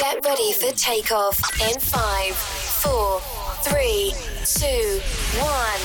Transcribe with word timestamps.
Get 0.00 0.24
ready 0.24 0.54
for 0.54 0.72
takeoff 0.72 1.38
in 1.60 1.78
five, 1.78 2.34
four, 2.34 3.20
three, 3.60 4.14
two, 4.46 4.98
one. 5.38 5.80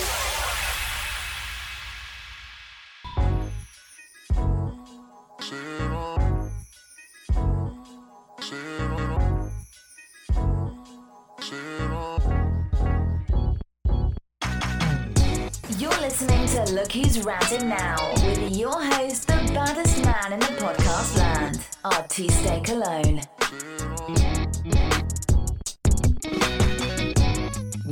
You're 15.78 15.92
listening 16.00 16.48
to 16.48 16.64
Look 16.72 16.94
Who's 16.94 17.26
Now 17.66 18.14
with 18.24 18.56
your 18.56 18.82
host, 18.82 19.28
the 19.28 19.34
baddest 19.54 20.06
man 20.06 20.32
in 20.32 20.40
the 20.40 20.46
podcast 20.46 21.18
land, 21.18 21.60
Artiste 21.84 22.64
Cologne. 22.64 23.22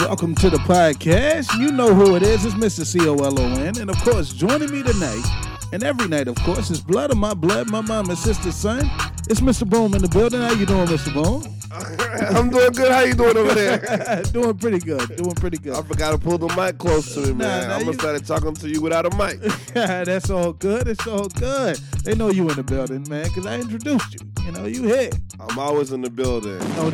Welcome 0.07 0.35
to 0.35 0.49
the 0.49 0.57
podcast. 0.57 1.57
You 1.57 1.71
know 1.71 1.95
who 1.95 2.17
it 2.17 2.23
is. 2.23 2.43
It's 2.43 2.55
Mr. 2.55 2.85
C 2.85 3.07
O 3.07 3.15
L 3.15 3.39
O 3.39 3.45
N. 3.45 3.79
And 3.79 3.89
of 3.89 3.95
course, 4.03 4.33
joining 4.33 4.69
me 4.69 4.83
tonight, 4.83 5.23
and 5.71 5.81
every 5.81 6.09
night, 6.09 6.27
of 6.27 6.35
course, 6.43 6.69
is 6.69 6.81
blood 6.81 7.09
of 7.11 7.17
my 7.17 7.33
blood, 7.33 7.69
my 7.69 7.79
mom 7.79 8.09
and 8.09 8.19
sister's 8.19 8.53
son. 8.53 8.81
It's 9.29 9.39
Mr. 9.39 9.67
Boom 9.67 9.93
in 9.93 10.01
the 10.01 10.09
building. 10.09 10.41
How 10.41 10.51
you 10.51 10.65
doing, 10.65 10.87
Mr. 10.87 11.13
Boom? 11.13 11.41
I'm 12.35 12.49
doing 12.49 12.71
good. 12.71 12.91
How 12.91 13.01
you 13.01 13.13
doing 13.15 13.35
over 13.35 13.53
there? 13.53 14.23
doing 14.31 14.55
pretty 14.57 14.79
good. 14.79 15.15
Doing 15.15 15.33
pretty 15.35 15.57
good. 15.57 15.73
I 15.75 15.81
forgot 15.81 16.11
to 16.11 16.17
pull 16.17 16.37
the 16.37 16.47
mic 16.55 16.77
close 16.77 17.13
to 17.15 17.21
me, 17.21 17.27
Nah, 17.33 17.37
man. 17.37 17.67
nah, 17.69 17.75
I'm 17.75 17.85
gonna 17.85 17.93
start 17.93 18.25
talking 18.25 18.53
to 18.53 18.69
you 18.69 18.81
without 18.81 19.05
a 19.11 19.15
mic. 19.17 19.39
That's 19.73 20.29
all 20.29 20.53
good. 20.53 20.87
It's 20.87 21.07
all 21.07 21.27
good. 21.29 21.77
They 22.03 22.13
know 22.15 22.29
you 22.29 22.47
in 22.49 22.55
the 22.55 22.63
building, 22.63 23.07
man, 23.09 23.23
because 23.23 23.45
I 23.47 23.55
introduced 23.59 24.13
you. 24.13 24.19
You 24.45 24.51
know, 24.51 24.65
you 24.65 24.83
here. 24.83 25.09
I'm 25.39 25.57
always 25.57 25.91
in 25.91 26.01
the 26.01 26.09
building. 26.09 26.59
No, 26.75 26.89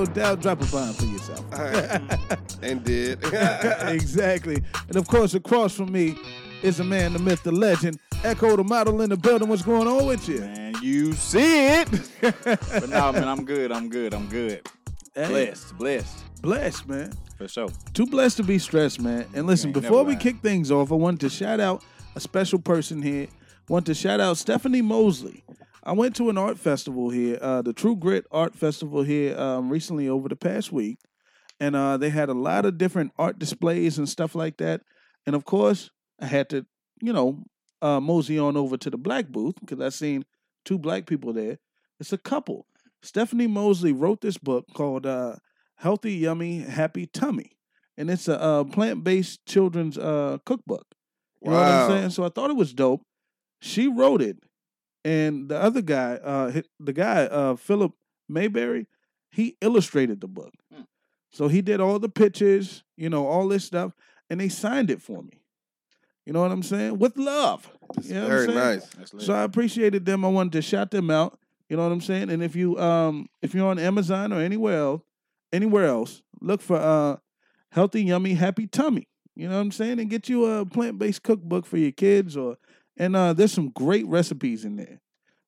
no 0.00 0.04
doubt. 0.04 0.40
Drop 0.42 0.60
a 0.60 0.66
bomb 0.66 0.92
for 0.92 1.04
yourself. 1.06 1.44
and 2.62 2.84
did. 2.84 3.20
exactly. 3.88 4.62
And 4.88 4.96
of 4.96 5.06
course, 5.08 5.34
across 5.34 5.74
from 5.74 5.90
me 5.92 6.16
is 6.62 6.78
the 6.78 6.84
man, 6.84 7.12
the 7.12 7.18
myth, 7.18 7.42
the 7.44 7.52
legend, 7.52 7.98
Echo, 8.24 8.56
the 8.56 8.64
model 8.64 9.00
in 9.00 9.10
the 9.10 9.16
building. 9.16 9.48
What's 9.48 9.62
going 9.62 9.86
on 9.86 10.06
with 10.06 10.28
you? 10.28 10.40
Man, 10.40 10.67
you 10.82 11.12
see 11.12 11.66
it. 11.66 11.88
but 12.20 12.88
no, 12.88 13.12
man, 13.12 13.28
I'm 13.28 13.44
good. 13.44 13.72
I'm 13.72 13.88
good. 13.88 14.14
I'm 14.14 14.26
good. 14.28 14.66
Hey, 15.14 15.28
Blessed. 15.28 15.78
Blessed. 15.78 16.42
Blessed, 16.42 16.88
man. 16.88 17.12
For 17.36 17.48
sure. 17.48 17.68
Too 17.92 18.06
blessed 18.06 18.36
to 18.38 18.42
be 18.44 18.58
stressed, 18.58 19.00
man. 19.00 19.26
And 19.34 19.46
listen, 19.46 19.72
before 19.72 20.04
we 20.04 20.16
kick 20.16 20.40
things 20.40 20.70
off, 20.70 20.92
I 20.92 20.96
wanted 20.96 21.20
to 21.20 21.28
shout 21.28 21.60
out 21.60 21.82
a 22.14 22.20
special 22.20 22.58
person 22.58 23.02
here. 23.02 23.28
Want 23.68 23.86
to 23.86 23.94
shout 23.94 24.20
out 24.20 24.36
Stephanie 24.36 24.82
Mosley. 24.82 25.44
I 25.84 25.92
went 25.92 26.16
to 26.16 26.28
an 26.30 26.38
art 26.38 26.58
festival 26.58 27.10
here, 27.10 27.38
uh, 27.40 27.62
the 27.62 27.72
True 27.72 27.96
Grit 27.96 28.26
Art 28.30 28.54
Festival 28.54 29.02
here, 29.02 29.38
um, 29.38 29.70
recently 29.70 30.08
over 30.08 30.28
the 30.28 30.36
past 30.36 30.70
week, 30.70 30.98
and 31.60 31.74
uh, 31.74 31.96
they 31.96 32.10
had 32.10 32.28
a 32.28 32.34
lot 32.34 32.66
of 32.66 32.76
different 32.76 33.12
art 33.18 33.38
displays 33.38 33.98
and 33.98 34.08
stuff 34.08 34.34
like 34.34 34.58
that. 34.58 34.82
And 35.26 35.34
of 35.34 35.44
course, 35.44 35.90
I 36.20 36.26
had 36.26 36.50
to, 36.50 36.66
you 37.00 37.12
know, 37.12 37.44
uh, 37.80 38.00
mosey 38.00 38.38
on 38.38 38.56
over 38.56 38.76
to 38.76 38.90
the 38.90 38.98
black 38.98 39.28
booth 39.28 39.54
because 39.60 39.80
I 39.80 39.88
seen 39.90 40.24
two 40.64 40.78
black 40.78 41.06
people 41.06 41.32
there. 41.32 41.58
It's 42.00 42.12
a 42.12 42.18
couple. 42.18 42.66
Stephanie 43.02 43.46
Mosley 43.46 43.92
wrote 43.92 44.20
this 44.20 44.38
book 44.38 44.66
called 44.74 45.06
uh, 45.06 45.36
"Healthy, 45.76 46.14
Yummy, 46.14 46.60
Happy 46.60 47.06
Tummy," 47.06 47.52
and 47.96 48.10
it's 48.10 48.28
a 48.28 48.40
uh, 48.40 48.64
plant-based 48.64 49.44
children's 49.46 49.96
uh, 49.98 50.38
cookbook. 50.44 50.86
You 51.42 51.50
know 51.50 51.58
what 51.58 51.68
I'm 51.68 51.78
Wow. 51.80 51.88
saying? 51.88 52.10
So 52.10 52.24
I 52.24 52.28
thought 52.28 52.50
it 52.50 52.56
was 52.56 52.74
dope. 52.74 53.02
She 53.60 53.86
wrote 53.88 54.22
it, 54.22 54.38
and 55.04 55.48
the 55.48 55.60
other 55.60 55.82
guy, 55.82 56.14
uh, 56.14 56.60
the 56.80 56.92
guy, 56.92 57.24
uh, 57.26 57.56
Philip 57.56 57.92
Mayberry, 58.28 58.86
he 59.30 59.56
illustrated 59.60 60.20
the 60.20 60.28
book. 60.28 60.52
Hmm. 60.72 60.82
So 61.32 61.48
he 61.48 61.60
did 61.62 61.80
all 61.80 61.98
the 61.98 62.08
pictures, 62.08 62.82
you 62.96 63.08
know, 63.08 63.26
all 63.26 63.48
this 63.48 63.64
stuff, 63.64 63.92
and 64.30 64.40
they 64.40 64.48
signed 64.48 64.90
it 64.90 65.00
for 65.02 65.22
me. 65.22 65.42
You 66.28 66.34
know 66.34 66.42
what 66.42 66.52
I'm 66.52 66.62
saying? 66.62 66.98
With 66.98 67.16
love. 67.16 67.72
You 68.02 68.12
know 68.12 68.20
what 68.20 68.24
I'm 68.24 68.30
Very 68.32 68.46
saying? 68.48 68.58
nice. 68.58 68.86
That's 68.88 69.14
lit. 69.14 69.22
So 69.22 69.32
I 69.32 69.44
appreciated 69.44 70.04
them. 70.04 70.26
I 70.26 70.28
wanted 70.28 70.52
to 70.52 70.62
shout 70.62 70.90
them 70.90 71.10
out. 71.10 71.38
You 71.70 71.78
know 71.78 71.84
what 71.84 71.92
I'm 71.92 72.02
saying? 72.02 72.28
And 72.28 72.42
if 72.42 72.54
you 72.54 72.78
um 72.78 73.30
if 73.40 73.54
you're 73.54 73.66
on 73.66 73.78
Amazon 73.78 74.34
or 74.34 74.40
anywhere 74.42 74.78
else, 74.78 75.02
anywhere 75.54 75.86
else, 75.86 76.20
look 76.42 76.60
for 76.60 76.76
uh 76.76 77.16
healthy, 77.70 78.02
yummy, 78.02 78.34
happy 78.34 78.66
tummy. 78.66 79.08
You 79.36 79.48
know 79.48 79.54
what 79.54 79.62
I'm 79.62 79.72
saying? 79.72 80.00
And 80.00 80.10
get 80.10 80.28
you 80.28 80.44
a 80.44 80.66
plant 80.66 80.98
based 80.98 81.22
cookbook 81.22 81.64
for 81.64 81.78
your 81.78 81.92
kids 81.92 82.36
or 82.36 82.58
and 82.98 83.16
uh 83.16 83.32
there's 83.32 83.54
some 83.54 83.70
great 83.70 84.06
recipes 84.06 84.66
in 84.66 84.76
there. 84.76 85.00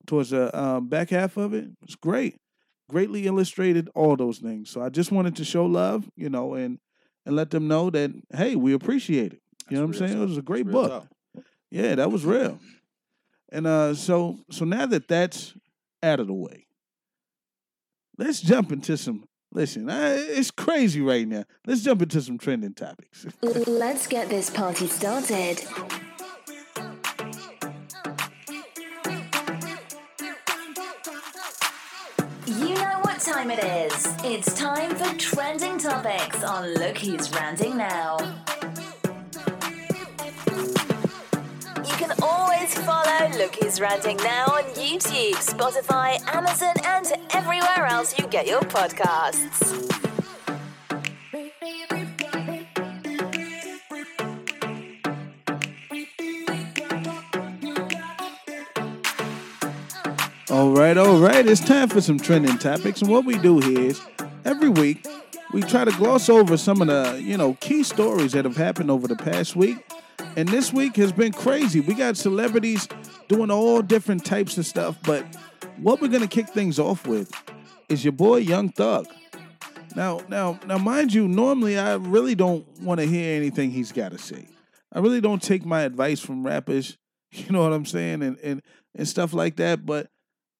Towards 0.07 0.31
the 0.31 0.59
um, 0.59 0.89
back 0.89 1.11
half 1.11 1.37
of 1.37 1.53
it, 1.53 1.69
it's 1.83 1.95
great. 1.95 2.37
Greatly 2.89 3.27
illustrated, 3.27 3.91
all 3.95 4.17
those 4.17 4.39
things. 4.39 4.71
So 4.71 4.81
I 4.81 4.89
just 4.89 5.13
wanted 5.13 5.37
to 5.37 5.45
show 5.45 5.67
love, 5.67 6.11
you 6.17 6.31
know, 6.31 6.55
and 6.55 6.79
and 7.27 7.37
let 7.37 7.51
them 7.51 7.69
know 7.69 7.91
that 7.91 8.13
hey, 8.35 8.57
we 8.57 8.73
appreciate 8.73 9.35
it. 9.35 9.43
You 9.71 9.77
know 9.77 9.83
what 9.83 9.87
I'm 9.87 9.91
That's 9.93 10.01
real 10.01 10.09
saying? 10.11 10.23
It 10.23 10.29
was 10.29 10.39
a 10.39 10.43
great 10.43 10.67
book. 10.67 10.91
talk. 10.91 11.45
Yeah, 11.71 11.95
that 11.95 12.11
was 12.11 12.25
real. 12.25 12.59
And 13.53 13.67
uh 13.67 13.95
so 13.95 14.41
so 14.51 14.65
now 14.65 14.87
that 14.87 15.09
that's 15.09 15.55
out 16.03 16.21
of 16.21 16.27
the 16.27 16.35
way, 16.35 16.67
let's 18.19 18.41
jump 18.41 18.73
into 18.73 18.97
some 18.97 19.25
listen, 19.53 19.89
I, 19.89 20.15
it's 20.15 20.51
crazy 20.51 21.01
right 21.01 21.27
now. 21.27 21.45
Let's 21.67 21.83
jump 21.83 22.03
into 22.03 22.21
some 22.21 22.39
trending 22.39 22.75
topics. 22.75 23.27
Let's 23.43 24.07
get 24.07 24.29
this 24.29 24.51
party 24.51 24.87
started. 24.87 25.63
You 32.47 32.75
know 32.75 32.99
what 33.03 33.21
time 33.21 33.51
it 33.51 33.63
is. 33.65 34.07
It's 34.25 34.55
time 34.55 34.95
for 34.95 35.17
trending 35.17 35.79
topics 35.79 36.43
on 36.43 36.75
Look 36.75 36.99
Who's 36.99 37.33
Ranting 37.33 37.77
Now. 37.77 38.19
Look 43.37 43.55
Who's 43.57 43.81
Ranting 43.81 44.17
Now 44.19 44.47
on 44.47 44.65
YouTube, 44.75 45.35
Spotify, 45.35 46.21
Amazon, 46.35 46.75
and 46.85 47.07
everywhere 47.33 47.87
else 47.87 48.19
you 48.19 48.27
get 48.27 48.47
your 48.47 48.61
podcasts. 48.63 49.89
All 60.51 60.73
right, 60.73 60.97
all 60.97 61.19
right. 61.19 61.47
It's 61.47 61.61
time 61.61 61.89
for 61.89 62.01
some 62.01 62.19
trending 62.19 62.59
topics. 62.59 63.01
And 63.01 63.11
what 63.11 63.25
we 63.25 63.39
do 63.39 63.61
here 63.61 63.81
is 63.81 64.01
every 64.45 64.69
week 64.69 65.07
we 65.53 65.63
try 65.63 65.85
to 65.85 65.93
gloss 65.93 66.29
over 66.29 66.57
some 66.57 66.83
of 66.83 66.89
the, 66.89 67.23
you 67.23 67.37
know, 67.37 67.55
key 67.61 67.85
stories 67.85 68.33
that 68.33 68.45
have 68.45 68.57
happened 68.57 68.91
over 68.91 69.07
the 69.07 69.17
past 69.17 69.55
week. 69.55 69.79
And 70.37 70.49
this 70.49 70.73
week 70.73 70.97
has 70.97 71.13
been 71.13 71.33
crazy. 71.33 71.81
We 71.81 71.95
got 71.95 72.17
celebrities 72.17 72.89
doing 73.31 73.51
all 73.51 73.81
different 73.81 74.25
types 74.25 74.59
of 74.59 74.67
stuff, 74.67 74.99
but 75.05 75.25
what 75.77 76.01
we're 76.01 76.09
to 76.09 76.27
kick 76.27 76.49
things 76.49 76.81
off 76.81 77.07
with 77.07 77.33
is 77.89 78.05
your 78.05 78.13
boy 78.13 78.39
Young 78.39 78.71
Thug. 78.71 79.07
Now, 79.95 80.21
now, 80.29 80.59
now 80.67 80.79
mind 80.79 81.15
you, 81.15 81.29
normally 81.29 81.79
I 81.79 81.95
really 81.95 82.35
don't 82.35 82.67
want 82.81 82.99
to 82.99 83.07
hear 83.07 83.37
anything 83.37 83.71
he's 83.71 83.93
got 83.93 84.11
to 84.11 84.19
say. 84.19 84.49
I 84.93 84.99
really 84.99 85.21
don't 85.21 85.41
take 85.41 85.65
my 85.65 85.83
advice 85.83 86.19
from 86.19 86.45
rappers, 86.45 86.99
you 87.31 87.53
know 87.53 87.63
what 87.63 87.73
I'm 87.73 87.87
saying, 87.87 88.25
and 88.25 88.37
and 88.39 88.63
and 88.97 89.07
stuff 89.07 89.33
like 89.33 89.55
that, 89.57 89.87
but 89.87 90.09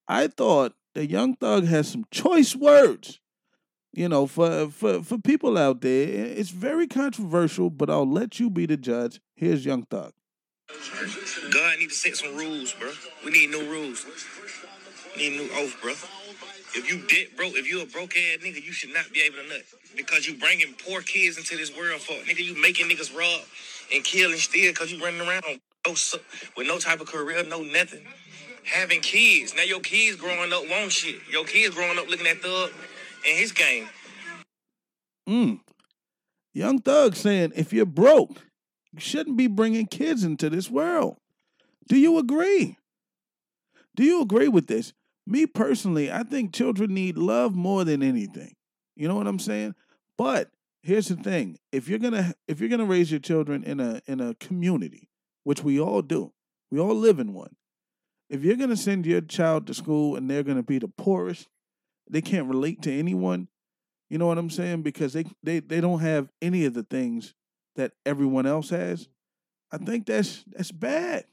I 0.07 0.27
thought 0.27 0.73
that 0.95 1.09
Young 1.09 1.35
Thug 1.35 1.65
has 1.65 1.89
some 1.89 2.05
choice 2.09 2.55
words. 2.55 3.19
You 3.91 4.07
know, 4.07 4.27
for 4.27 4.69
for 4.69 5.03
for 5.03 5.17
people 5.17 5.57
out 5.57 5.81
there, 5.81 6.07
it's 6.07 6.51
very 6.51 6.87
controversial, 6.87 7.69
but 7.69 7.89
I'll 7.89 8.09
let 8.09 8.39
you 8.39 8.49
be 8.49 8.65
the 8.65 8.77
judge. 8.77 9.19
Here's 9.35 9.65
Young 9.65 9.83
Thug. 9.83 10.13
God 11.51 11.79
need 11.79 11.89
to 11.89 11.95
set 11.95 12.15
some 12.15 12.35
rules, 12.35 12.73
bro. 12.73 12.91
We 13.25 13.31
need 13.31 13.49
new 13.49 13.69
rules. 13.69 14.05
Need 15.17 15.33
new 15.33 15.49
oath, 15.53 15.77
bro. 15.81 15.91
If 16.73 16.89
you 16.89 17.05
dead 17.07 17.35
broke, 17.35 17.55
if 17.55 17.67
you 17.67 17.81
a 17.81 17.85
broke 17.85 18.15
ass 18.15 18.39
nigga, 18.39 18.63
you 18.63 18.71
should 18.71 18.93
not 18.93 19.11
be 19.11 19.21
able 19.21 19.37
to 19.37 19.47
nut 19.49 19.63
because 19.95 20.25
you 20.27 20.35
bringing 20.37 20.73
poor 20.85 21.01
kids 21.01 21.37
into 21.37 21.57
this 21.57 21.75
world 21.75 21.99
for 22.01 22.13
nigga. 22.13 22.39
You 22.39 22.59
making 22.61 22.87
niggas 22.87 23.15
rob 23.15 23.41
and 23.93 24.03
kill 24.03 24.31
and 24.31 24.39
steal 24.39 24.71
because 24.71 24.91
you 24.91 25.03
running 25.03 25.21
around 25.21 25.43
no 25.85 25.93
with 26.55 26.67
no 26.67 26.77
type 26.77 27.01
of 27.01 27.07
career, 27.07 27.43
no 27.43 27.61
nothing. 27.61 28.05
Having 28.63 29.01
kids 29.01 29.53
now, 29.55 29.63
your 29.63 29.79
kids 29.79 30.15
growing 30.17 30.53
up 30.53 30.69
want 30.69 30.91
shit. 30.91 31.19
Your 31.29 31.45
kids 31.45 31.75
growing 31.75 31.97
up 31.97 32.07
looking 32.07 32.27
at 32.27 32.41
Thug 32.41 32.71
and 33.27 33.37
his 33.37 33.51
game. 33.51 33.87
Mm. 35.27 35.59
Young 36.53 36.79
Thug 36.79 37.15
saying, 37.15 37.53
if 37.55 37.73
you're 37.73 37.85
broke, 37.85 38.37
shouldn't 38.97 39.37
be 39.37 39.47
bringing 39.47 39.85
kids 39.85 40.23
into 40.23 40.49
this 40.49 40.69
world. 40.69 41.17
Do 41.87 41.97
you 41.97 42.17
agree? 42.17 42.77
Do 43.95 44.03
you 44.03 44.21
agree 44.21 44.47
with 44.47 44.67
this? 44.67 44.93
Me 45.27 45.45
personally, 45.45 46.11
I 46.11 46.23
think 46.23 46.53
children 46.53 46.93
need 46.93 47.17
love 47.17 47.55
more 47.55 47.83
than 47.83 48.01
anything. 48.01 48.55
You 48.95 49.07
know 49.07 49.15
what 49.15 49.27
I'm 49.27 49.39
saying? 49.39 49.75
But 50.17 50.49
here's 50.81 51.07
the 51.07 51.15
thing: 51.15 51.57
if 51.71 51.87
you're 51.87 51.99
gonna 51.99 52.33
if 52.47 52.59
you're 52.59 52.69
gonna 52.69 52.85
raise 52.85 53.11
your 53.11 53.19
children 53.19 53.63
in 53.63 53.79
a 53.79 54.01
in 54.07 54.19
a 54.19 54.35
community, 54.35 55.09
which 55.43 55.63
we 55.63 55.79
all 55.79 56.01
do, 56.01 56.33
we 56.69 56.79
all 56.79 56.95
live 56.95 57.19
in 57.19 57.33
one. 57.33 57.55
If 58.29 58.43
you're 58.43 58.55
gonna 58.55 58.77
send 58.77 59.05
your 59.05 59.21
child 59.21 59.67
to 59.67 59.73
school 59.73 60.15
and 60.15 60.29
they're 60.29 60.43
gonna 60.43 60.63
be 60.63 60.79
the 60.79 60.87
poorest, 60.87 61.47
they 62.09 62.21
can't 62.21 62.47
relate 62.47 62.81
to 62.83 62.91
anyone. 62.91 63.47
You 64.09 64.17
know 64.17 64.27
what 64.27 64.37
I'm 64.37 64.49
saying? 64.49 64.81
Because 64.81 65.13
they 65.13 65.25
they 65.43 65.59
they 65.59 65.81
don't 65.81 65.99
have 65.99 66.29
any 66.41 66.65
of 66.65 66.73
the 66.73 66.83
things 66.83 67.33
that 67.75 67.93
everyone 68.05 68.45
else 68.45 68.69
has. 68.69 69.07
I 69.71 69.77
mm-hmm. 69.77 69.85
think 69.85 70.05
that's 70.05 70.43
that's 70.47 70.71
bad. 70.71 71.25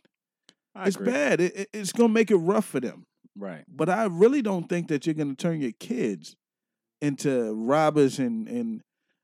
I 0.74 0.86
it's 0.86 0.96
agree. 0.96 1.12
bad. 1.12 1.40
It, 1.40 1.56
it- 1.56 1.68
it's 1.72 1.92
gonna 1.92 2.12
make 2.12 2.30
it 2.30 2.36
rough 2.36 2.66
for 2.66 2.80
them. 2.80 3.06
Right. 3.36 3.64
But 3.68 3.88
I 3.88 4.04
really 4.06 4.42
don't 4.42 4.68
think 4.68 4.88
that 4.88 5.06
you're 5.06 5.14
gonna 5.14 5.34
turn 5.34 5.60
your 5.60 5.72
kids 5.72 6.36
into 7.00 7.52
robbers 7.54 8.18
and 8.18 8.48
and 8.48 8.82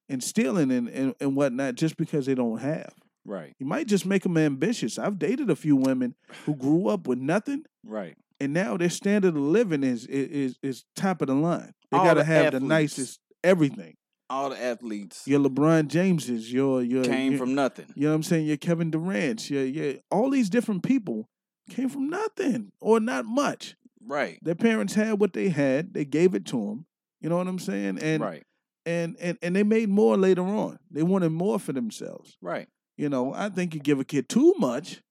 and 0.08 0.22
stealing 0.22 0.70
and, 0.70 0.88
and, 0.88 1.14
and 1.20 1.34
whatnot 1.34 1.76
just 1.76 1.96
because 1.96 2.26
they 2.26 2.34
don't 2.34 2.58
have. 2.58 2.93
Right. 3.25 3.55
You 3.58 3.67
might 3.67 3.87
just 3.87 4.05
make 4.05 4.22
them 4.22 4.37
ambitious. 4.37 4.99
I've 4.99 5.19
dated 5.19 5.49
a 5.50 5.56
few 5.56 5.76
women 5.76 6.14
who 6.44 6.55
grew 6.56 6.88
up 6.88 7.06
with 7.06 7.19
nothing, 7.19 7.64
Right. 7.84 8.17
and 8.38 8.52
now 8.52 8.76
their 8.76 8.90
standard 8.90 9.34
of 9.34 9.40
living 9.40 9.82
is 9.82 10.06
is 10.06 10.58
is, 10.62 10.84
top 10.94 11.22
of 11.22 11.28
the 11.28 11.34
line. 11.34 11.72
They 11.90 11.99
All 11.99 12.05
gotta 12.05 12.20
the 12.20 12.25
have 12.25 12.52
the 12.52 12.60
nicest 12.60 13.19
everything. 13.43 13.96
All 14.31 14.50
the 14.50 14.61
athletes 14.62 15.23
Your 15.26 15.41
LeBron 15.41 15.88
Jameses, 15.88 16.53
your 16.53 16.82
your 16.82 17.05
came 17.05 17.32
your- 17.32 17.38
from 17.38 17.55
nothing. 17.55 17.87
you 17.94 18.05
know 18.05 18.11
what 18.11 18.17
I'm 18.17 18.23
saying? 18.23 18.47
Your 18.47 18.56
Kevin 18.56 18.91
Durant, 18.91 19.50
your 19.50 19.65
your 19.65 19.94
all 20.11 20.31
these 20.31 20.49
different 20.49 20.82
people 20.82 21.29
came 21.71 21.88
from 21.88 22.09
nothing 22.09 22.73
or 22.81 23.00
not 23.00 23.25
much. 23.26 23.76
Right. 24.06 24.38
Their 24.43 24.55
parents 24.55 24.94
had 24.94 25.19
what 25.21 25.32
they 25.32 25.49
had. 25.49 25.94
They 25.94 26.05
gave 26.05 26.35
it 26.35 26.44
to 26.47 26.56
them. 26.56 26.87
You 27.21 27.29
know 27.31 27.37
what 27.38 27.47
I'm 27.47 27.59
saying? 27.59 27.99
And 28.00 28.23
right. 28.23 28.43
and 28.85 29.17
and 29.21 29.38
and 29.43 29.55
they 29.56 29.62
made 29.62 29.88
more 29.88 30.17
later 30.17 30.43
on. 30.43 30.79
They 30.91 31.03
wanted 31.03 31.31
more 31.31 31.59
for 31.59 31.73
themselves. 31.73 32.37
Right. 32.43 32.69
You 32.97 33.09
know, 33.09 33.32
I 33.35 33.49
think 33.49 33.75
you 33.75 33.81
give 33.81 33.99
a 34.00 34.05
kid 34.05 34.29
too 34.29 34.55
much, 34.59 35.03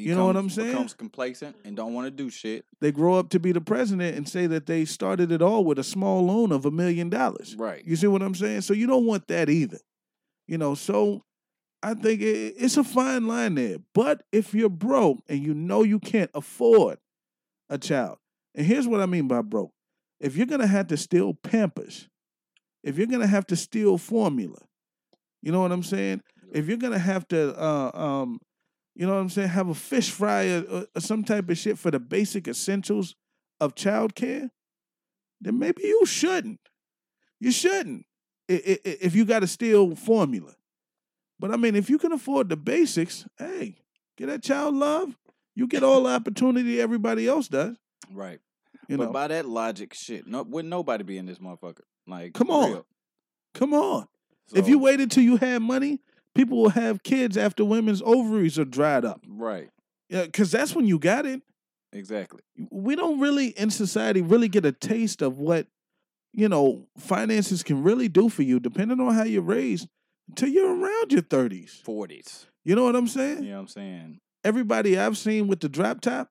You 0.00 0.14
know 0.14 0.26
what 0.26 0.36
I'm 0.36 0.50
saying? 0.50 0.72
Becomes 0.72 0.94
complacent 0.94 1.56
and 1.64 1.76
don't 1.76 1.94
want 1.94 2.06
to 2.06 2.10
do 2.10 2.30
shit. 2.30 2.64
they 2.80 2.92
grow 2.92 3.14
up 3.14 3.30
to 3.30 3.40
be 3.40 3.52
the 3.52 3.60
president 3.60 4.16
and 4.16 4.28
say 4.28 4.46
that 4.46 4.66
they 4.66 4.84
started 4.84 5.32
it 5.32 5.42
all 5.42 5.64
with 5.64 5.78
a 5.78 5.84
small 5.84 6.24
loan 6.24 6.52
of 6.52 6.66
a 6.66 6.70
million 6.70 7.08
dollars. 7.08 7.56
Right. 7.56 7.84
You 7.84 7.96
see 7.96 8.06
what 8.06 8.22
I'm 8.22 8.34
saying? 8.34 8.62
So 8.62 8.74
you 8.74 8.86
don't 8.86 9.06
want 9.06 9.28
that 9.28 9.48
either. 9.48 9.78
You 10.46 10.58
know, 10.58 10.74
so 10.74 11.22
I 11.82 11.94
think 11.94 12.20
it, 12.20 12.54
it's 12.58 12.76
a 12.76 12.84
fine 12.84 13.26
line 13.26 13.54
there. 13.54 13.78
But 13.94 14.22
if 14.32 14.54
you're 14.54 14.68
broke 14.68 15.22
and 15.28 15.42
you 15.42 15.54
know 15.54 15.82
you 15.82 15.98
can't 15.98 16.30
afford 16.34 16.98
a 17.68 17.78
child, 17.78 18.18
and 18.54 18.66
here's 18.66 18.88
what 18.88 19.00
I 19.00 19.06
mean 19.06 19.28
by 19.28 19.42
broke. 19.42 19.72
If 20.18 20.36
you're 20.36 20.46
gonna 20.46 20.66
have 20.66 20.86
to 20.88 20.96
steal 20.96 21.34
Pampers, 21.34 22.08
if 22.82 22.96
you're 22.96 23.06
gonna 23.06 23.26
have 23.26 23.46
to 23.48 23.56
steal 23.56 23.98
formula, 23.98 24.58
you 25.42 25.52
know 25.52 25.60
what 25.60 25.72
I'm 25.72 25.82
saying? 25.82 26.22
If 26.52 26.68
you're 26.68 26.78
gonna 26.78 26.98
have 26.98 27.28
to, 27.28 27.54
uh, 27.60 27.90
um, 27.94 28.40
you 28.96 29.06
know 29.06 29.14
what 29.14 29.20
I'm 29.20 29.28
saying, 29.28 29.48
have 29.48 29.68
a 29.68 29.74
fish 29.74 30.10
fry 30.10 30.46
or, 30.48 30.86
or- 30.94 31.00
some 31.00 31.22
type 31.22 31.48
of 31.50 31.58
shit 31.58 31.78
for 31.78 31.90
the 31.90 32.00
basic 32.00 32.48
essentials 32.48 33.14
of 33.60 33.74
childcare, 33.74 34.50
then 35.40 35.58
maybe 35.58 35.82
you 35.84 36.06
shouldn't. 36.06 36.60
You 37.38 37.50
shouldn't 37.52 38.06
if 38.48 39.14
you 39.14 39.24
got 39.24 39.40
to 39.40 39.46
steal 39.46 39.94
formula. 39.94 40.54
But 41.38 41.50
I 41.52 41.56
mean, 41.56 41.74
if 41.76 41.90
you 41.90 41.98
can 41.98 42.12
afford 42.12 42.48
the 42.48 42.56
basics, 42.56 43.26
hey, 43.38 43.76
get 44.16 44.26
that 44.28 44.42
child 44.42 44.74
love. 44.74 45.16
You 45.54 45.66
get 45.66 45.82
all 45.82 46.02
the 46.04 46.10
opportunity 46.10 46.80
everybody 46.80 47.26
else 47.28 47.48
does. 47.48 47.76
Right. 48.10 48.40
You 48.88 48.96
but 48.98 49.04
know, 49.06 49.12
by 49.12 49.28
that 49.28 49.46
logic, 49.46 49.92
shit, 49.94 50.26
no, 50.26 50.42
wouldn't 50.42 50.70
nobody 50.70 51.02
be 51.02 51.18
in 51.18 51.26
this 51.26 51.38
motherfucker? 51.38 51.80
Like, 52.06 52.34
Come 52.34 52.50
on. 52.50 52.70
real. 52.72 52.86
come 53.52 53.74
on. 53.74 54.06
if 54.54 54.68
you 54.68 54.78
waited 54.78 55.10
till 55.10 55.24
you 55.24 55.36
had 55.38 55.60
money, 55.60 56.00
people 56.36 56.58
will 56.62 56.70
have 56.70 57.02
kids 57.02 57.36
after 57.36 57.64
women's 57.64 58.02
ovaries 58.02 58.58
are 58.58 58.64
dried 58.64 59.04
up. 59.04 59.20
right, 59.28 59.68
Yeah, 60.08 60.24
because 60.26 60.50
that's 60.52 60.74
when 60.74 60.86
you 60.86 60.98
got 60.98 61.26
it. 61.26 61.42
exactly, 61.92 62.40
we 62.70 62.94
don't 62.96 63.18
really 63.20 63.48
in 63.48 63.70
society 63.70 64.20
really 64.22 64.48
get 64.48 64.64
a 64.64 64.72
taste 64.72 65.22
of 65.22 65.38
what 65.38 65.66
you 66.32 66.48
know 66.48 66.86
finances 66.98 67.62
can 67.62 67.82
really 67.82 68.08
do 68.08 68.28
for 68.28 68.42
you 68.42 68.60
depending 68.60 69.00
on 69.00 69.14
how 69.14 69.24
you're 69.24 69.40
raised 69.42 69.88
until 70.28 70.48
you're 70.50 70.74
around 70.76 71.10
your 71.12 71.22
30s 71.22 71.70
forties. 71.82 72.46
you 72.64 72.74
know 72.74 72.84
what 72.84 72.94
i'm 72.96 73.06
saying 73.06 73.42
You 73.44 73.52
what 73.54 73.60
I'm 73.60 73.68
saying? 73.68 74.18
everybody 74.44 74.98
i've 74.98 75.16
seen 75.16 75.46
with 75.48 75.60
the 75.60 75.68
drop 75.70 76.02
top 76.02 76.28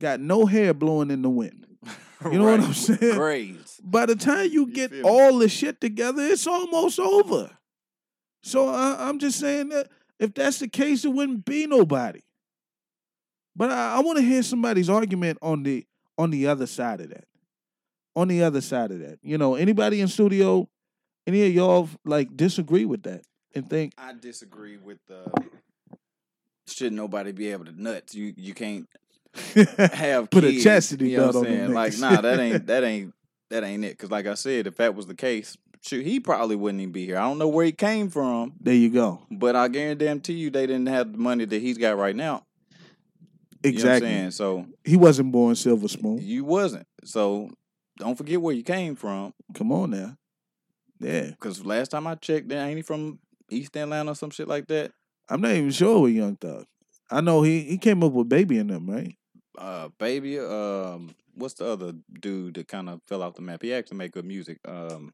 got 0.00 0.20
no 0.20 0.44
hair 0.44 0.74
blowing 0.74 1.10
in 1.10 1.22
the 1.22 1.30
wind 1.30 1.64
you 2.30 2.38
know 2.38 2.44
what 2.50 2.60
i'm 2.60 2.74
saying 2.74 3.14
Grades. 3.16 3.80
by 3.82 4.04
the 4.04 4.16
time 4.16 4.50
you 4.50 4.66
get 4.66 4.90
feel 4.90 5.04
me? 5.04 5.08
all 5.08 5.38
the 5.38 5.48
shit 5.48 5.80
together 5.80 6.20
it's 6.22 6.46
almost 6.46 6.98
over 7.00 7.50
so 8.46 8.68
I, 8.68 9.08
i'm 9.08 9.18
just 9.18 9.38
saying 9.38 9.70
that 9.70 9.88
if 10.18 10.34
that's 10.34 10.58
the 10.58 10.68
case 10.68 11.04
it 11.04 11.08
wouldn't 11.08 11.44
be 11.44 11.66
nobody 11.66 12.20
but 13.54 13.70
i, 13.70 13.96
I 13.96 14.00
want 14.00 14.18
to 14.18 14.24
hear 14.24 14.42
somebody's 14.42 14.90
argument 14.90 15.38
on 15.42 15.62
the 15.62 15.86
on 16.18 16.30
the 16.30 16.46
other 16.46 16.66
side 16.66 17.00
of 17.00 17.10
that 17.10 17.24
on 18.14 18.28
the 18.28 18.42
other 18.42 18.60
side 18.60 18.90
of 18.90 19.00
that 19.00 19.18
you 19.22 19.36
know 19.38 19.54
anybody 19.54 20.00
in 20.00 20.08
studio 20.08 20.68
any 21.26 21.46
of 21.46 21.52
y'all 21.52 21.88
like 22.04 22.36
disagree 22.36 22.84
with 22.84 23.02
that 23.02 23.22
and 23.56 23.68
think 23.68 23.94
I 23.98 24.12
disagree 24.12 24.76
with 24.76 24.98
the. 25.08 25.32
Should 26.68 26.92
nobody 26.92 27.32
be 27.32 27.50
able 27.52 27.64
to 27.64 27.82
nuts? 27.82 28.14
You 28.14 28.34
you 28.36 28.52
can't 28.52 28.86
have 29.54 30.30
Put 30.30 30.44
a 30.44 30.50
kids, 30.50 30.62
chastity 30.62 31.10
you 31.10 31.16
know 31.16 31.32
belt 31.32 31.36
what 31.36 31.40
on 31.40 31.46
I'm 31.46 31.52
them 31.52 31.60
saying? 31.60 31.74
Like, 31.74 31.98
nah, 31.98 32.20
that 32.20 32.38
ain't 32.38 32.66
that 32.66 32.84
ain't 32.84 33.14
that 33.50 33.64
ain't 33.64 33.84
it. 33.84 33.92
Because 33.92 34.10
like 34.10 34.26
I 34.26 34.34
said, 34.34 34.66
if 34.66 34.76
that 34.76 34.94
was 34.94 35.06
the 35.06 35.14
case, 35.14 35.56
shoot, 35.82 36.04
he 36.04 36.20
probably 36.20 36.56
wouldn't 36.56 36.80
even 36.80 36.92
be 36.92 37.06
here. 37.06 37.18
I 37.18 37.22
don't 37.22 37.38
know 37.38 37.48
where 37.48 37.64
he 37.64 37.72
came 37.72 38.08
from, 38.10 38.54
there 38.60 38.74
you 38.74 38.90
go 38.90 39.22
but 39.30 39.56
I 39.56 39.68
guarantee 39.68 40.34
you, 40.34 40.50
they 40.50 40.66
didn't 40.66 40.88
have 40.88 41.12
the 41.12 41.18
money 41.18 41.44
that 41.44 41.60
he's 41.60 41.78
got 41.78 41.96
right 41.96 42.16
now. 42.16 42.44
You 43.64 43.72
know 43.72 43.78
what 43.78 43.84
I'm 43.84 43.90
exactly 43.92 44.08
saying? 44.08 44.30
So 44.32 44.66
he 44.84 44.96
wasn't 44.96 45.32
born 45.32 45.56
silver 45.56 45.88
spoon 45.88 46.18
you 46.22 46.44
wasn't. 46.44 46.86
So 47.04 47.50
don't 47.98 48.16
forget 48.16 48.40
where 48.40 48.54
you 48.54 48.62
came 48.62 48.94
from. 48.94 49.32
come 49.54 49.72
on 49.72 49.90
now 49.90 50.16
yeah 51.00 51.30
Because 51.30 51.64
last 51.64 51.90
time 51.90 52.06
I 52.06 52.14
checked, 52.14 52.48
there 52.48 52.64
ain't 52.64 52.76
he 52.76 52.82
from 52.82 53.18
East 53.50 53.76
Atlanta 53.76 54.12
or 54.12 54.14
some 54.14 54.30
shit 54.30 54.48
like 54.48 54.66
that. 54.68 54.92
I'm 55.28 55.40
not 55.40 55.52
even 55.52 55.70
sure 55.70 56.00
with 56.00 56.12
Young 56.12 56.36
Thug. 56.36 56.66
I 57.10 57.20
know 57.20 57.42
he 57.42 57.62
he 57.62 57.78
came 57.78 58.02
up 58.02 58.12
with 58.12 58.28
Baby 58.28 58.58
in 58.58 58.68
them, 58.68 58.88
right? 58.88 59.14
Uh, 59.58 59.88
baby. 59.98 60.38
Um, 60.38 61.14
what's 61.34 61.54
the 61.54 61.66
other 61.66 61.92
dude 62.20 62.54
that 62.54 62.68
kind 62.68 62.88
of 62.88 63.00
fell 63.06 63.22
off 63.22 63.34
the 63.34 63.42
map? 63.42 63.62
He 63.62 63.72
actually 63.72 63.96
make 63.98 64.12
good 64.12 64.24
music. 64.24 64.58
Um, 64.66 65.12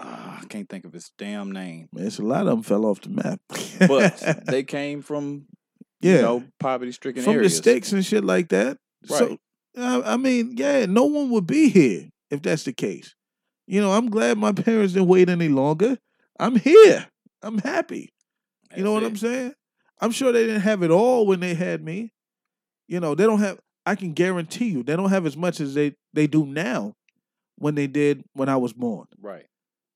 ah, 0.00 0.40
I 0.42 0.46
can't 0.46 0.68
think 0.68 0.84
of 0.84 0.92
his 0.92 1.10
damn 1.18 1.52
name. 1.52 1.88
Man, 1.92 2.06
it's 2.06 2.18
a 2.18 2.22
lot 2.22 2.42
of 2.42 2.46
them 2.48 2.62
fell 2.62 2.84
off 2.86 3.00
the 3.00 3.10
map. 3.10 3.40
But 3.78 4.44
they 4.46 4.62
came 4.62 5.02
from 5.02 5.46
yeah, 6.00 6.16
you 6.16 6.22
know 6.22 6.44
poverty 6.60 6.92
stricken 6.92 7.22
from 7.22 7.34
areas. 7.34 7.52
the 7.52 7.58
sticks 7.58 7.92
and 7.92 8.04
shit 8.04 8.24
like 8.24 8.48
that. 8.50 8.78
So 9.04 9.28
Right. 9.28 9.38
uh, 9.78 10.02
I 10.04 10.16
mean, 10.16 10.54
yeah, 10.56 10.86
no 10.86 11.04
one 11.04 11.30
would 11.30 11.46
be 11.46 11.68
here 11.68 12.08
if 12.30 12.42
that's 12.42 12.64
the 12.64 12.72
case. 12.72 13.14
You 13.66 13.80
know, 13.80 13.92
I'm 13.92 14.10
glad 14.10 14.38
my 14.38 14.52
parents 14.66 14.92
didn't 14.94 15.08
wait 15.08 15.28
any 15.28 15.48
longer. 15.48 15.98
I'm 16.38 16.56
here. 16.56 17.08
I'm 17.42 17.58
happy. 17.58 18.10
You 18.76 18.84
know 18.84 18.92
what 18.92 19.00
That's 19.00 19.12
I'm 19.22 19.28
saying? 19.28 19.52
I'm 20.00 20.10
sure 20.10 20.32
they 20.32 20.44
didn't 20.44 20.60
have 20.62 20.82
it 20.82 20.90
all 20.90 21.26
when 21.26 21.40
they 21.40 21.54
had 21.54 21.82
me. 21.82 22.12
You 22.88 23.00
know, 23.00 23.14
they 23.14 23.24
don't 23.24 23.38
have. 23.40 23.58
I 23.86 23.94
can 23.94 24.12
guarantee 24.12 24.66
you, 24.66 24.82
they 24.82 24.96
don't 24.96 25.10
have 25.10 25.24
as 25.26 25.36
much 25.36 25.60
as 25.60 25.74
they 25.74 25.94
they 26.12 26.26
do 26.26 26.44
now 26.44 26.94
when 27.56 27.74
they 27.76 27.86
did 27.86 28.22
when 28.34 28.48
I 28.48 28.56
was 28.56 28.72
born. 28.72 29.06
Right. 29.20 29.46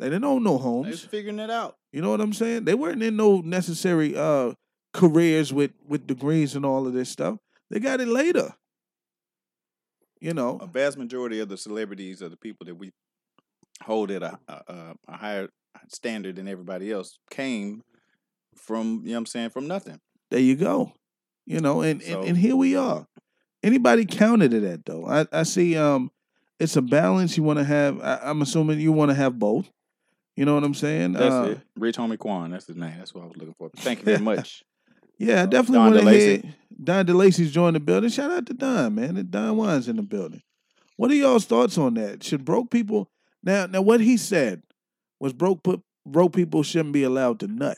They 0.00 0.06
didn't 0.06 0.24
own 0.24 0.42
no 0.42 0.56
They 0.56 0.62
homes. 0.62 0.88
was 0.88 1.04
figuring 1.04 1.38
it 1.38 1.50
out. 1.50 1.76
You 1.92 2.02
know 2.02 2.10
what 2.10 2.20
I'm 2.20 2.32
saying? 2.32 2.64
They 2.64 2.74
weren't 2.74 3.02
in 3.02 3.16
no 3.16 3.40
necessary 3.40 4.16
uh 4.16 4.54
careers 4.92 5.52
with 5.52 5.72
with 5.86 6.06
degrees 6.06 6.54
and 6.56 6.64
all 6.66 6.86
of 6.86 6.92
this 6.94 7.08
stuff. 7.10 7.38
They 7.70 7.78
got 7.80 8.00
it 8.00 8.08
later. 8.08 8.54
You 10.20 10.34
know, 10.34 10.58
A 10.60 10.66
vast 10.66 10.98
majority 10.98 11.40
of 11.40 11.48
the 11.48 11.56
celebrities 11.56 12.22
or 12.22 12.28
the 12.28 12.36
people 12.36 12.66
that 12.66 12.74
we 12.74 12.90
hold 13.82 14.10
at 14.10 14.22
a, 14.22 14.38
a, 14.48 14.52
a- 14.68 14.94
a 15.08 15.16
higher 15.16 15.48
standard 15.88 16.36
than 16.36 16.46
everybody 16.46 16.92
else 16.92 17.18
came 17.30 17.82
from, 18.56 19.00
you 19.04 19.10
know 19.10 19.12
what 19.14 19.18
I'm 19.20 19.26
saying, 19.26 19.50
from 19.50 19.66
nothing. 19.66 19.98
there 20.30 20.40
you 20.40 20.56
go. 20.56 20.92
You 21.46 21.60
know, 21.60 21.80
and, 21.80 22.02
So- 22.02 22.20
and 22.20 22.28
and 22.30 22.38
here 22.38 22.54
we 22.56 22.76
are. 22.76 23.06
Anybody 23.62 24.04
counted 24.06 24.50
to 24.52 24.60
that 24.60 24.84
though? 24.86 25.06
I 25.06 25.26
I 25.32 25.42
see. 25.44 25.76
Um, 25.76 26.10
it's 26.58 26.76
a 26.76 26.82
balance. 26.82 27.36
You 27.36 27.42
want 27.42 27.58
to 27.58 27.64
have. 27.64 28.00
I, 28.00 28.18
I'm 28.22 28.40
assuming 28.42 28.80
you 28.80 28.92
want 28.92 29.10
to 29.10 29.14
have 29.14 29.38
both. 29.38 29.70
You 30.40 30.46
know 30.46 30.54
what 30.54 30.64
I'm 30.64 30.72
saying? 30.72 31.12
That's 31.12 31.34
Uh, 31.34 31.48
it. 31.50 31.60
Rich 31.76 31.98
Homie 31.98 32.18
Quan, 32.18 32.50
that's 32.52 32.66
his 32.66 32.74
name. 32.74 32.94
That's 32.96 33.12
what 33.12 33.24
I 33.24 33.26
was 33.26 33.36
looking 33.36 33.52
for. 33.58 33.68
Thank 33.76 33.98
you 33.98 34.04
very 34.06 34.20
much. 34.20 34.64
Yeah, 35.18 35.40
I 35.40 35.42
Uh, 35.42 35.46
definitely 35.46 35.76
Don 35.80 35.92
want 35.92 35.96
to 35.96 36.06
DeLacy. 36.06 36.42
hear 36.42 36.54
Don 36.82 37.06
DeLacy's 37.06 37.52
joined 37.52 37.76
the 37.76 37.80
building. 37.80 38.08
Shout 38.08 38.30
out 38.30 38.46
to 38.46 38.54
Don, 38.54 38.94
man. 38.94 39.18
And 39.18 39.30
Don 39.30 39.56
Juan's 39.56 39.86
in 39.86 39.96
the 39.96 40.02
building. 40.02 40.40
What 40.96 41.10
are 41.10 41.14
y'all's 41.14 41.44
thoughts 41.44 41.76
on 41.76 41.92
that? 41.94 42.24
Should 42.24 42.46
broke 42.46 42.70
people 42.70 43.10
now? 43.42 43.66
Now, 43.66 43.82
what 43.82 44.00
he 44.00 44.16
said 44.16 44.62
was 45.18 45.34
broke 45.34 45.62
put 45.62 45.82
broke 46.06 46.32
people 46.32 46.62
shouldn't 46.62 46.94
be 46.94 47.02
allowed 47.02 47.38
to 47.40 47.46
nut. 47.46 47.76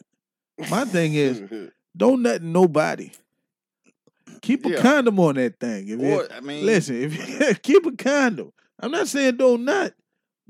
My 0.70 0.84
thing 0.84 1.14
is, 1.14 1.42
don't 1.96 2.22
nut 2.22 2.42
nobody. 2.42 3.10
Keep 4.40 4.66
a 4.66 4.70
Yeah. 4.70 4.76
condom 4.76 5.18
on 5.18 5.34
that 5.34 5.58
thing. 5.58 5.88
If 5.88 6.00
you, 6.00 6.28
I 6.32 6.38
mean, 6.38 6.64
listen, 6.64 6.94
if 7.02 7.40
you, 7.40 7.54
keep 7.62 7.86
a 7.86 7.90
condom. 7.96 8.52
I'm 8.78 8.92
not 8.92 9.08
saying 9.08 9.38
don't 9.38 9.64
nut 9.64 9.94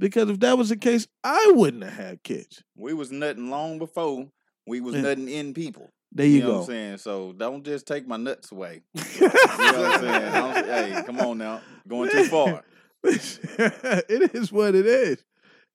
because 0.02 0.28
if 0.28 0.40
that 0.40 0.58
was 0.58 0.68
the 0.68 0.76
case, 0.76 1.06
I 1.24 1.52
wouldn't 1.54 1.84
have 1.84 1.92
had 1.92 2.22
kids. 2.22 2.62
we 2.76 2.92
was 2.92 3.10
nutting 3.12 3.48
long 3.50 3.78
before 3.78 4.26
we 4.66 4.80
was 4.80 4.94
Yeah. 4.94 5.02
nutting 5.02 5.28
in 5.28 5.54
people. 5.54 5.90
There 6.14 6.26
you, 6.26 6.40
know 6.42 6.48
what 6.48 6.54
I'm 6.54 6.60
go. 6.60 6.66
saying? 6.66 6.98
So 6.98 7.32
don't 7.32 7.64
just 7.64 7.86
take 7.86 8.06
my 8.06 8.16
nuts 8.18 8.52
away. 8.52 8.82
You 9.20 9.28
know 9.28 9.32
what 9.32 9.94
I'm 9.94 10.00
saying? 10.00 10.32
Don't- 10.32 10.66
hey, 10.66 11.02
come 11.06 11.20
on 11.20 11.38
now. 11.38 11.60
Going 11.88 12.10
too 12.10 12.24
far. 12.24 12.62
it 13.04 14.34
is 14.34 14.52
what 14.52 14.74
it 14.74 14.86
is. 14.86 15.24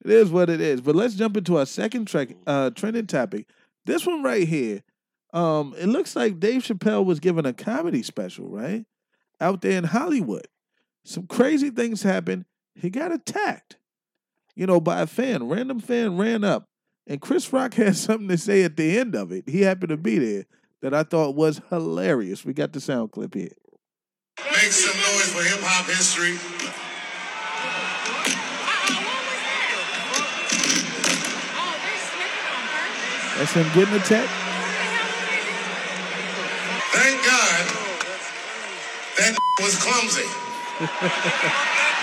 It 0.06 0.12
is 0.12 0.30
what 0.30 0.50
it 0.50 0.62
is. 0.62 0.82
But 0.82 0.96
let's 0.96 1.16
jump 1.16 1.38
into 1.38 1.58
our 1.58 1.66
second 1.66 2.06
track, 2.08 2.30
uh, 2.46 2.70
trending 2.72 3.08
topic. 3.08 3.48
This 3.86 4.06
one 4.06 4.22
right 4.24 4.48
here. 4.48 4.84
Um, 5.34 5.74
it 5.78 5.88
looks 5.88 6.16
like 6.16 6.40
Dave 6.40 6.62
Chappelle 6.64 7.04
was 7.06 7.20
given 7.20 7.46
a 7.46 7.54
comedy 7.54 8.04
special, 8.04 8.48
right? 8.48 8.86
Out 9.42 9.62
there 9.62 9.78
in 9.78 9.86
Hollywood. 9.86 10.48
Some 11.04 11.26
crazy 11.28 11.70
things 11.70 12.04
happened. 12.04 12.46
He 12.76 12.90
got 12.90 13.12
attacked, 13.12 13.78
you 14.58 14.66
know, 14.66 14.82
by 14.82 15.02
a 15.02 15.08
fan. 15.08 15.48
Random 15.48 15.80
fan 15.80 16.18
ran 16.18 16.44
up. 16.44 16.66
And 17.06 17.22
Chris 17.22 17.54
Rock 17.54 17.74
had 17.76 17.96
something 17.96 18.28
to 18.28 18.38
say 18.38 18.64
at 18.64 18.76
the 18.76 18.98
end 18.98 19.16
of 19.16 19.32
it. 19.32 19.48
He 19.48 19.62
happened 19.62 19.90
to 19.90 19.98
be 19.98 20.18
there 20.18 20.46
that 20.82 20.94
I 20.94 21.04
thought 21.04 21.36
was 21.36 21.62
hilarious. 21.70 22.44
We 22.44 22.54
got 22.54 22.74
the 22.74 22.82
sound 22.82 23.12
clip 23.12 23.36
here. 23.36 23.52
Make 24.52 24.72
some 24.72 24.98
noise 24.98 25.32
for 25.32 25.44
hip 25.44 25.60
hop 25.62 25.86
history. 25.86 26.38
That's 33.38 33.54
him 33.54 33.68
getting 33.76 33.94
attacked. 33.94 34.34
Thank 36.94 37.24
God 37.24 37.68
that 39.20 39.38
was 39.62 39.76
clumsy. 39.76 40.26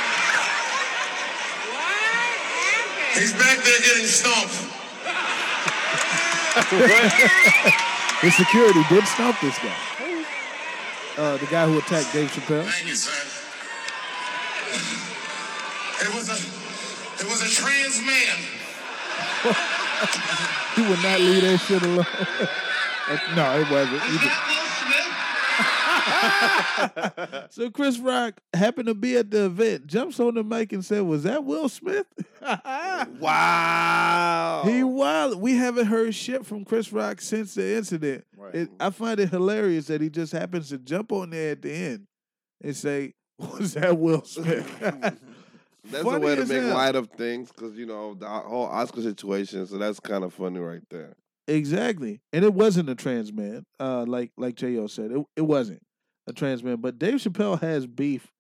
He's 3.14 3.33
back 3.33 3.59
there 3.62 3.80
getting 3.80 4.06
stomped. 4.06 4.54
His 8.21 8.35
security 8.37 8.80
did 8.88 9.04
stomp 9.06 9.37
this 9.40 9.59
guy. 9.59 9.75
Uh, 11.16 11.37
the 11.37 11.47
guy 11.47 11.64
who 11.66 11.78
attacked 11.78 12.12
Dave 12.12 12.30
Chappelle. 12.33 12.64
Thank 12.64 12.87
you, 12.88 12.94
son. 12.94 13.14
It 16.00 16.12
was 16.14 16.28
a 16.28 16.37
it 17.23 17.26
was 17.30 17.40
a 17.42 17.49
trans 17.54 18.00
man. 18.04 18.38
He 20.75 20.83
would 20.83 21.02
not 21.04 21.21
leave 21.21 21.42
that 21.42 21.59
shit 21.61 21.83
alone. 21.83 22.04
No, 23.37 23.61
it 23.61 23.68
wasn't. 23.71 24.02
He 24.02 24.12
Was 24.12 24.21
did- 24.23 24.30
that 24.30 24.47
Will 24.49 24.68
Smith? 24.80 25.12
So 27.50 27.70
Chris 27.70 27.99
Rock 27.99 28.40
happened 28.52 28.87
to 28.88 28.94
be 28.94 29.16
at 29.16 29.30
the 29.30 29.46
event, 29.46 29.87
jumps 29.87 30.18
on 30.18 30.34
the 30.34 30.42
mic 30.42 30.73
and 30.73 30.84
said, 30.84 31.02
"Was 31.02 31.23
that 31.25 31.44
Will 31.44 31.68
Smith?" 31.68 32.06
Wow. 33.20 34.62
He 34.66 34.82
wild. 34.82 35.40
We 35.40 35.54
haven't 35.56 35.87
heard 35.87 36.14
shit 36.14 36.44
from 36.44 36.64
Chris 36.64 36.92
Rock 36.92 37.20
since 37.20 37.54
the 37.54 37.76
incident. 37.76 38.25
Right. 38.37 38.54
It, 38.54 38.70
I 38.78 38.90
find 38.90 39.18
it 39.20 39.30
hilarious 39.30 39.87
that 39.87 40.00
he 40.00 40.11
just 40.11 40.32
happens 40.32 40.68
to 40.70 40.78
jump 40.78 41.12
on 41.12 41.30
there 41.30 41.52
at 41.52 41.62
the 41.62 41.73
end 41.73 42.06
and 42.62 42.76
say, 42.76 43.14
"Was 43.38 43.75
that 43.75 43.96
Will 43.99 44.25
Smith?" 44.25 44.68
That's 45.90 46.04
a 46.04 46.18
way 46.18 46.34
to 46.34 46.46
make 46.46 46.62
hell. 46.62 46.75
light 46.75 46.96
of 46.96 47.11
things 47.11 47.52
because 47.52 47.76
you 47.76 47.87
know 47.87 48.14
the 48.14 48.26
whole 48.28 48.66
Oscar 48.66 49.02
situation. 49.02 49.66
So 49.66 49.76
that's 49.78 50.00
kind 50.00 50.25
of 50.25 50.32
funny 50.32 50.58
right 50.58 50.82
there. 50.90 51.14
Exactly. 51.46 52.20
And 52.32 52.42
it 52.42 52.54
wasn't 52.54 52.88
a 52.88 52.94
trans 52.94 53.32
man, 53.32 53.66
uh, 53.78 54.04
like 54.06 54.32
like 54.38 54.54
J.O. 54.54 54.87
said. 54.87 55.12
It, 55.12 55.25
it 55.37 55.42
wasn't 55.42 55.82
a 56.26 56.32
trans 56.32 56.62
man. 56.62 56.76
But 56.76 56.98
Dave 56.98 57.14
Chappelle 57.16 57.60
has 57.60 57.86
beef 57.86 58.32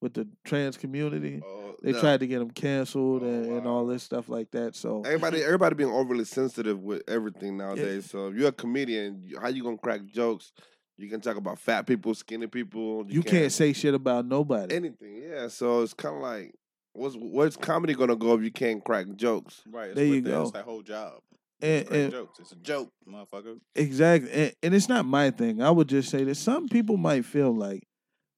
with 0.00 0.14
the 0.14 0.28
trans 0.44 0.76
community. 0.76 1.42
Oh, 1.44 1.74
They 1.82 1.92
no. 1.92 2.00
tried 2.00 2.20
to 2.20 2.26
get 2.26 2.40
him 2.42 2.50
canceled 2.50 3.22
Oh, 3.22 3.26
and, 3.26 3.46
and 3.46 3.66
all 3.66 3.86
this 3.86 4.02
stuff 4.02 4.28
like 4.28 4.50
that. 4.52 4.74
So 4.76 5.02
Everybody, 5.06 5.42
everybody 5.42 5.74
being 5.74 5.90
overly 5.92 6.24
sensitive 6.24 6.80
with 6.82 7.02
everything 7.08 7.56
nowadays. 7.56 8.10
So 8.10 8.28
if 8.28 8.36
you're 8.36 8.48
a 8.48 8.52
comedian, 8.52 9.22
you- 9.24 9.38
how 9.40 9.48
you 9.48 9.62
gonna 9.62 9.78
crack 9.78 10.04
jokes? 10.06 10.52
You 10.98 11.10
can 11.10 11.20
talk 11.20 11.36
about 11.36 11.58
fat 11.58 11.86
people, 11.86 12.14
skinny 12.14 12.46
people. 12.46 13.04
you 13.08 13.22
can't 13.22 13.52
say 13.52 13.72
shit 13.74 13.92
about 13.94 14.24
nobody. 14.26 14.74
anything. 14.74 15.16
Yeah. 15.22 15.48
So 15.48 15.82
it's 15.82 15.92
kind 15.92 16.16
of 16.16 16.22
like, 16.22 16.54
what's 16.94 17.16
where's 17.20 17.56
comedy 17.56 17.92
gonna 17.94 18.16
go 18.16 18.34
if 18.34 18.42
you 18.42 18.50
can't 18.50 18.82
crack 18.82 19.06
jokes? 19.16 19.62
Right. 19.70 19.88
It's 19.90 19.96
There 19.96 20.04
you 20.06 20.14
what 20.16 20.24
the- 20.24 20.30
go. 20.30 20.42
It's 20.42 20.50
that 20.52 20.64
whole 20.64 20.82
job. 20.82 21.20
And- 21.60 21.88
and- 21.90 22.12
jokes. 22.12 22.38
It's 22.38 22.52
a 22.52 22.56
joke, 22.56 22.90
motherfucker. 23.08 23.58
Exactly. 23.74 24.30
And, 24.30 24.52
and 24.62 24.74
it's 24.74 24.88
not 24.88 25.06
my 25.06 25.30
thing. 25.30 25.62
I 25.62 25.70
would 25.70 25.88
just 25.88 26.10
say 26.10 26.22
that 26.24 26.34
some 26.36 26.68
people 26.68 26.96
might 26.96 27.24
feel 27.24 27.54
like 27.54 27.82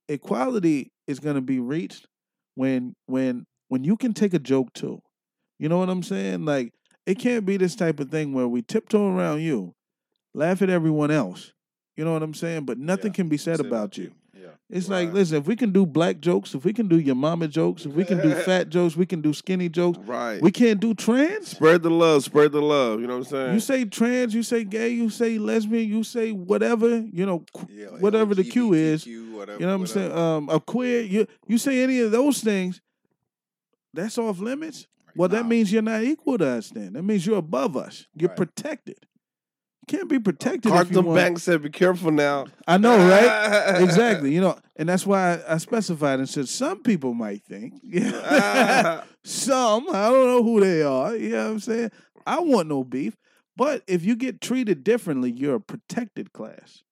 equality 0.08 0.90
is 1.06 1.18
going 1.20 1.34
to 1.36 1.40
be 1.42 1.58
reached 1.58 2.06
when 2.54 2.94
when 3.06 3.44
when 3.68 3.84
you 3.84 3.96
can 3.96 4.12
take 4.14 4.34
a 4.34 4.38
joke 4.38 4.72
too. 4.72 5.00
You 5.58 5.68
know 5.68 5.78
what 5.78 5.88
I'm 5.90 6.02
saying? 6.02 6.44
Like 6.44 6.72
it 7.06 7.18
can't 7.18 7.44
be 7.44 7.56
this 7.56 7.74
type 7.74 8.00
of 8.00 8.10
thing 8.10 8.32
where 8.32 8.48
we 8.48 8.62
tiptoe 8.62 9.08
around 9.08 9.40
you, 9.42 9.72
laugh 10.34 10.62
at 10.62 10.70
everyone 10.70 11.10
else. 11.10 11.52
You 11.96 12.04
know 12.04 12.12
what 12.12 12.22
I'm 12.22 12.34
saying? 12.34 12.64
But 12.64 12.78
nothing 12.78 13.12
Yeah. 13.12 13.16
can 13.16 13.28
be 13.28 13.36
said 13.36 13.56
Said 13.56 13.66
about 13.66 13.98
you. 13.98 14.12
It's 14.70 14.86
like, 14.90 15.14
listen, 15.14 15.38
if 15.38 15.46
we 15.46 15.56
can 15.56 15.72
do 15.72 15.86
black 15.86 16.20
jokes, 16.20 16.54
if 16.54 16.62
we 16.62 16.74
can 16.74 16.88
do 16.88 16.98
your 16.98 17.14
mama 17.14 17.48
jokes, 17.48 17.86
if 17.86 17.92
we 17.92 18.04
can 18.04 18.20
do 18.20 18.34
fat 18.44 18.68
jokes, 18.68 18.96
we 18.96 19.06
can 19.06 19.22
do 19.22 19.32
skinny 19.32 19.70
jokes. 19.70 19.98
Right. 20.00 20.42
We 20.42 20.50
can't 20.50 20.78
do 20.78 20.92
trans. 20.92 21.48
spread 21.48 21.82
the 21.82 21.88
love. 21.90 22.22
Spread 22.24 22.52
the 22.52 22.60
love. 22.60 23.00
You 23.00 23.06
know 23.06 23.14
what 23.16 23.26
I'm 23.28 23.30
saying? 23.30 23.54
You 23.54 23.60
say 23.60 23.86
trans, 23.86 24.34
you 24.34 24.42
say 24.42 24.64
gay, 24.64 24.90
you 24.90 25.08
say 25.08 25.38
lesbian, 25.38 25.88
you 25.88 26.04
say 26.04 26.32
whatever, 26.32 26.98
you 26.98 27.24
know, 27.24 27.46
Yeah, 27.70 27.86
whatever 28.00 28.34
the 28.34 28.44
Q 28.44 28.74
is. 28.74 29.06
Whatever, 29.06 29.58
You 29.58 29.66
know 29.66 29.78
what 29.78 29.80
I'm 29.80 29.86
saying? 29.86 30.12
Um, 30.12 30.48
a 30.50 30.60
queer, 30.60 31.00
you 31.00 31.26
you 31.46 31.56
say 31.56 31.82
any 31.82 32.00
of 32.00 32.10
those 32.10 32.40
things, 32.40 32.82
that's 33.94 34.18
off 34.18 34.38
limits. 34.38 34.86
Well, 35.16 35.30
that 35.30 35.46
means 35.46 35.72
you're 35.72 35.80
not 35.82 36.02
equal 36.02 36.38
to 36.38 36.46
us. 36.46 36.70
Then 36.70 36.92
that 36.92 37.02
means 37.02 37.26
you're 37.26 37.38
above 37.38 37.76
us. 37.76 38.06
You're 38.14 38.28
Right. 38.28 38.36
protected. 38.36 38.98
You 39.90 39.98
can't 39.98 40.08
be 40.08 40.18
protected. 40.18 40.66
if 40.66 40.70
you 40.70 40.72
Carlton 40.72 41.04
want- 41.04 41.16
Banks 41.16 41.42
said, 41.44 41.62
"Be 41.62 41.70
careful 41.70 42.10
now." 42.10 42.46
I 42.66 42.76
know, 42.76 42.96
right? 42.96 43.80
exactly. 43.82 44.34
You 44.34 44.40
know, 44.42 44.58
and 44.76 44.88
that's 44.88 45.06
why 45.06 45.34
I, 45.34 45.54
I 45.54 45.58
specified 45.58 46.18
and 46.18 46.28
said 46.28 46.48
some 46.48 46.82
people 46.82 47.14
might 47.14 47.42
think. 47.44 47.74
Yeah. 47.82 49.04
some. 49.24 49.88
I 49.88 50.10
don't 50.10 50.26
know 50.26 50.42
who 50.42 50.60
they 50.60 50.82
are. 50.82 51.16
You 51.16 51.30
know 51.30 51.44
what 51.44 51.50
I'm 51.52 51.60
saying? 51.60 51.90
I 52.26 52.40
want 52.40 52.68
no 52.68 52.84
beef. 52.84 53.16
But 53.56 53.82
if 53.86 54.04
you 54.04 54.14
get 54.14 54.40
treated 54.40 54.84
differently, 54.84 55.32
you're 55.32 55.56
a 55.56 55.60
protected 55.60 56.32
class. 56.32 56.82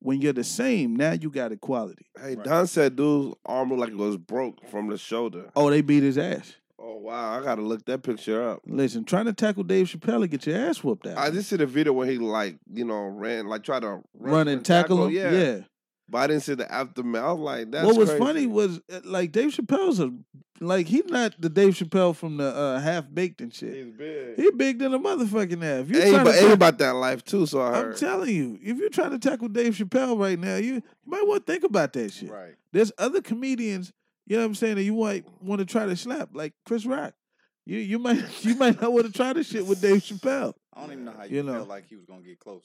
When 0.00 0.20
you're 0.20 0.34
the 0.34 0.44
same, 0.44 0.96
now 0.96 1.12
you 1.12 1.30
got 1.30 1.50
equality. 1.50 2.04
Hey, 2.20 2.34
Don 2.34 2.66
said 2.66 2.94
dude's 2.96 3.36
arm 3.46 3.70
looked 3.70 3.80
like 3.80 3.90
it 3.90 3.96
was 3.96 4.18
broke 4.18 4.68
from 4.68 4.88
the 4.88 4.98
shoulder. 4.98 5.50
Oh, 5.56 5.70
they 5.70 5.80
beat 5.80 6.02
his 6.02 6.18
ass. 6.18 6.56
Oh 6.78 6.96
wow, 6.96 7.38
I 7.38 7.42
gotta 7.42 7.62
look 7.62 7.84
that 7.86 8.02
picture 8.02 8.42
up. 8.48 8.62
Listen, 8.66 9.04
trying 9.04 9.26
to 9.26 9.32
tackle 9.32 9.62
Dave 9.62 9.86
Chappelle 9.86 10.28
get 10.28 10.46
your 10.46 10.58
ass 10.58 10.82
whooped 10.82 11.06
out. 11.06 11.18
I 11.18 11.30
just 11.30 11.48
see 11.48 11.56
the 11.56 11.66
video 11.66 11.92
where 11.92 12.06
he 12.06 12.18
like, 12.18 12.58
you 12.72 12.84
know, 12.84 13.04
ran 13.04 13.46
like 13.46 13.62
try 13.62 13.78
to 13.80 14.02
run 14.14 14.48
and 14.48 14.64
tackle 14.64 15.06
him. 15.06 15.12
Yeah. 15.12 15.30
Yeah. 15.30 15.60
But 16.08 16.18
I 16.18 16.26
didn't 16.26 16.42
see 16.42 16.54
the 16.54 16.70
aftermath. 16.70 17.38
Like, 17.38 17.70
that's 17.70 17.86
what 17.86 17.96
was 17.96 18.10
crazy. 18.10 18.24
funny 18.24 18.46
was 18.46 18.80
uh, 18.92 19.00
like 19.04 19.32
Dave 19.32 19.50
Chappelle's 19.50 20.00
a 20.00 20.12
like 20.60 20.86
he's 20.86 21.06
not 21.06 21.34
the 21.40 21.48
Dave 21.48 21.74
Chappelle 21.74 22.14
from 22.14 22.36
the 22.36 22.54
uh, 22.54 22.80
half 22.80 23.06
baked 23.12 23.40
and 23.40 23.52
shit. 23.52 23.74
He's 23.74 23.92
big. 23.92 24.36
He 24.36 24.50
big 24.50 24.78
than 24.78 24.94
a 24.94 24.98
motherfucking 24.98 25.62
half. 25.62 25.88
You 25.88 26.00
Ain't, 26.00 26.28
ain't 26.28 26.52
about 26.52 26.78
that 26.78 26.94
life 26.94 27.24
too, 27.24 27.46
so 27.46 27.60
I 27.60 27.80
I'm 27.80 27.96
telling 27.96 28.34
you, 28.34 28.58
if 28.62 28.78
you're 28.78 28.90
trying 28.90 29.10
to 29.10 29.18
tackle 29.18 29.48
Dave 29.48 29.74
Chappelle 29.74 30.18
right 30.18 30.38
now, 30.38 30.56
you, 30.56 30.74
you 30.74 30.82
might 31.06 31.26
want 31.26 31.46
to 31.46 31.52
think 31.52 31.64
about 31.64 31.92
that 31.94 32.12
shit. 32.12 32.30
Right. 32.30 32.54
There's 32.72 32.92
other 32.98 33.20
comedians, 33.20 33.92
you 34.26 34.36
know 34.36 34.42
what 34.42 34.46
I'm 34.48 34.54
saying, 34.54 34.76
that 34.76 34.82
you 34.84 34.94
might 34.94 35.24
want 35.42 35.58
to 35.60 35.64
try 35.66 35.86
to 35.86 35.96
slap, 35.96 36.30
like 36.32 36.52
Chris 36.66 36.86
Rock. 36.86 37.14
You 37.66 37.78
you 37.78 37.98
might 37.98 38.22
you 38.44 38.54
might 38.56 38.80
not 38.80 38.92
want 38.92 39.06
to 39.06 39.12
try 39.12 39.32
this 39.32 39.48
shit 39.48 39.66
with 39.66 39.80
Dave 39.80 40.02
Chappelle. 40.02 40.54
I 40.74 40.80
don't 40.80 40.92
even 40.92 41.04
know 41.04 41.14
how 41.16 41.24
You 41.24 41.36
you, 41.36 41.42
know. 41.42 41.52
felt 41.54 41.68
like 41.68 41.86
he 41.88 41.96
was 41.96 42.04
gonna 42.06 42.22
get 42.22 42.38
close. 42.38 42.64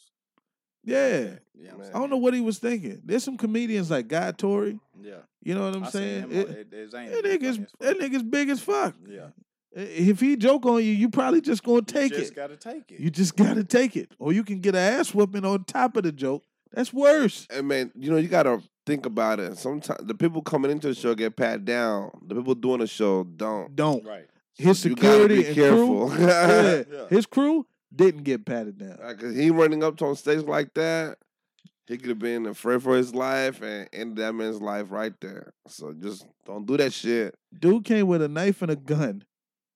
Yeah. 0.84 1.36
Yeah. 1.54 1.72
I 1.94 2.00
don't 2.00 2.10
know 2.10 2.18
what 2.18 2.34
he 2.34 2.42
was 2.42 2.58
thinking. 2.58 3.02
There's 3.04 3.24
some 3.24 3.38
comedians 3.38 3.92
like 3.92 4.08
Guy 4.08 4.32
Torry. 4.32 4.80
Yeah. 5.02 5.16
You 5.44 5.56
know 5.56 5.66
what 5.68 5.76
I'm 5.76 5.84
I 5.84 5.90
saying? 5.90 6.24
him 6.24 6.32
It- 6.32 6.50
it- 6.50 6.74
it- 6.74 6.92
Zane 6.92 7.10
nigga's 7.12 7.60
that 7.80 8.00
nigga's 8.00 8.24
big 8.24 8.50
as 8.50 8.62
fuck. 8.62 8.96
Yeah. 9.08 9.28
If 9.72 10.20
he 10.20 10.36
joke 10.36 10.66
on 10.66 10.78
you, 10.84 10.92
you 10.92 11.10
probably 11.10 11.42
just 11.42 11.64
gonna 11.64 11.82
take 11.84 12.12
it. 12.12 12.16
you 12.16 12.20
just 12.22 12.32
it. 12.32 12.36
gotta 12.36 12.58
take 12.58 12.92
it. 12.92 13.00
You 13.00 13.10
just 13.12 13.36
gotta 13.36 13.64
take 13.64 13.96
it, 13.96 14.12
or 14.18 14.34
you 14.34 14.44
can 14.44 14.60
get 14.62 14.74
an 14.74 14.82
ass 15.00 15.14
whooping 15.14 15.46
on 15.46 15.64
top 15.66 15.96
of 15.96 16.04
the 16.04 16.12
joke. 16.12 16.44
That's 16.72 16.92
worse. 16.92 17.46
And 17.52 17.68
man, 17.68 17.92
you 17.96 18.10
know, 18.10 18.18
you 18.18 18.28
gotta 18.28 18.62
think 18.90 19.06
about 19.06 19.40
it. 19.40 19.58
Sometimes 19.58 20.00
the 20.06 20.16
people 20.16 20.42
coming 20.42 20.72
into 20.72 20.88
the 20.88 20.94
show 20.96 21.14
get 21.16 21.36
pat 21.36 21.64
down. 21.66 22.12
The 22.26 22.36
people 22.36 22.56
doing 22.56 22.80
the 22.80 22.88
show 22.88 23.24
don't. 23.24 23.76
Don't 23.76 24.06
right. 24.06 24.26
his 24.56 24.84
You 24.86 24.96
gotta 24.96 25.08
security 25.26 25.36
be 25.42 25.46
and 25.48 25.56
careful. 25.56 26.10
crew. 26.10 26.20
yeah, 26.28 26.84
Yeah. 26.92 27.08
his 27.10 27.26
crew 27.26 27.66
didn't 27.96 28.24
get 28.24 28.46
patted 28.46 28.78
down. 28.78 28.98
Cause 29.18 29.36
he 29.36 29.50
running 29.52 29.84
up 29.84 29.98
to 29.98 30.06
on 30.06 30.16
stage 30.16 30.44
like 30.44 30.74
that, 30.76 31.18
he 31.88 31.98
could 31.98 32.10
have 32.10 32.20
been 32.20 32.46
afraid 32.46 32.84
for 32.84 32.96
his 32.96 33.16
life 33.16 33.62
and 33.62 33.88
ended 33.94 34.18
that 34.18 34.34
man's 34.34 34.62
life 34.62 34.88
right 34.92 35.14
there. 35.22 35.54
So 35.68 35.94
just 35.94 36.26
don't 36.46 36.66
do 36.66 36.78
that 36.78 36.94
shit. 36.94 37.36
Dude 37.58 37.84
came 37.86 38.08
with 38.08 38.22
a 38.22 38.28
knife 38.28 38.62
and 38.62 38.70
a 38.72 38.76
gun, 38.76 39.24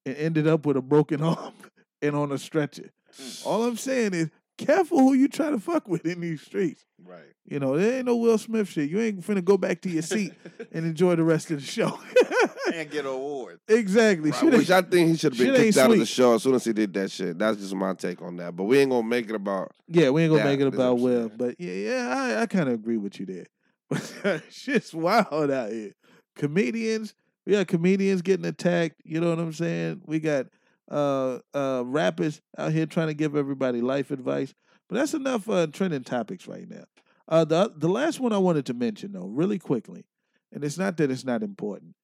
and 0.06 0.16
ended 0.18 0.48
up 0.48 0.66
with 0.66 0.78
a 0.78 0.82
broken 0.82 1.22
arm 1.24 1.54
and 2.02 2.16
on 2.16 2.32
a 2.32 2.38
stretcher. 2.38 2.92
Mm. 3.20 3.46
All 3.48 3.64
I'm 3.66 3.78
saying 3.78 4.14
is, 4.14 4.30
careful 4.58 5.00
who 5.00 5.14
you 5.14 5.28
try 5.28 5.50
to 5.50 5.60
fuck 5.60 5.88
with 5.88 6.06
in 6.06 6.22
these 6.22 6.42
streets. 6.42 6.86
Right. 7.04 7.20
You 7.46 7.60
know, 7.60 7.78
there 7.78 7.98
ain't 7.98 8.06
no 8.06 8.16
Will 8.16 8.38
Smith 8.38 8.70
shit. 8.70 8.90
You 8.90 9.00
ain't 9.02 9.22
finna 9.22 9.44
go 9.44 9.58
back 9.58 9.82
to 9.82 9.90
your 9.90 10.02
seat 10.02 10.34
and 10.72 10.86
enjoy 10.86 11.16
the 11.16 11.24
rest 11.24 11.52
of 11.52 11.60
the 11.60 11.66
show. 11.66 12.00
and 12.74 12.90
get 12.90 13.06
an 13.06 13.12
award. 13.12 13.60
exactly. 13.68 14.32
Right, 14.32 14.40
Shit 14.40 14.54
which 14.54 14.72
I 14.72 14.82
think 14.82 15.10
he 15.10 15.18
should 15.18 15.34
have 15.36 15.46
been 15.46 15.56
kicked 15.56 15.78
out 15.78 15.92
of 15.92 16.00
the 16.00 16.06
show 16.06 16.36
as 16.36 16.44
soon 16.44 16.56
as 16.56 16.64
he 16.64 16.72
did 16.74 16.94
that 16.94 17.12
shit. 17.12 17.38
That's 17.38 17.60
just 17.60 17.76
my 17.76 17.94
take 17.94 18.22
on 18.22 18.38
that. 18.38 18.56
But 18.56 18.64
we 18.64 18.80
ain't 18.80 18.92
gonna 18.92 19.08
make 19.08 19.30
it 19.30 19.36
about. 19.36 19.72
Yeah, 19.88 20.10
we 20.12 20.24
ain't 20.24 20.32
gonna 20.32 20.44
Yeah, 20.44 20.50
make 20.50 20.60
it 20.62 20.68
about 20.68 21.00
Will, 21.00 21.28
saying. 21.28 21.38
but 21.38 21.56
yeah, 21.60 21.74
yeah, 21.74 22.16
I, 22.38 22.42
I 22.44 22.46
kind 22.46 22.70
of 22.70 22.76
agree 22.76 22.98
with 22.98 23.20
you 23.20 23.26
there. 23.26 23.46
But 23.90 24.44
shit's 24.50 24.94
wild 24.94 25.52
out 25.52 25.72
here. 25.72 25.92
Comedians 26.36 27.14
We 27.46 27.54
got 27.54 27.68
comedians 27.68 28.22
getting 28.22 28.46
attacked. 28.46 29.02
You 29.04 29.20
know 29.20 29.30
what 29.30 29.40
I'm 29.40 29.54
saying? 29.54 30.02
We 30.06 30.20
got 30.20 30.48
uh 30.92 31.40
uh 31.54 31.84
rappers 31.86 32.42
out 32.58 32.72
here 32.72 32.86
trying 32.86 33.08
to 33.08 33.14
give 33.14 33.36
everybody 33.36 33.82
life 33.82 34.12
advice. 34.12 34.54
But 34.90 34.98
that's 34.98 35.14
enough 35.14 35.50
uh 35.50 35.68
trending 35.68 36.04
topics 36.04 36.48
right 36.48 36.70
now. 36.70 36.84
Uh 37.28 37.46
the 37.46 37.72
the 37.76 37.90
last 37.90 38.20
one 38.20 38.34
I 38.34 38.38
wanted 38.38 38.66
to 38.68 38.74
mention 38.74 39.14
though, 39.14 39.28
really 39.28 39.60
quickly, 39.60 40.06
and 40.52 40.64
it's 40.64 40.78
not 40.78 40.98
that 40.98 41.12
it's 41.12 41.26
not 41.26 41.44
important. 41.44 41.96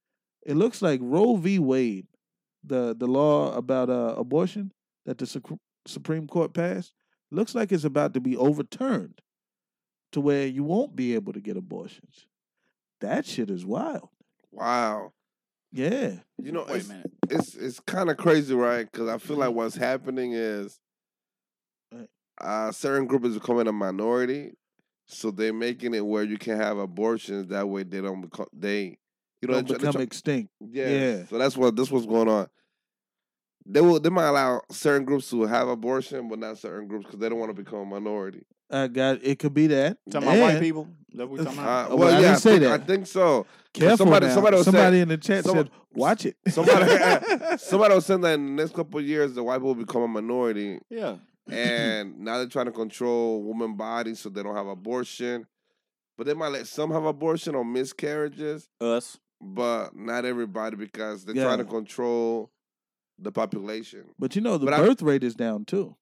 It 0.45 0.55
looks 0.55 0.81
like 0.81 0.99
Roe 1.03 1.35
v. 1.35 1.59
Wade, 1.59 2.07
the 2.63 2.95
the 2.97 3.07
law 3.07 3.53
about 3.55 3.89
uh 3.89 4.15
abortion 4.17 4.71
that 5.05 5.17
the 5.17 5.57
Supreme 5.85 6.27
Court 6.27 6.53
passed, 6.53 6.93
looks 7.31 7.55
like 7.55 7.71
it's 7.71 7.83
about 7.83 8.13
to 8.13 8.19
be 8.19 8.37
overturned 8.37 9.21
to 10.11 10.21
where 10.21 10.47
you 10.47 10.63
won't 10.63 10.95
be 10.95 11.15
able 11.15 11.33
to 11.33 11.41
get 11.41 11.57
abortions. 11.57 12.25
That 13.01 13.25
shit 13.25 13.49
is 13.49 13.65
wild. 13.65 14.09
Wow. 14.51 15.13
Yeah. 15.71 16.13
You 16.37 16.51
know, 16.51 16.65
Wait 16.67 16.77
it's 16.77 16.85
a 16.89 16.93
minute. 16.93 17.11
it's, 17.29 17.55
it's 17.55 17.79
kind 17.81 18.09
of 18.09 18.17
crazy, 18.17 18.53
right? 18.55 18.89
Because 18.91 19.07
I 19.07 19.17
feel 19.17 19.37
like 19.37 19.51
what's 19.53 19.75
happening 19.75 20.33
is 20.33 20.79
Right. 21.91 22.07
uh, 22.41 22.71
certain 22.71 23.07
group 23.07 23.25
is 23.25 23.35
becoming 23.35 23.67
a 23.67 23.71
minority, 23.71 24.53
so 25.07 25.31
they're 25.31 25.53
making 25.53 25.93
it 25.93 26.05
where 26.05 26.23
you 26.23 26.37
can 26.37 26.57
have 26.57 26.77
abortions. 26.77 27.47
That 27.47 27.67
way, 27.69 27.83
they 27.83 28.01
don't 28.01 28.21
become 28.21 28.47
they. 28.53 28.97
You 29.41 29.47
know, 29.47 29.53
Don't 29.55 29.67
they 29.67 29.73
try- 29.73 29.77
they 29.77 29.79
become 29.79 29.93
try- 29.93 30.01
extinct. 30.03 30.51
Yeah. 30.59 30.89
Yeah. 30.89 31.25
So 31.25 31.37
that's 31.37 31.55
what 31.57 31.75
this 31.75 31.89
was 31.89 32.05
going 32.05 32.27
on. 32.27 32.47
They 33.71 33.81
will. 33.81 33.99
They 33.99 34.09
might 34.09 34.27
allow 34.27 34.61
certain 34.71 35.05
groups 35.05 35.29
to 35.29 35.43
have 35.43 35.67
abortion, 35.67 36.27
but 36.27 36.39
not 36.39 36.57
certain 36.57 36.87
groups 36.87 37.05
because 37.05 37.19
they 37.19 37.29
don't 37.29 37.37
want 37.39 37.55
to 37.55 37.63
become 37.63 37.79
a 37.79 37.85
minority. 37.85 38.43
I 38.71 38.87
got 38.87 39.19
it 39.23 39.37
could 39.39 39.53
be 39.53 39.67
that. 39.67 39.97
Talking 40.11 40.27
about 40.27 40.39
white 40.41 40.59
people. 40.59 40.87
That 41.13 41.27
we 41.27 41.37
talking 41.39 41.59
Uh, 41.59 41.61
about? 41.61 41.91
Oh, 41.91 41.95
well, 41.95 42.07
I 42.07 42.11
yeah, 42.11 42.17
didn't 42.17 42.31
I 42.31 42.37
say 42.37 42.49
think, 42.51 42.61
that. 42.63 42.81
I 42.81 42.83
think 42.83 43.07
so. 43.07 43.45
Careful 43.73 43.97
somebody- 43.97 44.27
now. 44.27 44.33
somebody 44.33 44.63
somebody 44.63 44.91
saying- 44.93 45.01
in 45.03 45.07
the 45.09 45.17
chat 45.17 45.43
some- 45.43 45.55
said, 45.55 45.69
"Watch 45.93 46.25
it." 46.25 46.35
Somebody, 46.49 46.85
somebody 47.57 47.95
was 47.95 48.05
saying 48.05 48.21
that 48.21 48.33
in 48.35 48.45
the 48.55 48.61
next 48.63 48.73
couple 48.75 48.99
of 48.99 49.05
years, 49.05 49.33
the 49.33 49.43
white 49.43 49.57
people 49.57 49.69
will 49.75 49.75
become 49.85 50.01
a 50.03 50.07
minority, 50.07 50.79
yeah. 50.89 51.17
and 51.47 52.19
now 52.23 52.37
they're 52.37 52.47
trying 52.47 52.65
to 52.67 52.71
control 52.71 53.43
women 53.43 53.75
bodies 53.75 54.19
so 54.19 54.29
they 54.29 54.41
don't 54.43 54.55
have 54.55 54.67
abortion. 54.67 55.45
But 56.17 56.27
they 56.27 56.33
might 56.33 56.49
let 56.49 56.67
some 56.67 56.91
have 56.91 57.05
abortion 57.05 57.55
or 57.55 57.63
miscarriages, 57.63 58.67
Us. 58.81 59.17
but 59.41 59.95
not 59.95 60.25
everybody 60.25 60.75
because 60.75 61.23
they're 61.23 61.35
Yeah. 61.35 61.45
trying 61.45 61.59
to 61.59 61.63
control 61.65 62.51
the 63.21 63.31
population. 63.31 64.05
but 64.17 64.35
you 64.35 64.41
know, 64.41 64.57
the 64.57 64.65
But 64.65 64.73
I- 64.75 64.79
birth 64.81 65.01
rate 65.01 65.23
is 65.23 65.35
down 65.35 65.65
too. 65.65 65.95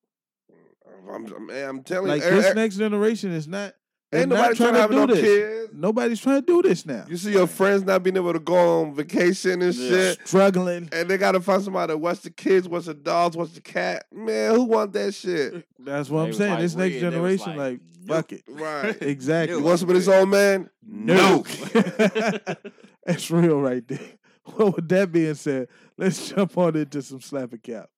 I'm, 1.09 1.25
I'm, 1.33 1.50
I'm 1.50 1.83
telling 1.83 2.09
Like 2.09 2.21
you, 2.24 2.29
this 2.31 2.45
eh, 2.47 2.50
eh, 2.50 2.53
next 2.53 2.75
generation 2.77 3.31
is 3.31 3.47
not. 3.47 3.74
they're 4.12 4.21
ain't 4.21 4.29
not 4.29 4.36
nobody 4.38 4.55
trying 4.57 4.74
to 4.74 4.79
have 4.81 4.89
do 4.91 4.95
no 4.97 5.05
this. 5.07 5.21
kids. 5.21 5.74
Nobody's 5.74 6.19
trying 6.21 6.41
to 6.41 6.45
do 6.45 6.62
this 6.67 6.86
now. 6.86 7.05
You 7.07 7.15
see 7.17 7.31
your 7.31 7.47
friends 7.47 7.83
not 7.83 8.03
being 8.03 8.17
able 8.17 8.33
to 8.33 8.39
go 8.39 8.81
on 8.81 8.93
vacation 8.95 9.62
and 9.62 9.74
Yeah. 9.74 9.89
shit. 9.89 10.27
Struggling. 10.27 10.89
And 10.91 11.09
they 11.09 11.17
gotta 11.17 11.39
find 11.39 11.63
somebody 11.63 11.93
to 11.93 11.97
watch 11.97 12.21
the 12.21 12.29
kids, 12.29 12.67
watch 12.67 12.86
the 12.86 12.93
dogs, 12.93 13.38
watch 13.38 13.53
the 13.53 13.62
cat. 13.62 14.05
Man, 14.12 14.55
who 14.55 14.63
want 14.65 14.91
that 14.93 15.13
shit? 15.13 15.65
That's 15.79 16.09
what 16.09 16.24
They 16.24 16.27
I'm 16.27 16.33
saying. 16.33 16.51
like 16.51 16.59
this 16.62 16.75
next 16.75 16.93
red, 16.95 17.13
they 17.13 17.19
was 17.19 17.41
generation, 17.41 17.57
like, 17.57 17.79
like, 18.07 18.07
fuck 18.07 18.31
it. 18.33 18.43
Right. 18.50 19.01
Exactly. 19.01 19.57
You 19.57 19.63
want 19.63 19.79
some 19.79 19.89
of 19.89 19.95
this 19.95 20.07
old 20.09 20.27
man? 20.29 20.69
No. 20.86 21.45
That's 23.05 23.31
real 23.31 23.62
right 23.62 23.88
there. 23.88 24.00
Well, 24.57 24.71
with 24.71 24.87
that 24.89 25.11
being 25.11 25.35
said, 25.35 25.67
let's 25.97 26.29
jump 26.29 26.57
on 26.57 26.75
into 26.75 27.01
some 27.01 27.21
slap 27.21 27.53
a 27.53 27.57
cap. 27.57 27.89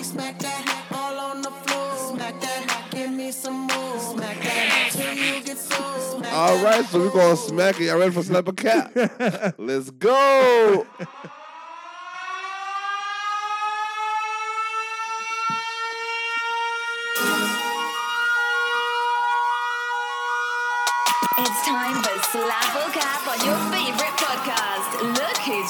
Smack 0.00 0.38
that 0.40 0.86
all 0.92 1.18
on 1.18 1.42
the 1.42 1.50
floor. 1.50 2.16
Smack 2.16 2.40
that, 2.40 2.88
give 2.90 3.10
me 3.10 3.30
some 3.30 3.66
more. 3.66 3.98
Smack 3.98 4.42
that 4.42 4.88
till 4.92 5.14
you 5.14 5.42
get 5.42 5.58
so. 5.58 6.18
Smack 6.18 6.32
All 6.32 6.62
right, 6.64 6.84
so 6.86 6.98
we're 6.98 7.10
gonna 7.10 7.36
smack 7.36 7.80
it. 7.80 7.84
Y'all 7.84 7.98
ready 7.98 8.12
for 8.12 8.22
slap 8.22 8.48
a 8.48 8.52
cap? 8.52 8.92
Let's 9.58 9.90
go. 9.90 10.86
It's 21.38 21.66
time 21.66 22.02
for 22.02 22.22
Slap 22.30 22.76
or 22.76 22.92
Cap 22.92 23.28
on 23.28 23.46
your 23.46 23.58
favorite. 23.72 24.15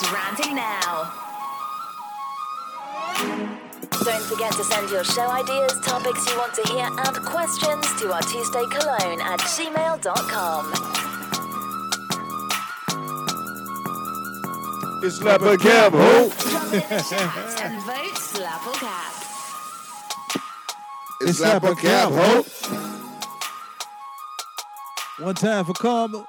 Look 0.02 0.12
ranting 0.12 0.54
now. 0.54 1.10
Don't 4.04 4.22
forget 4.24 4.52
to 4.52 4.64
send 4.64 4.90
your 4.90 5.04
show 5.04 5.26
ideas, 5.26 5.80
topics 5.80 6.28
you 6.28 6.36
want 6.36 6.52
to 6.54 6.62
hear, 6.70 6.84
and 6.84 7.16
questions 7.24 7.86
to 8.00 8.12
our 8.12 8.20
Tuesday 8.20 8.66
Cologne 8.66 9.22
at 9.22 9.40
gmail.com. 9.40 10.72
It's 15.02 15.16
slap 15.16 15.40
a 15.40 15.56
cap, 15.56 15.92
ho. 15.92 16.28
Drop 16.28 16.62
in 16.64 16.80
the 16.80 17.04
chat 17.08 17.62
and 17.64 17.82
vote 17.82 18.18
Slap 18.18 18.66
or 18.66 18.72
Cap. 18.74 19.14
It's 21.22 21.38
slap 21.38 21.64
a 21.64 21.74
cap, 21.74 22.10
ho. 22.12 22.44
One 25.24 25.34
time 25.34 25.64
for 25.64 25.72
karma. 25.72 26.26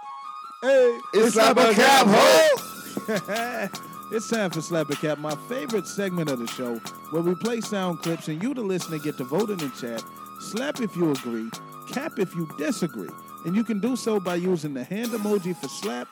Hey, 0.61 0.99
It's 1.13 1.33
slap 1.33 1.57
a 1.57 1.73
cap, 1.73 2.05
ho. 2.07 2.76
it's 4.11 4.29
time 4.29 4.51
for 4.51 4.59
Slap 4.59 4.89
a 4.89 4.95
Cap, 4.97 5.17
my 5.17 5.33
favorite 5.47 5.87
segment 5.87 6.29
of 6.29 6.39
the 6.39 6.47
show, 6.47 6.75
where 7.11 7.21
we 7.21 7.35
play 7.35 7.61
sound 7.61 7.99
clips 7.99 8.27
and 8.27 8.43
you, 8.43 8.53
the 8.53 8.61
listener, 8.61 8.97
get 8.97 9.17
to 9.17 9.23
vote 9.23 9.49
in 9.49 9.57
the 9.59 9.69
chat. 9.79 10.03
Slap 10.41 10.81
if 10.81 10.93
you 10.93 11.13
agree, 11.13 11.49
cap 11.89 12.19
if 12.19 12.35
you 12.35 12.49
disagree. 12.57 13.07
And 13.45 13.55
you 13.55 13.63
can 13.63 13.79
do 13.79 13.95
so 13.95 14.19
by 14.19 14.35
using 14.35 14.73
the 14.73 14.83
hand 14.83 15.11
emoji 15.11 15.55
for 15.55 15.69
slap, 15.69 16.09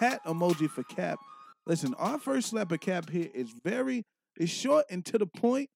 hat 0.00 0.20
emoji 0.26 0.68
for 0.68 0.82
cap. 0.82 1.20
Listen, 1.66 1.94
our 1.94 2.18
first 2.18 2.48
slap 2.48 2.72
a 2.72 2.78
cap 2.78 3.10
here 3.10 3.28
is 3.32 3.52
very, 3.62 4.04
it's 4.36 4.50
short 4.50 4.86
and 4.90 5.06
to 5.06 5.18
the 5.18 5.26
point. 5.26 5.70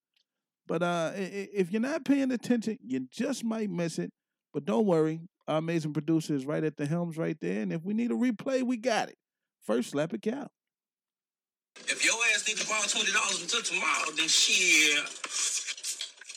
But 0.67 0.83
uh, 0.83 1.13
if 1.15 1.71
you're 1.71 1.81
not 1.81 2.05
paying 2.05 2.33
attention, 2.33 2.79
you 2.83 3.07
just 3.13 3.45
might 3.45 3.71
miss 3.71 3.97
it. 3.97 4.11
But 4.53 4.65
don't 4.65 4.87
worry, 4.87 5.21
our 5.47 5.59
amazing 5.59 5.93
producer 5.93 6.35
is 6.35 6.47
right 6.47 6.65
at 6.65 6.79
the 6.79 6.87
helms 6.87 7.17
right 7.17 7.37
there. 7.41 7.63
And 7.63 7.73
if 7.73 7.85
we 7.85 7.95
need 7.95 8.11
a 8.11 8.15
replay, 8.15 8.65
we 8.65 8.77
got 8.77 9.09
it. 9.09 9.17
First, 9.65 9.91
slap 9.91 10.13
a 10.13 10.19
cap. 10.19 10.51
If 11.77 12.05
your 12.05 12.15
ass 12.35 12.47
need 12.47 12.57
to 12.59 12.67
borrow 12.67 12.83
twenty 12.83 13.13
dollars 13.13 13.43
until 13.43 13.63
tomorrow, 13.63 14.11
then 14.17 14.29
shit, 14.29 14.99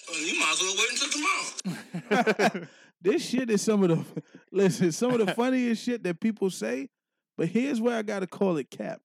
well, 0.10 0.20
you 0.20 0.40
might 0.40 0.54
as 0.54 0.62
well 0.62 0.76
wait 0.78 0.92
until 2.02 2.50
tomorrow. 2.52 2.68
this 3.02 3.30
shit 3.30 3.50
is 3.50 3.62
some 3.62 3.84
of 3.84 3.90
the 3.90 4.22
listen, 4.52 4.92
some 4.92 5.12
of 5.12 5.26
the 5.26 5.34
funniest 5.36 5.84
shit 5.84 6.04
that 6.04 6.20
people 6.20 6.50
say. 6.50 6.90
But 7.38 7.50
here's 7.50 7.82
where 7.82 7.98
I 7.98 8.02
gotta 8.02 8.28
call 8.28 8.58
it 8.58 8.70
cap. 8.70 9.02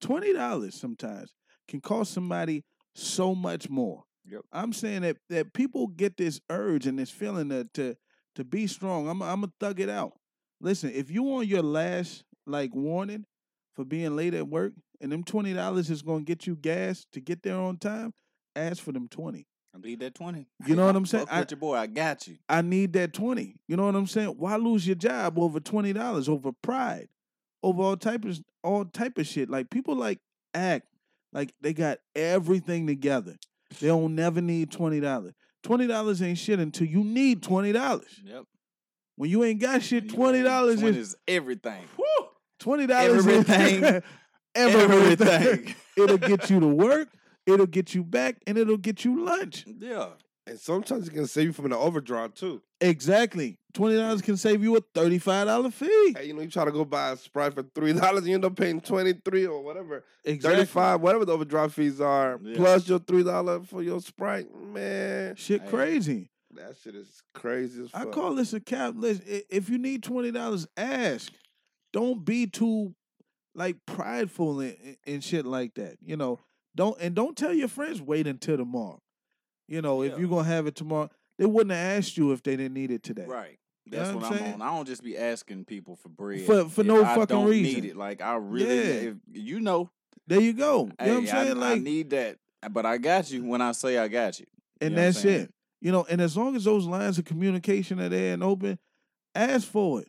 Twenty 0.00 0.32
dollars 0.32 0.74
sometimes 0.74 1.34
can 1.68 1.80
cost 1.80 2.12
somebody 2.12 2.64
so 2.94 3.34
much 3.34 3.68
more. 3.68 4.04
Yep. 4.24 4.42
I'm 4.52 4.72
saying 4.72 5.02
that 5.02 5.18
that 5.30 5.52
people 5.52 5.86
get 5.86 6.16
this 6.16 6.40
urge 6.50 6.86
and 6.86 6.98
this 6.98 7.10
feeling 7.10 7.50
to 7.50 7.64
to, 7.74 7.96
to 8.34 8.44
be 8.44 8.66
strong. 8.66 9.08
I'm 9.08 9.22
I'm 9.22 9.42
gonna 9.42 9.52
thug 9.60 9.80
it 9.80 9.90
out. 9.90 10.12
Listen, 10.60 10.90
if 10.92 11.10
you 11.10 11.34
on 11.34 11.46
your 11.46 11.62
last 11.62 12.24
like 12.46 12.74
warning 12.74 13.24
for 13.74 13.84
being 13.84 14.16
late 14.16 14.34
at 14.34 14.48
work, 14.48 14.72
and 15.00 15.12
them 15.12 15.24
twenty 15.24 15.52
dollars 15.52 15.90
is 15.90 16.02
gonna 16.02 16.22
get 16.24 16.46
you 16.46 16.56
gas 16.56 17.06
to 17.12 17.20
get 17.20 17.42
there 17.42 17.56
on 17.56 17.76
time, 17.78 18.12
ask 18.54 18.82
for 18.82 18.92
them 18.92 19.08
twenty. 19.08 19.46
I 19.74 19.78
need 19.78 20.00
that 20.00 20.14
20. 20.14 20.46
You 20.66 20.74
know 20.74 20.86
what 20.86 20.96
I'm 20.96 21.04
saying? 21.04 21.26
I- 21.30 21.40
with 21.40 21.50
your 21.50 21.60
boy. 21.60 21.74
I 21.76 21.86
got 21.86 22.26
you. 22.26 22.36
I 22.48 22.62
need 22.62 22.94
that 22.94 23.12
20. 23.12 23.56
You 23.68 23.76
know 23.76 23.84
what 23.84 23.94
I'm 23.94 24.06
saying? 24.06 24.28
Why 24.38 24.56
lose 24.56 24.86
your 24.86 24.96
job 24.96 25.38
over 25.38 25.60
$20 25.60 26.28
over 26.30 26.50
pride? 26.62 27.08
Over 27.62 27.82
all 27.82 27.96
type 27.98 28.24
of 28.24 28.40
all 28.64 28.86
type 28.86 29.18
of 29.18 29.26
shit. 29.26 29.50
Like 29.50 29.68
people 29.68 29.94
like 29.94 30.18
act 30.54 30.86
like 31.34 31.52
they 31.60 31.74
got 31.74 31.98
everything 32.14 32.86
together. 32.86 33.36
They 33.78 33.88
don't 33.88 34.14
never 34.14 34.40
need 34.40 34.70
$20. 34.70 35.32
$20 35.62 36.22
ain't 36.26 36.38
shit 36.38 36.58
until 36.58 36.86
you 36.86 37.04
need 37.04 37.42
$20. 37.42 37.74
Yep. 38.24 38.44
When 39.16 39.28
you 39.30 39.44
ain't 39.44 39.60
got 39.60 39.82
shit, 39.82 40.08
$20 40.08 40.14
want- 40.82 40.96
is, 40.96 40.96
is 41.08 41.16
everything. 41.28 41.82
Whew, 41.96 42.28
$20 42.66 42.90
Everything. 42.90 43.84
is 43.84 44.02
everything. 44.54 44.82
Everything. 44.82 45.74
it'll 45.96 46.18
get 46.18 46.50
you 46.50 46.60
to 46.60 46.66
work, 46.66 47.08
it'll 47.46 47.66
get 47.66 47.94
you 47.94 48.02
back, 48.02 48.36
and 48.46 48.58
it'll 48.58 48.76
get 48.76 49.04
you 49.04 49.24
lunch. 49.24 49.64
Yeah. 49.78 50.08
And 50.48 50.58
sometimes 50.60 51.08
it 51.08 51.12
can 51.12 51.26
save 51.26 51.46
you 51.46 51.52
from 51.52 51.70
the 51.70 51.76
overdraw 51.76 52.28
too. 52.28 52.62
Exactly. 52.80 53.58
$20 53.74 54.22
can 54.22 54.36
save 54.36 54.62
you 54.62 54.76
a 54.76 54.80
$35 54.80 55.72
fee. 55.72 56.14
Hey, 56.16 56.26
you 56.26 56.34
know, 56.34 56.40
you 56.42 56.48
try 56.48 56.64
to 56.64 56.70
go 56.70 56.84
buy 56.84 57.10
a 57.10 57.16
Sprite 57.16 57.52
for 57.54 57.64
three 57.74 57.92
dollars, 57.92 58.26
you 58.28 58.34
end 58.34 58.44
up 58.44 58.54
paying 58.56 58.80
twenty 58.80 59.12
three 59.24 59.46
or 59.46 59.62
whatever, 59.62 60.04
Exactly. 60.24 60.58
thirty 60.60 60.66
five, 60.66 61.00
whatever 61.00 61.24
the 61.24 61.32
overdraft 61.32 61.74
fees 61.74 62.00
are, 62.00 62.38
Yeah. 62.42 62.56
plus 62.56 62.88
your 62.88 63.00
three 63.00 63.24
dollar 63.24 63.60
for 63.64 63.82
your 63.82 64.00
Sprite. 64.00 64.46
Man, 64.72 65.34
Shit 65.36 65.62
Hey. 65.62 65.68
crazy. 65.68 66.30
that 66.54 66.74
shit 66.82 66.94
is 66.94 67.22
crazy 67.34 67.82
as 67.82 67.90
fuck. 67.90 68.06
I 68.06 68.10
call 68.10 68.34
this 68.34 68.52
a 68.54 68.60
cap. 68.60 68.94
Listen, 68.96 69.24
if 69.50 69.68
you 69.68 69.78
need 69.78 70.02
twenty 70.04 70.30
dollars, 70.30 70.66
ask. 70.76 71.32
Don't 71.92 72.24
be 72.24 72.46
too 72.46 72.94
like 73.54 73.76
prideful 73.86 74.60
and, 74.60 74.96
and 75.06 75.24
shit 75.24 75.46
like 75.46 75.74
that. 75.74 75.96
You 76.02 76.16
know, 76.16 76.40
don't 76.74 76.96
and 77.00 77.14
don't 77.14 77.36
tell 77.36 77.52
your 77.54 77.68
friends 77.68 78.02
wait 78.02 78.26
until 78.26 78.56
tomorrow. 78.56 79.00
You 79.68 79.82
know, 79.82 80.02
if 80.02 80.18
you're 80.18 80.28
gonna 80.28 80.44
have 80.44 80.66
it 80.66 80.76
tomorrow, 80.76 81.10
they 81.38 81.46
wouldn't 81.46 81.72
have 81.72 81.98
asked 81.98 82.16
you 82.16 82.32
if 82.32 82.42
they 82.42 82.56
didn't 82.56 82.74
need 82.74 82.90
it 82.90 83.02
today. 83.02 83.24
Right. 83.26 83.58
That's 83.88 84.10
know 84.10 84.16
what, 84.16 84.26
I'm 84.32 84.38
saying? 84.38 84.54
on. 84.54 84.62
I 84.62 84.74
don't 84.74 84.86
just 84.86 85.02
be 85.04 85.16
asking 85.16 85.64
people 85.64 85.94
for 85.96 86.08
bread 86.08 86.40
For- 86.42 86.68
for 86.68 86.82
no 86.82 87.04
I 87.04 87.14
fucking 87.14 87.36
don't 87.36 87.48
reason. 87.48 87.82
Need 87.82 87.90
it. 87.90 87.96
Like 87.96 88.20
I 88.20 88.34
really, 88.34 88.76
Yeah. 88.76 89.10
if, 89.10 89.16
you 89.32 89.60
know, 89.60 89.90
There 90.26 90.40
you 90.40 90.52
go. 90.54 90.90
You 91.00 91.06
know 91.06 91.12
what 91.14 91.18
I'm 91.18 91.26
saying? 91.26 91.48
I, 91.48 91.50
I 91.50 91.72
like, 91.74 91.82
need 91.82 92.10
that, 92.10 92.38
but 92.70 92.84
I 92.84 92.98
got 92.98 93.30
you 93.30 93.44
when 93.44 93.62
I 93.62 93.70
say 93.72 93.96
I 93.98 94.08
got 94.08 94.40
you. 94.40 94.46
and 94.80 94.90
you 94.90 94.96
know 94.96 95.02
that's 95.02 95.24
it. 95.24 95.52
You 95.80 95.92
know, 95.92 96.04
and 96.10 96.20
as 96.20 96.36
long 96.36 96.56
as 96.56 96.64
those 96.64 96.84
lines 96.86 97.18
of 97.18 97.26
communication 97.26 98.00
are 98.00 98.08
there 98.08 98.34
and 98.34 98.42
open, 98.42 98.78
ask 99.36 99.68
for 99.68 100.00
it. 100.00 100.08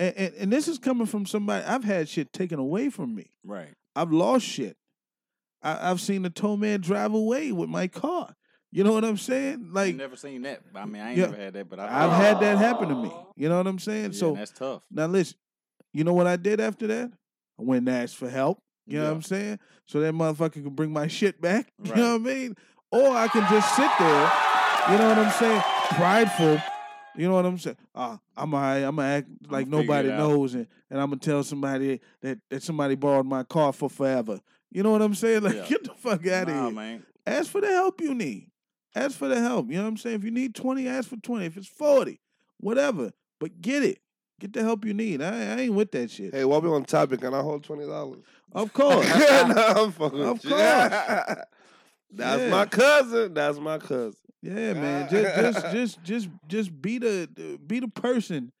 And, 0.00 0.14
and 0.16 0.34
and 0.34 0.52
this 0.52 0.66
is 0.68 0.78
coming 0.78 1.06
from 1.06 1.24
somebody. 1.26 1.64
I've 1.64 1.84
had 1.84 2.08
shit 2.08 2.32
taken 2.32 2.58
away 2.58 2.90
from 2.90 3.14
me. 3.14 3.30
Right. 3.44 3.74
I've 3.94 4.12
lost 4.12 4.44
shit. 4.44 4.76
I, 5.62 5.90
I've 5.90 6.00
seen 6.00 6.22
the 6.22 6.30
tow 6.30 6.56
man 6.56 6.80
drive 6.80 7.14
away 7.14 7.52
with 7.52 7.68
my 7.68 7.86
car. 7.88 8.34
You 8.72 8.82
know 8.82 8.92
what 8.92 9.04
I'm 9.04 9.16
saying? 9.16 9.70
Like 9.72 9.94
never 9.94 10.16
seen 10.16 10.42
that. 10.42 10.62
I 10.74 10.84
mean, 10.84 11.00
I 11.00 11.10
ain't 11.10 11.18
Yeah. 11.18 11.26
never 11.26 11.36
had 11.36 11.54
that, 11.54 11.70
but 11.70 11.78
I've, 11.78 12.10
I've 12.10 12.20
had 12.20 12.40
that 12.40 12.58
happen 12.58 12.88
to 12.88 12.94
me. 12.96 13.12
You 13.36 13.48
know 13.48 13.56
what 13.58 13.68
I'm 13.68 13.78
saying? 13.78 14.12
Yeah, 14.12 14.18
so 14.18 14.34
that's 14.34 14.50
tough. 14.50 14.82
now 14.90 15.06
listen, 15.06 15.36
you 15.92 16.02
know 16.02 16.12
what 16.12 16.26
I 16.26 16.34
did 16.36 16.60
after 16.60 16.88
that? 16.88 17.12
I 17.58 17.62
went 17.62 17.86
and 17.86 17.96
asked 17.96 18.16
for 18.16 18.28
help. 18.28 18.58
You 18.86 18.98
know 18.98 19.04
what 19.06 19.12
I'm 19.14 19.22
saying? 19.22 19.60
So 19.86 20.00
that 20.00 20.12
motherfucker 20.12 20.54
can 20.54 20.70
bring 20.70 20.92
my 20.92 21.06
shit 21.06 21.40
back. 21.40 21.72
You 21.84 21.94
know 21.94 22.18
what 22.18 22.28
I 22.30 22.34
mean? 22.34 22.56
Or 22.90 23.10
I 23.16 23.28
can 23.28 23.48
just 23.48 23.74
sit 23.76 23.90
there. 23.98 24.32
You 24.90 24.98
know 24.98 25.08
what 25.08 25.18
I'm 25.18 25.32
saying? 25.32 25.62
Prideful. 25.92 26.60
You 27.16 27.28
know 27.28 27.34
what 27.34 27.46
I'm 27.46 27.58
saying? 27.58 27.76
Uh, 27.94 28.16
I'm 28.36 28.52
all 28.54 28.60
right. 28.60 28.78
I'm 28.78 28.96
gonna 28.96 29.08
act 29.08 29.28
like 29.48 29.66
figure 29.66 29.78
it 29.80 29.82
nobody 29.82 30.08
knows, 30.08 30.54
and, 30.54 30.66
and 30.90 31.00
I'm 31.00 31.08
gonna 31.10 31.20
tell 31.20 31.42
somebody 31.44 32.00
that, 32.22 32.38
that 32.50 32.62
somebody 32.62 32.94
borrowed 32.96 33.26
my 33.26 33.42
car 33.44 33.72
for 33.72 33.88
forever. 33.88 34.40
You 34.70 34.82
know 34.82 34.90
what 34.90 35.02
I'm 35.02 35.14
saying? 35.14 35.42
Like, 35.44 35.54
Yeah. 35.54 35.66
get 35.68 35.84
the 35.84 35.94
fuck 35.94 36.26
out 36.26 36.48
of 36.48 36.54
here. 36.54 36.70
man. 36.72 37.02
Ask 37.26 37.50
for 37.50 37.60
the 37.60 37.68
help 37.68 38.00
you 38.00 38.14
need. 38.14 38.50
Ask 38.96 39.16
for 39.18 39.28
the 39.28 39.40
help. 39.40 39.68
You 39.70 39.76
know 39.76 39.82
what 39.84 39.88
I'm 39.90 39.96
saying? 39.96 40.16
If 40.16 40.24
you 40.24 40.30
need 40.30 40.54
20, 40.54 40.86
ask 40.88 41.08
for 41.08 41.16
20. 41.16 41.46
If 41.46 41.56
it's 41.56 41.66
40, 41.68 42.20
whatever. 42.58 43.12
But 43.40 43.60
get 43.60 43.82
it. 43.82 43.98
Get 44.40 44.52
the 44.52 44.62
help 44.62 44.84
you 44.84 44.92
need. 44.94 45.22
I, 45.22 45.54
I 45.54 45.60
ain't 45.60 45.74
with 45.74 45.92
that 45.92 46.10
shit. 46.10 46.34
Hey, 46.34 46.44
while 46.44 46.60
we 46.60 46.68
on 46.68 46.84
topic, 46.84 47.20
can 47.20 47.32
I 47.34 47.40
hold 47.40 47.62
twenty 47.62 47.86
dollars? 47.86 48.24
Of 48.52 48.72
course. 48.72 49.06
no, 49.08 49.54
I'm 49.76 49.92
fucking 49.92 50.20
Of 50.22 50.32
with 50.34 50.44
you. 50.44 50.50
course. 50.50 50.60
That's 52.12 52.42
Yeah. 52.42 52.50
my 52.50 52.66
cousin. 52.66 53.34
That's 53.34 53.58
my 53.58 53.78
cousin. 53.78 54.14
Yeah, 54.44 54.74
man. 54.74 55.02
Uh, 55.04 55.08
just 55.08 55.36
just 55.36 55.70
just 55.72 56.02
just 56.02 56.28
just 56.46 56.82
be 56.82 56.98
the 56.98 57.58
be 57.66 57.80
the 57.80 57.88
person 57.88 58.52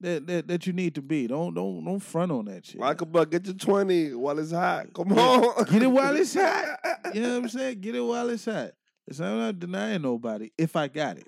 that, 0.00 0.26
that 0.26 0.48
that 0.48 0.66
you 0.66 0.72
need 0.72 0.94
to 0.96 1.02
be. 1.02 1.26
Don't 1.26 1.54
don't 1.54 1.84
don't 1.84 2.00
front 2.00 2.30
on 2.30 2.44
that 2.46 2.66
shit. 2.66 2.80
Michael 2.80 3.06
Buck, 3.06 3.30
get 3.30 3.46
your 3.46 3.54
twenty 3.54 4.12
while 4.14 4.38
it's 4.38 4.52
hot. 4.52 4.92
Come 4.92 5.12
on, 5.12 5.64
Get 5.64 5.82
it 5.82 5.86
while 5.86 6.16
it's 6.16 6.34
hot. 6.34 6.78
You 7.14 7.22
know 7.22 7.30
what 7.30 7.44
I'm 7.44 7.48
saying? 7.48 7.80
Get 7.80 7.96
it 7.96 8.00
while 8.00 8.28
it's 8.30 8.44
hot. 8.44 8.72
It's 9.08 9.18
I'm 9.20 9.38
not 9.38 9.58
denying 9.58 10.02
nobody 10.02 10.50
if 10.56 10.76
I 10.76 10.86
got 10.86 11.16
it. 11.16 11.26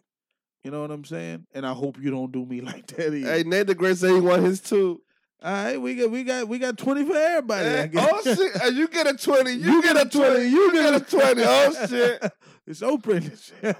You 0.62 0.70
know 0.70 0.82
what 0.82 0.92
I'm 0.92 1.04
saying? 1.04 1.46
And 1.54 1.66
I 1.66 1.72
hope 1.72 1.98
you 2.00 2.10
don't 2.10 2.30
do 2.30 2.44
me 2.44 2.60
like 2.60 2.86
that 2.88 3.14
either. 3.14 3.32
Hey, 3.32 3.42
Nate 3.44 3.66
the 3.66 3.74
Great 3.74 3.96
said 3.96 4.10
he 4.14 4.20
want 4.20 4.42
his 4.42 4.60
too. 4.60 5.00
All 5.44 5.52
right, 5.52 5.80
we 5.80 5.96
got 5.96 6.10
we 6.10 6.22
got 6.22 6.48
we 6.48 6.58
got 6.58 6.78
20 6.78 7.04
for 7.04 7.16
everybody. 7.16 7.68
I 7.68 7.86
guess. 7.88 8.08
oh 8.12 8.34
shit! 8.34 8.74
You 8.74 8.86
get 8.86 9.08
a 9.08 9.14
twenty. 9.14 9.52
You, 9.52 9.82
get, 9.82 9.96
a 10.00 10.08
twenty. 10.08 10.46
You 10.48 10.72
get 10.72 10.94
a 10.94 11.00
twenty. 11.00 11.42
Oh 11.44 11.86
shit! 11.88 12.32
It's 12.64 12.80
open. 12.80 13.32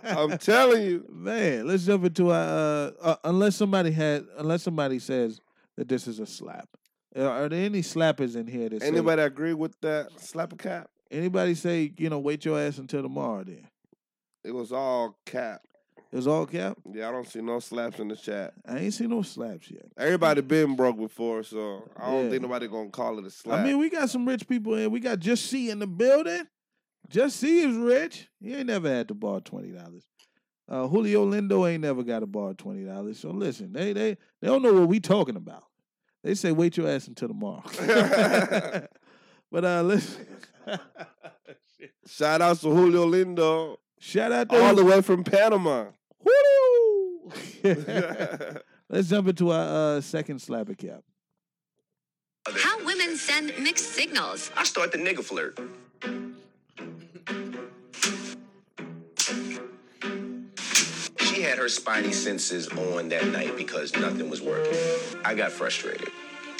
I'm 0.03 0.39
telling 0.39 0.83
you. 0.83 1.07
Man, 1.09 1.69
let's 1.69 1.87
jump 1.87 2.05
into 2.05 2.33
our 2.33 2.37
uh, 2.37 2.91
uh 3.01 3.17
unless 3.23 3.55
somebody 3.55 3.93
had 3.93 4.27
unless 4.37 4.65
somebody 4.65 4.99
says 4.99 5.41
that 5.77 5.89
this 5.89 6.09
is 6.09 6.19
a 6.19 6.27
slap. 6.27 6.69
Uh, 7.17 7.29
Are 7.29 7.49
there 7.49 7.65
any 7.65 7.83
slappers 7.83 8.35
in 8.35 8.49
here 8.49 8.69
that 8.69 8.83
say- 8.83 8.89
Anybody 8.89 9.23
agree 9.23 9.55
with 9.55 9.81
that? 9.83 10.09
Slap 10.19 10.53
a 10.53 10.57
cap. 10.57 10.91
anybody 11.13 11.55
say, 11.55 11.93
you 11.97 12.11
know, 12.11 12.19
wait 12.19 12.45
your 12.45 12.59
ass 12.59 12.79
until 12.79 13.03
tomorrow 13.03 13.45
then? 13.45 13.69
It 14.43 14.53
was 14.53 14.73
all 14.73 15.17
cap. 15.27 15.63
It 16.13 16.17
was 16.17 16.27
all 16.27 16.45
cap? 16.45 16.77
Yeah, 16.93 17.09
I 17.09 17.13
don't 17.13 17.27
see 17.27 17.41
no 17.41 17.59
slaps 17.59 17.99
in 17.99 18.09
the 18.09 18.17
chat. 18.17 18.53
I 18.69 18.79
ain't 18.81 18.93
seen 18.93 19.09
no 19.09 19.23
slaps 19.23 19.71
yet. 19.71 19.87
Everybody 19.97 20.43
been 20.43 20.77
broke 20.77 20.99
before, 20.99 21.43
so 21.43 21.89
I 21.97 22.11
don't 22.11 22.25
Yeah. 22.25 22.31
think 22.31 22.43
nobody 22.43 22.69
gonna 22.69 22.91
call 22.91 23.19
it 23.19 23.25
a 23.25 23.31
slap. 23.31 23.61
I 23.61 23.65
mean, 23.65 23.79
we 23.79 23.89
got 23.89 24.11
some 24.11 24.29
rich 24.29 24.47
people 24.47 24.75
in. 24.75 24.91
We 24.91 25.01
got 25.01 25.21
Just 25.21 25.47
C 25.47 25.71
in 25.71 25.79
the 25.79 25.87
building. 25.87 26.47
Just 27.09 27.37
C 27.37 27.61
is 27.63 27.75
rich. 27.77 28.29
He 28.41 28.55
ain't 28.55 28.67
never 28.67 28.89
had 28.91 29.09
to 29.09 29.15
borrow 29.15 29.41
twenty 29.41 29.71
dollars. 29.71 30.05
Uh, 30.69 30.87
Julio 30.87 31.27
Lindo 31.29 31.69
ain't 31.69 31.83
never 31.83 32.03
got 32.03 32.21
to 32.21 32.27
borrow 32.27 32.53
twenty 32.53 32.85
dollars. 32.85 33.19
So 33.19 33.31
listen, 33.31 33.73
they 33.73 33.95
they 33.95 34.17
they 34.43 34.49
don't 34.49 34.63
know 34.63 34.73
what 34.75 34.89
we 34.89 35.01
talking 35.01 35.37
about. 35.37 35.65
They 36.23 36.35
say 36.35 36.53
wait 36.53 36.77
your 36.77 36.89
ass 36.89 37.09
until 37.09 37.29
tomorrow. 37.29 37.63
but 39.51 39.65
uh, 39.65 39.83
listen. 39.83 40.27
Shout 42.07 42.41
out 42.43 42.59
to 42.59 42.69
Julio 42.71 43.07
Lindo, 43.07 43.77
Shout 43.99 44.31
out 44.33 44.49
to 44.51 44.63
all 44.63 44.75
the 44.75 44.85
way 44.85 45.01
from 45.03 45.25
Panama. 45.25 45.87
Woo! 46.25 47.33
Let's 48.89 49.09
jump 49.09 49.29
into 49.29 49.51
our 49.51 49.97
uh, 49.97 50.01
second 50.01 50.41
slapper 50.41 50.77
cap. 50.77 51.03
How 52.47 52.85
women 52.85 53.17
send 53.17 53.53
mixed 53.59 53.93
signals. 53.93 54.51
I 54.57 54.65
start 54.65 54.93
the 54.93 54.99
nigga 54.99 55.23
flirt. 55.23 55.59
She 61.21 61.43
had 61.43 61.59
her 61.59 61.67
spidey 61.67 62.13
senses 62.13 62.69
on 62.69 63.09
that 63.11 63.27
night 63.29 63.57
because 63.57 63.95
nothing 63.97 64.29
was 64.29 64.43
working. 64.43 64.77
I 65.25 65.35
got 65.35 65.53
frustrated. 65.53 66.09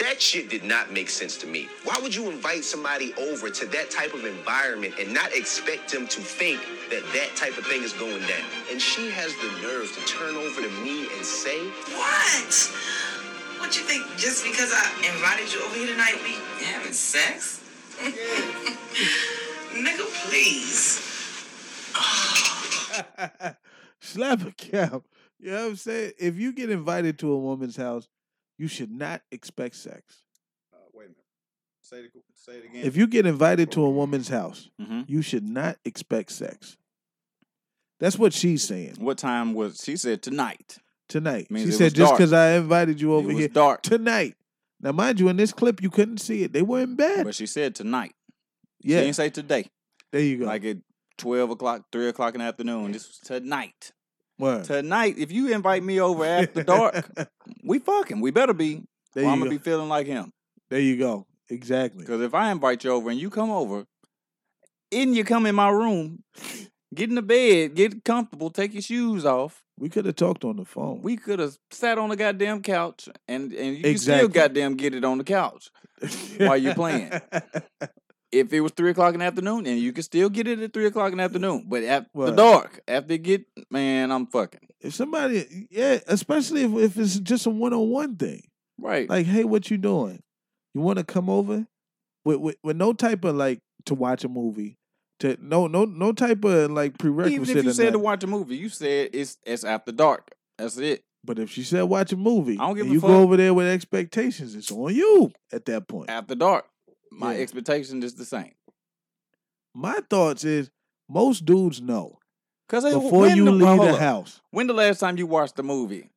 That 0.03 0.21
shit 0.21 0.51
did 0.51 0.65
not 0.65 0.91
make 0.93 1.09
sense 1.09 1.37
to 1.37 1.47
me. 1.47 1.69
Why 1.85 1.97
would 2.03 2.13
you 2.13 2.29
invite 2.29 2.65
somebody 2.65 3.15
over 3.15 3.49
to 3.51 3.67
that 3.67 3.89
type 3.89 4.15
of 4.15 4.25
environment 4.25 4.95
and 4.99 5.15
not 5.15 5.33
expect 5.33 5.93
them 5.93 6.09
to 6.09 6.21
think 6.21 6.61
that 6.91 7.05
that 7.15 7.37
type 7.37 7.57
of 7.57 7.65
thing 7.67 7.85
is 7.85 7.93
going 7.93 8.19
down? 8.23 8.43
And 8.69 8.83
she 8.83 9.13
has 9.13 9.33
the 9.37 9.47
nerve 9.63 9.87
to 9.95 10.01
turn 10.13 10.35
over 10.35 10.61
to 10.61 10.69
me 10.83 11.07
and 11.15 11.25
say, 11.25 11.57
What? 11.95 12.73
What 13.61 13.77
you 13.77 13.85
think? 13.85 14.05
Just 14.19 14.43
because 14.43 14.73
I 14.75 14.91
invited 15.07 15.55
you 15.55 15.63
over 15.63 15.77
here 15.77 15.87
tonight, 15.87 16.19
we 16.25 16.35
having 16.65 16.93
sex? 16.93 17.63
Nigga, 19.71 20.07
please. 20.27 20.99
Slap 24.01 24.45
a 24.45 24.51
cap. 24.51 25.03
You 25.39 25.53
know 25.53 25.63
what 25.63 25.71
I'm 25.71 25.77
saying? 25.77 26.15
If 26.19 26.41
you 26.41 26.53
get 26.53 26.71
invited 26.71 27.21
to 27.21 27.31
a 27.31 27.39
woman's 27.39 27.77
house, 27.77 28.09
you 28.59 28.69
should 28.69 28.91
not 28.91 29.23
expect 29.31 29.77
sex. 29.77 30.23
Uh, 30.73 30.77
wait 30.93 31.05
a 31.07 31.09
minute. 31.09 31.17
Say 31.81 31.97
it, 31.99 32.13
say 32.35 32.53
it 32.59 32.65
again. 32.67 32.85
If 32.85 32.97
you 32.97 33.07
get 33.07 33.27
invited 33.27 33.71
to 33.73 33.85
a 33.85 33.91
woman's 33.91 34.29
house, 34.29 34.71
Mhm. 34.81 35.05
you 35.09 35.23
should 35.23 35.45
not 35.49 35.79
expect 35.85 36.31
sex. 36.33 36.77
That's 38.01 38.19
what 38.19 38.33
she's 38.33 38.63
saying 38.65 38.97
What 38.99 39.19
time 39.19 39.55
was 39.55 39.81
she 39.83 39.97
said 39.97 40.23
tonight? 40.23 40.79
tonight. 41.09 41.51
Means 41.51 41.67
she 41.71 41.73
said 41.73 41.95
just 41.95 42.15
because 42.15 42.33
I 42.33 42.53
invited 42.57 43.01
you 43.01 43.15
over 43.15 43.31
it 43.31 43.35
was 43.35 43.39
here 43.41 43.49
dark. 43.49 43.83
tonight. 43.83 44.37
Now, 44.81 44.91
mind 44.93 45.21
you, 45.21 45.29
in 45.29 45.37
this 45.37 45.53
clip, 45.53 45.81
you 45.81 45.91
couldn't 45.91 46.19
see 46.19 46.43
it. 46.43 46.53
They 46.53 46.63
were 46.63 46.81
in 46.81 46.97
bed. 46.97 47.25
But 47.25 47.35
she 47.37 47.47
said 47.47 47.75
tonight. 47.77 48.15
She 48.83 48.89
yeah, 48.91 49.01
didn't 49.03 49.15
say 49.15 49.31
today. 49.31 49.67
there 50.11 50.21
you 50.23 50.39
go. 50.39 50.47
Like 50.47 50.65
at 50.65 50.79
twelve 51.19 51.51
o'clock, 51.51 51.85
three 51.93 52.09
o'clock 52.09 52.35
in 52.35 52.41
the 52.41 52.47
afternoon. 52.47 52.91
This 52.91 53.07
was 53.07 53.19
tonight. 53.19 53.93
Word. 54.43 54.65
Tonight, 54.65 55.15
if 55.19 55.31
you 55.31 55.53
invite 55.55 55.85
me 55.85 56.01
over 56.01 56.25
after 56.25 56.65
dark, 56.65 57.09
we 57.65 57.79
fucking. 57.79 58.21
We 58.21 58.33
better 58.33 58.53
be. 58.53 58.83
there 59.15 59.25
I'm 59.25 59.39
gonna 59.39 59.51
be 59.51 59.59
feeling 59.59 59.89
like 59.89 60.09
him. 60.09 60.33
there 60.69 60.81
you 60.81 60.97
go. 60.97 61.27
Exactly. 61.49 62.01
Because 62.01 62.21
if 62.23 62.35
I 62.35 62.51
invite 62.51 62.83
you 62.83 62.91
over 62.91 63.09
and 63.11 63.21
you 63.21 63.31
come 63.31 63.53
over, 63.53 63.85
and 64.91 65.15
you 65.15 65.23
come 65.23 65.47
in 65.47 65.55
my 65.55 65.69
room, 65.71 66.25
get 66.93 67.09
in 67.09 67.15
the 67.15 67.23
bed, 67.23 67.77
get 67.77 68.05
comfortable, 68.05 68.51
take 68.51 68.73
your 68.73 68.83
shoes 68.83 69.25
off. 69.25 69.63
We 69.79 69.89
could 69.89 70.07
have 70.07 70.17
talked 70.17 70.45
on 70.45 70.57
the 70.57 70.65
phone. 70.65 71.03
We 71.03 71.17
could 71.17 71.39
have 71.39 71.57
sat 71.71 71.97
on 71.99 72.09
the 72.09 72.17
goddamn 72.17 72.63
couch 72.63 73.09
and 73.29 73.53
and 73.53 73.77
you 73.79 73.85
Exactly. 73.89 74.29
still 74.29 74.29
goddamn 74.29 74.75
get 74.75 74.93
it 74.93 75.05
on 75.05 75.19
the 75.19 75.25
couch. 75.25 75.71
while 76.39 76.57
you 76.57 76.75
playing. 76.75 77.13
If 78.33 78.53
it 78.53 78.61
was 78.63 78.73
three 78.73 78.91
o'clock 78.91 79.13
in 79.15 79.21
the 79.21 79.27
afternoon, 79.27 79.67
and 79.67 79.79
you 79.79 79.93
can 79.93 80.03
still 80.03 80.31
get 80.31 80.49
it 80.49 80.59
at 80.61 80.73
three 80.73 80.87
o'clock 80.87 81.13
in 81.13 81.19
the 81.19 81.25
afternoon, 81.25 81.67
but 81.69 81.85
after 81.85 82.09
the 82.15 82.33
dark, 82.33 82.81
after 82.89 83.13
it 83.13 83.23
get 83.23 83.45
man, 83.71 84.11
I'm 84.11 84.27
fucking 84.27 84.61
if 84.81 84.95
somebody, 84.95 85.69
yeah, 85.71 85.99
especially 86.09 86.63
if, 86.63 86.75
if 86.75 86.99
it's 86.99 87.19
just 87.21 87.47
a 87.47 87.51
one 87.51 87.73
on 87.73 87.89
one 87.91 88.17
thing. 88.17 88.43
right. 88.79 89.09
Like, 89.09 89.27
hey, 89.27 89.45
what 89.45 89.71
you 89.71 89.79
doing? 89.79 90.23
You 90.75 90.81
want 90.81 90.99
to 90.99 91.05
come 91.05 91.29
over 91.29 91.67
with, 92.25 92.39
with 92.39 92.57
with 92.65 92.77
no 92.77 92.93
type 92.95 93.25
of 93.25 93.37
like 93.37 93.59
to 93.85 93.95
watch 93.95 94.25
a 94.25 94.29
movie, 94.29 94.77
to 95.21 95.37
no 95.41 95.67
no 95.67 95.85
no 95.85 96.13
type 96.13 96.43
of 96.45 96.71
like 96.71 96.97
prerequisite. 96.99 97.49
Even 97.51 97.59
if 97.59 97.65
you 97.67 97.73
said 97.73 97.93
to 97.93 97.99
watch 97.99 98.25
a 98.25 98.27
movie, 98.27 98.57
you 98.57 98.71
said 98.71 99.11
it's 99.13 99.37
it's 99.45 99.63
after 99.65 99.93
dark. 99.93 100.31
That's 100.59 100.79
it. 100.79 101.03
but 101.25 101.39
if 101.39 101.51
she 101.51 101.63
said 101.63 101.83
watch 101.83 102.13
a 102.13 102.17
movie, 102.17 102.55
I 102.59 102.67
don't 102.67 102.77
give 102.77 102.87
you 102.89 103.01
fuck. 103.01 103.09
go 103.09 103.21
over 103.21 103.37
there 103.37 103.53
with 103.55 103.67
expectations, 103.69 104.55
it's 104.55 104.73
on 104.73 104.95
you 104.95 105.33
at 105.53 105.67
that 105.67 105.87
point. 105.89 106.09
After 106.11 106.35
dark, 106.35 106.65
my 107.19 107.35
Yeah. 107.35 107.43
expectation 107.43 108.03
is 108.03 108.15
the 108.15 108.25
same. 108.25 108.53
My 109.75 110.01
thoughts 110.11 110.45
is 110.45 110.71
most 111.09 111.45
dudes 111.45 111.81
know 111.81 112.19
Cause 112.69 112.85
before 112.85 113.29
you 113.29 113.45
the, 113.45 113.51
leave 113.53 113.63
well, 113.63 113.77
hold 113.77 113.89
the 113.89 113.93
up. 113.95 113.99
house. 114.01 114.41
when 114.51 114.67
the 114.67 114.75
last 114.75 114.99
time 115.01 115.19
you 115.19 115.27
watched 115.27 115.57
the 115.57 115.63
movie 115.63 116.09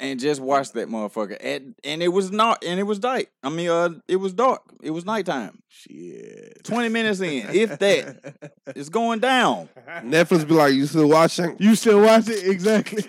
and 0.00 0.18
just 0.18 0.40
watched 0.40 0.72
that 0.74 0.88
motherfucker, 0.88 1.36
and 1.40 1.74
and 1.84 2.02
it 2.02 2.08
was 2.08 2.30
not, 2.30 2.64
and 2.64 2.80
it 2.80 2.84
was 2.84 2.98
dark. 2.98 3.26
I 3.42 3.50
mean, 3.50 3.68
uh, 3.68 3.90
it 4.08 4.16
was 4.16 4.32
dark. 4.32 4.62
It 4.82 4.90
was 4.92 5.04
nighttime. 5.04 5.58
Shit. 5.68 6.64
Twenty 6.64 6.88
minutes 6.88 7.20
in, 7.20 7.46
if 7.54 7.78
that, 7.80 8.52
it's 8.68 8.88
going 8.88 9.20
down. 9.20 9.68
Netflix 9.86 10.48
be 10.48 10.54
like, 10.54 10.72
you 10.72 10.86
still 10.86 11.08
watching? 11.08 11.56
You 11.58 11.74
still 11.74 12.00
watch 12.00 12.28
it 12.28 12.46
exactly. 12.48 13.02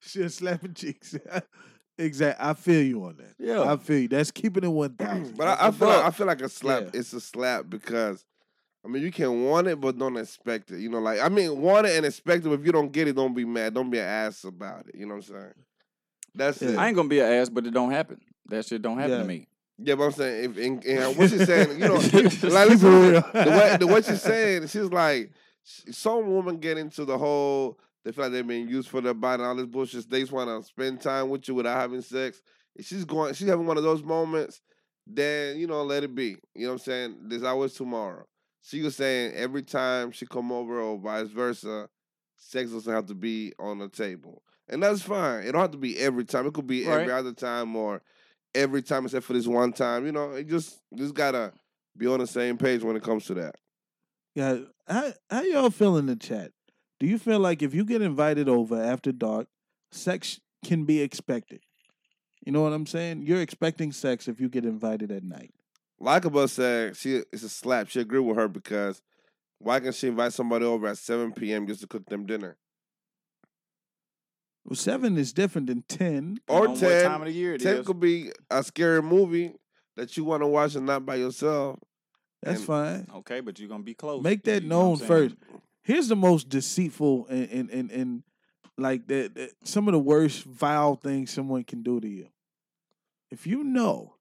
She'll 0.00 0.28
slap 0.30 0.62
her 0.62 0.68
cheeks. 0.68 1.16
exactly. 1.98 2.46
I 2.46 2.54
feel 2.54 2.82
you 2.82 3.04
on 3.04 3.16
that. 3.16 3.34
Yeah. 3.38 3.62
I 3.72 3.76
feel 3.76 3.98
you. 3.98 4.08
That's 4.08 4.30
keeping 4.30 4.64
it 4.64 4.68
one 4.68 4.94
thousand. 4.96 5.36
But 5.36 5.48
I, 5.48 5.68
I 5.68 5.70
feel 5.70 5.88
like, 5.88 6.04
I 6.04 6.10
feel 6.10 6.26
like 6.26 6.42
a 6.42 6.48
slap. 6.48 6.82
Yeah. 6.84 6.90
It's 7.00 7.12
a 7.12 7.20
slap 7.20 7.66
because 7.68 8.24
I 8.84 8.88
mean 8.88 9.02
you 9.02 9.12
can 9.12 9.44
want 9.44 9.66
it 9.68 9.80
but 9.80 9.98
don't 9.98 10.16
expect 10.16 10.70
it. 10.70 10.80
You 10.80 10.88
know, 10.90 10.98
like 10.98 11.20
I 11.20 11.28
mean 11.28 11.60
want 11.60 11.86
it 11.86 11.96
and 11.96 12.06
expect 12.06 12.44
it. 12.44 12.48
But 12.48 12.60
if 12.60 12.66
you 12.66 12.72
don't 12.72 12.92
get 12.92 13.08
it, 13.08 13.16
don't 13.16 13.34
be 13.34 13.44
mad. 13.44 13.74
Don't 13.74 13.90
be 13.90 13.98
an 13.98 14.06
ass 14.06 14.44
about 14.44 14.88
it. 14.88 14.94
You 14.94 15.06
know 15.06 15.14
what 15.14 15.28
I'm 15.28 15.34
saying? 15.34 15.54
That's 16.34 16.62
it. 16.62 16.76
I 16.78 16.88
ain't 16.88 16.96
gonna 16.96 17.08
be 17.08 17.20
an 17.20 17.26
ass, 17.32 17.48
but 17.48 17.66
it 17.66 17.72
don't 17.72 17.90
happen. 17.90 18.20
That 18.48 18.64
shit 18.66 18.82
don't 18.82 18.98
happen 18.98 19.12
Yeah. 19.12 19.18
to 19.18 19.24
me. 19.24 19.48
Yeah, 19.78 19.94
but 19.96 20.04
I'm 20.04 20.12
saying 20.12 20.50
if 20.50 20.58
in, 20.58 20.80
in, 20.82 21.02
what 21.16 21.30
she's 21.30 21.44
saying, 21.46 21.72
you 21.80 21.88
know, 21.88 21.94
like 21.94 22.68
listen, 22.68 23.14
it 23.14 23.32
the 23.32 23.50
way 23.50 23.76
the 23.80 23.86
what 23.86 24.04
she's 24.04 24.22
saying, 24.32 24.66
she's 24.68 24.90
like 24.90 25.32
some 25.64 26.34
women 26.34 26.58
get 26.58 26.78
into 26.78 27.04
the 27.04 27.16
whole 27.18 27.78
they 28.04 28.12
feel 28.12 28.24
like 28.24 28.32
they're 28.32 28.42
being 28.42 28.68
used 28.68 28.88
for 28.88 29.00
their 29.00 29.14
body 29.14 29.42
and 29.42 29.48
all 29.48 29.54
this 29.56 29.66
bullshit. 29.66 30.08
They 30.10 30.20
just 30.20 30.32
want 30.32 30.48
to 30.48 30.66
spend 30.66 31.00
time 31.00 31.28
with 31.30 31.46
you 31.48 31.54
without 31.54 31.78
having 31.80 32.02
sex. 32.02 32.40
If 32.74 32.86
she's 32.86 33.04
going, 33.04 33.34
she's 33.34 33.48
having 33.48 33.66
one 33.66 33.76
of 33.76 33.82
those 33.84 34.02
moments, 34.02 34.60
then 35.06 35.58
you 35.58 35.66
know, 35.66 35.82
let 35.82 36.04
it 36.04 36.14
be. 36.14 36.36
You 36.54 36.62
know 36.62 36.68
what 36.68 36.72
I'm 36.74 36.78
saying? 36.78 37.16
There's 37.24 37.42
always 37.42 37.74
tomorrow. 37.74 38.24
She 38.62 38.80
was 38.82 38.96
saying 38.96 39.34
every 39.34 39.62
time 39.62 40.12
she 40.12 40.26
come 40.26 40.52
over 40.52 40.80
or 40.80 40.98
vice 40.98 41.28
versa, 41.28 41.88
sex 42.36 42.70
doesn't 42.70 42.92
have 42.92 43.06
to 43.06 43.14
be 43.14 43.52
on 43.58 43.78
the 43.78 43.88
table, 43.88 44.42
and 44.68 44.82
that's 44.82 45.02
fine. 45.02 45.42
It 45.44 45.52
don't 45.52 45.60
have 45.60 45.70
to 45.72 45.78
be 45.78 45.98
every 45.98 46.24
time. 46.24 46.46
It 46.46 46.54
could 46.54 46.66
be 46.66 46.86
every 46.86 47.08
Right. 47.12 47.18
other 47.18 47.32
time 47.32 47.74
or 47.76 48.02
every 48.54 48.82
time 48.82 49.04
except 49.04 49.26
for 49.26 49.32
this 49.32 49.46
one 49.46 49.72
time. 49.72 50.06
You 50.06 50.12
know, 50.12 50.32
it 50.32 50.48
just 50.48 50.78
just 50.94 51.14
gotta 51.14 51.52
be 51.96 52.06
on 52.06 52.20
the 52.20 52.26
same 52.26 52.56
page 52.56 52.82
when 52.82 52.96
it 52.96 53.02
comes 53.02 53.26
to 53.26 53.34
that. 53.34 53.56
Yeah, 54.34 54.58
how 54.86 55.12
how 55.28 55.42
y'all 55.42 55.70
feel 55.70 55.96
in 55.98 56.06
the 56.06 56.16
chat? 56.16 56.52
Do 57.02 57.08
you 57.08 57.18
feel 57.18 57.40
like 57.40 57.62
if 57.62 57.74
you 57.74 57.84
get 57.84 58.00
invited 58.00 58.48
over 58.48 58.80
after 58.80 59.10
dark, 59.10 59.48
sex 59.90 60.38
can 60.64 60.84
be 60.84 61.02
expected? 61.02 61.58
You 62.46 62.52
know 62.52 62.62
what 62.62 62.72
I'm 62.72 62.86
saying? 62.86 63.22
You're 63.26 63.40
expecting 63.40 63.90
sex 63.90 64.28
if 64.28 64.38
you 64.40 64.48
get 64.48 64.64
invited 64.64 65.10
at 65.10 65.24
night. 65.24 65.52
Like 65.98 66.24
about 66.26 66.50
said, 66.50 66.96
she 66.96 67.22
it's 67.32 67.42
a 67.42 67.48
slap. 67.48 67.88
She 67.88 67.98
agree 67.98 68.20
with 68.20 68.36
her 68.36 68.46
because 68.46 69.02
why 69.58 69.80
can 69.80 69.90
she 69.90 70.06
invite 70.06 70.32
somebody 70.32 70.64
over 70.64 70.86
at 70.86 70.96
seven 70.96 71.32
p.m. 71.32 71.66
just 71.66 71.80
to 71.80 71.88
cook 71.88 72.06
them 72.06 72.24
dinner 72.24 72.56
Well, 74.64 74.76
seven 74.76 75.18
is 75.18 75.32
different 75.32 75.66
than 75.66 75.82
ten. 75.88 76.38
or 76.46 76.68
on 76.68 76.70
what 76.70 76.78
ten? 76.78 77.04
time 77.04 77.22
of 77.22 77.26
the 77.26 77.32
year 77.32 77.54
it 77.54 77.62
ten 77.62 77.78
is. 77.78 77.86
could 77.86 77.98
be 77.98 78.30
a 78.48 78.62
scary 78.62 79.02
movie 79.02 79.54
that 79.96 80.16
you 80.16 80.22
want 80.22 80.44
to 80.44 80.46
watch 80.46 80.76
and 80.76 80.86
not 80.86 81.04
by 81.04 81.16
yourself. 81.16 81.80
That's 82.44 82.58
and- 82.60 82.66
fine. 82.66 83.06
Okay, 83.16 83.40
but 83.40 83.58
you're 83.58 83.68
gonna 83.68 83.82
be 83.82 83.94
close. 83.94 84.22
Make 84.22 84.44
that 84.44 84.62
You 84.62 84.68
know 84.68 84.78
what 84.78 84.82
I'm 84.84 84.88
known 84.90 84.96
saying? 84.98 85.08
first. 85.08 85.36
Here's 85.82 86.08
the 86.08 86.16
most 86.16 86.48
deceitful 86.48 87.26
and 87.28 87.50
and 87.50 87.70
and, 87.70 87.90
and 87.90 88.22
like 88.78 89.06
that 89.08 89.34
that- 89.34 89.52
some 89.64 89.88
of 89.88 89.92
the 89.92 89.98
worst 89.98 90.44
vile 90.44 90.96
things 90.96 91.30
someone 91.30 91.64
can 91.64 91.82
do 91.82 92.00
to 92.00 92.08
you. 92.08 92.28
If 93.30 93.46
you 93.46 93.64
know 93.64 94.14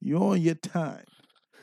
you're 0.00 0.22
on 0.22 0.42
your 0.42 0.54
time, 0.54 1.06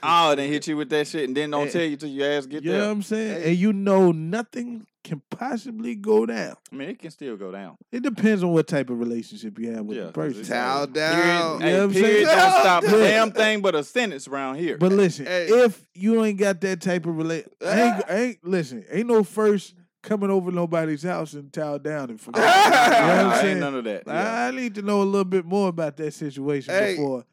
Oh, 0.04 0.36
then 0.36 0.50
hit 0.52 0.68
you 0.68 0.78
with 0.78 0.90
that 0.90 1.08
shit 1.08 1.28
and 1.28 1.36
then 1.38 1.52
don't 1.52 1.68
Eh, 1.68 1.72
tell 1.72 1.84
you 1.84 1.98
till 1.98 2.10
your 2.10 2.32
ass 2.32 2.46
get 2.46 2.64
you 2.64 2.72
know 2.72 2.78
what 2.78 2.84
there. 2.84 2.92
I'm 2.92 3.02
saying, 3.04 3.44
and 3.44 3.56
you 3.58 3.74
know 3.74 4.12
nothing 4.12 4.86
can 5.04 5.20
possibly 5.32 5.96
go 5.96 6.28
down. 6.28 6.56
I 6.72 6.76
mean, 6.76 6.90
it 6.90 7.00
can 7.00 7.10
still 7.10 7.36
go 7.36 7.52
down. 7.52 7.76
It 7.92 8.04
depends 8.04 8.44
on 8.44 8.52
what 8.52 8.68
type 8.68 8.90
of 8.92 9.00
relationship 9.00 9.58
you 9.58 9.72
have 9.74 9.84
with 9.86 9.98
Yeah, 9.98 10.04
the 10.06 10.12
'cause 10.12 10.24
person. 10.36 10.42
it's- 10.42 10.50
Towel 10.50 10.88
Period, 10.88 10.94
down. 10.94 11.60
You 11.62 11.66
know 11.66 11.72
what 11.74 11.84
I'm 11.84 11.92
period 11.92 12.28
saying? 12.28 12.40
don't 12.40 12.60
stop 12.62 12.84
a 12.88 12.88
Yeah. 12.88 12.98
damn 13.08 13.32
thing 13.32 13.62
but 13.62 13.74
a 13.76 13.84
sentence 13.84 14.28
around 14.28 14.56
here. 14.58 14.78
But 14.78 14.92
listen, 14.92 15.26
Hey. 15.26 15.48
if 15.48 15.82
you 15.96 16.24
ain't 16.24 16.38
got 16.38 16.62
that 16.62 16.82
type 16.82 17.06
of 17.08 17.18
relate, 17.18 17.46
ain't, 17.64 18.04
ain't 18.10 18.46
listen, 18.48 18.86
ain't 18.92 19.08
no 19.08 19.24
first 19.24 19.74
coming 20.02 20.30
over 20.30 20.52
nobody's 20.52 21.04
house 21.04 21.34
and 21.34 21.52
towel 21.54 21.80
down 21.80 22.10
and 22.10 22.20
forget. 22.20 22.42
you 22.66 22.72
know 22.72 23.08
what 23.08 23.18
I'm 23.20 23.28
Nah, 23.28 23.34
saying? 23.36 23.48
ain't 23.52 23.60
none 23.60 23.76
of 23.76 23.84
that. 23.86 24.04
Yeah. 24.08 24.46
I 24.46 24.52
need 24.52 24.76
to 24.76 24.82
know 24.82 25.02
a 25.02 25.04
little 25.04 25.26
bit 25.26 25.46
more 25.46 25.70
about 25.70 25.98
that 25.98 26.14
situation 26.14 26.74
Hey, 26.74 26.96
before 26.96 27.26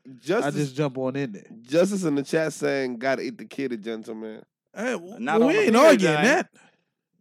I 0.45 0.51
just 0.51 0.75
jump 0.75 0.99
on 0.99 1.17
in 1.17 1.33
there. 1.33 1.47
Justice 1.63 2.05
in 2.05 2.15
the 2.15 2.23
chat 2.23 2.53
saying, 2.53 2.99
"Gotta 2.99 3.23
eat 3.23 3.39
the 3.39 3.45
kitty, 3.47 3.77
gentlemen." 3.77 4.43
Hey, 4.75 4.93
uh, 4.93 4.99
w- 4.99 5.19
Not 5.19 5.41
on 5.43 5.49
we 5.49 5.55
the 5.55 5.61
ain't 5.61 5.73
period, 5.73 5.87
arguing 5.91 6.15
Giant. 6.15 6.25
that. 6.53 6.61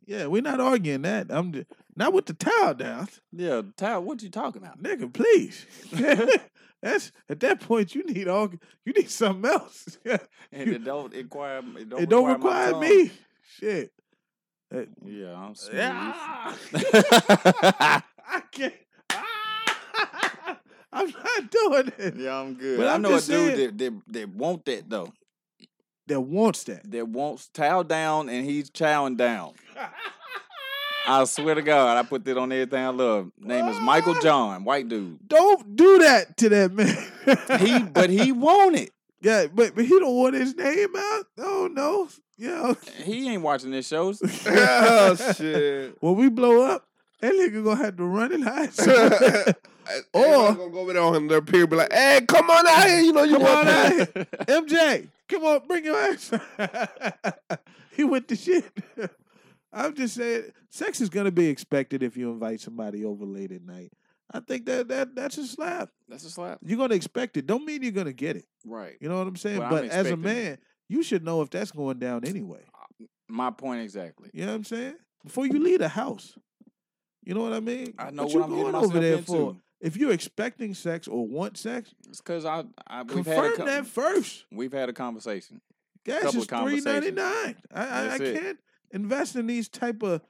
Yeah, 0.06 0.26
we're 0.28 0.42
not 0.42 0.60
arguing 0.62 1.02
that. 1.02 1.28
I'm 1.30 1.52
just, 1.52 1.68
not 1.96 2.14
with 2.14 2.26
the 2.28 2.34
towel 2.34 2.74
down, 2.74 3.10
Yeah, 3.34 3.62
Ty, 3.76 3.98
what 3.98 4.22
you 4.24 4.30
talking 4.30 4.62
about? 4.62 4.82
nigga. 4.82 5.12
Please. 5.12 5.66
That's 6.82 7.12
at 7.28 7.40
that 7.40 7.60
point 7.60 7.96
you 7.96 8.04
need 8.04 8.28
all 8.28 8.52
you 8.86 8.94
need 8.94 9.10
something 9.10 9.50
else. 9.50 9.98
And 10.06 10.70
it 10.70 10.84
don't 10.84 11.12
require 11.14 11.60
it 11.60 11.90
don't, 11.90 12.02
it 12.04 12.10
don't 12.10 12.28
require, 12.28 12.68
require 12.68 12.72
my 12.74 12.80
me. 12.88 13.12
Shit. 13.60 13.92
Uh, 14.74 14.82
Yeah, 15.06 15.34
I'm. 15.36 15.54
Yeah. 15.74 16.14
I 18.30 18.42
can't. 18.52 18.74
Ah! 19.12 20.58
I'm 20.94 21.10
not 21.10 21.52
doing 21.52 21.92
it. 21.98 22.16
yeah, 22.18 22.36
I'm 22.40 22.54
good. 22.56 22.78
But 22.78 22.88
I 22.88 22.94
I'm 22.96 23.02
know 23.02 23.10
a 23.10 23.14
dude 23.14 23.22
saying- 23.24 23.58
that, 23.58 23.78
that 23.78 23.94
that 24.08 24.30
want 24.30 24.66
that 24.66 24.90
though. 24.90 25.14
That 26.08 26.22
wants 26.22 26.64
that. 26.66 26.90
That 26.92 27.08
wants 27.08 27.50
chow 27.56 27.84
down 27.84 28.30
and 28.30 28.46
he's 28.46 28.70
chowing 28.72 29.18
down. 29.18 29.54
I 31.06 31.24
swear 31.26 31.56
to 31.56 31.62
God, 31.62 31.98
I 31.98 32.04
put 32.08 32.24
that 32.26 32.38
on 32.38 32.52
everything 32.52 32.84
I 32.84 32.90
love. 32.90 33.32
Name 33.40 33.68
is 33.68 33.80
Michael 33.80 34.16
John, 34.22 34.64
white 34.64 34.88
dude. 34.90 35.20
Don't 35.28 35.76
do 35.76 36.00
that 36.00 36.36
to 36.38 36.50
that 36.50 36.72
man. 36.74 37.60
He, 37.60 37.80
but 37.84 38.10
he 38.10 38.32
want 38.32 38.76
it. 38.78 38.92
Yeah, 39.22 39.48
but 39.54 39.76
but 39.76 39.86
he 39.86 40.00
don't 40.00 40.16
want 40.16 40.36
his 40.36 40.56
name 40.56 40.90
out. 40.96 41.26
Oh 41.38 41.70
no. 41.72 42.10
Yeah. 42.38 42.74
He 43.04 43.28
ain't 43.30 43.42
watching 43.42 43.72
this 43.72 43.88
shows. 43.88 44.22
oh 44.48 45.16
shit. 45.36 45.96
When 46.02 46.16
we 46.16 46.30
blow 46.30 46.62
up, 46.64 46.86
that 47.22 47.34
nigga 47.34 47.64
gonna 47.64 47.84
have 47.84 47.98
to 47.98 48.04
run 48.04 48.32
and 48.32 48.44
hide. 48.44 48.70
or 50.14 50.26
Or- 50.26 50.54
gonna 50.54 50.70
go 50.70 50.80
over 50.80 50.94
there 50.94 51.02
on 51.02 51.28
their 51.28 51.42
peer, 51.42 51.66
be 51.66 51.78
like, 51.78 51.92
"Hey, 51.92 52.22
come 52.28 52.50
on 52.50 52.68
out 52.68 52.88
here! 52.88 53.00
You 53.00 53.14
know 53.14 53.24
you 53.24 53.40
want 53.40 53.68
out 53.68 53.90
that." 54.14 54.28
here. 54.48 54.62
MJ, 54.62 55.08
come 55.28 55.44
on, 55.46 55.62
bring 55.68 55.86
your 55.86 55.98
ass. 55.98 56.32
he 57.96 58.04
with 58.04 58.28
the 58.28 58.36
shit. 58.36 58.66
I'm 59.74 59.96
just 59.96 60.16
saying, 60.16 60.52
sex 60.70 61.02
is 61.02 61.10
gonna 61.10 61.32
be 61.32 61.48
expected 61.48 62.04
if 62.04 62.18
you 62.18 62.30
invite 62.32 62.62
somebody 62.62 63.04
over 63.06 63.26
late 63.26 63.52
at 63.52 63.64
night. 63.64 63.92
I 64.32 64.40
think 64.42 64.66
that 64.66 64.88
that 64.90 65.16
that's 65.16 65.38
a 65.38 65.48
slap. 65.48 65.90
That's 66.10 66.26
a 66.26 66.30
slap. 66.30 66.60
You're 66.62 66.78
gonna 66.78 66.96
expect 66.96 67.38
it. 67.38 67.48
Don't 67.48 67.66
mean 67.66 67.82
you're 67.84 67.92
gonna 67.92 68.14
get 68.14 68.36
it. 68.36 68.46
Right. 68.66 68.96
You 69.00 69.08
know 69.10 69.18
what 69.20 69.28
I'm 69.28 69.36
saying? 69.38 69.62
I'm 69.62 69.70
but 69.70 69.86
as 69.86 70.08
a 70.08 70.14
expecting 70.14 70.20
it. 70.20 70.26
man, 70.26 70.58
you 70.90 71.04
should 71.04 71.24
know 71.24 71.42
if 71.42 71.50
that's 71.50 71.72
going 71.72 72.00
down 72.00 72.26
anyway. 72.26 72.64
Ah, 72.76 73.06
my 73.30 73.52
point 73.52 73.82
exactly. 73.82 74.30
You 74.34 74.42
know 74.46 74.52
what 74.52 74.58
I'm 74.58 74.64
saying? 74.66 74.96
Before 75.24 75.46
you 75.46 75.60
leave 75.60 75.80
the 75.80 75.88
house. 75.90 76.38
You 77.24 77.34
know 77.34 77.42
what 77.42 77.54
I 77.54 77.60
mean? 77.60 77.94
I 77.98 78.10
know 78.12 78.24
what 78.26 78.36
what 78.36 78.44
I'm 78.44 78.50
going 78.52 78.76
over 78.76 79.00
there 79.00 79.16
into. 79.18 79.26
for. 79.26 79.56
If 79.80 79.96
you're 79.98 80.12
expecting 80.14 80.74
sex 80.74 81.08
or 81.08 81.28
want 81.28 81.58
sex, 81.58 81.94
It's 82.10 82.20
because 82.20 82.46
I, 82.46 82.64
I 82.88 83.04
we've 83.04 83.26
had 83.26 83.38
a 83.38 83.42
confirm 83.50 83.56
co- 83.58 83.66
that 83.66 83.86
first. 83.86 84.46
we've 84.52 84.72
had 84.72 84.90
a 84.90 84.94
conversation. 84.94 85.62
Gas 86.06 86.34
is 86.34 86.48
of 86.50 86.64
three 86.64 86.80
ninety 86.82 87.12
nine. 87.12 87.58
I, 87.74 87.86
I, 87.86 88.14
I 88.14 88.18
can't 88.18 88.58
invest 88.92 89.36
in 89.36 89.46
these 89.46 89.68
type 89.70 90.02
of 90.04 90.22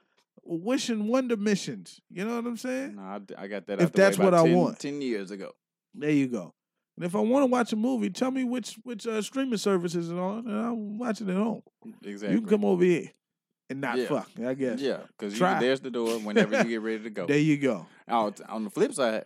wish 0.56 0.88
and 0.88 1.08
wonder 1.08 1.36
missions. 1.36 2.00
You 2.10 2.24
know 2.24 2.36
what 2.36 2.46
I'm 2.46 2.56
saying? 2.56 2.96
No, 2.96 3.02
I, 3.02 3.20
I 3.36 3.46
got 3.48 3.66
that. 3.66 3.80
If 3.80 3.86
out 3.86 3.92
the 3.92 4.00
way 4.00 4.04
that's 4.06 4.18
what 4.18 4.34
I 4.34 4.42
want. 4.42 4.78
ten 4.80 5.00
years 5.02 5.30
ago. 5.30 5.52
There 5.94 6.10
you 6.10 6.26
go. 6.28 6.54
And 6.96 7.04
if 7.04 7.14
I 7.14 7.20
want 7.20 7.42
to 7.42 7.46
watch 7.46 7.72
a 7.72 7.76
movie, 7.76 8.10
tell 8.10 8.30
me 8.30 8.44
which 8.44 8.76
which 8.82 9.06
uh, 9.06 9.22
streaming 9.22 9.58
services 9.58 10.10
and 10.10 10.18
all, 10.18 10.38
and 10.38 10.50
I'll 10.50 10.74
watch 10.74 11.20
it 11.20 11.28
at 11.28 11.36
home. 11.36 11.62
Exactly. 12.04 12.34
You 12.34 12.40
can 12.40 12.50
come 12.50 12.64
over 12.64 12.82
here 12.82 13.10
and 13.70 13.80
not 13.80 13.98
Yeah. 13.98 14.06
fuck. 14.06 14.28
I 14.44 14.54
guess. 14.54 14.80
Yeah, 14.80 14.98
because 15.18 15.38
there's 15.38 15.80
the 15.80 15.90
door 15.90 16.18
whenever 16.18 16.56
you 16.58 16.64
get 16.64 16.80
ready 16.82 17.02
to 17.04 17.10
go. 17.18 17.26
There 17.26 17.38
you 17.38 17.56
go. 17.58 17.86
Now, 18.08 18.32
on 18.48 18.64
the 18.64 18.70
flip 18.70 18.92
side, 18.94 19.24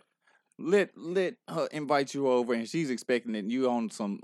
let 0.59 0.91
let 0.95 1.35
her 1.49 1.67
invite 1.71 2.13
you 2.13 2.27
over, 2.27 2.53
and 2.53 2.67
she's 2.69 2.89
expecting 2.89 3.33
it. 3.35 3.45
You 3.45 3.69
on 3.69 3.89
some? 3.89 4.19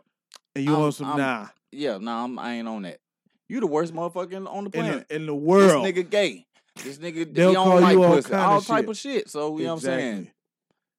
And 0.55 0.65
you 0.65 0.71
I'm- 0.73 0.81
want 0.81 0.93
some 0.95 1.07
I'm 1.11 1.17
nah 1.17 1.47
Yeah, 1.71 1.97
no, 1.97 2.11
I'm, 2.11 2.37
I 2.39 2.53
ain't 2.55 2.67
on 2.67 2.83
that. 2.83 2.99
You 3.47 3.59
the 3.61 3.67
worst 3.67 3.93
motherfucker 3.95 4.47
on 4.47 4.65
the 4.65 4.69
in 4.69 4.71
planet. 4.71 5.09
the, 5.09 5.15
in 5.15 5.25
the 5.25 5.33
this 5.33 5.41
world. 5.41 5.85
nigga 5.85 6.07
gay. 6.07 6.45
This 6.83 6.97
nigga 6.97 7.33
They'll 7.33 7.49
he 7.49 7.55
call 7.55 7.65
don't 7.65 7.81
like 7.81 7.93
you 7.93 8.03
all 8.03 8.15
pussy. 8.15 8.29
kinda 8.29 8.43
All 8.43 8.61
type 8.61 8.81
shit. 8.83 8.89
of 8.89 8.97
shit. 8.97 9.29
So 9.29 9.57
you 9.57 9.63
know 9.65 9.69
what 9.71 9.73
I'm 9.75 9.79
saying? 9.81 10.31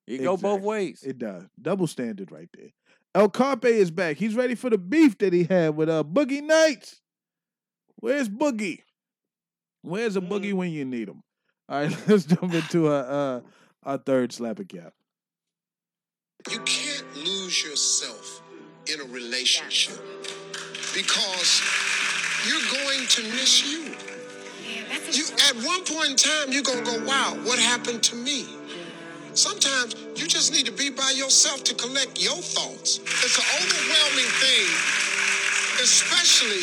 Exactly. 0.06 0.24
Go 0.24 0.36
both 0.36 0.60
ways. 0.62 1.02
It 1.06 1.18
does. 1.18 1.44
Double 1.60 1.86
standard 1.86 2.30
right 2.32 2.48
there. 2.56 2.70
El 3.14 3.28
Carpe 3.28 3.64
is 3.66 3.90
back. 3.90 4.16
He's 4.16 4.34
ready 4.34 4.54
for 4.54 4.70
the 4.70 4.78
beef 4.78 5.18
that 5.18 5.32
he 5.32 5.44
had 5.44 5.76
with 5.76 5.88
uh 5.88 6.04
Boogie 6.04 6.42
Nights. 6.42 7.00
Where's 7.96 8.28
Boogie? 8.28 8.80
Where's 9.82 10.16
a 10.16 10.20
Mm. 10.20 10.28
Boogie 10.28 10.52
when 10.52 10.70
you 10.70 10.84
need 10.84 11.08
him? 11.08 11.22
All 11.68 11.82
right, 11.82 11.96
let's 12.08 12.24
jump 12.24 12.52
into 12.54 12.88
our 12.88 13.04
uh 13.04 13.40
our 13.82 13.98
third 13.98 14.30
slapper 14.30 14.68
cap. 14.68 14.92
You 16.50 16.58
can't 16.60 17.16
lose 17.16 17.62
yourself 17.62 18.42
in 18.92 19.00
a 19.00 19.04
relationship 19.04 19.98
because 20.94 21.62
you're 22.48 22.84
going 22.84 23.06
to 23.08 23.22
miss 23.32 23.64
you. 23.70 23.94
You 25.08 25.24
at 25.48 25.56
one 25.64 25.84
point 25.84 26.10
in 26.10 26.16
time 26.16 26.52
you're 26.52 26.62
gonna 26.62 26.84
go, 26.84 27.04
wow, 27.04 27.36
what 27.44 27.58
happened 27.58 28.02
to 28.04 28.16
me? 28.16 28.46
Sometimes 29.34 29.94
you 30.16 30.26
just 30.26 30.52
need 30.52 30.66
to 30.66 30.72
be 30.72 30.90
by 30.90 31.10
yourself 31.16 31.64
to 31.64 31.74
collect 31.74 32.20
your 32.22 32.36
thoughts. 32.36 32.98
It's 32.98 33.38
an 33.38 33.46
overwhelming 33.62 34.30
thing, 34.42 34.68
especially 35.82 36.62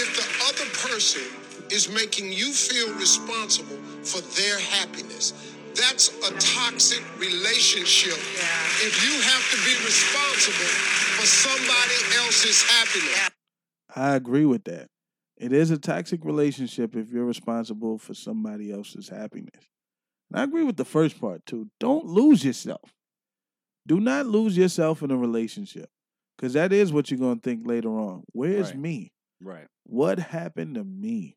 if 0.00 0.08
the 0.16 0.26
other 0.48 0.70
person 0.86 1.22
is 1.70 1.88
making 1.90 2.32
you 2.32 2.52
feel 2.52 2.92
responsible 2.94 3.76
for 4.04 4.20
their 4.40 4.58
happiness. 4.60 5.32
that's 5.74 6.10
a 6.28 6.32
toxic 6.38 7.02
relationship. 7.18 8.18
If 8.84 8.94
you 9.04 9.14
have 9.22 9.44
to 9.52 9.56
be 9.64 9.74
responsible 9.84 10.72
for 11.16 11.26
somebody 11.26 11.98
else's 12.24 12.62
happiness. 12.62 13.30
I 13.96 14.14
agree 14.16 14.44
with 14.44 14.64
that. 14.64 14.88
It 15.42 15.52
is 15.52 15.72
a 15.72 15.76
toxic 15.76 16.24
relationship 16.24 16.94
if 16.94 17.10
you're 17.10 17.24
responsible 17.24 17.98
for 17.98 18.14
somebody 18.14 18.70
else's 18.70 19.08
happiness. 19.08 19.66
And 20.30 20.38
I 20.40 20.44
agree 20.44 20.62
with 20.62 20.76
the 20.76 20.84
first 20.84 21.20
part 21.20 21.44
too. 21.46 21.68
Don't 21.80 22.04
lose 22.06 22.44
yourself. 22.44 22.94
Do 23.84 23.98
not 23.98 24.26
lose 24.26 24.56
yourself 24.56 25.02
in 25.02 25.10
a 25.10 25.16
relationship 25.16 25.90
because 26.38 26.52
that 26.52 26.72
is 26.72 26.92
what 26.92 27.10
you're 27.10 27.18
going 27.18 27.40
to 27.40 27.42
think 27.42 27.66
later 27.66 27.88
on. 27.90 28.22
Where's 28.32 28.68
Right. 28.68 28.78
me? 28.78 29.12
Right. 29.40 29.66
What 29.82 30.20
happened 30.20 30.76
to 30.76 30.84
me? 30.84 31.36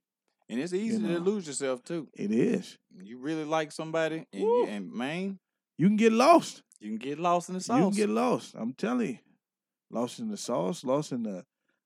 And 0.49 0.59
it's 0.59 0.71
easy 0.73 0.99
know. 0.99 1.15
to 1.15 1.19
lose 1.19 1.47
yourself 1.47 1.83
too. 1.83 2.07
It 2.13 2.31
is. 2.31 2.77
You 3.01 3.17
really 3.17 3.43
like 3.45 3.71
somebody, 3.71 4.27
and, 4.31 4.41
you, 4.43 4.65
and 4.67 4.91
man, 4.93 5.39
You 5.79 5.87
can 5.87 5.95
get 5.97 6.13
lost. 6.13 6.61
you 6.79 6.89
can 6.89 6.99
get 6.99 7.17
lost 7.17 7.49
in 7.49 7.55
the 7.55 7.61
sauce. 7.61 7.79
You 7.79 7.85
can 7.85 7.95
get 7.97 8.09
lost. 8.09 8.53
I'm 8.55 8.73
telling 8.73 9.07
you. 9.09 9.17
Lost 9.89 10.19
in 10.19 10.29
the 10.29 10.37
sauce, 10.37 10.83
lost 10.83 11.11
in 11.11 11.23
the 11.23 11.43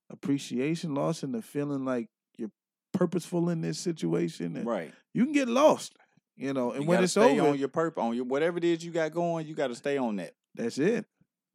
appreciation, 0.10 0.96
loss 0.96 1.24
and 1.24 1.34
the 1.34 1.42
feeling 1.42 1.86
like 1.86 2.08
you're 2.38 2.52
purposeful 2.94 3.50
in 3.50 3.62
this 3.62 3.80
situation. 3.80 4.56
And 4.58 4.66
right. 4.66 4.94
You 5.14 5.24
can 5.26 5.34
get 5.34 5.48
lost. 5.48 5.94
You 6.36 6.54
know, 6.54 6.72
and 6.72 6.84
you 6.84 6.88
when 6.90 7.04
it's 7.04 7.12
stay 7.12 7.38
over, 7.40 7.50
on 7.50 7.60
your 7.60 7.68
purpose, 7.68 8.02
on 8.02 8.16
your 8.16 8.24
whatever 8.24 8.58
it 8.58 8.64
is 8.64 8.84
you 8.84 8.92
got 8.92 9.12
going, 9.12 9.46
you 9.46 9.54
got 9.56 9.68
to 9.68 9.76
stay 9.76 9.98
on 9.98 10.16
that 10.18 10.32
that's 10.56 10.78
it. 10.78 11.06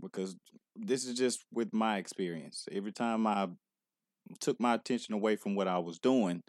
because 0.03 0.37
this 0.77 1.07
is 1.07 1.17
just 1.17 1.43
with 1.53 1.73
my 1.73 1.97
experience. 1.97 2.67
Every 2.71 2.93
time 2.93 3.27
I 3.27 3.49
took 4.41 4.61
my 4.61 4.75
attention 4.75 5.15
away 5.15 5.37
from 5.37 5.55
what 5.55 5.69
I 5.69 5.79
was 5.79 5.99
doing, 5.99 6.43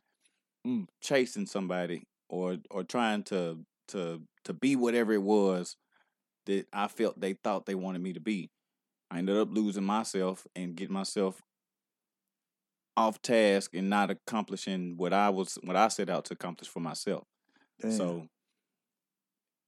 Mm. 0.67 0.87
chasing 0.99 1.45
somebody 1.45 2.07
or 2.27 2.57
or 2.71 2.83
trying 2.83 3.21
to 3.25 3.59
to 3.89 4.21
to 4.45 4.53
be 4.53 4.75
whatever 4.75 5.13
it 5.13 5.21
was 5.21 5.77
that 6.47 6.65
I 6.73 6.87
felt 6.87 7.19
they 7.19 7.33
thought 7.33 7.67
they 7.67 7.75
wanted 7.75 8.01
me 8.01 8.13
to 8.13 8.19
be, 8.19 8.49
I 9.11 9.19
ended 9.19 9.37
up 9.37 9.49
losing 9.51 9.83
myself 9.83 10.45
and 10.55 10.75
getting 10.75 10.93
myself 10.93 11.39
off 12.97 13.21
task 13.21 13.73
and 13.73 13.89
not 13.89 14.09
accomplishing 14.09 14.95
what 14.97 15.13
I 15.13 15.29
was 15.29 15.57
what 15.63 15.75
I 15.75 15.87
set 15.89 16.09
out 16.09 16.25
to 16.25 16.33
accomplish 16.33 16.69
for 16.69 16.79
myself. 16.79 17.23
Damn. 17.81 17.91
So 17.91 18.27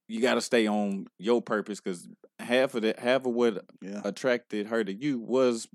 you 0.08 0.20
got 0.22 0.34
to 0.34 0.40
stay 0.40 0.66
on 0.66 1.06
your 1.18 1.42
purpose 1.42 1.80
because 1.80 2.08
half 2.38 2.74
of 2.74 2.82
that, 2.82 2.98
half 2.98 3.26
of 3.26 3.32
what 3.34 3.64
yeah. 3.82 4.00
attracted 4.04 4.66
her 4.68 4.82
to 4.82 4.92
you 4.92 5.18
was 5.18 5.68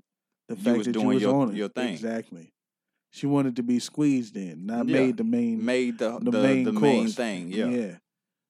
The 0.48 0.56
you 0.56 0.62
fact 0.62 0.78
was 0.78 0.86
that 0.86 0.92
doing 0.92 1.06
you 1.08 1.14
was 1.14 1.22
your- 1.22 1.34
on 1.42 1.50
it. 1.50 1.56
your 1.56 1.68
thing. 1.68 1.92
Exactly. 1.92 2.50
She 3.12 3.26
wanted 3.26 3.54
to 3.56 3.62
be 3.62 3.78
squeezed 3.78 4.36
in, 4.36 4.66
not 4.66 4.88
Yeah. 4.88 4.98
made 5.00 5.16
the 5.18 5.24
main 5.24 5.64
made 5.64 5.98
the 5.98 6.18
the, 6.18 6.30
the, 6.32 6.42
main 6.42 6.64
the 6.64 6.72
main 6.72 7.08
thing. 7.08 7.52
Yeah, 7.52 7.66
yeah. 7.68 7.96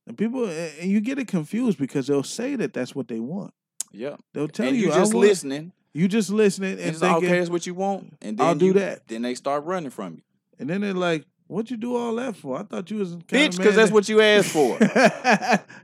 And 0.06 0.16
people 0.16 0.46
and 0.48 0.90
you 0.90 1.00
get 1.02 1.18
it 1.18 1.28
confused 1.28 1.76
because 1.78 2.06
they'll 2.06 2.22
say 2.22 2.56
that 2.56 2.72
that's 2.72 2.94
what 2.94 3.08
they 3.08 3.20
want. 3.20 3.52
Yeah, 3.92 4.16
they'll 4.32 4.48
tell 4.48 4.66
and 4.68 4.76
you, 4.76 4.86
you 4.86 4.92
"I 4.92 4.96
just 4.96 5.12
want-" 5.12 5.26
listening. 5.28 5.72
You 5.94 6.08
just 6.08 6.28
listening 6.30 6.72
and 6.72 6.80
it's 6.80 6.98
thinking, 6.98 7.24
okay, 7.28 7.38
that's 7.38 7.50
what 7.50 7.66
you 7.66 7.74
want. 7.74 8.16
And 8.20 8.36
then 8.36 8.46
I'll 8.46 8.54
do 8.56 8.66
you- 8.66 8.72
that. 8.74 9.06
Then 9.06 9.22
they 9.22 9.34
start 9.34 9.64
running 9.64 9.90
from 9.90 10.14
you, 10.16 10.22
and 10.58 10.68
then 10.68 10.80
they're 10.80 10.92
like, 10.92 11.24
"What 11.46 11.70
you 11.70 11.76
do 11.76 11.94
all 11.96 12.14
that 12.16 12.34
for? 12.36 12.58
I 12.58 12.64
thought 12.64 12.90
you 12.90 12.96
was 12.98 13.16
bitch, 13.16 13.56
because 13.56 13.76
that's 13.76 13.92
what 13.92 14.08
you 14.08 14.20
asked 14.20 14.50
for. 14.50 14.76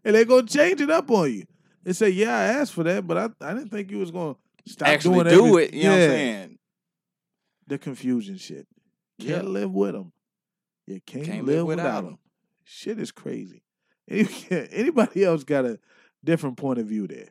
and 0.04 0.14
they're 0.14 0.24
gonna 0.24 0.46
change 0.48 0.80
it 0.80 0.90
up 0.90 1.10
on 1.12 1.32
you. 1.32 1.44
They 1.84 1.92
say, 1.92 2.10
"Yeah, 2.10 2.36
I 2.36 2.42
asked 2.42 2.72
for 2.72 2.82
that, 2.84 3.06
but 3.06 3.16
I, 3.16 3.28
I 3.40 3.54
didn't 3.54 3.68
think 3.70 3.90
you 3.92 3.98
was 3.98 4.10
gonna 4.10 4.34
stop 4.66 4.88
Actually 4.88 5.22
doing 5.24 5.36
do 5.36 5.46
every- 5.48 5.64
it. 5.66 5.74
You 5.74 5.82
know 5.84 5.90
what 5.90 5.94
I'm 5.96 6.00
Yeah. 6.02 6.08
saying? 6.08 6.58
The 7.68 7.78
confusion 7.78 8.36
shit. 8.36 8.66
Yeah. 9.18 9.36
Can't 9.36 9.50
live 9.50 9.70
with 9.72 9.92
them. 9.92 10.12
You 10.88 11.00
can't, 11.06 11.24
Can't 11.24 11.44
live, 11.46 11.56
live 11.58 11.66
without 11.66 12.02
them. 12.02 12.12
'em. 12.14 12.18
Shit 12.64 12.98
is 12.98 13.12
crazy. 13.12 13.62
Anybody 14.08 15.22
else 15.24 15.44
got 15.44 15.64
a 15.64 15.78
different 16.24 16.56
point 16.56 16.80
of 16.80 16.86
view 16.86 17.06
there? 17.06 17.28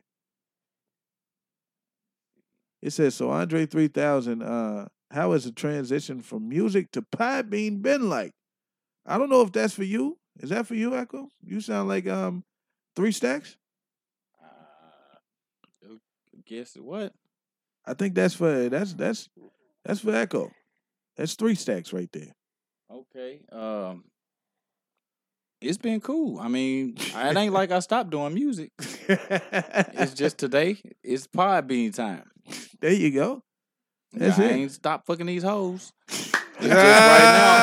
It 2.82 2.90
says 2.90 3.14
so. 3.14 3.30
Andre 3.30 3.66
three 3.66 3.88
thousand. 3.88 4.42
Uh, 4.42 4.86
how 5.10 5.32
has 5.32 5.44
the 5.44 5.52
transition 5.52 6.20
from 6.22 6.48
music 6.48 6.92
to 6.92 7.02
pie 7.02 7.42
bean 7.42 7.82
been 7.82 8.08
like? 8.08 8.32
I 9.04 9.18
don't 9.18 9.30
know 9.30 9.42
if 9.42 9.52
that's 9.52 9.74
for 9.74 9.84
you. 9.84 10.18
Is 10.38 10.50
that 10.50 10.66
for 10.66 10.74
you, 10.74 10.94
Echo? 10.96 11.28
You 11.44 11.60
sound 11.60 11.88
like 11.88 12.06
um 12.06 12.44
three 12.96 13.12
stacks. 13.12 13.56
Uh, 14.40 15.94
guess 16.46 16.74
what? 16.76 17.12
I 17.84 17.94
think 17.94 18.14
that's 18.14 18.34
for 18.34 18.68
that's 18.68 18.94
that's 18.94 19.28
that's 19.84 20.00
for 20.00 20.14
Echo. 20.14 20.50
That's 21.16 21.34
three 21.34 21.54
stacks 21.54 21.92
right 21.92 22.10
there. 22.12 22.34
Okay. 22.90 23.40
Um, 23.52 24.04
it's 25.60 25.78
been 25.78 26.00
cool. 26.00 26.38
I 26.40 26.48
mean, 26.48 26.94
it 26.96 27.36
ain't 27.36 27.52
like 27.60 27.70
I 27.70 27.80
stopped 27.80 28.10
doing 28.10 28.34
music. 28.34 28.70
It's 29.92 30.14
just 30.14 30.38
today. 30.38 30.78
It's 31.02 31.26
pod 31.26 31.66
bean 31.66 31.92
time. 31.92 32.30
There 32.80 32.92
you 32.92 33.10
go. 33.10 33.42
That's 34.12 34.38
I 34.38 34.44
it. 34.44 34.52
ain't 34.52 34.72
stopped 34.72 35.06
fucking 35.06 35.26
these 35.26 35.42
hoes. 35.42 35.92
It's 36.62 36.68
just 36.68 36.76
right 36.76 37.18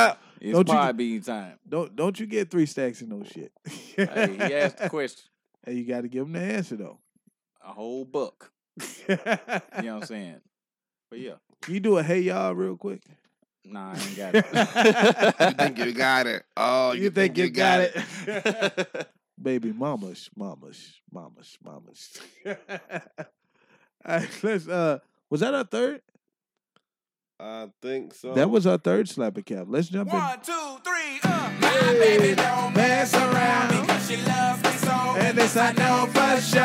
now. 0.09 0.17
It's 0.41 0.53
Don't 0.53 0.67
you- 0.67 0.73
pod 0.73 0.97
bean 0.97 1.21
time. 1.21 1.59
Don't 1.69 1.95
don't 1.95 2.19
you 2.19 2.25
get 2.25 2.49
three 2.49 2.65
stacks 2.65 2.99
in 3.03 3.09
no 3.09 3.23
shit. 3.23 3.51
Hey, 3.95 4.33
he 4.35 4.55
asked 4.55 4.79
the 4.79 4.89
question. 4.97 5.21
Hey, 5.63 5.73
you 5.73 5.85
got 5.85 6.01
to 6.01 6.07
give 6.07 6.25
him 6.25 6.33
the 6.33 6.39
answer 6.41 6.75
though. 6.77 6.97
A 7.63 7.71
whole 7.73 8.05
book. 8.05 8.51
You 9.07 9.17
know 9.17 9.17
what 9.35 9.87
I'm 9.87 10.01
saying? 10.05 10.41
But 11.11 11.19
yeah. 11.19 11.33
Can 11.61 11.75
you 11.75 11.79
do 11.79 11.97
a 11.99 12.03
hey 12.03 12.21
y'all 12.21 12.55
real 12.55 12.75
quick? 12.75 13.03
Nah, 13.65 13.93
I 13.93 13.99
ain't 13.99 14.17
got 14.17 14.33
it. 14.35 14.45
You 15.41 15.51
think 15.65 15.77
you 15.77 15.91
got 15.93 16.25
it? 16.25 16.43
Oh, 16.55 16.93
you, 16.93 17.09
think, 17.11 17.37
you 17.37 17.49
got, 17.51 17.81
it? 17.81 19.07
Baby 19.39 19.73
mamas, 19.73 20.27
mamas, 20.35 20.93
mamas, 21.11 21.55
mamas. 21.63 22.17
All 24.07 24.17
right, 24.17 24.29
let's 24.43 24.67
uh 24.67 24.99
was 25.29 25.41
that 25.41 25.53
our 25.53 25.65
third? 25.65 26.01
I 27.39 27.67
think 27.81 28.15
so. 28.15 28.33
That 28.33 28.49
was 28.49 28.65
our 28.65 28.77
third 28.77 29.07
slapper 29.07 29.45
cap. 29.45 29.65
Let's 29.67 29.89
jump 29.89 30.11
in. 30.11 30.17
One, 30.17 30.39
two, 30.41 30.77
three, 30.83 31.19
uh. 31.23 31.51
My 31.61 31.97
baby 31.99 32.33
don't 32.33 32.73
mess 32.73 33.13
around 33.13 33.69
because 33.69 34.07
she 34.07 34.17
loves 34.17 34.63
me 34.63 34.71
so. 34.71 34.91
And 34.91 35.37
this 35.37 35.55
I 35.55 35.71
know 35.73 36.07
for 36.07 36.41
sure. 36.41 36.63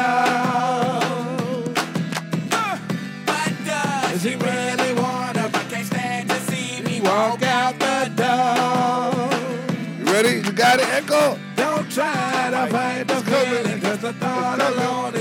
Uh, 2.52 2.78
but 3.26 3.52
does 3.66 4.22
she 4.22 4.30
he 4.30 4.36
really 4.36 4.94
wanna? 4.94 5.50
But 5.52 5.68
can't 5.68 5.86
stand 5.86 6.30
to 6.30 6.36
see 6.36 6.80
me 6.82 7.00
walk 7.02 7.42
out 7.42 7.78
the 7.78 8.12
door. 8.16 9.98
You 9.98 10.12
ready? 10.12 10.36
You 10.46 10.52
got 10.52 10.78
it, 10.78 10.88
Echo? 10.88 11.38
Don't 11.56 11.90
try 11.90 12.48
to 12.50 12.66
fight 12.72 13.08
the 13.08 13.16
feeling, 13.16 13.80
cause 13.80 13.98
the 13.98 14.12
thought 14.14 14.60
alone 14.60 15.14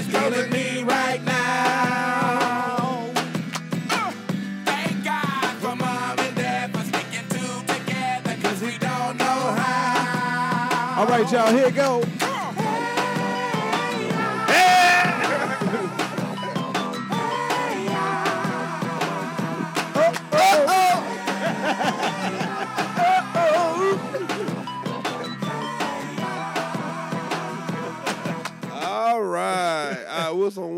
All 11.02 11.08
right, 11.08 11.32
y'all, 11.32 11.52
here 11.52 11.66
it 11.66 11.74
go. 11.74 12.31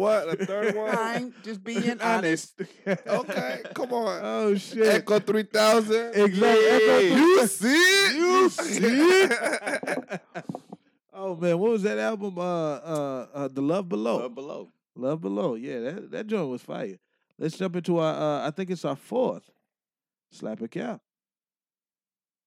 What? 0.03 0.39
The 0.39 0.45
third 0.45 0.75
one? 0.75 1.15
ain't 1.15 1.43
just 1.43 1.63
being 1.63 1.99
honest. 2.01 2.61
Okay, 2.87 3.61
come 3.73 3.93
on. 3.93 4.19
Oh 4.23 4.55
shit. 4.55 4.87
Echo 4.87 5.19
3000. 5.19 6.15
Exactly. 6.15 6.65
Echo 6.67 6.99
You 7.15 7.47
see 7.47 7.67
it? 7.67 8.15
You 8.15 8.49
see 8.49 8.79
it? 9.23 10.21
oh 11.13 11.35
man, 11.35 11.57
what 11.59 11.71
was 11.71 11.83
that 11.83 11.97
album? 11.97 12.37
Uh, 12.37 12.41
uh, 12.41 13.27
uh 13.33 13.47
The 13.47 13.61
Love 13.61 13.89
Below. 13.89 14.17
Love 14.19 14.35
below. 14.35 14.69
Love 14.95 15.21
Below. 15.21 15.55
Yeah, 15.55 15.79
that 15.79 16.11
that 16.11 16.27
joint 16.27 16.49
was 16.49 16.61
fire. 16.61 16.99
Let's 17.39 17.57
jump 17.57 17.75
into 17.75 17.97
our. 17.97 18.13
Uh, 18.13 18.47
I 18.47 18.51
think 18.51 18.69
it's 18.69 18.85
our 18.85 18.95
fourth. 18.95 19.49
Slap 20.31 20.61
a 20.61 20.67
cow. 20.67 20.99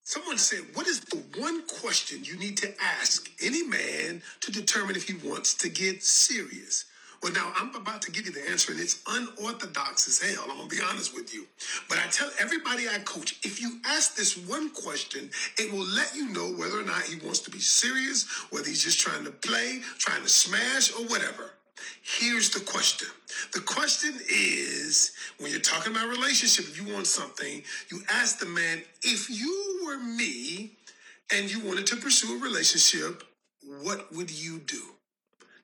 Someone 0.07 0.37
said, 0.37 0.59
What 0.73 0.87
is 0.87 1.01
the 1.01 1.17
one 1.37 1.63
question 1.67 2.23
you 2.23 2.37
need 2.37 2.55
to 2.59 2.73
ask 2.81 3.29
any 3.43 3.63
man 3.63 4.21
to 4.39 4.51
determine 4.53 4.95
if 4.95 5.05
he 5.05 5.15
wants 5.27 5.53
to 5.55 5.67
get 5.67 6.01
serious? 6.01 6.85
Well, 7.23 7.33
now 7.33 7.51
I'm 7.55 7.73
about 7.75 8.01
to 8.03 8.11
give 8.11 8.25
you 8.25 8.31
the 8.31 8.47
answer, 8.49 8.71
and 8.71 8.79
it's 8.79 9.01
unorthodox 9.07 10.07
as 10.07 10.21
hell. 10.21 10.45
I'm 10.49 10.57
gonna 10.57 10.69
be 10.69 10.81
honest 10.89 11.15
with 11.15 11.33
you. 11.33 11.45
But 11.89 11.97
I 11.97 12.07
tell 12.09 12.29
everybody 12.39 12.87
I 12.87 12.99
coach 12.99 13.39
if 13.43 13.61
you 13.61 13.79
ask 13.85 14.15
this 14.15 14.37
one 14.37 14.69
question, 14.69 15.29
it 15.57 15.71
will 15.71 15.87
let 15.87 16.15
you 16.15 16.29
know 16.29 16.51
whether 16.53 16.79
or 16.79 16.83
not 16.83 17.03
he 17.03 17.19
wants 17.25 17.39
to 17.41 17.51
be 17.51 17.59
serious, 17.59 18.27
whether 18.51 18.67
he's 18.67 18.83
just 18.83 18.99
trying 18.99 19.25
to 19.25 19.31
play, 19.31 19.81
trying 19.97 20.21
to 20.21 20.29
smash, 20.29 20.93
or 20.93 21.05
whatever. 21.07 21.51
Here's 22.01 22.49
the 22.51 22.61
question. 22.61 23.07
The 23.53 23.61
question 23.61 24.13
is 24.29 25.11
when 25.39 25.51
you're 25.51 25.59
talking 25.59 25.91
about 25.91 26.07
relationship, 26.09 26.65
if 26.65 26.77
you 26.77 26.93
want 26.93 27.07
something, 27.07 27.63
you 27.91 28.01
ask 28.09 28.39
the 28.39 28.45
man, 28.45 28.81
if 29.03 29.29
you 29.29 29.81
were 29.85 29.97
me 29.97 30.71
and 31.33 31.51
you 31.51 31.59
wanted 31.65 31.87
to 31.87 31.97
pursue 31.97 32.37
a 32.37 32.41
relationship, 32.41 33.23
what 33.83 34.13
would 34.15 34.31
you 34.31 34.59
do? 34.59 34.81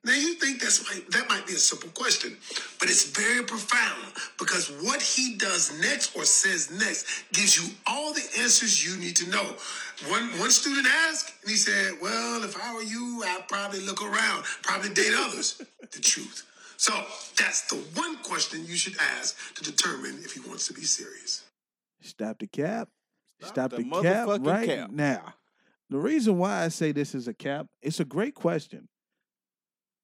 Now 0.05 0.13
you 0.13 0.33
think 0.35 0.61
that's 0.61 0.83
might, 0.89 1.09
that 1.11 1.29
might 1.29 1.47
be 1.47 1.53
a 1.53 1.57
simple 1.57 1.89
question, 1.89 2.35
but 2.79 2.89
it's 2.89 3.09
very 3.11 3.43
profound 3.45 4.13
because 4.37 4.69
what 4.81 5.01
he 5.01 5.35
does 5.37 5.79
next 5.79 6.15
or 6.15 6.25
says 6.25 6.71
next 6.71 7.31
gives 7.31 7.55
you 7.55 7.73
all 7.87 8.13
the 8.13 8.25
answers 8.39 8.85
you 8.85 8.99
need 8.99 9.15
to 9.15 9.29
know. 9.29 9.55
One 10.09 10.27
one 10.39 10.51
student 10.51 10.87
asked, 11.07 11.33
and 11.41 11.49
he 11.49 11.55
said, 11.55 11.93
"Well, 12.01 12.43
if 12.43 12.61
I 12.61 12.73
were 12.73 12.83
you, 12.83 13.23
I'd 13.25 13.47
probably 13.47 13.79
look 13.79 14.03
around, 14.03 14.43
probably 14.61 14.89
date 14.89 15.13
others." 15.15 15.61
the 15.93 16.01
truth. 16.01 16.43
So 16.77 16.93
that's 17.37 17.69
the 17.69 17.77
one 17.95 18.17
question 18.17 18.65
you 18.65 18.75
should 18.75 18.97
ask 19.17 19.37
to 19.55 19.63
determine 19.63 20.19
if 20.23 20.33
he 20.33 20.41
wants 20.41 20.67
to 20.67 20.73
be 20.73 20.83
serious. 20.83 21.45
Stop 22.01 22.39
the 22.39 22.47
cap. 22.47 22.89
Stop, 23.41 23.71
the 23.71 23.77
the, 23.77 24.01
cap 24.01 24.27
right 24.41 24.67
cap. 24.67 24.91
now. 24.91 25.33
The 25.89 25.97
reason 25.97 26.37
why 26.37 26.63
I 26.63 26.69
say 26.69 26.91
this 26.91 27.13
is 27.13 27.27
a 27.27 27.33
cap, 27.33 27.67
it's 27.81 27.99
a 27.99 28.05
great 28.05 28.35
question. 28.35 28.87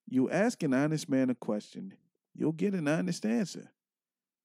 You 0.10 0.30
ask 0.30 0.64
an 0.64 0.74
honest 0.74 1.08
man 1.08 1.30
a 1.30 1.36
question, 1.36 1.94
you'll 2.34 2.52
get 2.52 2.74
an 2.74 2.88
honest 2.88 3.26
answer. 3.26 3.72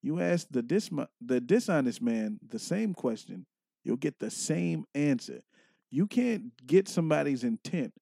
You 0.02 0.20
ask 0.20 0.46
the 0.50 0.62
dis- 0.62 0.90
the 1.20 1.40
dishonest 1.40 2.02
man 2.02 2.38
the 2.46 2.58
same 2.58 2.92
question, 2.92 3.46
you'll 3.84 3.96
get 3.96 4.18
the 4.18 4.30
same 4.30 4.84
answer. 4.94 5.42
You 5.90 6.06
can't 6.06 6.52
get 6.66 6.88
somebody's 6.88 7.44
intent 7.44 7.94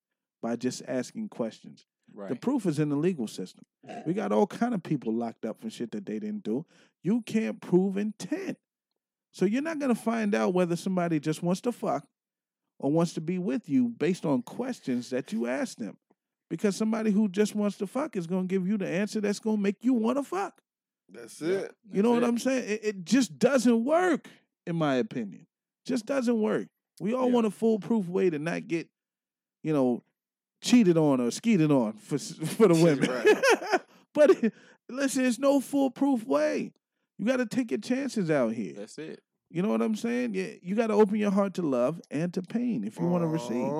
by 0.42 0.56
just 0.56 0.82
asking 0.88 1.28
questions. 1.28 1.86
Right. 2.12 2.28
The 2.28 2.36
proof 2.36 2.66
is 2.66 2.78
in 2.78 2.88
the 2.88 2.96
legal 2.96 3.28
system. 3.28 3.64
We 4.06 4.12
got 4.12 4.32
all 4.32 4.46
kind 4.46 4.74
of 4.74 4.82
people 4.82 5.14
locked 5.14 5.44
up 5.44 5.60
for 5.60 5.70
shit 5.70 5.92
that 5.92 6.04
they 6.04 6.18
didn't 6.18 6.42
do. 6.42 6.66
You 7.02 7.22
can't 7.22 7.60
prove 7.60 7.96
intent. 7.96 8.58
So 9.30 9.44
you're 9.44 9.62
not 9.62 9.78
gonna 9.78 9.94
find 9.94 10.34
out 10.34 10.52
whether 10.52 10.74
somebody 10.74 11.20
just 11.20 11.42
wants 11.42 11.60
to 11.62 11.72
fuck 11.72 12.04
or 12.78 12.90
wants 12.90 13.14
to 13.14 13.20
be 13.20 13.38
with 13.38 13.68
you 13.68 13.88
based 13.88 14.26
on 14.26 14.42
questions 14.42 15.10
that 15.10 15.32
you 15.32 15.46
ask 15.46 15.78
them. 15.78 15.96
Because 16.52 16.76
somebody 16.76 17.10
who 17.10 17.30
just 17.30 17.54
wants 17.54 17.78
to 17.78 17.86
fuck 17.86 18.14
is 18.14 18.26
gonna 18.26 18.44
give 18.44 18.68
you 18.68 18.76
the 18.76 18.86
answer 18.86 19.22
that's 19.22 19.40
gonna 19.40 19.56
make 19.56 19.76
you 19.80 19.94
want 19.94 20.18
to 20.18 20.22
fuck. 20.22 20.60
That's 21.10 21.40
it. 21.40 21.74
You 21.90 22.02
know 22.02 22.10
what 22.10 22.20
That's 22.20 22.28
I'm 22.30 22.38
saying? 22.38 22.64
It, 22.68 22.80
it 22.84 23.04
just 23.06 23.38
doesn't 23.38 23.82
work, 23.86 24.28
in 24.66 24.76
my 24.76 24.96
opinion. 24.96 25.46
Just 25.86 26.04
doesn't 26.04 26.38
work. 26.38 26.68
We 27.00 27.14
all 27.14 27.28
Yeah. 27.28 27.32
want 27.32 27.46
a 27.46 27.50
foolproof 27.50 28.06
way 28.06 28.28
to 28.28 28.38
not 28.38 28.68
get, 28.68 28.88
you 29.62 29.72
know, 29.72 30.02
cheated 30.60 30.98
on 30.98 31.22
or 31.22 31.30
skeeted 31.30 31.70
on 31.72 31.94
for 31.94 32.18
for 32.58 32.68
the 32.68 32.74
women. 32.84 33.80
but 34.12 34.52
listen, 34.90 35.24
it's 35.24 35.38
no 35.38 35.58
foolproof 35.58 36.26
way. 36.26 36.70
You 37.16 37.24
got 37.24 37.38
to 37.38 37.46
take 37.46 37.70
your 37.70 37.80
chances 37.80 38.30
out 38.30 38.52
here. 38.52 38.74
That's 38.76 38.98
it. 38.98 39.22
You 39.50 39.62
know 39.62 39.68
what 39.70 39.80
I'm 39.80 39.96
saying? 39.96 40.34
Yeah, 40.34 40.48
you 40.60 40.74
got 40.74 40.88
to 40.88 40.94
open 40.94 41.16
your 41.16 41.30
heart 41.30 41.54
to 41.54 41.62
love 41.62 41.98
and 42.10 42.30
to 42.34 42.42
pain 42.42 42.84
if 42.84 42.98
you 42.98 43.06
want 43.06 43.22
to 43.22 43.26
receive. 43.28 43.72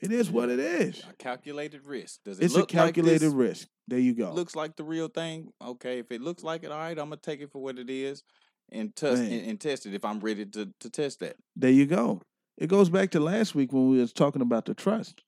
It 0.00 0.12
is 0.12 0.30
what 0.30 0.48
it 0.48 0.58
is. 0.58 1.02
A 1.08 1.12
calculated 1.14 1.86
risk. 1.86 2.20
Does 2.24 2.40
it 2.40 2.44
It's 2.44 2.56
a 2.56 2.64
calculated 2.64 3.28
like 3.28 3.36
risk. 3.36 3.68
There 3.86 3.98
you 3.98 4.14
go. 4.14 4.32
Looks 4.32 4.56
like 4.56 4.76
the 4.76 4.84
real 4.84 5.08
thing. 5.08 5.52
Okay, 5.62 5.98
if 5.98 6.10
it 6.10 6.22
looks 6.22 6.42
like 6.42 6.64
it, 6.64 6.70
all 6.70 6.78
right, 6.78 6.98
I'm 6.98 7.06
gonna 7.10 7.16
take 7.16 7.40
it 7.40 7.50
for 7.52 7.60
what 7.60 7.78
it 7.78 7.90
is, 7.90 8.22
and 8.70 8.94
test 8.96 9.20
and, 9.22 9.46
and 9.46 9.60
test 9.60 9.84
it 9.86 9.94
if 9.94 10.04
I'm 10.04 10.20
ready 10.20 10.46
to 10.46 10.72
to 10.80 10.90
test 10.90 11.20
that. 11.20 11.36
There 11.54 11.70
you 11.70 11.86
go. 11.86 12.22
It 12.56 12.68
goes 12.68 12.88
back 12.88 13.10
to 13.12 13.20
last 13.20 13.54
week 13.54 13.72
when 13.72 13.90
we 13.90 13.98
was 13.98 14.12
talking 14.12 14.42
about 14.42 14.64
the 14.66 14.74
trust. 14.74 15.22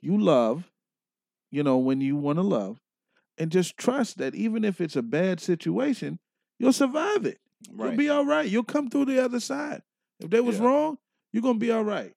You 0.00 0.18
love, 0.18 0.70
you 1.50 1.62
know, 1.62 1.78
when 1.78 2.00
you 2.00 2.16
want 2.16 2.38
to 2.38 2.42
love, 2.42 2.78
and 3.38 3.50
just 3.50 3.76
trust 3.76 4.18
that 4.18 4.34
even 4.34 4.64
if 4.64 4.80
it's 4.80 4.96
a 4.96 5.02
bad 5.02 5.40
situation, 5.40 6.18
you'll 6.58 6.72
survive 6.72 7.24
it. 7.26 7.38
You'll 7.76 7.92
be 7.96 8.10
all 8.10 8.26
right. 8.26 8.48
You'll 8.48 8.64
come 8.64 8.90
through 8.90 9.06
the 9.06 9.24
other 9.24 9.40
side. 9.40 9.82
If 10.20 10.30
they 10.30 10.40
was 10.40 10.58
Yeah. 10.58 10.66
wrong, 10.66 10.98
you're 11.32 11.42
gonna 11.42 11.58
be 11.58 11.70
all 11.70 11.84
right. 11.84 12.12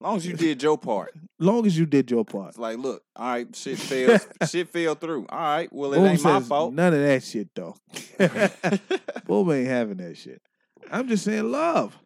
As 0.00 0.04
long 0.04 0.16
as 0.16 0.26
you 0.26 0.32
did 0.32 0.62
your 0.62 0.78
part. 0.78 1.14
Long 1.38 1.66
as 1.66 1.78
you 1.78 1.84
did 1.84 2.10
your 2.10 2.24
part. 2.24 2.50
It's 2.50 2.58
like, 2.58 2.78
look, 2.78 3.02
all 3.14 3.32
right, 3.32 3.54
shit 3.54 3.78
fell, 3.78 4.18
shit 4.48 4.68
fell 4.70 4.94
through. 4.94 5.26
All 5.28 5.38
right, 5.38 5.70
well, 5.70 5.92
it 5.92 5.98
Boom 5.98 6.06
ain't 6.06 6.24
my 6.24 6.38
says 6.38 6.48
fault. 6.48 6.72
None 6.72 6.94
of 6.94 7.00
that 7.00 7.22
shit 7.22 7.48
though. 7.54 7.76
Boom 9.26 9.50
ain't 9.52 9.68
having 9.68 9.98
that 9.98 10.16
shit. 10.16 10.40
I'm 10.90 11.06
just 11.06 11.24
saying 11.24 11.50
love. 11.50 11.98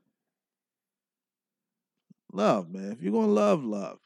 Love, 2.32 2.68
man. 2.68 2.90
If 2.90 3.00
you're 3.00 3.12
gonna 3.12 3.28
love, 3.28 3.64
love. 3.64 4.00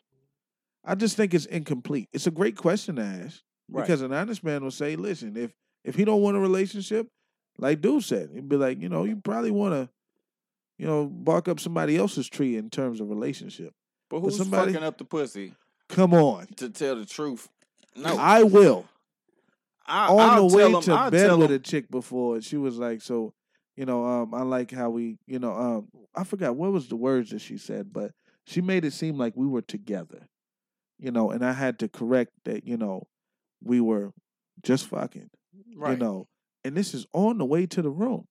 I 0.85 0.95
just 0.95 1.17
think 1.17 1.33
it's 1.33 1.47
incomplete. 1.47 2.11
It's 2.13 2.27
a 2.27 2.31
great 2.31 2.57
question 2.57 2.97
to 2.97 3.03
ask. 3.03 3.41
Right. 3.71 3.83
Because 3.83 4.03
an 4.03 4.13
honest 4.13 4.45
man 4.45 4.63
will 4.63 4.71
say, 4.71 4.97
listen, 4.97 5.35
if 5.37 5.55
if 5.83 5.95
he 5.95 6.05
don't 6.05 6.21
want 6.21 6.37
a 6.37 6.41
relationship, 6.41 7.09
like 7.57 7.81
Dude 7.81 8.05
said, 8.05 8.31
he'd 8.35 8.49
be 8.49 8.57
like, 8.57 8.83
you 8.83 8.91
know, 8.91 9.05
you 9.05 9.17
probably 9.17 9.51
wanna, 9.51 9.89
you 10.79 10.87
know, 10.87 11.07
bark 11.07 11.49
up 11.49 11.61
somebody 11.61 11.97
else's 11.97 12.29
tree 12.29 12.57
in 12.57 12.71
terms 12.71 13.01
of 13.01 13.09
relationship. 13.09 13.75
But 14.09 14.21
but 14.21 14.27
who's 14.27 14.37
somebody- 14.39 14.73
fucking 14.73 14.87
up 14.87 14.99
the 14.99 15.05
pussy? 15.05 15.55
Come 15.89 16.15
on. 16.15 16.47
To 16.57 16.69
tell 16.69 16.97
the 16.97 17.07
truth, 17.07 17.49
no. 17.97 18.17
I 18.17 18.43
will. 18.43 18.87
I, 19.87 20.09
on 20.09 20.21
I'll 20.21 20.49
the 20.49 20.57
way 20.57 20.81
to 20.83 20.93
I'll 20.93 21.11
bed 21.11 21.37
with 21.39 21.51
a 21.51 21.59
chick 21.59 21.91
before, 21.91 22.35
and 22.35 22.45
she 22.45 22.59
was 22.59 22.79
like, 22.79 23.01
"So, 23.01 23.33
you 23.75 23.87
know, 23.87 24.05
um, 24.05 24.35
I 24.35 24.43
like 24.43 24.71
how 24.71 24.91
we, 24.91 25.17
you 25.27 25.39
know, 25.39 25.53
um, 25.55 25.89
I 26.15 26.25
forgot 26.25 26.57
what 26.57 26.73
was 26.73 26.89
the 26.89 26.97
words 26.97 27.31
that 27.31 27.41
she 27.41 27.57
said, 27.57 27.91
but 27.93 28.13
she 28.45 28.61
made 28.61 28.85
it 28.85 28.93
seem 28.93 29.17
like 29.17 29.33
we 29.35 29.47
were 29.47 29.63
together, 29.63 30.29
you 30.99 31.11
know, 31.11 31.31
and 31.31 31.43
I 31.45 31.53
had 31.53 31.79
to 31.79 31.89
correct 31.89 32.33
that, 32.45 32.67
you 32.67 32.77
know, 32.77 33.07
we 33.63 33.81
were 33.81 34.13
just 34.63 34.87
fucking, 34.89 35.31
you 35.93 35.97
know, 35.97 36.27
and 36.65 36.77
this 36.77 36.93
is 36.93 37.07
on 37.15 37.39
the 37.39 37.45
way 37.47 37.65
to 37.67 37.81
the 37.81 37.91
room. 37.91 38.27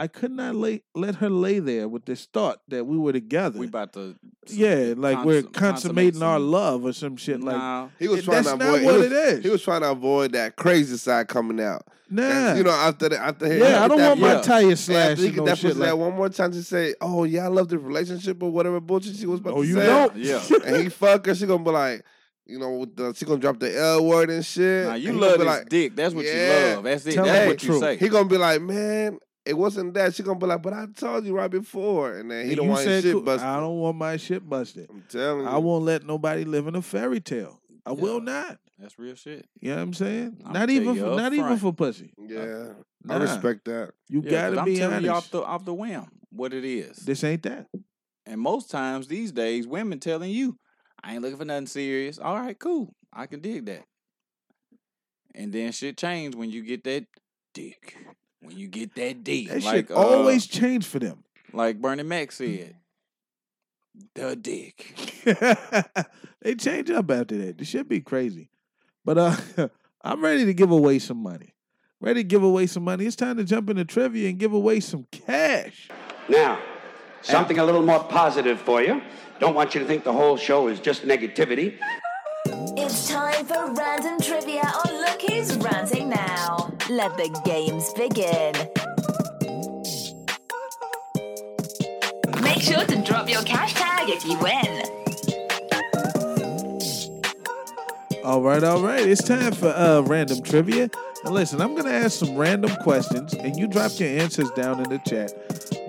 I 0.00 0.06
could 0.06 0.30
not 0.30 0.54
lay, 0.54 0.82
let 0.94 1.16
her 1.16 1.28
lay 1.28 1.58
there 1.58 1.88
with 1.88 2.04
this 2.04 2.26
thought 2.32 2.60
that 2.68 2.84
we 2.86 2.96
were 2.96 3.12
together. 3.12 3.58
We 3.58 3.66
about 3.66 3.92
to, 3.94 4.14
yeah, 4.46 4.94
like 4.96 5.24
we're 5.24 5.42
consummating 5.42 6.22
our 6.22 6.38
love 6.38 6.84
or 6.84 6.92
some 6.92 7.16
shit. 7.16 7.40
Like 7.40 7.90
He 7.98 8.06
was 8.06 8.24
trying 8.24 8.44
that's 8.44 8.56
to 8.56 8.64
avoid. 8.64 8.84
what 8.84 8.92
he 8.94 8.98
was, 8.98 9.06
it 9.06 9.12
is. 9.12 9.44
He 9.44 9.50
was 9.50 9.62
trying 9.62 9.80
to 9.80 9.90
avoid 9.90 10.32
that 10.32 10.54
crazy 10.54 10.96
side 10.98 11.26
coming 11.26 11.60
out. 11.60 11.82
nah, 12.08 12.54
you 12.54 12.62
know, 12.62 12.70
after 12.70 13.08
the, 13.08 13.18
after 13.18 13.52
he 13.52 13.58
yeah, 13.58 13.82
I 13.84 13.88
don't 13.88 13.98
that 13.98 14.08
want 14.16 14.20
my 14.20 14.34
pussy- 14.36 14.48
tire 14.94 15.10
after 15.10 15.22
he 15.22 15.28
and 15.28 15.36
no 15.38 15.44
that 15.46 15.58
shit 15.58 15.76
like 15.76 15.96
one 15.96 16.14
more 16.14 16.28
time 16.28 16.52
to 16.52 16.62
say, 16.62 16.94
"Oh 17.00 17.24
yeah, 17.24 17.44
I 17.44 17.48
love 17.48 17.68
the 17.68 17.78
relationship" 17.78 18.40
or 18.42 18.50
whatever 18.50 18.80
bullshit 18.80 19.16
she 19.16 19.26
was 19.26 19.40
about 19.40 19.54
Oh, 19.54 19.62
to 19.62 19.68
you 19.68 19.74
say. 19.74 19.86
don't? 19.86 20.16
Yeah. 20.16 20.40
and 20.64 20.76
he 20.76 20.88
fuck 20.90 21.26
her, 21.26 21.34
she 21.34 21.44
gonna 21.46 21.64
be 21.64 21.70
like, 21.70 22.04
you 22.46 22.58
know, 22.60 22.84
the, 22.86 23.12
she 23.14 23.24
gonna 23.26 23.40
drop 23.40 23.58
the 23.58 23.76
L 23.76 24.04
word 24.06 24.30
and 24.30 24.46
shit. 24.46 24.86
Nah, 24.86 24.94
you 24.94 25.10
And 25.10 25.20
love 25.20 25.38
gonna 25.38 25.44
this 25.44 25.54
be 25.54 25.58
like, 25.58 25.68
dick. 25.68 25.96
That's 25.96 26.14
what 26.14 26.24
yeah. 26.24 26.68
you 26.70 26.74
love. 26.76 26.84
That's 26.84 27.06
it. 27.06 27.14
Tell 27.14 27.24
That's 27.24 27.46
what 27.48 27.62
you 27.64 27.68
truth. 27.68 27.80
say. 27.80 27.96
He 27.98 28.08
gonna 28.08 28.28
be 28.28 28.38
like, 28.38 28.62
man, 28.62 29.18
it 29.48 29.54
wasn't 29.56 29.94
that. 29.94 30.14
She 30.14 30.22
gonna 30.22 30.38
be 30.38 30.46
like, 30.46 30.62
but 30.62 30.72
I 30.72 30.86
told 30.94 31.24
you 31.26 31.34
right 31.34 31.50
before, 31.50 32.14
and 32.18 32.30
then 32.30 32.44
he 32.44 32.50
And 32.52 32.56
don't 32.58 32.66
you 32.66 32.70
want 32.72 32.86
his 32.86 33.02
said, 33.04 33.10
shit 33.16 33.24
busted. 33.24 33.48
I 33.48 33.58
don't 33.60 33.78
want 33.78 33.96
my 33.96 34.16
shit 34.16 34.48
busted. 34.48 34.86
I'm 34.90 35.04
telling 35.08 35.42
you, 35.44 35.48
I 35.50 35.56
won't 35.58 35.84
let 35.84 36.04
nobody 36.04 36.44
live 36.44 36.66
in 36.66 36.76
a 36.76 36.82
fairy 36.82 37.20
tale. 37.20 37.60
I 37.86 37.92
will 37.92 38.20
not. 38.20 38.58
That's 38.78 38.98
real 38.98 39.14
shit. 39.14 39.46
You 39.60 39.70
know 39.70 39.76
what 39.76 39.82
I'm 39.82 39.94
saying? 39.94 40.42
I'ma 40.44 40.52
not 40.60 40.70
even 40.70 40.94
for, 40.94 41.06
up 41.06 41.16
not 41.16 41.32
even 41.32 41.56
for 41.56 41.72
pussy. 41.72 42.12
Yeah, 42.18 42.74
Nah. 43.04 43.14
I 43.14 43.16
respect 43.18 43.64
that. 43.64 43.92
You 44.08 44.20
Yeah, 44.22 44.30
'cause 44.30 44.50
gotta 44.50 44.60
I'm 44.60 44.64
be 44.66 44.76
telling 44.76 45.04
you 45.04 45.10
off 45.10 45.16
honest. 45.16 45.32
the 45.32 45.42
off 45.42 45.64
the 45.64 45.74
whim 45.74 46.06
what 46.30 46.52
it 46.54 46.64
is. 46.64 46.98
This 46.98 47.24
ain't 47.24 47.42
that. 47.44 47.66
And 48.26 48.40
most 48.40 48.70
times 48.70 49.08
these 49.08 49.32
days, 49.32 49.66
women 49.66 49.98
telling 49.98 50.30
you, 50.30 50.58
I 51.02 51.14
ain't 51.14 51.22
looking 51.22 51.38
for 51.38 51.44
nothing 51.46 51.66
serious. 51.66 52.18
All 52.18 52.36
right, 52.36 52.58
cool. 52.58 52.92
I 53.12 53.26
can 53.26 53.40
dig 53.40 53.64
that. 53.66 53.84
And 55.34 55.52
then 55.52 55.72
shit 55.72 55.96
change 55.96 56.34
when 56.34 56.50
you 56.50 56.62
get 56.62 56.84
that 56.84 57.06
dick. 57.54 57.96
When 58.40 58.56
you 58.56 58.68
get 58.68 58.94
that 58.94 59.24
dick. 59.24 59.48
That 59.48 59.62
like 59.64 59.88
shit 59.88 59.90
uh, 59.90 59.94
always 59.94 60.46
change 60.46 60.86
for 60.86 60.98
them. 60.98 61.24
like 61.52 61.80
Bernie 61.80 62.02
Mac 62.04 62.32
said. 62.32 62.76
The 64.14 64.36
dick. 64.36 64.94
they 66.42 66.54
change 66.54 66.88
up 66.90 67.10
after 67.10 67.36
that. 67.38 67.58
This 67.58 67.68
should 67.68 67.88
be 67.88 68.00
crazy. 68.00 68.48
But 69.04 69.18
uh 69.18 69.36
I'm 70.02 70.22
ready 70.22 70.44
to 70.44 70.54
give 70.54 70.70
away 70.70 71.00
some 71.00 71.18
money. 71.18 71.54
Ready 72.00 72.20
to 72.20 72.24
give 72.24 72.44
away 72.44 72.68
some 72.68 72.84
money. 72.84 73.06
It's 73.06 73.16
time 73.16 73.36
to 73.38 73.44
jump 73.44 73.68
into 73.70 73.84
trivia 73.84 74.28
and 74.28 74.38
give 74.38 74.52
away 74.52 74.78
some 74.78 75.06
cash. 75.10 75.88
Now, 76.28 76.60
something 77.22 77.58
a 77.58 77.64
little 77.64 77.82
more 77.82 78.04
positive 78.04 78.60
for 78.60 78.80
you. 78.80 79.02
Don't 79.40 79.54
want 79.56 79.74
you 79.74 79.80
to 79.80 79.86
think 79.86 80.04
the 80.04 80.12
whole 80.12 80.36
show 80.36 80.68
is 80.68 80.78
just 80.78 81.02
negativity. 81.02 81.76
It's 82.76 83.08
time 83.08 83.44
for 83.44 83.72
random 83.72 84.20
trivia 84.20 84.62
on 84.62 85.00
Look 85.00 85.22
Who's 85.22 85.56
Ranting 85.56 85.97
Now. 85.97 85.97
Let 86.88 87.16
the 87.18 87.28
games 87.44 87.92
begin. 87.92 88.54
Make 92.42 92.62
sure 92.62 92.84
to 92.84 93.02
drop 93.04 93.28
your 93.28 93.42
cash 93.42 93.74
tag 93.74 94.08
if 94.08 94.24
you 94.24 94.38
win. 94.38 94.82
All 98.24 98.40
right, 98.40 98.62
all 98.64 98.82
right. 98.82 99.06
It's 99.06 99.22
time 99.22 99.52
for 99.52 99.68
uh 99.68 100.00
random 100.02 100.42
trivia. 100.42 100.88
And 101.24 101.34
listen, 101.34 101.60
I'm 101.60 101.74
gonna 101.74 101.90
ask 101.90 102.18
some 102.18 102.36
random 102.36 102.74
questions, 102.82 103.34
and 103.34 103.56
you 103.58 103.66
drop 103.68 103.92
your 103.98 104.08
answers 104.08 104.50
down 104.52 104.80
in 104.82 104.88
the 104.88 104.98
chat. 104.98 105.32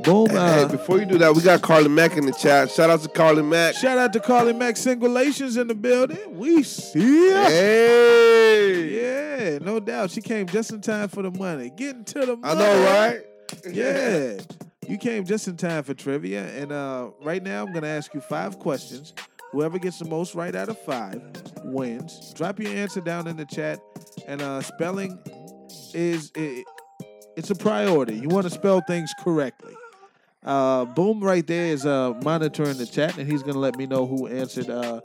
Boom. 0.03 0.27
Hey, 0.29 0.37
Uh, 0.37 0.67
hey, 0.67 0.71
before 0.71 0.99
you 0.99 1.05
do 1.05 1.17
that, 1.19 1.33
we 1.33 1.41
got 1.41 1.61
Carly 1.61 1.89
Mack 1.89 2.17
in 2.17 2.25
the 2.25 2.31
chat. 2.33 2.71
Shout 2.71 2.89
out 2.89 3.01
to 3.01 3.09
Carly 3.09 3.43
Mack. 3.43 3.75
shout 3.75 3.97
out 3.97 4.11
to 4.13 4.19
Carly 4.19 4.53
Mack 4.53 4.75
Singulations 4.75 5.55
in 5.55 5.67
the 5.67 5.75
building. 5.75 6.17
We 6.37 6.63
see 6.63 7.29
ya. 7.29 7.43
Hey, 7.45 8.98
Yeah, 9.59 9.65
no 9.65 9.79
doubt. 9.79 10.11
She 10.11 10.21
came 10.21 10.47
just 10.47 10.71
in 10.71 10.81
time 10.81 11.09
for 11.09 11.21
the 11.21 11.31
money. 11.31 11.71
Getting 11.75 12.05
to 12.05 12.19
the 12.25 12.37
money. 12.37 12.41
I 12.43 12.53
know, 12.53 12.83
right? 12.85 13.21
Yeah. 13.71 14.39
You 14.87 14.97
came 14.97 15.25
just 15.25 15.47
in 15.47 15.57
time 15.57 15.83
for 15.83 15.93
trivia. 15.93 16.47
And 16.47 16.71
uh, 16.71 17.11
right 17.21 17.43
now, 17.43 17.65
I'm 17.65 17.71
going 17.71 17.83
to 17.83 17.89
ask 17.89 18.13
you 18.13 18.21
five 18.21 18.59
questions. 18.59 19.13
Whoever 19.51 19.79
gets 19.79 19.99
the 19.99 20.05
most 20.05 20.35
right 20.35 20.55
out 20.55 20.69
of 20.69 20.79
five 20.79 21.21
wins. 21.63 22.33
Drop 22.35 22.59
your 22.59 22.71
answer 22.71 23.01
down 23.01 23.27
in 23.27 23.35
the 23.35 23.45
chat, 23.45 23.79
and 24.27 24.41
uh, 24.41 24.61
spelling 24.61 25.17
is 25.93 26.31
it, 26.35 26.65
it's 27.35 27.49
a 27.49 27.55
priority. 27.55 28.15
You 28.15 28.29
want 28.29 28.43
to 28.43 28.51
spell 28.51 28.81
things 28.87 29.11
correctly. 29.19 29.73
Uh, 30.43 30.85
Boom 30.85 31.21
right 31.21 31.45
there 31.45 31.65
is 31.65 31.85
uh, 31.85 32.13
monitoring 32.23 32.77
the 32.77 32.85
chat, 32.85 33.17
and 33.17 33.29
he's 33.29 33.43
gonna 33.43 33.59
let 33.59 33.75
me 33.77 33.85
know 33.85 34.05
who 34.05 34.27
answered 34.27 34.69
uh, 34.69 35.01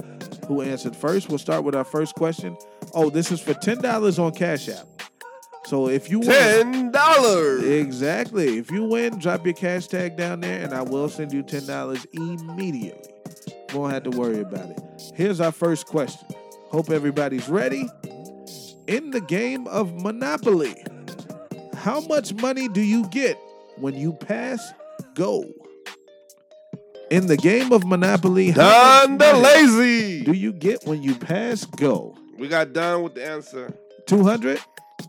who 0.46 0.62
answered 0.62 0.94
first. 0.94 1.28
We'll 1.28 1.38
start 1.38 1.64
with 1.64 1.74
our 1.74 1.84
first 1.84 2.14
question. 2.14 2.56
Oh, 2.94 3.10
this 3.10 3.32
is 3.32 3.40
for 3.40 3.54
ten 3.54 3.78
dollars 3.80 4.18
on 4.18 4.32
Cash 4.32 4.68
App. 4.68 4.86
So 5.66 5.88
if 5.88 6.08
you 6.10 6.20
win, 6.20 6.28
Ten 6.28 6.90
dollars. 6.92 7.64
exactly, 7.64 8.58
if 8.58 8.70
you 8.70 8.84
win, 8.84 9.18
drop 9.18 9.44
your 9.44 9.54
cash 9.54 9.86
tag 9.88 10.16
down 10.16 10.40
there, 10.40 10.62
and 10.62 10.72
I 10.72 10.82
will 10.82 11.08
send 11.08 11.32
you 11.32 11.42
ten 11.42 11.66
dollars 11.66 12.06
immediately. 12.12 13.10
Won't 13.72 13.92
have 13.92 14.04
to 14.04 14.10
worry 14.10 14.40
about 14.40 14.70
it. 14.70 14.80
Here's 15.16 15.40
our 15.40 15.50
first 15.52 15.86
question. 15.86 16.28
Hope 16.68 16.90
everybody's 16.90 17.48
ready. 17.48 17.88
In 18.86 19.10
the 19.10 19.20
game 19.20 19.66
of 19.68 19.94
Monopoly, 20.00 20.74
how 21.74 22.02
much 22.02 22.34
money 22.34 22.68
do 22.68 22.82
you 22.82 23.08
get 23.08 23.36
when 23.78 23.94
you 23.94 24.12
pass 24.12 24.72
go? 25.14 25.44
In 27.10 27.26
the 27.26 27.36
game 27.36 27.72
of 27.72 27.84
Monopoly, 27.86 28.50
how 28.50 29.06
Don 29.06 29.18
much 29.18 29.26
the 29.26 29.32
money 29.32 29.66
lazy. 29.66 30.24
do 30.24 30.32
you 30.32 30.52
get 30.52 30.84
when 30.86 31.02
you 31.02 31.14
pass 31.14 31.64
go? 31.64 32.16
We 32.38 32.48
got 32.48 32.72
done 32.72 33.02
with 33.02 33.14
the 33.14 33.24
answer. 33.26 33.72
200? 34.06 34.58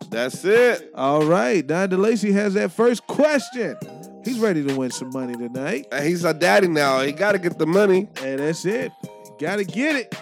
That's 0.09 0.43
it. 0.45 0.91
All 0.93 1.23
right, 1.25 1.65
Don 1.65 1.89
DeLacy 1.89 2.31
has 2.33 2.53
that 2.55 2.71
first 2.71 3.07
question. 3.07 3.77
He's 4.23 4.39
ready 4.39 4.63
to 4.65 4.75
win 4.75 4.91
some 4.91 5.09
money 5.11 5.33
tonight. 5.35 5.87
And 5.91 6.05
he's 6.05 6.23
a 6.23 6.33
daddy 6.33 6.67
now. 6.67 7.01
He 7.01 7.11
got 7.11 7.31
to 7.33 7.39
get 7.39 7.57
the 7.57 7.65
money. 7.67 8.07
And 8.21 8.39
that's 8.39 8.65
it. 8.65 8.91
Got 9.39 9.57
to 9.57 9.63
get 9.65 9.95
it. 9.95 10.15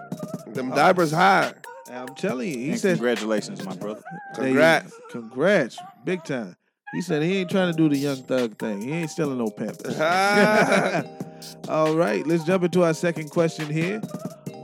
Them 0.54 0.70
diapers 0.72 1.12
high. 1.12 1.54
I'm 1.92 2.08
telling 2.16 2.50
you. 2.50 2.58
He 2.58 2.72
And 2.72 2.80
said, 2.80 2.96
congratulations, 2.98 3.64
my 3.64 3.76
brother. 3.76 4.02
Congrats. 4.36 4.94
Congrats. 5.12 5.78
Big 6.04 6.24
time. 6.24 6.56
He 6.94 7.02
said 7.02 7.24
he 7.24 7.38
ain't 7.38 7.50
trying 7.50 7.72
to 7.72 7.78
do 7.78 7.90
the 7.90 7.98
young 7.98 8.18
thug 8.18 8.58
thing. 8.60 8.82
He 8.82 8.92
ain't 8.92 9.10
stealing 9.10 9.40
no 9.40 9.50
pampers. 9.50 10.00
All 11.70 11.96
right, 11.96 12.26
let's 12.28 12.44
jump 12.44 12.64
into 12.64 12.84
our 12.84 12.94
second 12.94 13.30
question 13.32 13.70
here. 13.70 14.00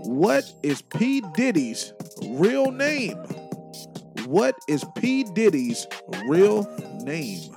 What 0.04 0.52
is 0.64 0.82
P. 0.82 1.22
Diddy's 1.34 1.94
real 2.24 2.72
name? 2.72 3.18
What 4.26 4.56
is 4.68 4.86
P. 4.96 5.24
Diddy's 5.24 5.88
real 6.28 6.64
name? 7.02 7.56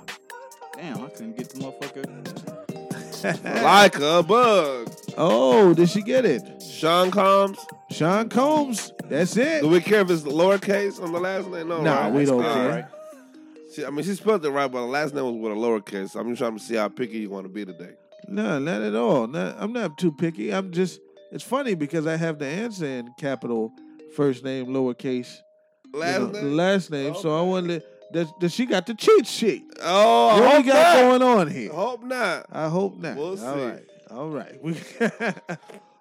Damn, 0.74 1.04
I 1.04 1.08
couldn't 1.10 1.36
get 1.36 1.50
the 1.50 1.60
motherfucker. 1.60 2.42
like 3.62 3.96
a 4.00 4.22
bug. 4.22 4.90
Oh, 5.16 5.74
did 5.74 5.88
she 5.90 6.02
get 6.02 6.24
it? 6.24 6.62
Sean 6.62 7.10
Combs. 7.10 7.58
Sean 7.90 8.28
Combs. 8.28 8.92
That's 9.04 9.36
it. 9.36 9.62
Do 9.62 9.68
we 9.68 9.80
care 9.80 10.00
if 10.00 10.10
it's 10.10 10.22
lowercase 10.22 11.00
on 11.02 11.12
the 11.12 11.20
last 11.20 11.48
name? 11.48 11.68
No, 11.68 11.82
Nah, 11.82 12.04
right? 12.04 12.12
we 12.12 12.24
don't 12.24 12.42
care. 12.42 12.68
right. 12.68 12.84
She, 13.74 13.84
I 13.86 13.90
mean, 13.90 14.04
she 14.04 14.14
spelled 14.14 14.44
it 14.44 14.50
right, 14.50 14.70
but 14.70 14.80
the 14.80 14.86
last 14.86 15.14
name 15.14 15.24
was 15.24 15.34
with 15.34 15.52
a 15.52 15.54
lowercase. 15.54 16.14
I'm 16.18 16.28
just 16.30 16.38
trying 16.40 16.56
to 16.58 16.62
see 16.62 16.74
how 16.76 16.88
picky 16.88 17.18
you 17.20 17.30
want 17.30 17.44
to 17.44 17.48
be 17.48 17.64
today. 17.64 17.92
No, 18.28 18.58
not 18.58 18.82
at 18.82 18.94
all. 18.94 19.26
Not, 19.26 19.56
I'm 19.58 19.72
not 19.72 19.98
too 19.98 20.12
picky. 20.12 20.52
I'm 20.52 20.70
just. 20.72 21.00
It's 21.32 21.42
funny 21.44 21.74
because 21.74 22.06
I 22.06 22.16
have 22.16 22.38
the 22.38 22.46
answer 22.46 22.84
in 22.84 23.10
capital, 23.18 23.72
first 24.14 24.44
name, 24.44 24.66
lowercase, 24.66 25.38
you 25.94 25.98
Last 26.00 26.20
know, 26.20 26.26
name? 26.30 26.56
last 26.56 26.90
name. 26.90 27.14
So 27.14 27.36
I 27.38 27.40
wanted 27.42 27.82
that, 28.12 28.26
that 28.40 28.52
she 28.52 28.66
got 28.66 28.84
the 28.86 28.94
cheat 28.94 29.26
sheet. 29.26 29.64
Oh, 29.82 30.28
I 30.28 30.40
what 30.40 30.42
we 30.42 30.56
hope 30.56 30.66
got 30.66 30.74
not. 30.74 31.00
going 31.00 31.22
on 31.22 31.50
here? 31.50 31.72
Hope 31.72 32.02
not. 32.04 32.46
I 32.52 32.68
hope 32.68 32.98
not. 32.98 33.16
We'll 33.16 33.28
All 33.30 33.36
see. 33.36 33.64
right, 33.64 33.82
all 34.10 34.28
right. 34.28 34.62
We, 34.62 34.76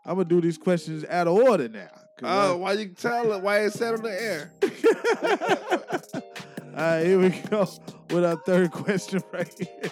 I'm 0.06 0.16
gonna 0.18 0.26
do 0.26 0.42
these 0.42 0.58
questions 0.58 1.06
out 1.06 1.28
of 1.28 1.34
order 1.36 1.70
now. 1.70 1.88
Oh, 2.24 2.28
I- 2.28 2.48
Oh, 2.50 2.58
why 2.58 2.74
you 2.74 2.90
tell 2.90 3.32
it? 3.32 3.42
Why 3.42 3.60
it 3.62 3.72
said 3.74 3.94
on 3.96 4.02
the 4.04 4.22
air? 4.22 4.52
All 6.74 6.78
right, 6.78 7.06
here 7.06 7.20
we 7.20 7.30
go 7.50 7.68
with 8.12 8.24
our 8.24 8.38
third 8.38 8.72
question 8.72 9.22
right 9.34 9.54
here. 9.60 9.92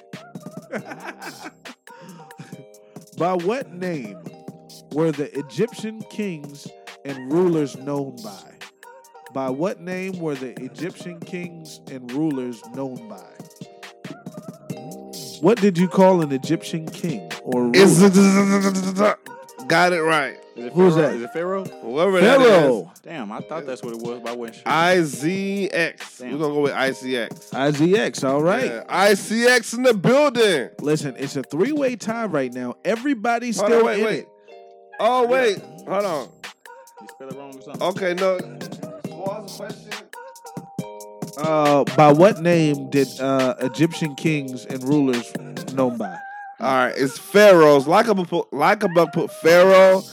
by 3.17 3.33
what 3.33 3.73
name 3.73 4.17
were 4.93 5.11
the 5.11 5.29
Egyptian 5.37 6.01
kings 6.03 6.69
and 7.03 7.31
rulers 7.33 7.75
known 7.75 8.15
by? 8.23 8.53
By 9.33 9.49
what 9.49 9.81
name 9.81 10.19
were 10.21 10.35
the 10.35 10.57
Egyptian 10.63 11.19
kings 11.19 11.81
and 11.91 12.09
rulers 12.13 12.61
known 12.73 13.09
by? 13.09 13.29
What 15.41 15.59
did 15.59 15.77
you 15.77 15.89
call 15.89 16.21
an 16.21 16.31
Egyptian 16.31 16.85
king 16.87 17.29
or 17.43 17.63
ruler? 17.63 19.17
It's 19.69 19.75
got 19.75 19.93
it 19.93 20.01
right. 20.01 20.35
Is 20.55 20.65
it 20.65 20.73
Who's 20.73 20.95
Pharaoh? 20.95 21.07
that? 21.09 21.15
Is 21.15 21.21
it 21.21 21.31
Pharaoh? 21.31 21.63
Whoever 21.63 22.19
that 22.21 22.39
Pharaoh. 22.39 22.91
Damn, 23.03 23.31
I 23.31 23.39
thought 23.41 23.67
that's 23.67 23.83
what 23.83 23.93
it 23.93 23.99
was, 24.01 24.19
but 24.19 24.29
I 24.31 24.35
wasn't 24.35 24.55
sure. 24.55 24.63
IZX. 24.65 26.17
Damn. 26.17 26.31
We're 26.31 26.37
gonna 26.39 26.53
go 26.55 26.61
with 26.61 26.71
ICX. 26.73 27.49
IZX, 27.51 28.27
all 28.27 28.41
right. 28.41 28.65
Yeah, 28.65 28.83
ICX 29.11 29.75
in 29.75 29.83
the 29.83 29.93
building. 29.93 30.69
Listen, 30.81 31.13
it's 31.19 31.35
a 31.35 31.43
three-way 31.43 31.97
tie 31.97 32.25
right 32.25 32.51
now. 32.51 32.77
Everybody's 32.83 33.59
Hold 33.59 33.69
still 33.69 33.79
on, 33.81 33.85
wait, 33.85 33.99
in 33.99 34.05
wait. 34.05 34.19
it. 34.21 34.27
Oh 34.99 35.27
wait, 35.27 35.59
hold 35.87 36.05
on. 36.05 36.29
You 37.01 37.07
spell 37.07 37.27
it 37.29 37.35
wrong 37.37 37.55
or 37.55 37.61
something? 37.61 37.83
Okay, 37.83 38.13
no. 38.15 38.37
What 39.13 39.43
was 39.43 39.51
the 39.55 39.65
question? 39.65 39.91
Uh, 41.37 41.83
by 41.95 42.11
what 42.11 42.41
name 42.41 42.89
did 42.89 43.07
uh, 43.19 43.53
Egyptian 43.61 44.15
kings 44.15 44.65
and 44.65 44.83
rulers 44.83 45.31
known 45.75 45.95
by? 45.95 46.17
All 46.59 46.67
right, 46.67 46.93
it's 46.97 47.17
Pharaohs. 47.17 47.87
Like 47.87 48.07
a 48.07 48.15
put, 48.15 48.51
like 48.51 48.83
a 48.83 48.89
buck 48.89 49.13
put 49.13 49.31
Pharaoh, 49.31 50.03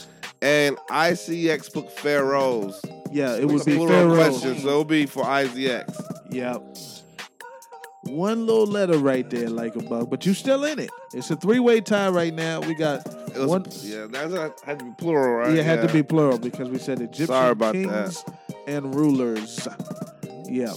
and 0.41 0.77
ICX 0.89 1.73
put 1.73 1.91
Pharaohs. 1.91 2.79
Yeah, 3.11 3.35
it 3.35 3.45
would 3.45 3.65
be 3.65 3.75
plural 3.75 3.87
Pharaoh. 3.89 4.15
question, 4.15 4.57
so 4.59 4.67
it'll 4.67 4.85
be 4.85 5.05
for 5.05 5.23
IZX. 5.23 5.99
Yep. 6.29 6.77
One 8.03 8.45
little 8.45 8.65
letter 8.65 8.97
right 8.97 9.29
there, 9.29 9.49
like 9.49 9.75
a 9.75 9.81
bug, 9.83 10.09
but 10.09 10.25
you 10.25 10.33
still 10.33 10.63
in 10.63 10.79
it. 10.79 10.89
It's 11.13 11.29
a 11.29 11.35
three-way 11.35 11.81
tie 11.81 12.07
right 12.09 12.33
now. 12.33 12.61
We 12.61 12.73
got 12.75 13.05
It 13.05 13.35
was, 13.37 13.47
one. 13.47 13.65
yeah, 13.81 14.07
that's 14.09 14.33
a, 14.33 14.53
had 14.65 14.79
to 14.79 14.85
be 14.85 14.91
plural, 14.97 15.35
right? 15.39 15.53
Yeah, 15.53 15.61
it 15.61 15.65
had 15.65 15.85
to 15.85 15.91
be 15.93 16.03
plural 16.03 16.37
because 16.37 16.69
we 16.69 16.77
said 16.77 17.01
Egyptian 17.01 17.27
Sorry 17.27 17.51
about 17.51 17.73
kings 17.73 18.23
and 18.65 18.95
rulers. 18.95 19.67
Yep. 20.45 20.75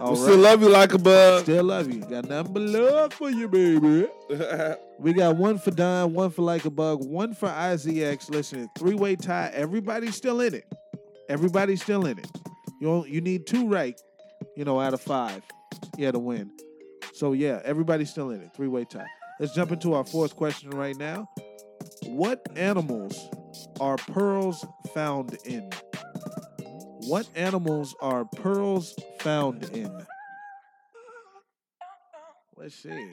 All 0.00 0.12
We 0.14 0.18
right. 0.18 0.22
still 0.24 0.38
love 0.38 0.62
you 0.62 0.68
like 0.70 0.94
a 0.94 0.98
bug. 0.98 1.42
Still 1.42 1.64
love 1.64 1.92
you. 1.92 2.00
Got 2.00 2.28
nothing 2.28 2.52
but 2.54 2.62
love 2.62 3.12
for 3.12 3.30
you, 3.30 3.48
baby. 3.48 4.08
We 4.98 5.14
got 5.14 5.36
one 5.36 5.56
for 5.58 5.70
Don, 5.70 6.12
one 6.12 6.28
for 6.30 6.42
Like 6.42 6.66
a 6.66 6.70
Bug, 6.70 7.02
one 7.02 7.32
for 7.32 7.48
IZX. 7.48 8.28
Listen, 8.28 8.68
three 8.78 8.94
way 8.94 9.16
tie. 9.16 9.50
Everybody's 9.54 10.14
still 10.14 10.42
in 10.42 10.52
it. 10.52 10.70
Everybody's 11.30 11.80
still 11.82 12.04
in 12.04 12.18
it. 12.18 12.26
You 12.82 13.06
you 13.06 13.22
need 13.22 13.46
two 13.46 13.66
right, 13.66 13.98
you 14.56 14.64
know, 14.66 14.78
out 14.78 14.92
of 14.92 15.00
five, 15.00 15.42
yeah, 15.96 16.10
to 16.10 16.18
win. 16.18 16.50
So 17.14 17.32
yeah, 17.32 17.60
everybody's 17.64 18.10
still 18.10 18.28
in 18.30 18.42
it. 18.42 18.50
Three 18.54 18.68
way 18.68 18.84
tie. 18.84 19.06
Let's 19.38 19.54
jump 19.54 19.72
into 19.72 19.94
our 19.94 20.04
fourth 20.04 20.36
question 20.36 20.68
right 20.70 20.96
now. 20.98 21.30
What 22.04 22.46
animals 22.56 23.18
are 23.80 23.96
pearls 23.96 24.66
found 24.92 25.38
in? 25.46 25.70
What 27.06 27.28
animals 27.34 27.94
are 28.00 28.24
pearls 28.24 28.94
found 29.20 29.64
in? 29.72 30.06
Let's 32.56 32.74
see. 32.74 33.10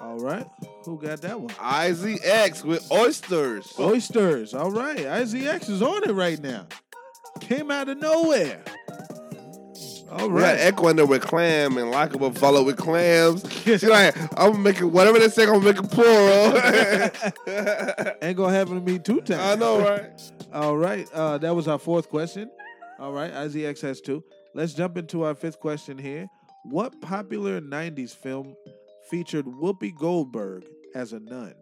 All 0.00 0.18
right. 0.18 0.46
Who 0.84 1.00
got 1.00 1.20
that 1.22 1.40
one? 1.40 1.52
IZX 1.54 2.64
with 2.64 2.90
oysters. 2.92 3.72
Oysters. 3.78 4.54
All 4.54 4.70
right. 4.70 4.98
IZX 4.98 5.68
is 5.68 5.82
on 5.82 6.08
it 6.08 6.12
right 6.12 6.40
now. 6.40 6.68
Came 7.40 7.72
out 7.72 7.88
of 7.88 7.98
nowhere. 7.98 8.62
All 10.18 10.30
We 10.30 10.40
right. 10.42 10.58
Echo 10.58 10.88
in 10.88 10.96
there 10.96 11.06
with 11.06 11.22
clam 11.22 11.78
and 11.78 11.90
likable 11.90 12.32
follow 12.32 12.62
with 12.62 12.76
clams. 12.76 13.44
She's 13.62 13.84
like, 13.84 14.14
I'm 14.38 14.62
making 14.62 14.90
whatever 14.92 15.18
they 15.18 15.28
say, 15.28 15.46
I'm 15.46 15.62
making 15.62 15.88
plural. 15.88 16.56
Ain't 18.22 18.36
gonna 18.36 18.52
happen 18.52 18.74
to 18.74 18.80
me 18.80 18.98
two 18.98 19.20
times. 19.20 19.40
I 19.40 19.54
know, 19.56 19.80
right? 19.80 20.32
All 20.52 20.76
right. 20.76 21.06
Uh, 21.12 21.38
that 21.38 21.54
was 21.54 21.68
our 21.68 21.78
fourth 21.78 22.08
question. 22.08 22.50
All 22.98 23.12
right. 23.12 23.32
IZX 23.32 23.80
has 23.82 24.00
two. 24.00 24.24
Let's 24.54 24.72
jump 24.74 24.96
into 24.96 25.24
our 25.24 25.34
fifth 25.34 25.60
question 25.60 25.98
here. 25.98 26.28
What 26.64 27.00
popular 27.00 27.60
90s 27.60 28.14
film 28.16 28.56
featured 29.10 29.44
Whoopi 29.44 29.94
Goldberg 29.94 30.64
as 30.94 31.12
a 31.12 31.20
nun? 31.20 31.54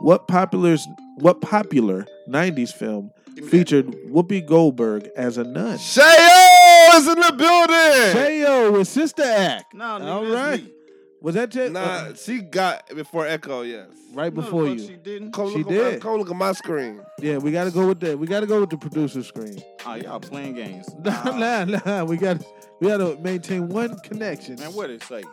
What 0.00 0.28
popular 0.28 0.76
what 1.16 1.40
popular 1.40 2.06
90s 2.28 2.72
film 2.72 3.10
featured 3.48 3.86
Whoopi 3.86 4.46
Goldberg 4.46 5.08
as 5.16 5.38
a 5.38 5.44
nun? 5.44 5.78
Shayo 5.78 6.47
is 6.96 7.08
in 7.08 7.14
the 7.20 7.34
building. 7.36 8.14
Shayo 8.24 8.72
with 8.72 8.88
Sister 8.88 9.22
Act. 9.24 9.74
No, 9.74 9.84
nigga, 9.84 10.04
All 10.06 10.22
that's 10.24 10.34
right. 10.34 10.64
me. 10.64 10.72
Was 11.20 11.34
that 11.34 11.50
just 11.50 11.72
Nah, 11.72 11.80
uh, 11.80 12.14
she 12.14 12.38
got 12.40 12.88
before 12.94 13.26
Echo, 13.26 13.62
yes. 13.62 13.88
right 14.12 14.32
No, 14.32 14.40
before 14.40 14.66
fuck 14.68 14.78
you? 14.78 14.86
She 14.86 14.94
didn't. 14.96 15.32
Come 15.32 15.50
She 15.50 15.64
look, 15.64 15.72
at 15.72 15.82
my, 15.84 15.90
did. 15.90 16.00
come 16.00 16.18
look 16.18 16.30
at 16.30 16.36
my 16.36 16.52
screen. 16.52 17.00
Yeah, 17.18 17.38
we 17.38 17.50
got 17.50 17.64
to 17.64 17.72
go 17.72 17.88
with 17.88 17.98
that. 18.00 18.16
we 18.18 18.28
got 18.28 18.40
to 18.40 18.46
go 18.46 18.60
with 18.60 18.70
the 18.70 18.76
producer 18.78 19.24
screen. 19.24 19.60
Oh, 19.84 19.94
y'all 19.96 20.20
playing 20.20 20.54
games. 20.54 20.88
Nah, 21.04 21.64
nah, 21.64 21.64
nah. 21.64 22.04
We 22.04 22.18
got 22.18 22.40
we 22.80 22.86
got 22.86 22.98
to 22.98 23.16
maintain 23.20 23.68
one 23.68 23.98
connection. 24.00 24.56
Man, 24.60 24.72
what 24.74 24.90
it 24.90 25.02
say? 25.02 25.24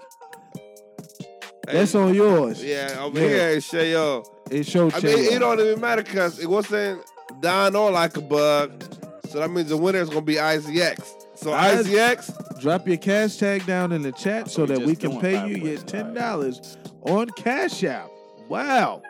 That's 1.68 1.94
on 1.96 2.14
yours. 2.14 2.64
Yeah, 2.64 2.98
over 3.02 3.20
Yeah. 3.20 3.28
here 3.28 3.50
it's 3.58 3.72
Shayo. 3.72 4.26
It's 4.52 4.70
show 4.70 4.90
I 4.92 5.00
mean, 5.02 5.34
it 5.34 5.40
don't 5.40 5.60
even 5.60 5.80
matter 5.82 6.04
because 6.04 6.40
it 6.40 6.48
wasn't 6.50 7.02
Don 7.42 7.76
or 7.76 7.92
like 7.92 8.18
a 8.18 8.22
bug. 8.22 8.84
So 9.30 9.40
that 9.40 9.50
means 9.50 9.70
the 9.70 9.78
winner 9.78 10.00
is 10.00 10.10
gonna 10.10 10.22
be 10.22 10.36
IZX. 10.36 11.25
So 11.36 11.54
Iz- 11.58 11.88
IZX, 11.88 12.60
Drop 12.62 12.88
your 12.88 12.98
cash 12.98 13.38
tag 13.38 13.66
down 13.66 13.92
in 13.92 14.02
the 14.02 14.12
chat 14.12 14.50
so 14.50 14.66
that 14.66 14.80
we 14.82 14.96
can 14.96 15.20
pay 15.20 15.48
you 15.48 15.58
your 15.58 15.78
ten 15.80 16.14
dollars 16.14 16.78
on 17.02 17.30
Cash 17.32 17.84
App. 17.84 18.10
Wow, 18.48 19.02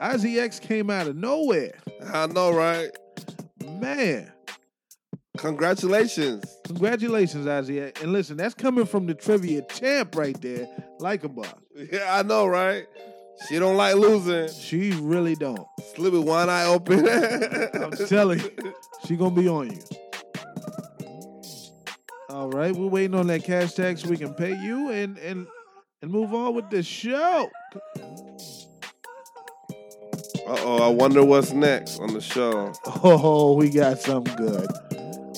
IZX 0.00 0.60
came 0.60 0.90
out 0.90 1.06
of 1.06 1.16
nowhere, 1.16 1.72
I 2.12 2.26
know, 2.26 2.52
right? 2.52 2.90
man. 3.80 4.30
Congratulations. 5.38 6.44
Congratulations, 6.66 7.46
IZX. 7.46 8.02
And 8.02 8.12
listen, 8.12 8.36
that's 8.36 8.54
coming 8.54 8.84
from 8.84 9.06
the 9.06 9.14
trivia 9.14 9.62
champ 9.62 10.14
right 10.14 10.38
there, 10.42 10.68
like 10.98 11.24
a 11.24 11.28
boss. 11.28 11.54
Yeah, 11.74 12.14
I 12.14 12.22
know, 12.22 12.46
right? 12.46 12.84
She 13.48 13.58
don't 13.58 13.76
like 13.76 13.94
losing. 13.94 14.48
She 14.48 14.92
really 15.00 15.34
don't. 15.34 15.66
Sleep 15.94 16.12
with 16.12 16.24
one 16.24 16.50
eye 16.50 16.66
open. 16.66 17.08
I'm 17.08 17.92
telling 18.06 18.40
you, 18.40 18.74
she 19.06 19.16
gonna 19.16 19.34
be 19.34 19.48
on 19.48 19.70
you. 19.70 19.80
All 22.30 22.48
right, 22.48 22.74
we're 22.74 22.86
waiting 22.86 23.16
on 23.16 23.26
that 23.26 23.42
cash 23.42 23.72
tax 23.72 24.02
so 24.02 24.08
we 24.08 24.16
can 24.16 24.32
pay 24.34 24.56
you 24.56 24.90
and 24.90 25.18
and 25.18 25.48
and 26.00 26.10
move 26.12 26.32
on 26.32 26.54
with 26.54 26.70
the 26.70 26.80
show. 26.80 27.50
Uh 30.46 30.56
oh, 30.60 30.78
I 30.80 30.88
wonder 30.88 31.24
what's 31.24 31.50
next 31.52 31.98
on 31.98 32.14
the 32.14 32.20
show. 32.20 32.72
Oh, 33.02 33.56
we 33.56 33.68
got 33.68 33.98
something 33.98 34.36
good. 34.36 34.68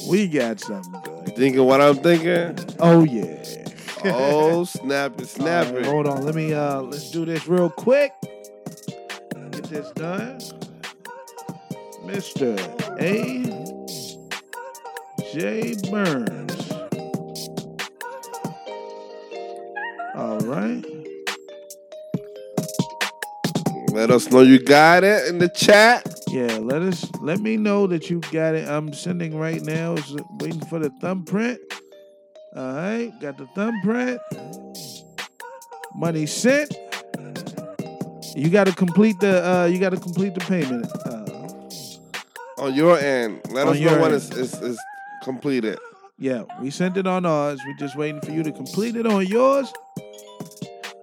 We 0.07 0.29
got 0.29 0.61
something 0.61 1.01
good. 1.03 1.35
Thinking 1.35 1.65
what 1.65 1.81
I'm 1.81 1.97
thinking? 1.97 2.59
Oh 2.79 3.05
yeah. 3.05 3.43
Oh, 4.05 4.65
snap 4.67 5.19
it, 5.19 5.29
snap 5.29 5.73
right, 5.73 5.77
it. 5.77 5.87
hold 5.87 6.07
on, 6.07 6.27
let 6.27 6.35
me 6.35 6.53
uh 6.53 6.83
let's 6.83 7.11
do 7.11 7.25
this 7.25 7.49
real 7.49 7.71
quick. 7.71 8.13
Get 9.51 9.65
this 9.65 9.91
done. 9.93 10.41
Mr. 12.05 12.59
A. 13.01 13.63
J. 15.33 15.75
Burns. 15.91 16.62
All 20.33 20.39
right. 20.41 20.83
Let 23.91 24.11
us 24.11 24.31
know 24.31 24.41
you 24.41 24.59
got 24.59 25.05
it 25.05 25.29
in 25.29 25.37
the 25.37 25.51
chat. 25.55 26.09
Yeah, 26.29 26.57
let 26.57 26.81
us 26.81 27.05
let 27.21 27.41
me 27.41 27.59
know 27.59 27.87
that 27.89 28.09
you 28.09 28.21
got 28.33 28.55
it. 28.55 28.67
I'm 28.67 28.95
sending 28.95 29.39
right 29.39 29.61
now. 29.61 29.97
Waiting 30.41 30.65
for 30.71 30.79
the 30.79 30.89
thumbprint. 31.03 31.61
All 32.57 32.63
right, 32.75 33.13
got 33.21 33.37
the 33.37 33.47
thumbprint. 33.49 34.23
Money 35.95 36.25
sent. 36.25 36.75
You 38.35 38.49
got 38.49 38.65
to 38.69 38.73
complete 38.75 39.21
the. 39.21 39.47
Uh, 39.47 39.67
you 39.67 39.79
got 39.79 39.91
to 39.91 39.99
complete 40.01 40.33
the 40.33 40.41
payment. 40.41 40.87
Uh, 41.05 42.63
On 42.63 42.73
your 42.75 42.99
end, 42.99 43.43
let 43.51 43.69
us 43.69 43.79
know 43.79 44.01
when 44.01 44.15
it's, 44.15 44.31
it's, 44.31 44.55
it's 44.55 44.81
completed. 45.23 45.79
yeah, 46.19 46.45
we 46.63 46.71
sent 46.71 46.97
it 46.97 47.07
on 47.07 47.27
ours. 47.27 47.61
We're 47.67 47.77
just 47.77 47.97
waiting 47.99 48.23
for 48.23 48.31
you 48.31 48.43
to 48.43 48.53
complete 48.53 48.97
it 48.97 49.07
on 49.07 49.27
yours. 49.27 49.71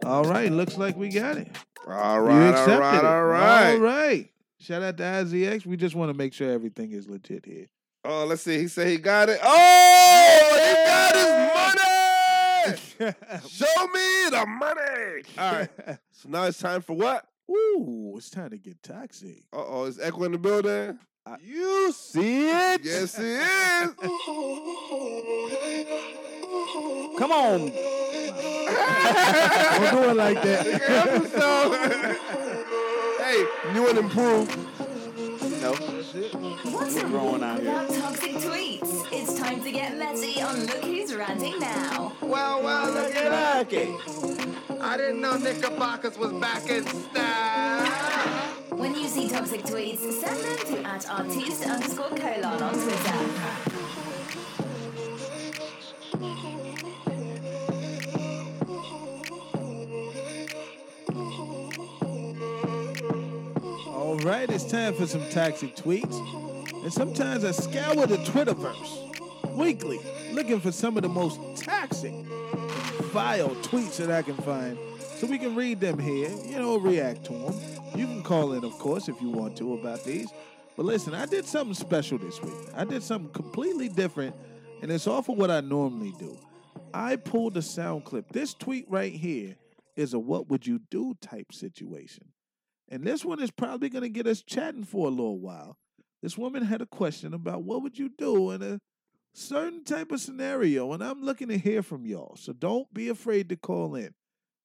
All 0.10 0.24
right, 0.24 0.51
looks 0.51 0.76
like 0.76 0.97
we 0.97 1.10
got 1.10 1.38
it. 1.38 1.55
All 1.88 2.20
right, 2.22 2.47
all 2.47 2.49
accepted 2.49 2.80
right, 2.80 2.97
it. 2.97 3.05
all 3.05 3.26
right. 3.26 3.72
All 3.74 3.78
right. 3.78 4.30
Shout 4.60 4.82
out 4.82 4.97
to 4.97 5.03
IZX. 5.03 5.68
We 5.68 5.78
just 5.78 5.93
want 5.93 6.10
to 6.10 6.18
make 6.18 6.34
sure 6.34 6.51
everything 6.51 6.91
is 6.93 7.07
legit 7.07 7.45
here. 7.45 7.68
Oh, 8.03 8.26
let's 8.26 8.41
see. 8.41 8.57
He 8.57 8.68
said 8.68 8.88
he 8.88 8.97
got 8.97 9.30
it. 9.30 9.39
Oh, 9.43 10.57
he 10.57 10.74
got 10.89 11.16
his 11.16 13.14
money. 13.14 13.39
Show 13.47 13.88
me 13.88 14.30
the 14.32 14.45
money. 14.47 15.24
All 15.38 15.53
right. 15.53 15.99
So 16.12 16.30
now 16.30 16.43
it's 16.45 16.57
time 16.57 16.82
for 16.82 16.93
what? 16.93 17.26
Ooh, 17.49 18.16
it's 18.18 18.32
time 18.32 18.49
to 18.49 18.57
get 18.57 18.82
toxic. 18.82 19.43
Uh 19.53 19.64
oh, 19.66 19.86
is 19.86 19.99
Echo 19.99 20.24
in 20.24 20.32
the 20.32 20.38
building? 20.39 20.97
You 21.44 21.92
see 21.92 22.50
it? 22.50 22.82
Yes, 22.84 23.18
it 23.20 23.26
is. 23.26 23.94
Come 27.18 27.32
on. 27.32 27.60
Don't 27.60 27.74
do 29.92 30.10
it 30.10 30.16
like 30.16 30.42
that. 30.42 30.66
hey, 33.20 33.74
new 33.74 33.88
and 33.90 33.98
improved. 34.00 34.58
No. 35.62 35.74
What's 35.74 36.96
We're 36.96 37.10
growing 37.10 37.44
out 37.44 37.60
here. 37.60 37.70
about 37.70 37.90
toxic 37.90 38.32
tweets? 38.32 39.08
It's 39.12 39.40
time 39.40 39.62
to 39.64 39.72
get 39.72 39.98
messy 39.98 40.42
on 40.42 40.66
Look 40.66 40.84
Who's 40.84 41.14
Ranting 41.14 41.60
Now. 41.60 42.14
Well, 42.22 42.64
well, 42.64 42.92
look 42.92 43.16
at 43.16 43.32
Lucky. 43.32 43.96
I 44.82 44.98
didn't 44.98 45.22
know 45.22 45.38
Knickerbockers 45.38 46.18
was 46.18 46.32
back 46.34 46.68
in 46.70 46.88
style. 46.88 48.49
When 48.72 48.95
you 48.95 49.07
see 49.07 49.28
toxic 49.30 49.61
tweets, 49.61 49.99
send 49.99 50.39
them 50.39 50.57
to 50.67 50.88
at 50.88 51.09
artiste 51.09 51.65
underscore 51.65 52.09
colon 52.09 52.61
on 52.61 52.74
Twitter. 52.74 53.49
All 63.88 64.17
right, 64.20 64.49
it's 64.49 64.65
time 64.65 64.93
for 64.93 65.07
some 65.07 65.28
toxic 65.30 65.76
tweets. 65.76 66.15
And 66.84 66.93
sometimes 66.93 67.43
I 67.43 67.51
scour 67.51 68.07
the 68.07 68.17
Twitterverse 68.17 69.55
weekly 69.55 69.99
looking 70.32 70.59
for 70.59 70.72
some 70.72 70.95
of 70.95 71.03
the 71.03 71.09
most 71.09 71.39
toxic, 71.63 72.13
vile 73.11 73.49
tweets 73.61 73.97
that 73.97 74.11
I 74.11 74.22
can 74.22 74.36
find 74.36 74.78
so 75.20 75.28
we 75.28 75.38
can 75.38 75.53
read 75.53 75.82
them 75.82 75.99
here, 75.99 76.30
you 76.45 76.57
know, 76.57 76.80
react 76.80 77.26
to 77.26 77.34
them. 77.34 77.53
You 77.93 78.05
can 78.05 78.24
call 78.24 78.53
in, 78.53 78.63
of 78.63 78.72
course, 78.80 79.09
if 79.09 79.22
you 79.22 79.30
want 79.30 79.57
to 79.57 79.74
about 79.74 80.05
these. 80.05 80.32
But 80.78 80.86
listen, 80.86 81.13
I 81.13 81.26
did 81.26 81.45
something 81.45 81.74
special 81.74 82.17
this 82.17 82.41
week. 82.41 82.53
I 82.74 82.86
did 82.86 83.03
something 83.03 83.30
completely 83.32 83.89
different, 83.89 84.34
and 84.82 84.89
it's 84.89 85.07
off 85.07 85.28
of 85.28 85.38
what 85.38 85.51
I 85.51 85.59
normally 85.59 86.13
do. 86.17 86.38
I 86.93 87.17
pulled 87.17 87.57
a 87.57 87.61
sound 87.61 88.05
clip. 88.05 88.32
This 88.32 88.53
tweet 88.53 88.86
right 88.89 89.11
here 89.11 89.57
is 89.97 90.13
a 90.13 90.20
what 90.20 90.47
would 90.47 90.65
you 90.65 90.80
do 90.89 91.17
type 91.20 91.51
situation. 91.51 92.30
And 92.88 93.03
this 93.03 93.26
one 93.26 93.41
is 93.41 93.51
probably 93.51 93.89
going 93.89 94.03
to 94.03 94.09
get 94.09 94.26
us 94.26 94.41
chatting 94.41 94.86
for 94.86 95.07
a 95.07 95.11
little 95.11 95.39
while. 95.39 95.78
This 96.24 96.38
woman 96.38 96.63
had 96.63 96.82
a 96.82 96.86
question 96.86 97.34
about 97.34 97.63
what 97.63 97.84
would 97.84 97.99
you 97.99 98.09
do 98.17 98.51
in 98.51 98.61
a 98.61 98.80
certain 99.34 99.84
type 99.84 100.13
of 100.13 100.22
scenario, 100.22 100.93
and 100.93 101.03
I'm 101.03 101.24
looking 101.24 101.49
to 101.49 101.57
hear 101.57 101.84
from 101.84 102.05
y'all. 102.05 102.38
So 102.38 102.53
don't 102.53 102.93
be 102.93 103.09
afraid 103.09 103.49
to 103.49 103.57
call 103.57 103.95
in. 103.95 104.13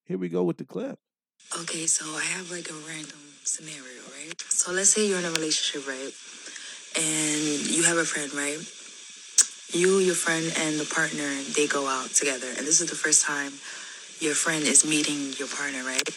Here 0.06 0.18
we 0.18 0.28
go 0.28 0.42
with 0.42 0.58
the 0.58 0.64
clip. 0.64 0.98
Okay, 1.60 1.86
so 1.86 2.04
I 2.14 2.24
have 2.36 2.50
like 2.50 2.68
a 2.68 2.76
random 2.86 3.20
scenario, 3.42 4.04
right? 4.12 4.38
So 4.48 4.72
let's 4.72 4.90
say 4.90 5.08
you're 5.08 5.18
in 5.18 5.24
a 5.24 5.30
relationship, 5.30 5.88
right? 5.88 6.12
And 6.96 7.66
you 7.72 7.84
have 7.84 7.96
a 7.96 8.04
friend, 8.04 8.32
right? 8.34 8.60
You, 9.72 9.98
your 9.98 10.14
friend, 10.14 10.44
and 10.60 10.78
the 10.78 10.84
partner, 10.84 11.26
they 11.56 11.66
go 11.66 11.88
out 11.88 12.10
together. 12.10 12.46
And 12.46 12.66
this 12.66 12.80
is 12.80 12.90
the 12.90 12.96
first 12.96 13.24
time 13.24 13.52
your 14.20 14.34
friend 14.34 14.62
is 14.62 14.84
meeting 14.84 15.32
your 15.38 15.48
partner, 15.48 15.82
right? 15.82 16.08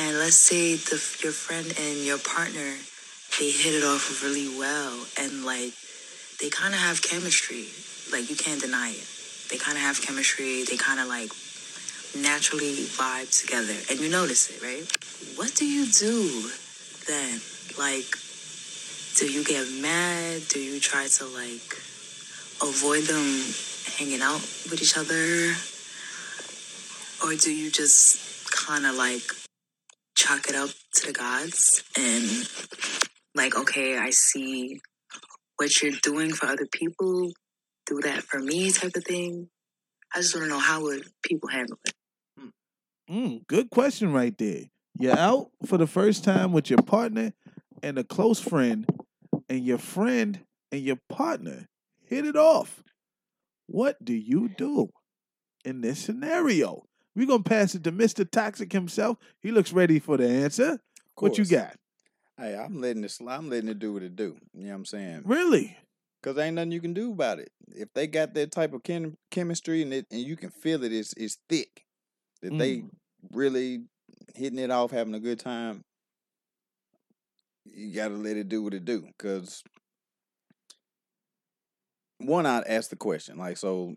And 0.00 0.18
let's 0.18 0.36
say 0.36 0.76
the 0.76 0.98
your 1.22 1.32
friend 1.32 1.66
and 1.68 2.04
your 2.04 2.18
partner, 2.18 2.80
they 3.38 3.50
hit 3.52 3.76
it 3.76 3.84
off 3.84 4.24
really 4.24 4.48
well. 4.58 5.04
And 5.20 5.44
like, 5.44 5.76
they 6.40 6.48
kind 6.48 6.72
of 6.72 6.80
have 6.80 7.02
chemistry. 7.02 7.68
Like, 8.10 8.30
you 8.30 8.36
can't 8.36 8.60
deny 8.60 8.90
it. 8.90 9.06
They 9.50 9.58
kind 9.58 9.76
of 9.76 9.84
have 9.84 10.00
chemistry. 10.00 10.64
They 10.64 10.76
kind 10.76 10.98
of 10.98 11.06
like 11.06 11.30
naturally 12.16 12.74
vibe 12.96 13.30
together 13.40 13.74
and 13.90 14.00
you 14.00 14.08
notice 14.10 14.50
it, 14.50 14.62
right? 14.62 14.86
What 15.36 15.54
do 15.54 15.66
you 15.66 15.86
do 15.86 16.50
then? 17.06 17.40
Like, 17.78 18.06
do 19.16 19.30
you 19.30 19.44
get 19.44 19.66
mad? 19.80 20.42
Do 20.48 20.60
you 20.60 20.80
try 20.80 21.06
to 21.06 21.24
like 21.26 21.74
avoid 22.62 23.04
them 23.04 23.42
hanging 23.98 24.20
out 24.20 24.40
with 24.70 24.80
each 24.82 24.96
other? 24.96 25.54
Or 27.22 27.36
do 27.36 27.52
you 27.52 27.70
just 27.70 28.50
kind 28.50 28.86
of 28.86 28.96
like 28.96 29.22
chalk 30.16 30.48
it 30.48 30.54
up 30.54 30.70
to 30.94 31.06
the 31.06 31.12
gods 31.12 31.82
and 31.96 32.48
like, 33.34 33.56
okay, 33.56 33.98
I 33.98 34.10
see 34.10 34.80
what 35.56 35.82
you're 35.82 35.92
doing 36.02 36.32
for 36.32 36.46
other 36.46 36.66
people, 36.70 37.32
do 37.86 38.00
that 38.02 38.22
for 38.22 38.38
me 38.38 38.70
type 38.72 38.96
of 38.96 39.04
thing? 39.04 39.48
I 40.14 40.18
just 40.18 40.34
want 40.34 40.44
to 40.44 40.50
know 40.50 40.60
how 40.60 40.82
would 40.82 41.04
people 41.22 41.48
handle 41.48 41.78
it? 41.84 41.93
Mm, 43.10 43.46
good 43.46 43.70
question 43.70 44.12
right 44.12 44.36
there. 44.38 44.62
You're 44.98 45.18
out 45.18 45.50
for 45.66 45.76
the 45.76 45.86
first 45.86 46.24
time 46.24 46.52
with 46.52 46.70
your 46.70 46.82
partner 46.82 47.32
and 47.82 47.98
a 47.98 48.04
close 48.04 48.40
friend, 48.40 48.86
and 49.48 49.64
your 49.64 49.78
friend 49.78 50.40
and 50.72 50.80
your 50.80 50.98
partner 51.08 51.68
hit 52.06 52.24
it 52.24 52.36
off. 52.36 52.82
What 53.66 54.02
do 54.02 54.14
you 54.14 54.48
do 54.48 54.88
in 55.64 55.80
this 55.80 55.98
scenario? 55.98 56.84
We're 57.14 57.26
gonna 57.26 57.42
pass 57.42 57.74
it 57.74 57.84
to 57.84 57.92
Mr. 57.92 58.28
Toxic 58.28 58.72
himself. 58.72 59.18
He 59.40 59.52
looks 59.52 59.72
ready 59.72 59.98
for 59.98 60.16
the 60.16 60.28
answer. 60.28 60.80
What 61.16 61.38
you 61.38 61.44
got? 61.44 61.76
Hey, 62.38 62.56
I'm 62.56 62.80
letting 62.80 63.04
it 63.04 63.10
slide. 63.10 63.36
I'm 63.36 63.50
letting 63.50 63.68
it 63.68 63.78
do 63.78 63.92
what 63.92 64.02
it 64.02 64.16
do. 64.16 64.36
You 64.54 64.64
know 64.64 64.70
what 64.70 64.76
I'm 64.76 64.84
saying? 64.86 65.22
Really? 65.24 65.76
Because 66.20 66.38
ain't 66.38 66.56
nothing 66.56 66.72
you 66.72 66.80
can 66.80 66.94
do 66.94 67.12
about 67.12 67.38
it. 67.38 67.50
If 67.68 67.92
they 67.94 68.06
got 68.06 68.34
that 68.34 68.50
type 68.50 68.72
of 68.72 68.82
chem- 68.82 69.18
chemistry 69.30 69.82
and 69.82 69.92
it, 69.92 70.06
and 70.10 70.20
you 70.20 70.36
can 70.36 70.50
feel 70.50 70.82
it, 70.82 70.92
it's, 70.92 71.12
it's 71.16 71.38
thick. 71.48 71.83
That 72.44 72.58
they 72.58 72.76
Mm. 72.78 72.90
really 73.32 73.84
hitting 74.34 74.58
it 74.58 74.70
off, 74.70 74.90
having 74.90 75.14
a 75.14 75.20
good 75.20 75.38
time, 75.40 75.82
you 77.64 77.94
gotta 77.94 78.14
let 78.14 78.36
it 78.36 78.48
do 78.48 78.62
what 78.62 78.74
it 78.74 78.84
do. 78.84 79.06
Cause 79.18 79.62
one, 82.18 82.46
I'd 82.46 82.64
ask 82.66 82.90
the 82.90 82.96
question, 82.96 83.38
like, 83.38 83.56
so 83.56 83.94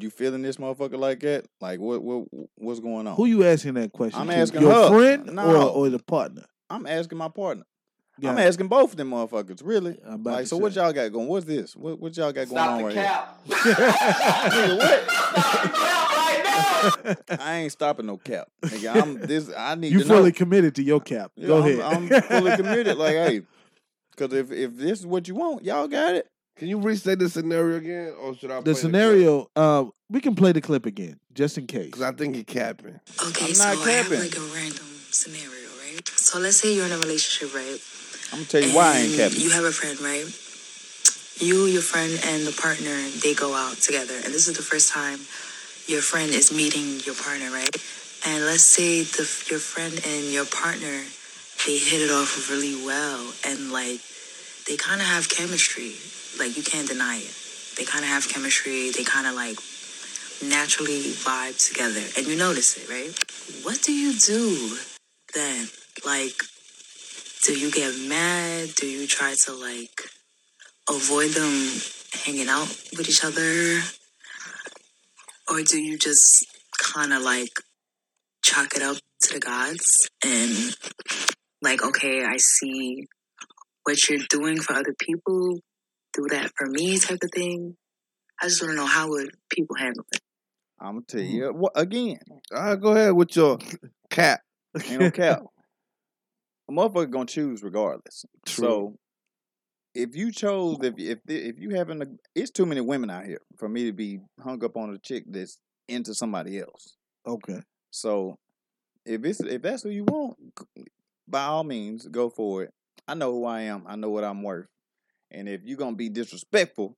you 0.00 0.10
feeling 0.10 0.42
this 0.42 0.56
motherfucker 0.56 0.98
like 0.98 1.20
that? 1.20 1.44
Like, 1.60 1.78
what, 1.80 2.02
what, 2.02 2.24
what's 2.56 2.80
going 2.80 3.06
on? 3.06 3.14
Who 3.16 3.26
you 3.26 3.44
asking 3.44 3.74
that 3.74 3.92
question? 3.92 4.20
I'm 4.20 4.28
to? 4.28 4.36
asking 4.36 4.62
your 4.62 4.72
her. 4.72 4.88
friend 4.88 5.26
No. 5.34 5.68
or 5.72 5.86
or 5.86 5.90
the 5.90 5.98
partner. 6.00 6.44
I'm 6.70 6.86
asking 6.86 7.18
my 7.18 7.28
partner. 7.28 7.64
I'm 8.24 8.38
it. 8.38 8.42
asking 8.42 8.68
both 8.68 8.92
of 8.92 8.96
them 8.96 9.10
motherfuckers, 9.10 9.60
really. 9.64 9.98
about 10.04 10.32
Like, 10.34 10.42
to 10.44 10.48
so 10.48 10.56
what 10.56 10.74
y'all 10.74 10.92
got 10.92 11.12
going? 11.12 11.26
What's 11.28 11.46
this? 11.46 11.74
What, 11.76 12.00
what 12.00 12.16
y'all 12.16 12.32
got 12.32 12.48
going 12.48 12.50
Stop 12.62 12.70
on 12.70 12.78
the 12.78 12.84
right 12.84 12.94
cap. 12.94 13.40
here? 16.08 16.08
I 17.38 17.60
ain't 17.62 17.72
stopping 17.72 18.06
no 18.06 18.16
cap. 18.16 18.48
Nigga, 18.62 19.02
I'm 19.02 19.20
this. 19.26 19.50
I 19.56 19.74
need 19.74 19.92
You 19.92 20.00
to 20.00 20.04
fully 20.06 20.30
know. 20.30 20.36
committed 20.36 20.74
to 20.76 20.82
your 20.82 21.00
cap. 21.00 21.32
Yeah, 21.36 21.48
Go 21.48 21.62
I'm, 21.62 21.68
ahead. 21.68 21.80
I'm 21.80 22.22
fully 22.28 22.56
committed. 22.56 22.96
Like, 22.96 23.12
hey, 23.14 23.42
because 24.10 24.32
if 24.32 24.50
if 24.52 24.76
this 24.76 25.00
is 25.00 25.06
what 25.06 25.28
you 25.28 25.34
want, 25.34 25.64
y'all 25.64 25.88
got 25.88 26.14
it. 26.14 26.28
Can 26.56 26.68
you 26.68 26.78
restate 26.80 27.18
the 27.18 27.28
scenario 27.28 27.76
again, 27.76 28.14
or 28.20 28.34
should 28.36 28.50
I? 28.50 28.60
the 28.60 28.74
scenario. 28.74 29.50
Uh, 29.56 29.86
we 30.08 30.20
can 30.20 30.34
play 30.36 30.52
the 30.52 30.60
clip 30.60 30.86
again, 30.86 31.18
just 31.32 31.58
in 31.58 31.66
case. 31.66 31.86
Because 31.86 32.02
I 32.02 32.12
think 32.12 32.36
he 32.36 32.44
capping. 32.44 33.00
Okay, 33.28 33.46
I'm 33.46 33.54
so 33.54 33.64
not 33.64 33.86
I 33.86 33.90
have 33.90 34.04
capping. 34.06 34.20
like 34.20 34.36
a 34.36 34.40
random 34.54 34.86
scenario, 35.10 35.68
right? 35.82 36.06
So 36.08 36.38
let's 36.38 36.56
say 36.58 36.74
you're 36.76 36.86
in 36.86 36.92
a 36.92 36.98
relationship, 36.98 37.54
right? 37.54 37.80
I'm 38.32 38.38
gonna 38.40 38.46
tell 38.48 38.62
you 38.62 38.74
why 38.76 38.94
I 38.94 38.96
ain't 38.98 39.08
And 39.08 39.16
capping. 39.16 39.40
You 39.40 39.50
have 39.50 39.64
a 39.64 39.72
friend, 39.72 39.98
right? 40.00 40.26
You, 41.42 41.66
your 41.66 41.82
friend, 41.82 42.12
and 42.26 42.46
the 42.46 42.52
partner, 42.52 42.94
they 43.22 43.34
go 43.34 43.52
out 43.54 43.74
together. 43.78 44.14
And 44.14 44.32
this 44.32 44.46
is 44.46 44.56
the 44.56 44.62
first 44.62 44.92
time 44.92 45.18
your 45.86 46.02
friend 46.02 46.30
is 46.30 46.52
meeting 46.52 47.00
your 47.04 47.14
partner, 47.14 47.50
right? 47.50 47.74
And 48.26 48.44
let's 48.44 48.62
say 48.62 49.02
the 49.02 49.24
your 49.50 49.60
friend 49.60 49.94
and 50.06 50.32
your 50.32 50.46
partner, 50.46 51.04
they 51.66 51.78
hit 51.78 52.00
it 52.00 52.10
off 52.10 52.50
really 52.50 52.76
well. 52.84 53.32
And, 53.44 53.70
like, 53.70 54.00
they 54.66 54.76
kind 54.76 55.00
of 55.00 55.06
have 55.06 55.28
chemistry. 55.28 55.94
Like, 56.38 56.56
you 56.56 56.62
can't 56.62 56.88
deny 56.88 57.18
it. 57.18 57.34
They 57.76 57.84
kind 57.84 58.04
of 58.04 58.10
have 58.10 58.28
chemistry. 58.28 58.90
They 58.90 59.04
kind 59.04 59.26
of, 59.26 59.34
like, 59.34 59.58
naturally 60.42 61.02
vibe 61.24 61.56
together. 61.68 62.02
And 62.16 62.26
you 62.26 62.36
notice 62.36 62.76
it, 62.76 62.88
right? 62.88 63.12
What 63.64 63.82
do 63.82 63.92
you 63.92 64.14
do 64.14 64.78
then? 65.34 65.68
Like, 66.04 66.42
do 67.44 67.58
you 67.58 67.70
get 67.70 67.94
mad? 68.08 68.74
Do 68.74 68.86
you 68.86 69.06
try 69.06 69.34
to 69.44 69.52
like 69.52 70.00
avoid 70.88 71.30
them 71.32 71.52
hanging 72.24 72.48
out 72.48 72.68
with 72.96 73.08
each 73.08 73.24
other? 73.24 73.80
Or 75.48 75.62
do 75.62 75.78
you 75.78 75.98
just 75.98 76.46
kind 76.78 77.12
of 77.12 77.22
like 77.22 77.50
chalk 78.44 78.74
it 78.76 78.82
up 78.82 78.96
to 79.22 79.34
the 79.34 79.40
gods 79.40 80.08
and 80.24 80.74
like, 81.60 81.82
okay, 81.82 82.24
I 82.24 82.36
see 82.38 83.06
what 83.84 84.08
you're 84.08 84.20
doing 84.30 84.60
for 84.60 84.74
other 84.74 84.94
people, 84.98 85.60
do 86.14 86.26
that 86.30 86.50
for 86.56 86.66
me 86.66 86.98
type 86.98 87.18
of 87.22 87.30
thing? 87.34 87.76
I 88.40 88.48
just 88.48 88.62
want 88.62 88.72
to 88.72 88.76
know 88.76 88.86
how 88.86 89.08
would 89.10 89.30
people 89.50 89.76
handle 89.76 90.04
it? 90.12 90.20
I'm 90.80 90.94
gonna 90.94 91.04
tell 91.06 91.20
you 91.20 91.52
what 91.52 91.72
again. 91.76 92.18
All 92.54 92.62
right, 92.62 92.80
go 92.80 92.92
ahead 92.92 93.12
with 93.12 93.36
your 93.36 93.58
cap. 94.10 94.40
Ain't 94.88 95.00
no 95.00 95.10
cap. 95.10 95.42
A 96.68 96.72
motherfucker 96.72 97.10
gonna 97.10 97.26
choose 97.26 97.62
regardless. 97.62 98.24
True. 98.46 98.64
So 98.64 98.96
if 99.94 100.16
you 100.16 100.32
chose, 100.32 100.78
if 100.82 100.94
if 100.98 101.18
if 101.28 101.58
you 101.58 101.70
having 101.70 102.02
a, 102.02 102.06
it's 102.34 102.50
too 102.50 102.66
many 102.66 102.80
women 102.80 103.10
out 103.10 103.24
here 103.24 103.40
for 103.58 103.68
me 103.68 103.84
to 103.84 103.92
be 103.92 104.18
hung 104.42 104.62
up 104.64 104.76
on 104.76 104.92
a 104.92 104.98
chick 104.98 105.24
that's 105.26 105.58
into 105.88 106.14
somebody 106.14 106.58
else. 106.58 106.96
okay. 107.26 107.60
So 107.90 108.36
if 109.06 109.24
it's 109.24 109.40
if 109.40 109.62
that's 109.62 109.82
who 109.82 109.90
you 109.90 110.04
want, 110.04 110.36
by 111.28 111.44
all 111.44 111.64
means, 111.64 112.06
go 112.08 112.28
for 112.28 112.64
it. 112.64 112.70
I 113.06 113.14
know 113.14 113.32
who 113.32 113.44
I 113.44 113.62
am. 113.62 113.84
I 113.86 113.96
know 113.96 114.10
what 114.10 114.24
I'm 114.24 114.42
worth. 114.42 114.66
And 115.30 115.48
if 115.48 115.62
you're 115.64 115.78
gonna 115.78 115.96
be 115.96 116.08
disrespectful 116.08 116.96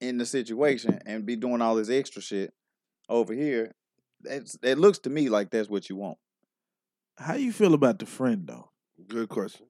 in 0.00 0.18
the 0.18 0.26
situation 0.26 1.00
and 1.06 1.26
be 1.26 1.36
doing 1.36 1.62
all 1.62 1.74
this 1.74 1.90
extra 1.90 2.22
shit 2.22 2.52
over 3.08 3.32
here, 3.34 3.72
that's 4.22 4.56
it 4.62 4.78
looks 4.78 4.98
to 5.00 5.10
me 5.10 5.28
like 5.28 5.50
that's 5.50 5.68
what 5.68 5.88
you 5.88 5.96
want. 5.96 6.18
How 7.18 7.34
you 7.34 7.52
feel 7.52 7.74
about 7.74 7.98
the 7.98 8.06
friend 8.06 8.46
though? 8.46 8.70
Good 9.08 9.28
question. 9.28 9.66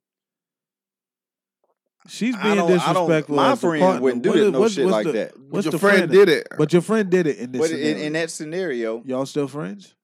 She's 2.08 2.34
I 2.34 2.42
being 2.42 2.56
don't- 2.56 2.70
I 2.80 2.92
don't- 2.92 3.08
disrespectful. 3.08 3.36
my 3.36 3.52
as 3.52 3.60
friend 3.60 3.80
partner. 3.82 4.00
wouldn't 4.02 4.22
do 4.22 4.28
What 4.30 4.36
that- 4.36 4.44
is- 4.46 4.52
no 4.52 4.60
what's- 4.60 4.74
shit 4.74 4.84
what's 4.86 4.92
like 4.92 5.06
the- 5.06 5.12
that. 5.12 5.38
What's 5.38 5.64
your 5.66 5.72
the 5.72 5.78
friend 5.78 6.10
did 6.10 6.28
it. 6.28 6.46
But 6.56 6.72
your 6.72 6.82
friend 6.82 7.10
did 7.10 7.26
it 7.26 7.38
in 7.38 7.52
this 7.52 7.60
But 7.60 7.70
in, 7.70 7.76
scenario. 7.76 8.04
in 8.06 8.12
that 8.14 8.30
scenario, 8.30 9.02
Y'all 9.04 9.26
still 9.26 9.48
friends? 9.48 9.94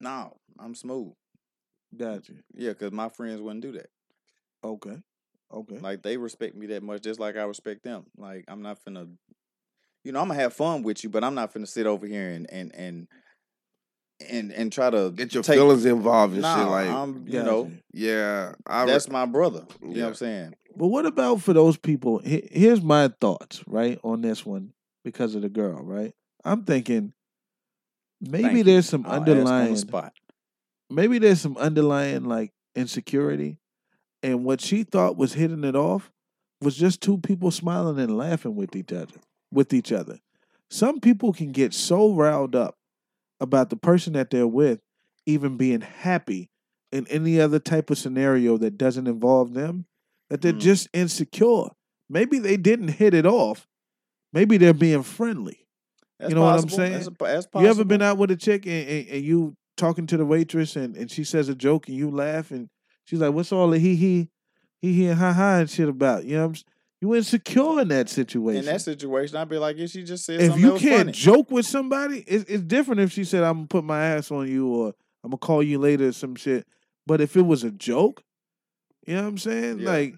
no, 0.00 0.36
I'm 0.58 0.74
smooth. 0.74 1.12
Gotcha. 1.96 2.32
Yeah, 2.54 2.70
because 2.70 2.92
my 2.92 3.08
friends 3.10 3.40
wouldn't 3.40 3.62
do 3.62 3.72
that. 3.72 3.90
Okay. 4.64 4.96
Okay. 5.52 5.78
Like 5.78 6.02
they 6.02 6.16
respect 6.16 6.56
me 6.56 6.66
that 6.68 6.82
much, 6.82 7.02
just 7.02 7.20
like 7.20 7.36
I 7.36 7.42
respect 7.42 7.82
them. 7.84 8.06
Like 8.16 8.44
I'm 8.48 8.62
not 8.62 8.78
finna, 8.82 9.10
you 10.04 10.12
know, 10.12 10.20
I'm 10.20 10.28
gonna 10.28 10.40
have 10.40 10.54
fun 10.54 10.82
with 10.82 11.04
you, 11.04 11.10
but 11.10 11.22
I'm 11.22 11.34
not 11.34 11.52
finna 11.52 11.68
sit 11.68 11.86
over 11.86 12.06
here 12.06 12.30
and 12.30 12.50
and 12.50 12.74
and 12.74 13.08
and 14.30 14.52
and 14.52 14.72
try 14.72 14.88
to 14.88 15.10
Get 15.10 15.34
your 15.34 15.42
take- 15.42 15.56
feelings 15.58 15.84
involved 15.84 16.32
and 16.34 16.42
Nah, 16.42 16.56
shit. 16.56 16.68
Like, 16.68 16.88
I'm, 16.88 17.26
you 17.28 17.42
know, 17.42 17.70
yeah, 17.92 18.54
I 18.66 18.86
that's 18.86 19.08
my 19.10 19.26
brother. 19.26 19.66
You 19.82 19.88
know 19.88 20.00
what 20.02 20.08
I'm 20.10 20.14
saying? 20.14 20.54
But 20.76 20.88
what 20.88 21.06
about 21.06 21.42
for 21.42 21.52
those 21.52 21.76
people? 21.76 22.20
Here's 22.24 22.82
my 22.82 23.08
thoughts, 23.20 23.62
right, 23.66 23.98
on 24.02 24.22
this 24.22 24.44
one 24.46 24.72
because 25.04 25.34
of 25.34 25.42
the 25.42 25.48
girl, 25.48 25.82
right? 25.82 26.14
I'm 26.44 26.64
thinking 26.64 27.12
maybe 28.20 28.42
Thank 28.62 28.66
there's 28.66 28.88
some 28.88 29.04
I'll 29.06 29.12
ask 29.12 29.20
on 29.20 29.24
the 29.24 29.32
underlying 29.32 29.76
spot. 29.76 30.12
maybe 30.88 31.18
there's 31.18 31.40
some 31.40 31.56
underlying 31.56 32.24
like 32.24 32.52
insecurity 32.74 33.58
and 34.22 34.44
what 34.44 34.60
she 34.60 34.84
thought 34.84 35.16
was 35.16 35.34
hitting 35.34 35.64
it 35.64 35.74
off 35.76 36.10
was 36.60 36.76
just 36.76 37.00
two 37.00 37.18
people 37.18 37.50
smiling 37.50 37.98
and 37.98 38.16
laughing 38.16 38.54
with 38.54 38.76
each 38.76 38.92
other 38.92 39.14
with 39.52 39.72
each 39.72 39.92
other 39.92 40.18
some 40.70 41.00
people 41.00 41.32
can 41.32 41.52
get 41.52 41.74
so 41.74 42.14
riled 42.14 42.54
up 42.54 42.76
about 43.40 43.70
the 43.70 43.76
person 43.76 44.12
that 44.12 44.30
they're 44.30 44.46
with 44.46 44.80
even 45.26 45.56
being 45.56 45.80
happy 45.80 46.48
in 46.92 47.06
any 47.08 47.40
other 47.40 47.58
type 47.58 47.90
of 47.90 47.98
scenario 47.98 48.56
that 48.56 48.78
doesn't 48.78 49.06
involve 49.08 49.52
them 49.54 49.86
that 50.32 50.40
they're 50.40 50.52
Mm. 50.52 50.60
just 50.60 50.88
insecure 50.92 51.68
maybe 52.08 52.38
they 52.38 52.56
didn't 52.56 52.88
hit 52.88 53.12
it 53.14 53.26
off 53.26 53.68
maybe 54.32 54.56
they're 54.56 54.72
being 54.74 55.02
friendly 55.02 55.66
That's 56.18 56.30
you 56.30 56.34
know 56.36 56.42
what 56.42 56.60
I'm 56.60 56.68
saying? 56.68 56.92
That's, 56.92 57.08
that's 57.20 57.46
you 57.54 57.66
ever 57.66 57.84
been 57.84 58.00
out 58.02 58.16
with 58.18 58.30
a 58.30 58.36
chick 58.36 58.64
and, 58.66 58.88
and, 58.88 59.08
and 59.08 59.24
you 59.24 59.56
talking 59.76 60.06
to 60.06 60.16
the 60.16 60.24
waitress 60.24 60.76
and, 60.76 60.96
and 60.96 61.10
she 61.10 61.24
says 61.24 61.48
a 61.48 61.54
joke 61.54 61.88
and 61.88 61.96
you 61.96 62.10
laugh 62.10 62.50
and 62.50 62.68
she's 63.04 63.20
like, 63.20 63.32
"What's 63.34 63.50
all 63.52 63.68
the 63.70 63.78
he 63.78 63.96
he 63.96 64.28
he 64.80 64.92
he 64.92 65.06
and 65.08 65.18
ha 65.18 65.32
ha 65.32 65.58
and 65.58 65.68
shit 65.70 65.88
about?" 65.88 66.24
You 66.24 66.36
know, 66.36 66.46
what 66.48 66.58
I'm, 66.58 66.62
you 67.00 67.14
insecure 67.16 67.80
in 67.80 67.88
that 67.88 68.08
situation. 68.08 68.60
in 68.60 68.66
that 68.66 68.80
situation? 68.82 69.36
I'd 69.36 69.48
be 69.48 69.58
like, 69.58 69.76
yeah, 69.78 69.86
she 69.86 70.04
just 70.04 70.24
said 70.24 70.40
if 70.40 70.52
something 70.52 70.62
you 70.64 70.78
can't 70.78 70.98
funny. 71.06 71.12
joke 71.12 71.50
with 71.50 71.66
somebody, 71.66 72.22
it's, 72.28 72.44
it's 72.48 72.62
different 72.62 73.00
if 73.00 73.10
she 73.10 73.24
said, 73.24 73.42
"I'm 73.42 73.54
gonna 73.56 73.66
put 73.66 73.84
my 73.84 74.00
ass 74.04 74.30
on 74.30 74.46
you" 74.48 74.68
or 74.68 74.94
"I'm 75.24 75.30
gonna 75.30 75.38
call 75.38 75.62
you 75.64 75.78
later" 75.78 76.08
or 76.08 76.12
some 76.12 76.36
shit. 76.36 76.64
But 77.06 77.20
if 77.20 77.36
it 77.36 77.42
was 77.42 77.64
a 77.64 77.72
joke, 77.72 78.22
you 79.06 79.16
know 79.16 79.22
what 79.22 79.28
I'm 79.28 79.38
saying? 79.38 79.80
Yeah. 79.80 79.90
Like, 79.90 80.14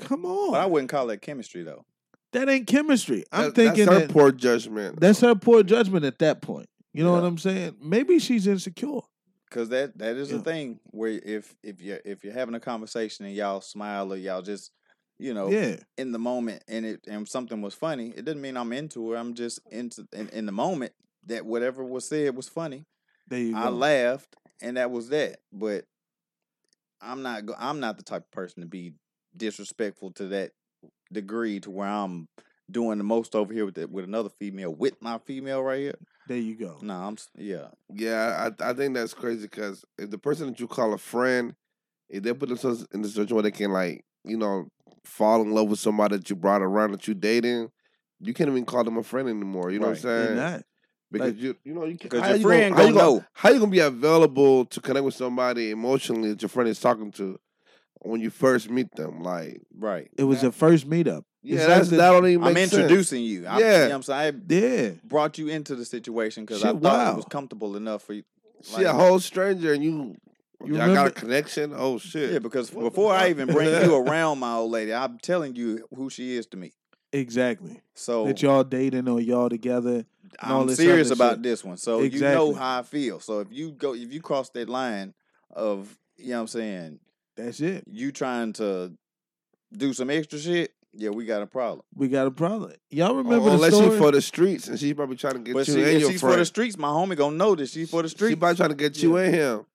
come 0.00 0.24
on, 0.24 0.52
But 0.52 0.60
I 0.60 0.66
wouldn't 0.66 0.90
call 0.90 1.06
that 1.08 1.22
chemistry 1.22 1.62
though. 1.62 1.84
that 2.32 2.48
ain't 2.48 2.66
chemistry. 2.66 3.24
I'm 3.32 3.46
That- 3.46 3.54
thinking 3.54 3.86
that's 3.86 4.00
her 4.00 4.06
that- 4.06 4.12
poor 4.12 4.32
judgment. 4.32 5.00
that's 5.00 5.20
her 5.20 5.34
poor 5.34 5.62
judgment 5.62 6.04
at 6.04 6.18
that 6.20 6.42
point. 6.42 6.68
You 6.92 7.04
know 7.04 7.12
what 7.12 7.24
I'm 7.24 7.38
saying? 7.38 7.76
Maybe 7.80 8.18
she's 8.18 8.46
insecure. 8.46 9.00
Cause 9.50 9.68
that 9.70 9.98
that 9.98 10.16
is 10.16 10.30
Yeah. 10.30 10.36
the 10.38 10.42
thing 10.44 10.80
where 10.90 11.20
if 11.24 11.54
if 11.62 11.80
you 11.82 11.98
if 12.04 12.22
you're 12.24 12.32
having 12.32 12.54
a 12.54 12.60
conversation 12.60 13.24
and 13.26 13.34
y'all 13.34 13.60
smile 13.60 14.12
or 14.12 14.16
y'all 14.16 14.42
just 14.42 14.70
you 15.18 15.34
know 15.34 15.50
Yeah. 15.50 15.76
in 15.98 16.12
the 16.12 16.18
moment 16.20 16.62
and 16.68 16.86
it 16.86 17.00
and 17.08 17.28
something 17.28 17.60
was 17.60 17.74
funny, 17.74 18.12
it 18.16 18.24
doesn't 18.24 18.40
mean 18.40 18.56
I'm 18.56 18.72
into 18.72 19.10
her. 19.10 19.16
I'm 19.16 19.34
just 19.34 19.58
into 19.70 20.06
in, 20.12 20.28
in 20.28 20.46
the 20.46 20.52
moment 20.52 20.92
that 21.26 21.44
whatever 21.44 21.84
was 21.84 22.06
said 22.08 22.36
was 22.36 22.48
funny. 22.48 22.86
There 23.28 23.40
you 23.40 23.56
I 23.56 23.64
go. 23.64 23.70
laughed 23.70 24.36
and 24.60 24.76
that 24.76 24.90
was 24.92 25.08
that. 25.08 25.40
But 25.52 25.84
I'm 27.00 27.22
not 27.22 27.46
go- 27.46 27.56
I'm 27.58 27.80
not 27.80 27.96
the 27.96 28.02
type 28.04 28.22
of 28.22 28.30
person 28.30 28.60
to 28.62 28.68
be 28.68 28.92
disrespectful 29.36 30.12
to 30.12 30.26
that 30.28 30.52
degree 31.12 31.60
to 31.60 31.70
where 31.70 31.88
I'm 31.88 32.28
doing 32.70 32.98
the 32.98 33.04
most 33.04 33.34
over 33.34 33.52
here 33.52 33.64
with 33.64 33.74
the, 33.74 33.86
with 33.88 34.04
another 34.04 34.28
female 34.28 34.72
with 34.74 35.00
my 35.02 35.18
female 35.18 35.62
right 35.62 35.80
here. 35.80 35.98
There 36.28 36.38
you 36.38 36.54
go. 36.54 36.78
No, 36.82 36.94
I'm 36.94 37.16
yeah. 37.36 37.68
Yeah, 37.92 38.50
I 38.60 38.70
I 38.70 38.72
think 38.74 38.94
that's 38.94 39.14
crazy 39.14 39.42
because 39.42 39.84
if 39.98 40.10
the 40.10 40.18
person 40.18 40.46
that 40.46 40.60
you 40.60 40.68
call 40.68 40.92
a 40.94 40.98
friend, 40.98 41.54
if 42.08 42.22
they 42.22 42.32
put 42.32 42.48
themselves 42.48 42.86
in 42.92 43.02
the 43.02 43.08
situation 43.08 43.34
where 43.34 43.42
they 43.42 43.50
can 43.50 43.72
like, 43.72 44.04
you 44.24 44.36
know, 44.36 44.68
fall 45.04 45.42
in 45.42 45.52
love 45.52 45.68
with 45.68 45.80
somebody 45.80 46.16
that 46.16 46.30
you 46.30 46.36
brought 46.36 46.62
around 46.62 46.92
that 46.92 47.08
you 47.08 47.14
dating, 47.14 47.70
you 48.20 48.32
can't 48.32 48.48
even 48.50 48.64
call 48.64 48.84
them 48.84 48.98
a 48.98 49.02
friend 49.02 49.28
anymore. 49.28 49.70
You 49.72 49.80
know 49.80 49.88
what 49.88 50.04
I'm 50.04 50.10
Right. 50.10 50.14
They're 50.16 50.26
saying? 50.26 50.36
not. 50.36 50.62
Because 51.10 51.32
Like- 51.32 51.40
you 51.42 51.56
you 51.64 51.74
know 51.74 51.84
you 51.86 51.98
can, 51.98 52.08
Because 52.10 52.20
how 52.22 52.28
your 52.28 52.36
you 52.36 52.42
friend 52.44 52.74
gonna, 52.74 52.82
how 52.82 52.88
you 52.88 52.94
gonna 52.94 53.04
gonna 53.06 53.18
know. 53.20 53.24
how 53.32 53.50
you 53.50 53.58
gonna 53.58 53.70
be 53.72 53.78
available 53.80 54.64
to 54.66 54.80
connect 54.80 55.04
with 55.04 55.14
somebody 55.14 55.70
emotionally 55.72 56.28
that 56.30 56.42
your 56.42 56.48
friend 56.48 56.68
is 56.68 56.78
talking 56.78 57.10
to 57.12 57.36
when 58.00 58.20
you 58.20 58.30
first 58.30 58.70
meet 58.70 58.94
them. 58.96 59.22
Like 59.22 59.60
Right. 59.76 60.10
It 60.16 60.24
was 60.24 60.42
a 60.42 60.52
first 60.52 60.88
meetup. 60.88 61.24
yeah, 61.42 61.66
that's 61.66 61.88
that 61.90 62.10
don't 62.10 62.26
even 62.26 62.44
I'm 62.46 62.54
make 62.54 62.68
sense. 62.70 62.82
introducing 62.82 63.22
you. 63.22 63.46
I, 63.46 63.58
Yeah. 63.58 63.66
you 63.66 63.78
know 63.80 63.88
what 63.88 63.94
I'm 63.96 64.02
saying? 64.02 64.42
I 64.50 64.54
Yeah. 64.54 64.90
brought 65.04 65.38
you 65.38 65.48
into 65.48 65.74
the 65.74 65.84
situation 65.84 66.44
because 66.44 66.64
I 66.64 66.72
thought 66.72 66.82
wow. 66.82 67.12
it 67.12 67.16
was 67.16 67.24
comfortable 67.26 67.76
enough 67.76 68.02
for 68.02 68.12
you. 68.14 68.22
See 68.62 68.84
a 68.84 68.92
whole 68.92 69.18
stranger 69.20 69.72
and 69.72 69.82
you 69.82 70.16
You 70.62 70.76
Y'all 70.76 70.92
got 70.94 71.06
a 71.06 71.10
connection? 71.10 71.72
Oh 71.74 71.96
shit. 71.98 72.32
Yeah, 72.32 72.38
because 72.38 72.68
before 72.68 73.14
I 73.14 73.30
even 73.30 73.48
bring 73.48 73.82
you 73.82 73.94
around 74.06 74.40
my 74.40 74.56
old 74.56 74.70
lady, 74.70 74.92
I'm 74.92 75.18
telling 75.18 75.56
you 75.56 75.86
who 75.94 76.10
she 76.10 76.36
is 76.36 76.46
to 76.48 76.58
me. 76.58 76.74
Exactly. 77.14 77.80
So 77.94 78.26
that 78.26 78.42
y'all 78.42 78.62
dating 78.62 79.08
or 79.08 79.20
y'all 79.20 79.48
together. 79.48 80.04
I'm 80.38 80.68
serious 80.74 81.10
about 81.10 81.36
shit. 81.36 81.42
this 81.44 81.64
one. 81.64 81.78
So 81.78 82.02
you 82.02 82.20
know 82.20 82.52
how 82.52 82.80
I 82.80 82.82
feel. 82.82 83.20
So 83.20 83.40
if 83.40 83.48
you 83.50 83.72
go 83.72 83.94
if 83.94 84.12
you 84.12 84.20
cross 84.20 84.50
that 84.50 84.68
line 84.68 85.14
of 85.50 85.98
you 86.18 86.28
know 86.28 86.36
what 86.36 86.40
I'm 86.42 86.46
saying, 86.48 87.00
That's 87.44 87.60
it. 87.60 87.84
you 87.86 88.12
trying 88.12 88.52
to 88.54 88.92
do 89.76 89.92
some 89.92 90.10
extra 90.10 90.38
shit, 90.38 90.72
yeah, 90.92 91.10
we 91.10 91.24
got 91.24 91.42
a 91.42 91.46
problem. 91.46 91.82
We 91.94 92.08
got 92.08 92.26
a 92.26 92.30
problem. 92.30 92.72
Y'all 92.90 93.12
oh, 93.12 93.16
remember 93.16 93.36
Or 93.46 93.50
the 93.50 93.54
unless 93.56 93.74
story? 93.74 93.90
she 93.90 93.98
for 93.98 94.10
the 94.10 94.20
streets 94.22 94.66
and 94.68 94.78
she's 94.78 94.94
probably 94.94 95.16
trying 95.16 95.34
to 95.34 95.40
get 95.40 95.54
But 95.54 95.68
you 95.68 95.74
see, 95.74 95.80
and 95.82 95.88
if 95.90 96.00
your 96.00 96.10
she's 96.12 96.20
friend. 96.20 96.34
for 96.34 96.38
the 96.38 96.44
streets, 96.44 96.76
my 96.76 96.88
homie 96.88 97.16
gonna 97.16 97.36
know 97.36 97.54
that 97.54 97.68
she's 97.68 97.90
for 97.90 98.02
the 98.02 98.08
streets. 98.08 98.30
she 98.30 98.34
streets. 98.34 98.40
probably 98.40 98.56
trying 98.56 98.68
to 98.70 98.74
get 98.74 99.02
you 99.02 99.16
and 99.16 99.34
him. 99.34 99.66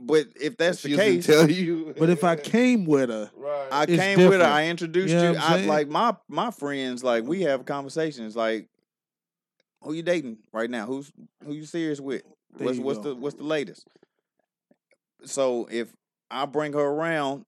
But 0.00 0.26
if 0.40 0.56
that's 0.56 0.80
She 0.80 0.90
the 0.90 0.96
doesn't 0.96 1.12
case, 1.14 1.26
tell 1.26 1.50
you. 1.50 1.94
but 1.98 2.08
if 2.10 2.22
I 2.24 2.36
came 2.54 2.84
with 2.84 3.10
her, 3.10 3.30
I 3.72 3.82
it's 3.84 3.96
came 3.96 4.28
with 4.28 4.40
her. 4.40 4.46
I 4.46 4.66
introduced 4.66 5.12
You 5.12 5.20
know 5.20 5.32
you. 5.32 5.38
I'm 5.38 5.42
I 5.42 5.56
saying? 5.56 5.68
like 5.68 5.88
my 5.88 6.16
my 6.28 6.50
friends. 6.52 7.02
Like 7.02 7.24
we 7.24 7.42
have 7.42 7.64
conversations. 7.64 8.36
Like, 8.36 8.68
who 9.82 9.92
you 9.94 10.02
dating 10.02 10.38
right 10.52 10.70
now? 10.70 10.86
Who's 10.86 11.10
who 11.44 11.52
you 11.52 11.64
serious 11.64 12.00
with? 12.00 12.22
There 12.56 12.66
what's 12.66 12.78
what's 12.78 12.98
go. 13.00 13.02
the 13.10 13.14
what's 13.16 13.36
the 13.36 13.42
latest? 13.44 13.86
So 15.24 15.68
if 15.70 15.92
I 16.30 16.46
bring 16.46 16.72
her 16.74 16.80
around 16.80 17.44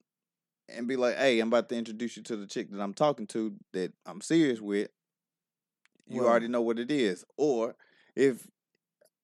and 0.68 0.86
be 0.88 0.96
like, 0.96 1.16
"Hey, 1.16 1.40
I'm 1.40 1.48
about 1.48 1.68
to 1.70 1.76
introduce 1.76 2.16
you 2.16 2.22
to 2.24 2.36
the 2.36 2.46
chick 2.46 2.70
that 2.70 2.80
I'm 2.80 2.94
talking 2.94 3.26
to 3.28 3.54
that 3.72 3.92
I'm 4.06 4.20
serious 4.20 4.60
with," 4.60 4.88
you 6.06 6.20
Well- 6.22 6.30
already 6.30 6.48
know 6.48 6.62
what 6.62 6.78
it 6.78 6.90
is. 6.90 7.24
Or 7.36 7.76
if 8.16 8.46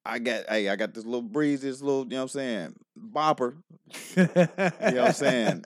I 0.05 0.19
got, 0.21 0.49
hey, 0.49 0.69
I 0.69 0.77
got 0.77 0.95
this 0.95 1.05
little 1.05 1.23
breeze, 1.23 1.63
this 1.63 1.81
little, 1.83 2.05
you 2.05 2.11
know 2.11 2.17
what 2.19 2.23
I'm 2.23 2.29
saying, 2.29 2.77
bopper. 2.97 3.57
you 4.17 4.23
know 4.25 5.03
what 5.03 5.09
I'm 5.09 5.13
saying? 5.13 5.65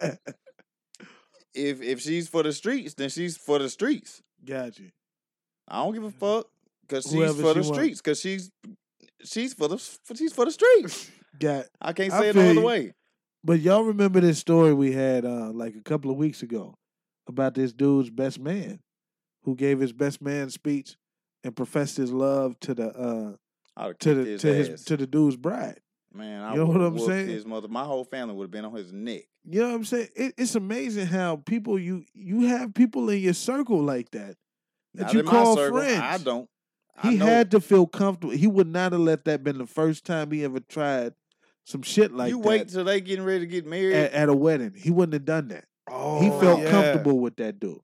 If 1.55 1.83
if 1.83 2.01
she's 2.01 2.29
for 2.29 2.43
the 2.43 2.53
streets, 2.53 2.95
then 2.95 3.09
she's 3.11 3.37
for 3.37 3.59
the 3.59 3.69
streets. 3.69 4.23
Got 4.45 4.79
you. 4.79 4.91
I 5.69 5.83
don't 5.83 5.93
give 5.95 6.05
a 6.05 6.11
fuck 6.11 6.47
because 6.83 7.05
she's 7.05 7.13
Whoever 7.15 7.43
for 7.43 7.55
the 7.55 7.63
she 7.63 7.69
want. 7.69 7.75
streets. 7.77 8.01
Because 8.01 8.21
she's 8.21 8.51
she's 9.25 9.53
for 9.55 9.69
the 9.69 9.79
she's 10.15 10.33
for 10.33 10.45
the 10.45 10.53
streets. 10.53 11.11
Got. 11.41 11.67
I 11.81 11.93
can't 11.93 12.13
I 12.13 12.21
say 12.21 12.29
it 12.31 12.37
no 12.37 12.51
other 12.51 12.61
way. 12.61 12.93
But 13.43 13.61
y'all 13.61 13.85
remember 13.85 14.21
this 14.21 14.39
story 14.39 14.75
we 14.75 14.93
had 14.93 15.25
uh, 15.25 15.51
like 15.53 15.75
a 15.75 15.83
couple 15.83 16.11
of 16.11 16.17
weeks 16.17 16.43
ago 16.43 16.75
about 17.27 17.55
this 17.55 17.73
dude's 17.73 18.11
best 18.11 18.39
man 18.39 18.81
who 19.45 19.55
gave 19.55 19.81
his 19.81 19.93
best 19.93 20.21
man 20.21 20.51
speech 20.51 20.97
and 21.43 21.57
professed 21.57 21.97
his 21.97 22.13
love 22.13 22.59
to 22.61 22.75
the 22.75 22.89
uh 22.91 23.93
to 24.01 24.15
the 24.15 24.25
his 24.25 24.41
to 24.43 24.53
his 24.55 24.85
to 24.85 24.97
the 24.97 25.07
dude's 25.07 25.37
bride. 25.37 25.81
Man, 26.13 26.43
I 26.43 26.51
You 26.53 26.59
know 26.59 26.67
what 26.67 26.81
I'm 26.83 26.99
saying? 26.99 27.29
his 27.29 27.47
mother. 27.47 27.69
My 27.69 27.85
whole 27.85 28.05
family 28.05 28.35
would 28.35 28.45
have 28.45 28.51
been 28.51 28.65
on 28.65 28.75
his 28.75 28.93
neck. 28.93 29.23
You 29.49 29.61
know 29.61 29.69
what 29.69 29.75
I'm 29.77 29.85
saying? 29.85 30.09
It, 30.17 30.35
it's 30.37 30.55
amazing 30.55 31.07
how 31.07 31.37
people 31.37 31.79
you 31.79 32.05
you 32.13 32.47
have 32.49 32.75
people 32.75 33.09
in 33.09 33.21
your 33.21 33.33
circle 33.33 33.81
like 33.81 34.11
that 34.11 34.37
that 34.95 35.05
Not 35.05 35.13
you 35.15 35.21
in 35.21 35.27
call 35.27 35.55
my 35.57 35.63
circle. 35.63 35.79
friends. 35.79 36.01
I 36.03 36.19
don't. 36.19 36.49
I 37.03 37.11
He 37.13 37.17
know 37.17 37.25
had 37.27 37.53
to 37.53 37.61
feel 37.61 37.87
comfortable. 37.87 38.35
He 38.35 38.47
would 38.49 38.67
not 38.67 38.93
have 38.93 39.01
let 39.01 39.25
that 39.25 39.43
been 39.43 39.57
the 39.57 39.67
first 39.67 40.05
time 40.05 40.31
he 40.31 40.45
ever 40.45 40.61
tried 40.61 41.15
some 41.65 41.83
shit 41.83 42.13
like 42.13 42.31
you 42.31 42.41
that 42.41 42.49
wait 42.49 42.69
till 42.69 42.85
they 42.85 43.01
getting 43.01 43.25
ready 43.25 43.41
to 43.41 43.47
get 43.47 43.67
married. 43.67 43.95
at, 43.95 44.13
at 44.13 44.29
a 44.29 44.35
wedding. 44.35 44.73
He 44.77 44.91
wouldn't 44.91 45.13
have 45.15 45.25
done 45.25 45.49
that. 45.49 45.65
Oh, 45.89 46.21
he 46.21 46.29
felt 46.45 46.61
yeah. 46.61 46.71
comfortable 46.71 47.19
with 47.19 47.37
that 47.37 47.59
dude. 47.61 47.81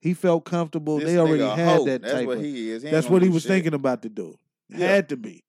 He 0.00 0.14
felt 0.14 0.44
comfortable. 0.44 0.98
This 0.98 1.06
they 1.10 1.18
already 1.18 1.42
had 1.44 1.78
hoe. 1.78 1.84
that 1.86 2.02
That's 2.02 2.14
type 2.14 2.26
what 2.26 2.38
of. 2.38 2.42
he 2.44 2.70
is. 2.70 2.82
He 2.82 2.90
that's 2.90 3.08
what 3.08 3.22
he 3.22 3.28
was 3.28 3.42
shit. 3.42 3.50
thinking 3.50 3.74
about 3.74 4.02
to 4.02 4.08
do. 4.08 4.36
Yeah. 4.68 4.86
Had 4.86 5.08
to 5.10 5.16
be, 5.16 5.44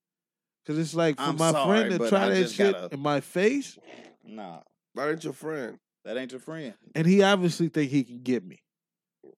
because 0.64 0.78
it's 0.78 0.94
like 0.94 1.16
for 1.16 1.22
I'm 1.22 1.36
my 1.36 1.52
sorry, 1.52 1.88
friend 1.88 2.00
to 2.00 2.08
try 2.08 2.24
I 2.24 2.28
that 2.30 2.50
shit 2.50 2.72
gotta- 2.72 2.94
in 2.94 3.00
my 3.00 3.20
face, 3.20 3.78
Nah, 4.24 4.60
That 4.94 5.10
ain't 5.10 5.24
your 5.24 5.32
friend. 5.34 5.78
that 6.04 6.16
ain't 6.16 6.32
your 6.32 6.40
friend. 6.40 6.74
and 6.94 7.06
he 7.06 7.22
obviously 7.22 7.68
think 7.68 7.90
he 7.90 8.02
can 8.04 8.22
get 8.22 8.44
me. 8.44 8.60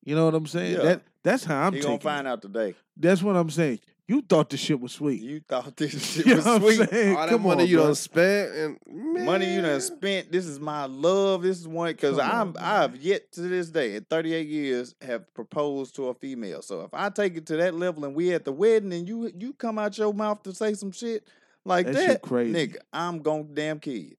You 0.05 0.15
know 0.15 0.25
what 0.25 0.35
I'm 0.35 0.47
saying? 0.47 0.77
Yeah. 0.77 0.83
That 0.83 1.03
that's 1.25 1.45
how 1.45 1.67
I'm 1.67 1.73
he 1.75 1.81
gonna 1.81 1.99
find 2.01 2.27
it. 2.27 2.31
out 2.31 2.43
today. 2.43 2.75
That's 2.97 3.23
what 3.23 3.37
I'm 3.37 3.51
saying. 3.51 3.81
You 4.09 4.21
thought 4.21 4.51
the 4.51 4.57
shit 4.57 4.79
was 4.81 4.93
sweet. 4.93 5.23
You 5.23 5.41
thought 5.49 5.77
this 5.77 5.93
shit 6.15 6.27
You 6.27 6.37
was 6.37 6.45
know 6.45 6.59
what 6.59 6.63
I'm 6.63 6.77
sweet. 6.77 6.91
saying? 6.91 7.17
All 7.17 7.23
that 7.27 7.29
Come 7.31 7.43
money 7.43 7.63
on, 7.63 7.69
you 7.69 7.77
bro. 7.77 7.87
done 7.87 7.95
spent 7.95 8.53
and 8.55 8.79
man, 8.87 9.25
money 9.25 9.55
you 9.55 9.63
done 9.63 9.81
spent. 9.81 10.33
This 10.33 10.45
is 10.47 10.59
my 10.61 10.85
love. 10.87 11.43
This 11.43 11.61
is 11.61 11.69
one 11.69 11.93
because 11.93 12.19
I'm 12.19 12.49
on, 12.49 12.57
I've 12.59 12.97
yet 12.97 13.31
to 13.33 13.43
this 13.43 13.71
day 13.71 13.95
at 13.97 14.09
38 14.11 14.47
years 14.49 14.95
have 15.03 15.33
proposed 15.35 15.95
to 15.97 16.09
a 16.09 16.15
female. 16.15 16.63
So 16.63 16.83
if 16.83 16.93
I 16.93 17.09
take 17.11 17.37
it 17.37 17.47
to 17.47 17.57
that 17.59 17.75
level 17.75 18.05
and 18.05 18.15
we 18.15 18.35
at 18.35 18.45
the 18.45 18.53
wedding 18.53 18.93
and 18.93 19.09
you 19.09 19.31
you 19.39 19.53
come 19.55 19.79
out 19.79 19.97
your 19.97 20.13
mouth 20.13 20.43
to 20.43 20.53
say 20.55 20.75
some 20.75 20.91
shit 20.93 21.27
like 21.65 21.87
That 21.87 21.95
that, 21.95 22.23
crazy. 22.23 22.53
nigga, 22.53 22.77
I'm 22.93 23.21
gonna 23.23 23.45
damn 23.45 23.79
kid. 23.79 24.17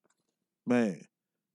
Man, 0.65 1.01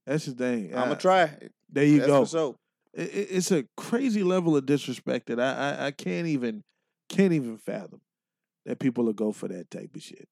that's 0.06 0.26
the 0.26 0.32
thing. 0.32 0.74
I'ma 0.76 0.92
I- 0.92 0.96
try. 0.96 1.22
it. 1.22 1.52
There 1.70 1.84
you 1.84 1.98
That's 2.00 2.08
go. 2.08 2.24
So. 2.24 2.56
It, 2.94 3.14
it- 3.14 3.28
it's 3.30 3.50
a 3.52 3.64
crazy 3.76 4.22
level 4.22 4.56
of 4.56 4.66
disrespect 4.66 5.26
that 5.28 5.40
I, 5.40 5.52
I 5.82 5.86
I 5.86 5.90
can't 5.92 6.26
even 6.26 6.62
can't 7.08 7.32
even 7.32 7.56
fathom 7.58 8.00
that 8.66 8.78
people 8.78 9.04
will 9.04 9.12
go 9.12 9.32
for 9.32 9.48
that 9.48 9.70
type 9.70 9.94
of 9.94 10.02
shit. 10.02 10.28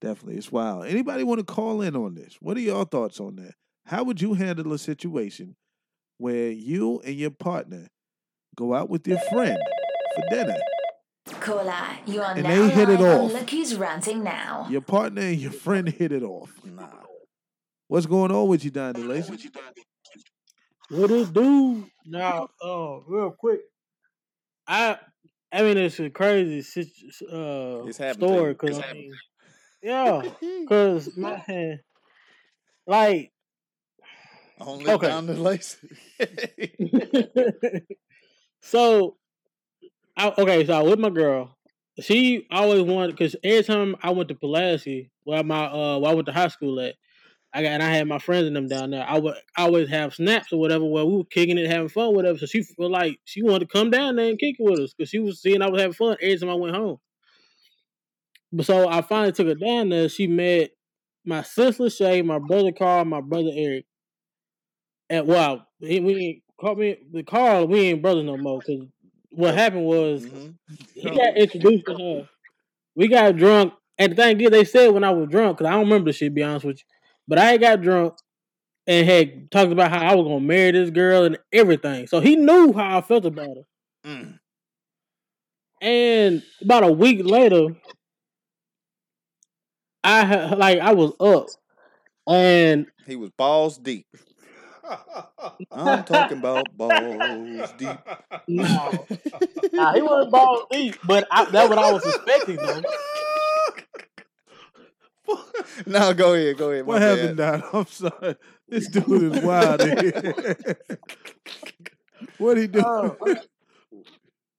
Definitely, 0.00 0.36
it's 0.36 0.50
wild. 0.50 0.86
Anybody 0.86 1.24
want 1.24 1.40
to 1.40 1.44
call 1.44 1.82
in 1.82 1.94
on 1.94 2.14
this? 2.14 2.36
What 2.40 2.56
are 2.56 2.60
your 2.60 2.84
thoughts 2.84 3.20
on 3.20 3.36
that? 3.36 3.54
How 3.84 4.02
would 4.04 4.20
you 4.20 4.34
handle 4.34 4.72
a 4.72 4.78
situation 4.78 5.56
where 6.18 6.50
you 6.50 7.00
and 7.04 7.16
your 7.16 7.30
partner 7.30 7.88
go 8.56 8.74
out 8.74 8.88
with 8.88 9.06
your 9.06 9.18
friend 9.30 9.58
for 10.14 10.22
dinner? 10.30 10.56
Caller, 11.40 11.74
you 12.06 12.22
are 12.22 12.34
And 12.34 12.42
now 12.42 12.66
they 12.66 12.70
hit 12.70 12.88
it 12.88 13.00
off. 13.00 13.32
Look 13.32 13.50
Who's 13.50 13.74
Ranting 13.76 14.24
Now. 14.24 14.66
Your 14.68 14.80
partner 14.80 15.22
and 15.22 15.38
your 15.38 15.52
friend 15.52 15.88
hit 15.88 16.12
it 16.12 16.22
off. 16.22 16.52
Nah. 16.64 16.88
What's 17.88 18.06
going 18.06 18.30
on 18.30 18.48
with 18.48 18.64
you, 18.64 18.70
Don 18.70 18.94
DeLacy? 18.94 19.50
What 20.90 21.10
it 21.10 21.32
do? 21.32 21.86
Now, 22.04 22.48
uh, 22.64 23.00
real 23.06 23.30
quick, 23.30 23.60
I, 24.66 24.98
I 25.52 25.62
mean, 25.62 25.78
it's 25.78 25.98
a 25.98 26.10
crazy 26.10 26.60
uh 27.30 27.86
It's 27.86 27.98
story 28.14 28.52
because 28.52 28.80
I 28.80 28.92
mean, 28.92 29.18
yeah, 29.82 30.22
because 30.40 31.10
man, 31.16 31.80
like, 32.86 33.32
Only 34.60 34.92
Okay. 34.92 35.08
down 35.08 35.26
the 35.26 35.40
lace. 35.40 35.78
so, 38.60 39.16
I, 40.16 40.32
okay, 40.38 40.66
so 40.66 40.74
I 40.74 40.82
with 40.82 40.98
my 40.98 41.10
girl. 41.10 41.56
She 42.00 42.46
always 42.50 42.82
wanted 42.82 43.12
because 43.12 43.36
every 43.42 43.64
time 43.64 43.96
I 44.02 44.10
went 44.10 44.28
to 44.28 44.34
Pulaski, 44.34 45.10
where 45.24 45.42
my 45.42 45.66
uh, 45.66 45.98
where 45.98 46.12
I 46.12 46.14
went 46.14 46.26
to 46.26 46.32
high 46.32 46.48
school 46.48 46.80
at, 46.80 46.94
I 47.52 47.62
got 47.62 47.72
and 47.72 47.82
I 47.82 47.90
had 47.90 48.06
my 48.06 48.18
friends 48.18 48.46
and 48.46 48.54
them 48.54 48.68
down 48.68 48.90
there. 48.90 49.04
I 49.06 49.18
would 49.18 49.34
I 49.56 49.62
always 49.62 49.88
have 49.88 50.14
snaps 50.14 50.52
or 50.52 50.60
whatever 50.60 50.84
where 50.84 51.04
we 51.04 51.16
were 51.16 51.24
kicking 51.24 51.58
it, 51.58 51.70
having 51.70 51.88
fun, 51.88 52.14
whatever. 52.14 52.38
So 52.38 52.46
she 52.46 52.62
felt 52.62 52.92
like 52.92 53.18
she 53.24 53.42
wanted 53.42 53.60
to 53.60 53.66
come 53.66 53.90
down 53.90 54.16
there 54.16 54.28
and 54.28 54.38
kick 54.38 54.56
it 54.58 54.62
with 54.62 54.78
us 54.78 54.94
because 54.94 55.10
she 55.10 55.18
was 55.18 55.42
seeing 55.42 55.60
I 55.60 55.68
was 55.68 55.80
having 55.80 55.94
fun 55.94 56.16
every 56.22 56.38
time 56.38 56.50
I 56.50 56.54
went 56.54 56.76
home. 56.76 56.98
But 58.52 58.66
so 58.66 58.88
I 58.88 59.02
finally 59.02 59.32
took 59.32 59.48
her 59.48 59.54
down 59.54 59.88
there. 59.88 60.08
She 60.08 60.26
met 60.26 60.70
my 61.24 61.42
sister 61.42 61.90
Shay, 61.90 62.22
my 62.22 62.38
brother 62.38 62.72
Carl, 62.72 63.04
my 63.04 63.20
brother 63.20 63.50
Eric. 63.52 63.84
And 65.08 65.26
wow, 65.26 65.66
he, 65.80 65.98
we 65.98 66.16
ain't 66.16 66.42
call 66.60 66.76
me 66.76 66.98
the 67.12 67.24
Carl. 67.24 67.66
We 67.66 67.80
ain't 67.80 68.02
brothers 68.02 68.24
no 68.24 68.36
more 68.36 68.60
because 68.60 68.86
what 69.30 69.54
happened 69.54 69.84
was 69.84 70.24
mm-hmm. 70.24 70.50
he 70.94 71.10
got 71.10 71.36
introduced 71.36 71.86
to 71.86 71.94
her. 71.94 72.28
We 72.94 73.08
got 73.08 73.36
drunk. 73.36 73.74
And 73.98 74.12
the 74.12 74.16
thing 74.16 74.40
is, 74.40 74.50
they 74.50 74.64
said 74.64 74.88
when 74.92 75.04
I 75.04 75.10
was 75.10 75.28
drunk, 75.28 75.58
because 75.58 75.68
I 75.68 75.72
don't 75.72 75.84
remember 75.84 76.10
the 76.10 76.12
shit, 76.16 76.28
to 76.28 76.34
be 76.34 76.42
honest 76.42 76.64
with 76.64 76.78
you. 76.78 76.84
But 77.28 77.38
I 77.38 77.56
got 77.56 77.82
drunk 77.82 78.14
and 78.86 79.08
had 79.08 79.50
talked 79.50 79.72
about 79.72 79.90
how 79.90 80.00
I 80.00 80.14
was 80.14 80.24
going 80.24 80.40
to 80.40 80.46
marry 80.46 80.72
this 80.72 80.90
girl 80.90 81.24
and 81.24 81.38
everything. 81.52 82.06
So 82.06 82.20
he 82.20 82.36
knew 82.36 82.72
how 82.72 82.98
I 82.98 83.00
felt 83.00 83.24
about 83.24 83.48
her. 83.48 83.62
Mm. 84.04 84.38
And 85.80 86.42
about 86.60 86.84
a 86.84 86.92
week 86.92 87.20
later, 87.24 87.68
I 90.02 90.24
had, 90.24 90.58
like, 90.58 90.80
I 90.80 90.92
was 90.92 91.12
up. 91.20 91.46
And 92.28 92.86
He 93.06 93.16
was 93.16 93.30
balls 93.30 93.78
deep. 93.78 94.06
I'm 95.70 96.04
talking 96.04 96.38
about 96.38 96.66
balls 96.76 97.72
deep. 97.78 97.96
No. 98.48 99.06
nah, 99.72 99.94
he 99.94 100.02
wasn't 100.02 100.32
ball 100.32 100.66
deep, 100.70 100.96
but 101.04 101.28
I, 101.30 101.44
that's 101.44 101.68
what 101.68 101.78
I 101.78 101.92
was 101.92 102.04
expecting, 102.04 102.56
though. 102.56 102.82
no, 105.86 106.14
go 106.14 106.34
ahead, 106.34 106.56
go 106.56 106.70
ahead. 106.70 106.86
What 106.86 107.02
happened, 107.02 107.36
bad. 107.36 107.60
Don? 107.60 107.70
I'm 107.72 107.86
sorry. 107.86 108.36
This 108.68 108.88
dude 108.88 109.34
is 109.34 109.42
wild. 109.42 109.80
what 112.38 112.56
he 112.56 112.66
do? 112.66 112.82
Oh, 112.84 113.16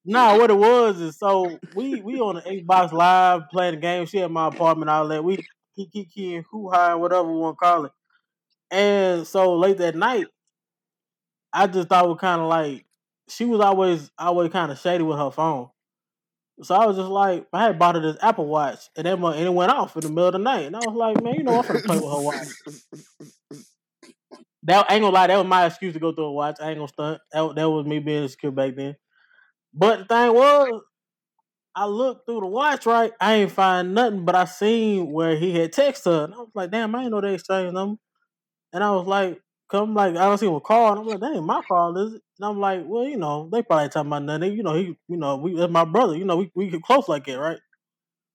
Nah, 0.04 0.36
what 0.36 0.50
it 0.50 0.56
was 0.56 1.00
is 1.00 1.16
so 1.16 1.58
we 1.76 2.00
we 2.00 2.18
on 2.18 2.34
the 2.34 2.40
Xbox 2.42 2.90
Live 2.92 3.42
playing 3.50 3.76
the 3.76 3.80
game. 3.80 4.04
She 4.06 4.20
at 4.20 4.30
my 4.30 4.48
apartment, 4.48 4.90
all 4.90 5.06
that. 5.08 5.22
We 5.22 5.36
kiki 5.76 6.04
kiki 6.04 6.36
and 6.36 6.44
hoo 6.50 6.70
ha, 6.70 6.96
whatever 6.96 7.22
we 7.30 7.38
want 7.38 7.56
to 7.56 7.64
call 7.64 7.84
it. 7.84 7.92
And 8.70 9.26
so 9.26 9.56
late 9.56 9.78
that 9.78 9.94
night, 9.94 10.26
I 11.52 11.68
just 11.68 11.88
thought 11.88 12.04
it 12.04 12.08
was 12.08 12.18
kind 12.20 12.40
of 12.40 12.48
like 12.48 12.84
she 13.28 13.44
was 13.44 13.60
always 13.60 14.10
always 14.18 14.50
kind 14.50 14.72
of 14.72 14.78
shady 14.78 15.04
with 15.04 15.18
her 15.18 15.30
phone. 15.30 15.68
So 16.62 16.74
I 16.74 16.86
was 16.86 16.96
just 16.96 17.08
like, 17.08 17.46
I 17.52 17.64
had 17.64 17.78
bought 17.78 17.96
her 17.96 18.00
this 18.00 18.22
Apple 18.22 18.46
Watch, 18.46 18.88
and 18.96 19.06
then 19.06 19.22
and 19.22 19.46
it 19.46 19.52
went 19.52 19.72
off 19.72 19.96
in 19.96 20.02
the 20.02 20.08
middle 20.08 20.26
of 20.26 20.32
the 20.32 20.38
night, 20.38 20.66
and 20.66 20.76
I 20.76 20.80
was 20.80 20.94
like, 20.94 21.22
man, 21.22 21.34
you 21.34 21.42
know, 21.42 21.56
I'm 21.58 21.66
gonna 21.66 21.80
play 21.80 21.96
with 21.96 22.12
her 22.12 22.20
watch. 22.20 22.46
That 24.64 24.86
I 24.88 24.94
ain't 24.94 25.02
gonna 25.02 25.14
lie, 25.14 25.26
that 25.26 25.36
was 25.36 25.46
my 25.46 25.66
excuse 25.66 25.94
to 25.94 26.00
go 26.00 26.12
through 26.12 26.26
a 26.26 26.32
watch. 26.32 26.56
I 26.60 26.68
ain't 26.68 26.78
gonna 26.78 26.88
stunt. 26.88 27.20
That, 27.32 27.54
that 27.56 27.70
was 27.70 27.84
me 27.84 27.98
being 27.98 28.22
insecure 28.22 28.52
back 28.52 28.76
then. 28.76 28.94
But 29.74 30.00
the 30.00 30.04
thing 30.04 30.32
was, 30.34 30.82
I 31.74 31.86
looked 31.86 32.26
through 32.26 32.40
the 32.40 32.46
watch, 32.46 32.86
right? 32.86 33.12
I 33.20 33.34
ain't 33.34 33.50
find 33.50 33.94
nothing, 33.94 34.24
but 34.24 34.34
I 34.34 34.44
seen 34.44 35.10
where 35.10 35.36
he 35.36 35.58
had 35.58 35.72
texted 35.72 36.04
her, 36.04 36.24
and 36.24 36.34
I 36.34 36.38
was 36.38 36.50
like, 36.54 36.70
damn, 36.70 36.94
I 36.94 37.02
ain't 37.02 37.10
know 37.10 37.20
they 37.20 37.34
exchanged 37.34 37.74
number. 37.74 37.98
And 38.72 38.84
I 38.84 38.90
was 38.92 39.06
like, 39.06 39.40
come 39.70 39.94
like 39.94 40.12
I 40.12 40.26
don't 40.26 40.38
see 40.38 40.46
what 40.46 40.62
call, 40.62 40.92
and 40.92 41.00
I'm 41.00 41.06
like, 41.06 41.20
that 41.20 41.34
ain't 41.34 41.44
my 41.44 41.62
call, 41.62 41.96
is 41.98 42.14
it? 42.14 42.22
And 42.42 42.50
I'm 42.50 42.58
like, 42.58 42.82
well, 42.84 43.04
you 43.04 43.16
know, 43.16 43.48
they 43.52 43.62
probably 43.62 43.88
talking 43.88 44.08
about 44.08 44.24
nothing. 44.24 44.56
You 44.56 44.64
know, 44.64 44.74
he, 44.74 44.98
you 45.06 45.16
know, 45.16 45.36
we 45.36 45.54
that's 45.54 45.72
my 45.72 45.84
brother. 45.84 46.16
You 46.16 46.24
know, 46.24 46.38
we 46.38 46.50
we 46.56 46.70
get 46.70 46.82
close 46.82 47.08
like 47.08 47.24
that, 47.26 47.38
right? 47.38 47.60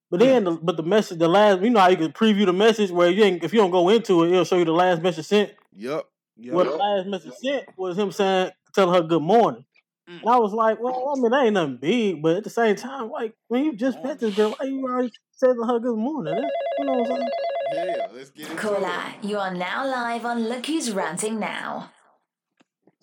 But 0.10 0.22
then, 0.22 0.46
the, 0.46 0.52
but 0.52 0.78
the 0.78 0.84
message, 0.84 1.20
the 1.20 1.28
last, 1.28 1.62
you 1.62 1.70
know 1.70 1.82
how 1.82 1.90
you 1.90 1.98
can 1.98 2.14
preview 2.14 2.46
the 2.46 2.54
message 2.54 2.90
where 2.90 3.10
you 3.10 3.22
ain't, 3.26 3.44
if 3.44 3.52
you 3.52 3.60
don't 3.60 3.72
go 3.72 3.90
into 3.90 4.24
it, 4.24 4.32
it'll 4.32 4.46
show 4.46 4.56
you 4.56 4.64
the 4.64 4.72
last 4.72 5.02
message 5.02 5.26
sent. 5.26 5.52
Yep. 5.74 6.06
Well, 6.46 6.64
the 6.64 6.78
last 6.78 7.08
message 7.08 7.34
sent 7.44 7.66
was 7.76 7.98
him 7.98 8.14
saying, 8.14 8.52
telling 8.74 8.96
her 8.96 9.06
good 9.06 9.22
morning. 9.22 9.66
Mm. 10.10 10.22
And 10.22 10.30
I 10.30 10.38
was 10.38 10.54
like, 10.54 10.80
well, 10.80 11.14
I 11.14 11.20
mean, 11.20 11.32
that 11.32 11.44
ain't 11.44 11.54
nothing 11.56 11.78
big, 11.82 12.24
but 12.24 12.38
at 12.38 12.46
the 12.46 12.50
same 12.50 12.78
time, 12.78 13.10
like, 13.10 13.34
when 13.50 13.66
you 13.66 13.76
just 13.76 14.02
met 14.02 14.20
this 14.20 14.34
girl, 14.34 14.56
why 14.58 14.68
you 14.68 14.82
already 14.86 15.12
telling 15.38 15.68
her 15.68 15.80
good 15.80 15.98
morning? 15.98 16.36
That, 16.36 16.52
you 16.80 16.86
know 16.86 16.94
what 16.94 17.12
I'm 17.12 17.18
saying? 17.18 17.30
Yeah, 17.74 18.08
let's 18.14 18.30
get 18.30 18.56
Caller, 18.56 19.04
you 19.22 19.38
are 19.38 19.54
now 19.54 19.86
live 19.86 20.24
on 20.24 20.48
Look 20.48 20.68
Who's 20.68 20.92
Ranting 20.92 21.38
Now. 21.38 21.92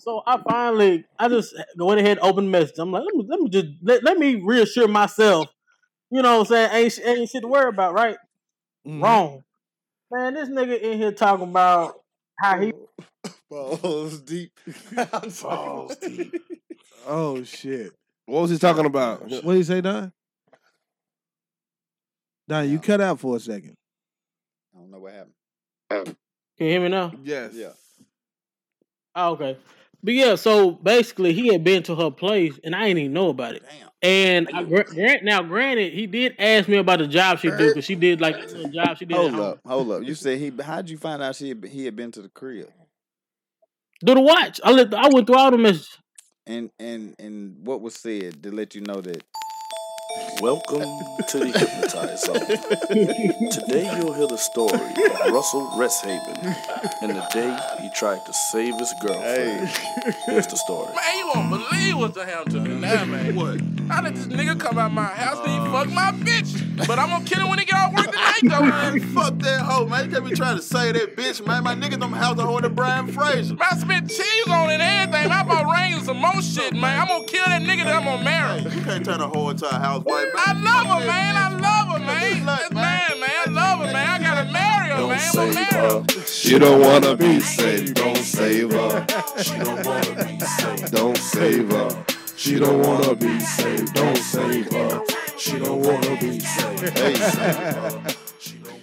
So 0.04 0.22
I 0.26 0.36
finally, 0.46 1.06
I 1.18 1.28
just 1.28 1.54
went 1.78 1.98
ahead 1.98 2.18
and 2.18 2.26
opened 2.26 2.48
the 2.48 2.50
message. 2.50 2.74
I'm 2.78 2.92
like, 2.92 3.04
let 3.06 3.14
me, 3.14 3.24
let 3.26 3.40
me 3.40 3.48
just, 3.48 3.66
let, 3.82 4.04
let 4.04 4.18
me 4.18 4.34
reassure 4.34 4.86
myself, 4.86 5.48
you 6.10 6.20
know 6.20 6.40
what 6.40 6.50
I'm 6.50 6.70
saying? 6.70 6.70
Ain't, 6.74 7.00
ain't 7.02 7.30
shit 7.30 7.40
to 7.40 7.48
worry 7.48 7.70
about, 7.70 7.94
right? 7.94 8.18
Mm-hmm. 8.86 9.02
Wrong. 9.02 9.44
Man, 10.10 10.34
this 10.34 10.50
nigga 10.50 10.78
in 10.78 10.98
here 10.98 11.10
talking 11.10 11.48
about 11.48 11.94
how 12.38 12.60
he 12.60 12.74
balls 13.50 14.20
deep. 14.20 14.52
balls 15.42 15.96
deep. 15.96 16.34
Oh 17.06 17.42
shit. 17.44 17.92
What 18.24 18.40
was 18.40 18.50
he 18.50 18.56
talking 18.56 18.86
about? 18.86 19.22
What 19.22 19.44
did 19.44 19.56
he 19.56 19.62
say, 19.62 19.82
Don? 19.82 20.10
Don, 22.48 22.70
you 22.70 22.78
cut 22.78 23.02
out 23.02 23.20
for 23.20 23.36
a 23.36 23.40
second. 23.40 23.74
I 24.74 24.78
don't 24.78 24.90
know 24.90 25.00
what 25.00 25.12
happened. 25.12 26.16
Can 26.56 26.66
you 26.66 26.72
hear 26.72 26.80
me 26.80 26.88
now? 26.88 27.12
Yes. 27.22 27.52
Yeah. 27.54 27.72
Oh, 29.14 29.32
okay. 29.32 29.58
But 30.04 30.12
yeah, 30.12 30.34
so 30.34 30.72
basically, 30.72 31.32
he 31.32 31.48
had 31.48 31.64
been 31.64 31.82
to 31.84 31.96
her 31.96 32.10
place, 32.10 32.60
and 32.62 32.76
I 32.76 32.88
didn't 32.88 32.98
even 32.98 33.12
know 33.14 33.30
about 33.30 33.54
it. 33.54 33.62
Damn. 33.62 33.88
And 34.02 34.48
I, 34.52 34.62
grant, 34.62 35.24
now, 35.24 35.40
granted, 35.42 35.94
he 35.94 36.06
did 36.06 36.34
ask 36.38 36.68
me 36.68 36.76
about 36.76 36.98
the 36.98 37.06
job 37.06 37.38
she 37.38 37.48
did 37.48 37.68
because 37.68 37.86
she 37.86 37.94
did 37.94 38.20
like 38.20 38.36
a 38.36 38.68
job 38.68 38.98
she 38.98 39.06
did. 39.06 39.16
Hold 39.16 39.34
up, 39.36 39.60
hold 39.64 39.90
up. 39.90 40.02
You 40.02 40.14
said 40.14 40.38
he. 40.38 40.52
How'd 40.62 40.90
you 40.90 40.98
find 40.98 41.22
out 41.22 41.36
she 41.36 41.48
had, 41.48 41.64
he 41.64 41.86
had 41.86 41.96
been 41.96 42.12
to 42.12 42.20
the 42.20 42.28
crib? 42.28 42.70
Do 44.04 44.14
the 44.14 44.20
watch. 44.20 44.60
I 44.62 44.72
let 44.72 44.92
I 44.92 45.08
went 45.08 45.26
through 45.26 45.36
all 45.36 45.50
the 45.50 45.56
messages. 45.56 45.96
And 46.46 46.70
and 46.78 47.14
and 47.18 47.66
what 47.66 47.80
was 47.80 47.94
said 47.94 48.42
to 48.42 48.52
let 48.52 48.74
you 48.74 48.82
know 48.82 49.00
that? 49.00 49.24
Welcome 50.40 50.98
to 51.28 51.38
the 51.38 51.58
Hypnotized 51.58 52.24
Zone. 52.24 53.50
Today 53.50 53.96
you'll 53.96 54.12
hear 54.12 54.26
the 54.26 54.36
story 54.36 54.74
of 54.74 55.32
Russell 55.32 55.66
Resthaven 55.76 56.56
and 57.02 57.10
the 57.10 57.26
day 57.32 57.56
he 57.82 57.90
tried 57.90 58.24
to 58.26 58.32
save 58.32 58.76
his 58.78 58.92
girlfriend. 59.00 59.68
Here's 60.26 60.46
the 60.46 60.56
story. 60.56 60.94
Man, 60.94 61.18
you 61.18 61.30
won't 61.34 61.50
believe 61.50 61.98
what 61.98 62.14
the 62.14 62.24
hell 62.24 62.44
to 62.44 62.60
me 62.60 62.80
now, 62.80 63.04
man. 63.04 63.34
What? 63.34 63.60
I 63.90 64.00
let 64.00 64.14
this 64.14 64.26
nigga 64.26 64.58
come 64.58 64.78
out 64.78 64.92
my 64.92 65.04
house 65.04 65.38
and 65.38 65.48
he 65.48 65.58
uh. 65.58 65.72
fuck 65.72 65.88
my 65.92 66.10
bitch. 66.12 66.86
But 66.86 66.98
I'm 66.98 67.10
gonna 67.10 67.24
kill 67.24 67.40
him 67.40 67.48
when 67.48 67.58
he 67.58 67.64
get 67.64 67.76
off 67.76 67.94
work 67.94 68.06
tonight, 68.06 68.40
though, 68.42 68.60
man. 68.64 69.00
Fuck 69.14 69.38
that 69.40 69.60
hoe, 69.60 69.86
man. 69.86 70.06
You 70.06 70.10
can't 70.10 70.28
be 70.28 70.34
trying 70.34 70.56
to 70.56 70.62
save 70.62 70.94
that 70.94 71.16
bitch, 71.16 71.46
man. 71.46 71.64
My 71.64 71.74
nigga 71.74 71.98
them 71.98 72.12
house 72.12 72.36
the 72.36 72.44
hoe 72.44 72.60
to 72.60 72.70
Brian 72.70 73.08
Fraser. 73.08 73.54
Man, 73.54 73.68
I 73.70 73.76
spent 73.76 74.08
cheese 74.08 74.48
on 74.48 74.70
it 74.70 74.80
and 74.80 74.82
everything. 74.82 75.30
I 75.30 75.42
bought 75.44 75.66
rings 75.66 75.96
and 75.96 76.06
some 76.06 76.18
more 76.18 76.42
shit, 76.42 76.72
man. 76.74 77.00
I'm 77.00 77.08
gonna 77.08 77.26
kill 77.26 77.44
that 77.44 77.62
nigga 77.62 77.84
that 77.84 77.96
I'm 77.96 78.04
gonna 78.04 78.24
marry. 78.24 78.62
You 78.62 78.82
can't 78.82 79.04
turn 79.04 79.20
a 79.20 79.28
hoe 79.28 79.50
into 79.50 79.68
a 79.68 79.74
housewife, 79.74 80.23
man. 80.23 80.23
I 80.36 80.52
love 80.52 80.86
her, 81.00 81.06
man. 81.06 81.36
I 81.36 81.48
love 81.48 81.88
her, 81.92 82.04
man. 82.04 82.46
That's 82.46 82.70
man, 82.72 83.20
man. 83.20 83.30
I 83.30 83.50
love 83.50 83.78
her, 83.80 83.92
man. 83.92 84.08
I 84.08 84.18
gotta 84.18 84.52
marry 84.52 84.90
her, 84.90 85.06
man. 85.06 85.20
I'm 85.20 85.34
gonna 85.34 85.54
marry 85.54 85.90
her. 85.90 86.26
She 86.26 86.58
don't 86.58 86.80
wanna 86.80 87.16
be 87.16 87.40
saved, 87.40 87.94
don't 87.94 88.16
save 88.16 88.70
her. 88.72 89.06
She 89.42 89.58
don't 89.58 89.86
wanna 89.86 90.24
be 90.24 90.40
saved. 90.40 90.92
Don't 90.92 91.16
save 91.16 91.70
her. 91.70 92.04
She 92.36 92.58
don't 92.58 92.86
wanna 92.86 93.14
be 93.14 93.40
saved. 93.40 93.94
Don't 93.94 94.16
save 94.18 94.72
her. 94.72 95.02
She 95.38 95.58
don't 95.58 95.80
wanna 95.80 96.16
be 96.20 96.40
saved. 96.40 96.98
Hey, 96.98 97.14
save 97.14 97.56
her. 97.56 98.04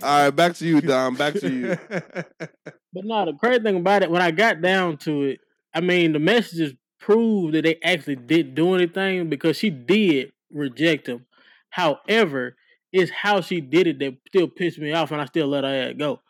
All 0.04 0.24
right, 0.24 0.30
back 0.32 0.56
to 0.56 0.66
you, 0.66 0.82
Dom. 0.82 1.16
Back 1.16 1.36
to 1.36 1.50
you. 1.50 1.78
But 2.94 3.06
no, 3.06 3.26
the 3.26 3.34
crazy 3.34 3.64
thing 3.64 3.78
about 3.78 4.04
it, 4.04 4.12
when 4.12 4.22
I 4.22 4.32
got 4.32 4.62
down 4.62 4.98
to 4.98 5.24
it, 5.24 5.40
I 5.74 5.80
mean, 5.80 6.12
the 6.12 6.20
messages 6.20 6.74
proved 7.00 7.54
that 7.56 7.64
they 7.64 7.80
actually 7.84 8.18
didn't 8.18 8.54
do 8.56 8.76
anything 8.76 9.30
because 9.30 9.56
she 9.56 9.70
did 9.70 10.34
reject 10.52 11.08
him. 11.08 11.26
However, 11.72 12.56
it's 12.94 13.12
how 13.12 13.42
she 13.42 13.62
did 13.62 13.88
it 13.88 14.00
that 14.00 14.18
still 14.28 14.48
pissed 14.48 14.78
me 14.78 14.92
off, 14.94 15.12
and 15.12 15.22
I 15.22 15.26
still 15.26 15.48
let 15.48 15.64
her 15.64 15.94
go. 15.94 16.22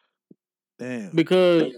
Damn. 0.80 1.12
Because 1.14 1.74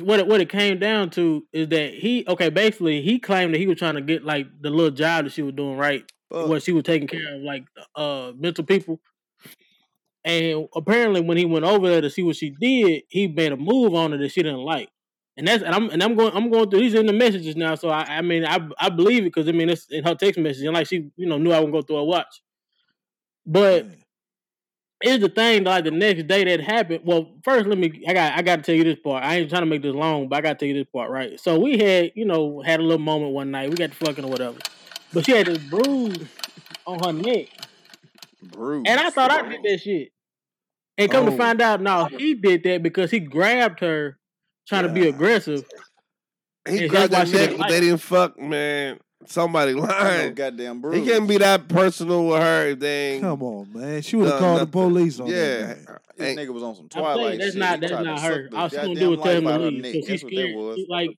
what 0.00 0.20
it, 0.20 0.26
what 0.26 0.40
it 0.40 0.48
came 0.48 0.78
down 0.78 1.10
to 1.10 1.44
is 1.52 1.68
that 1.68 1.94
he 1.94 2.24
okay, 2.28 2.50
basically 2.50 3.02
he 3.02 3.18
claimed 3.18 3.54
that 3.54 3.58
he 3.58 3.66
was 3.66 3.78
trying 3.78 3.94
to 3.94 4.00
get 4.00 4.24
like 4.24 4.46
the 4.60 4.70
little 4.70 4.90
job 4.90 5.24
that 5.24 5.32
she 5.32 5.42
was 5.42 5.54
doing 5.54 5.76
right, 5.76 6.04
what 6.28 6.62
she 6.62 6.72
was 6.72 6.84
taking 6.84 7.08
care 7.08 7.36
of 7.36 7.42
like 7.42 7.64
uh 7.94 8.32
mental 8.36 8.64
people. 8.64 9.00
And 10.24 10.68
apparently, 10.74 11.20
when 11.20 11.36
he 11.36 11.44
went 11.44 11.64
over 11.64 11.88
there 11.88 12.00
to 12.00 12.10
see 12.10 12.22
what 12.22 12.34
she 12.34 12.50
did, 12.50 13.04
he 13.08 13.28
made 13.28 13.52
a 13.52 13.56
move 13.56 13.94
on 13.94 14.10
her 14.10 14.18
that 14.18 14.32
she 14.32 14.42
didn't 14.42 14.58
like. 14.58 14.88
And 15.36 15.46
that's 15.46 15.62
and 15.62 15.74
I'm 15.74 15.90
and 15.90 16.02
I'm 16.02 16.16
going 16.16 16.34
I'm 16.34 16.50
going 16.50 16.68
through 16.68 16.80
these 16.80 16.94
in 16.94 17.06
the 17.06 17.12
messages 17.12 17.54
now. 17.54 17.76
So 17.76 17.90
I 17.90 18.18
I 18.18 18.22
mean 18.22 18.44
I 18.44 18.58
I 18.78 18.88
believe 18.88 19.22
it 19.22 19.26
because 19.34 19.48
I 19.48 19.52
mean 19.52 19.68
it's 19.68 19.86
in 19.88 20.02
her 20.04 20.14
text 20.14 20.40
message 20.40 20.64
and 20.64 20.74
like 20.74 20.88
she 20.88 21.10
you 21.16 21.26
know 21.26 21.38
knew 21.38 21.52
I 21.52 21.60
wouldn't 21.60 21.74
go 21.74 21.82
through 21.82 21.96
her 21.96 22.04
watch. 22.04 22.42
But 23.46 23.86
it's 25.02 25.22
the 25.22 25.28
thing, 25.28 25.64
like 25.64 25.84
the 25.84 25.90
next 25.90 26.26
day 26.26 26.44
that 26.44 26.60
happened. 26.60 27.00
Well, 27.04 27.28
first 27.44 27.66
let 27.66 27.78
me 27.78 28.02
I 28.08 28.12
got 28.14 28.32
I 28.38 28.42
got 28.42 28.56
to 28.56 28.62
tell 28.62 28.74
you 28.74 28.84
this 28.84 28.98
part. 28.98 29.22
I 29.24 29.36
ain't 29.36 29.50
trying 29.50 29.62
to 29.62 29.66
make 29.66 29.82
this 29.82 29.94
long, 29.94 30.28
but 30.28 30.36
I 30.36 30.40
got 30.40 30.58
to 30.58 30.64
tell 30.64 30.68
you 30.68 30.74
this 30.82 30.90
part, 30.92 31.10
right? 31.10 31.38
So 31.38 31.58
we 31.58 31.78
had 31.78 32.12
you 32.14 32.24
know 32.24 32.62
had 32.62 32.80
a 32.80 32.82
little 32.82 32.98
moment 32.98 33.32
one 33.32 33.50
night. 33.50 33.70
We 33.70 33.76
got 33.76 33.90
to 33.92 33.96
fucking 33.96 34.24
or 34.24 34.30
whatever, 34.30 34.58
but 35.12 35.26
she 35.26 35.32
had 35.32 35.46
this 35.46 35.58
bruise 35.58 36.18
on 36.86 36.98
her 37.04 37.12
neck, 37.12 37.48
bruise, 38.42 38.84
and 38.86 38.98
I 39.00 39.10
thought 39.10 39.30
I 39.30 39.48
did 39.48 39.60
that 39.64 39.80
shit. 39.80 40.08
And 40.98 41.10
come 41.10 41.26
Oh. 41.26 41.30
to 41.30 41.36
find 41.36 41.60
out, 41.60 41.82
no, 41.82 42.06
he 42.06 42.34
did 42.34 42.62
that 42.64 42.82
because 42.82 43.10
he 43.10 43.20
grabbed 43.20 43.80
her 43.80 44.18
trying 44.66 44.84
to 44.84 44.88
be 44.88 45.06
aggressive. 45.08 45.64
He 46.66 46.80
And 46.80 46.90
grabbed 46.90 47.12
that's 47.12 47.30
why 47.32 47.38
she 47.38 47.46
neck, 47.46 47.58
but 47.58 47.68
they 47.68 47.80
didn't 47.80 47.98
fuck, 47.98 48.38
man. 48.38 48.98
Somebody 49.28 49.74
lying. 49.74 50.34
goddamn 50.34 50.82
He 50.92 51.04
can't 51.04 51.28
be 51.28 51.38
that 51.38 51.68
personal 51.68 52.26
with 52.26 52.42
her 52.42 52.68
if 52.68 52.78
they 52.80 53.12
ain't. 53.14 53.22
Come 53.22 53.42
on, 53.42 53.72
man. 53.72 54.02
She 54.02 54.16
would 54.16 54.28
have 54.28 54.40
done 54.40 54.56
called 54.56 54.60
the 54.60 54.70
police 54.70 55.20
on 55.20 55.28
Yeah. 55.28 55.36
that. 55.66 55.88
man. 55.88 55.98
This 56.16 56.36
nigga 56.36 56.52
was 56.54 56.62
on 56.62 56.74
some 56.74 56.88
I'm 56.94 57.02
twilight 57.02 57.38
that's 57.38 57.52
shit. 57.52 57.60
not 57.60 57.80
that's 57.80 57.92
not 57.92 58.20
her. 58.20 58.48
the 58.50 58.56
All 58.56 58.68
she 58.68 58.76
gonna 58.76 58.94
do 58.94 59.12
is 59.14 59.20
tell 59.20 59.32
him 59.32 59.44
life 59.44 59.58
to 59.58 59.64
her 59.64 59.70
leave. 59.70 59.82
neck. 59.82 59.92
She's 59.92 60.06
That's 60.08 60.24
what 60.24 60.30
that 60.32 60.40
scared. 60.40 60.56
was. 60.56 60.76
She, 60.76 60.86
like 60.88 61.10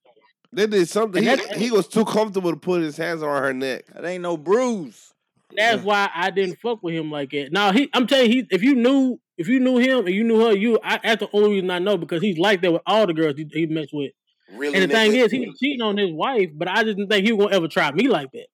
They 0.53 0.67
did 0.67 0.89
something. 0.89 1.23
He, 1.23 1.37
he 1.57 1.71
was 1.71 1.87
too 1.87 2.05
comfortable 2.05 2.51
to 2.51 2.57
put 2.59 2.83
his 2.83 2.97
hands 2.97 3.23
on 3.23 3.43
her 3.43 3.53
neck. 3.53 3.85
That 3.95 4.05
ain't 4.05 4.23
no 4.23 4.37
bruise. 4.37 5.13
That's 5.57 5.83
why 5.83 6.11
I 6.15 6.31
didn't 6.31 6.59
fuck 6.59 6.83
with 6.83 6.95
him 6.95 7.11
like 7.11 7.31
that. 7.31 7.53
Now 7.53 7.73
he, 7.73 7.89
I'm 7.95 8.07
telling 8.07 8.31
you, 8.31 8.43
he, 8.43 8.47
if 8.55 8.63
you 8.63 8.75
knew, 8.75 9.19
if 9.37 9.49
you 9.49 9.61
knew 9.61 9.79
him 9.79 10.07
and 10.07 10.15
you 10.15 10.25
knew 10.25 10.41
her, 10.47 10.53
you, 10.53 10.79
I, 10.83 10.99
that's 11.03 11.21
the 11.21 11.29
only 11.33 11.51
reason 11.51 11.71
I 11.71 11.79
know 11.79 11.97
because 11.97 12.21
he's 12.21 12.39
like 12.39 12.61
that 12.63 12.73
with 12.73 12.83
all 12.87 13.07
the 13.07 13.15
girls 13.15 13.37
he, 13.37 13.49
he 13.53 13.67
messed 13.67 13.93
with. 13.93 14.13
Really, 14.53 14.75
and 14.81 14.91
the 14.91 14.95
thing 14.95 15.15
is, 15.15 15.31
he 15.31 15.41
was 15.47 15.59
cheating 15.59 15.83
on 15.83 15.97
his 15.97 16.11
wife, 16.13 16.51
but 16.55 16.69
I 16.69 16.83
didn't 16.83 17.09
think 17.09 17.27
he 17.27 17.33
was 17.33 17.47
gonna 17.47 17.57
ever 17.57 17.69
try 17.69 17.93
me 17.93 18.09
like 18.09 18.31
that. 18.33 18.47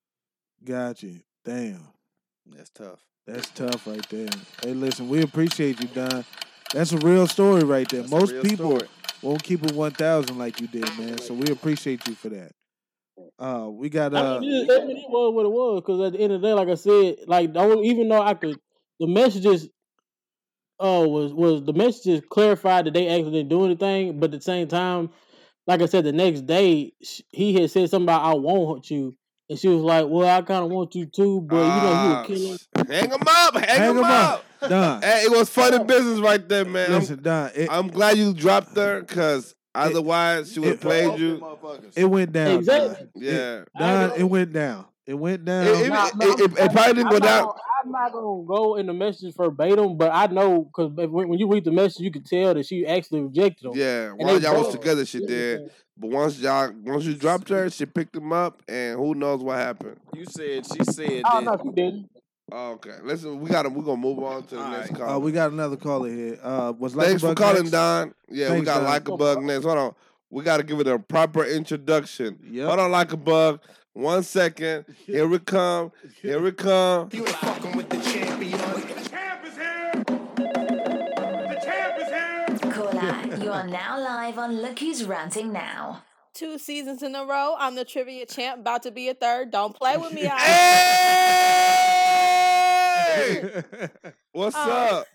Got 0.64 1.02
you. 1.02 1.20
Damn. 1.44 1.86
That's 2.46 2.70
tough. 2.70 3.00
That's 3.26 3.48
tough 3.50 3.86
right 3.86 4.06
there. 4.08 4.28
Hey, 4.62 4.74
listen, 4.74 5.08
we 5.08 5.22
appreciate 5.22 5.80
you, 5.80 5.88
Don. 5.88 6.24
That's 6.72 6.92
a 6.92 6.98
real 6.98 7.26
story 7.26 7.62
right 7.62 7.88
there. 7.88 8.00
That's 8.00 8.12
Most 8.12 8.32
people 8.42 8.76
story. 8.76 8.88
won't 9.22 9.42
keep 9.42 9.62
it 9.64 9.72
one 9.72 9.92
thousand 9.92 10.36
like 10.38 10.60
you 10.60 10.66
did, 10.66 10.84
man. 10.98 11.18
So 11.18 11.32
we 11.32 11.46
appreciate 11.52 12.06
you 12.08 12.14
for 12.14 12.28
that. 12.30 12.50
Uh, 13.38 13.68
we 13.70 13.88
got 13.88 14.12
uh, 14.12 14.36
I 14.36 14.40
mean, 14.40 14.68
it, 14.68 14.82
I 14.82 14.84
mean, 14.84 14.96
it 14.96 15.08
was 15.08 15.34
what 15.34 15.46
it 15.46 15.52
was 15.52 15.80
because 15.80 16.00
at 16.00 16.12
the 16.14 16.18
end 16.18 16.32
of 16.32 16.40
the 16.40 16.48
day, 16.48 16.52
like 16.54 16.68
I 16.68 16.74
said, 16.74 17.16
like 17.28 17.52
the 17.52 17.60
only- 17.60 17.88
even 17.88 18.08
though 18.08 18.20
I 18.20 18.34
could, 18.34 18.58
the 18.98 19.06
messages, 19.06 19.68
uh, 20.80 21.04
was 21.06 21.32
was 21.32 21.62
the 21.64 21.72
messages 21.72 22.20
clarified 22.28 22.86
that 22.86 22.94
they 22.94 23.08
actually 23.08 23.30
didn't 23.32 23.50
do 23.50 23.64
anything, 23.64 24.18
but 24.18 24.34
at 24.34 24.40
the 24.40 24.44
same 24.44 24.66
time, 24.66 25.10
like 25.66 25.80
I 25.82 25.86
said, 25.86 26.04
the 26.04 26.12
next 26.12 26.42
day 26.42 26.92
he 27.30 27.54
had 27.54 27.70
said 27.70 27.90
something 27.90 28.04
about 28.06 28.24
I 28.24 28.34
want 28.34 28.90
you, 28.90 29.16
and 29.48 29.58
she 29.58 29.68
was 29.68 29.82
like, 29.82 30.06
"Well, 30.08 30.28
I 30.28 30.42
kind 30.42 30.64
of 30.64 30.70
want 30.70 30.94
you 30.94 31.06
too, 31.06 31.40
but 31.42 31.56
you 31.56 31.62
know 31.62 31.66
you 31.66 32.14
Ah, 32.14 32.22
a 32.22 32.26
killer." 32.26 32.56
Hang 32.88 33.10
him 33.10 33.22
up. 33.26 33.54
Hang, 33.54 33.64
Hang 33.68 33.90
him, 33.90 33.96
him 33.98 34.04
up. 34.04 34.44
up. 34.62 34.68
Don. 34.70 35.02
Hey, 35.02 35.22
it 35.24 35.30
was 35.30 35.48
funny 35.50 35.82
business 35.84 36.20
right 36.20 36.46
there, 36.48 36.64
man. 36.64 36.90
I'm- 36.90 37.00
listen, 37.00 37.22
Don. 37.22 37.50
It, 37.54 37.68
I'm, 37.70 37.88
glad 37.88 38.16
you 38.16 38.32
dropped 38.32 38.74
her 38.76 39.00
because 39.00 39.54
otherwise 39.74 40.52
she 40.52 40.60
would 40.60 40.68
have 40.70 40.80
played 40.80 41.18
you. 41.18 41.44
it 41.96 42.04
went 42.06 42.32
down. 42.32 42.58
Exactly. 42.58 43.06
Don. 43.14 43.22
Yeah. 43.22 43.64
Don, 43.78 44.12
it 44.18 44.24
went 44.24 44.52
down. 44.52 44.86
It 45.06 45.14
went 45.14 45.44
down. 45.44 45.66
It, 45.66 45.86
it, 45.86 45.88
Nah, 45.90 46.06
it, 46.06 46.16
no, 46.16 46.26
it, 46.30 46.40
it 46.40 46.58
I'm- 46.60 46.70
probably 46.70 46.92
didn't 46.94 47.06
I'm 47.06 47.12
go 47.12 47.18
not 47.18 47.22
down. 47.22 47.42
gonna- 47.44 47.58
I'm 47.84 47.90
not 47.92 48.12
gonna 48.12 48.44
go 48.46 48.76
in 48.76 48.86
the 48.86 48.94
message 48.94 49.34
verbatim, 49.36 49.98
but 49.98 50.10
I 50.10 50.26
know 50.28 50.62
because 50.62 50.90
when, 51.10 51.28
when 51.28 51.38
you 51.38 51.46
read 51.52 51.64
the 51.64 51.70
message, 51.70 52.00
you 52.00 52.10
can 52.10 52.22
tell 52.24 52.54
that 52.54 52.64
she 52.64 52.86
actually 52.86 53.20
rejected 53.20 53.66
him. 53.66 53.72
Yeah, 53.74 54.12
And 54.18 54.20
while 54.26 54.40
y'all 54.40 54.64
was 54.64 54.72
together, 54.74 55.04
she 55.04 55.18
did. 55.20 55.70
But 55.98 56.10
once 56.10 56.38
y'all, 56.38 56.72
once 56.82 57.04
you 57.04 57.14
dropped 57.14 57.50
her, 57.50 57.68
she 57.68 57.84
picked 57.84 58.16
him 58.16 58.32
up, 58.32 58.62
and 58.66 58.98
who 58.98 59.14
knows 59.14 59.42
what 59.42 59.58
happened. 59.58 59.98
You 60.14 60.24
said 60.24 60.64
she 60.66 60.82
said 60.84 61.22
Oh 61.30 61.40
that. 61.40 61.44
no, 61.44 61.58
she 61.62 61.70
didn't. 61.74 62.08
Oh, 62.50 62.72
okay, 62.72 62.94
listen, 63.02 63.38
we 63.40 63.50
got 63.50 63.62
to 63.64 63.68
We're 63.68 63.82
gonna 63.84 63.96
move 64.00 64.18
on 64.22 64.44
to 64.44 64.54
the 64.56 64.68
next 64.70 64.94
call. 64.96 65.10
Uh, 65.10 65.18
we 65.18 65.30
got 65.32 65.52
another 65.52 65.76
caller 65.76 66.08
here. 66.08 66.38
Uh, 66.42 66.72
was 66.78 66.96
like 66.96 67.08
Thanks 67.08 67.22
for 67.22 67.34
calling, 67.34 67.68
Don. 67.68 68.14
Yeah, 68.30 68.54
we 68.54 68.62
got 68.62 68.76
Don. 68.80 68.84
like 68.84 69.06
a 69.08 69.16
bug 69.16 69.42
next. 69.42 69.64
Hold 69.66 69.78
on, 69.78 69.94
we 70.30 70.42
got 70.42 70.56
to 70.56 70.62
give 70.62 70.80
it 70.80 70.86
a 70.86 70.98
proper 70.98 71.44
introduction. 71.44 72.38
Yep. 72.50 72.66
Hold 72.66 72.80
on, 72.80 72.90
like 72.90 73.12
a 73.12 73.16
bug. 73.18 73.60
One 73.94 74.22
second. 74.24 74.84
Here 75.06 75.26
we 75.26 75.38
come. 75.38 75.92
Here 76.20 76.40
we 76.40 76.50
come. 76.52 77.08
You 77.12 77.20
ain't 77.26 77.36
fucking 77.36 77.76
with 77.76 77.88
the 77.88 77.98
champion. 77.98 78.58
Caller, 82.72 83.36
you 83.42 83.50
are 83.52 83.66
now 83.66 83.98
live 84.00 84.36
on 84.38 84.60
Look 84.60 84.80
Who's 84.80 85.04
Ranting 85.04 85.52
Now. 85.52 86.02
Two 86.34 86.58
seasons 86.58 87.02
in 87.04 87.14
a 87.14 87.24
row, 87.24 87.54
I'm 87.58 87.76
the 87.76 87.84
trivia 87.84 88.26
champ, 88.26 88.60
about 88.60 88.82
to 88.82 88.90
be 88.90 89.08
a 89.08 89.14
third. 89.14 89.52
Don't 89.52 89.74
play 89.76 89.96
with 89.96 90.12
me. 90.12 90.28
I 90.30 90.40
What's 94.32 94.56
Um, 94.56 94.70
up? 94.70 95.06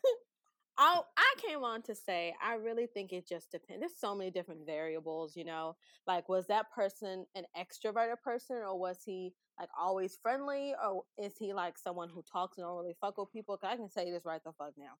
I 0.79 1.01
I 1.17 1.33
came 1.45 1.63
on 1.63 1.81
to 1.83 1.95
say 1.95 2.33
I 2.41 2.53
really 2.55 2.87
think 2.87 3.11
it 3.11 3.27
just 3.27 3.51
depends. 3.51 3.81
There's 3.81 3.99
so 3.99 4.15
many 4.15 4.31
different 4.31 4.65
variables, 4.65 5.35
you 5.35 5.43
know. 5.43 5.75
Like, 6.07 6.29
was 6.29 6.47
that 6.47 6.71
person 6.71 7.25
an 7.35 7.43
extroverted 7.57 8.21
person, 8.23 8.55
or 8.57 8.79
was 8.79 8.99
he 9.05 9.33
like 9.59 9.69
always 9.77 10.17
friendly, 10.21 10.73
or 10.83 11.03
is 11.17 11.35
he 11.37 11.53
like 11.53 11.77
someone 11.77 12.09
who 12.09 12.23
talks 12.23 12.57
and 12.57 12.65
don't 12.65 12.77
really 12.77 12.95
fuck 12.99 13.17
with 13.17 13.31
people? 13.31 13.57
Cause 13.57 13.69
I 13.73 13.75
can 13.75 13.89
say 13.89 14.09
this 14.09 14.25
right 14.25 14.41
the 14.43 14.53
fuck 14.53 14.73
now. 14.77 14.95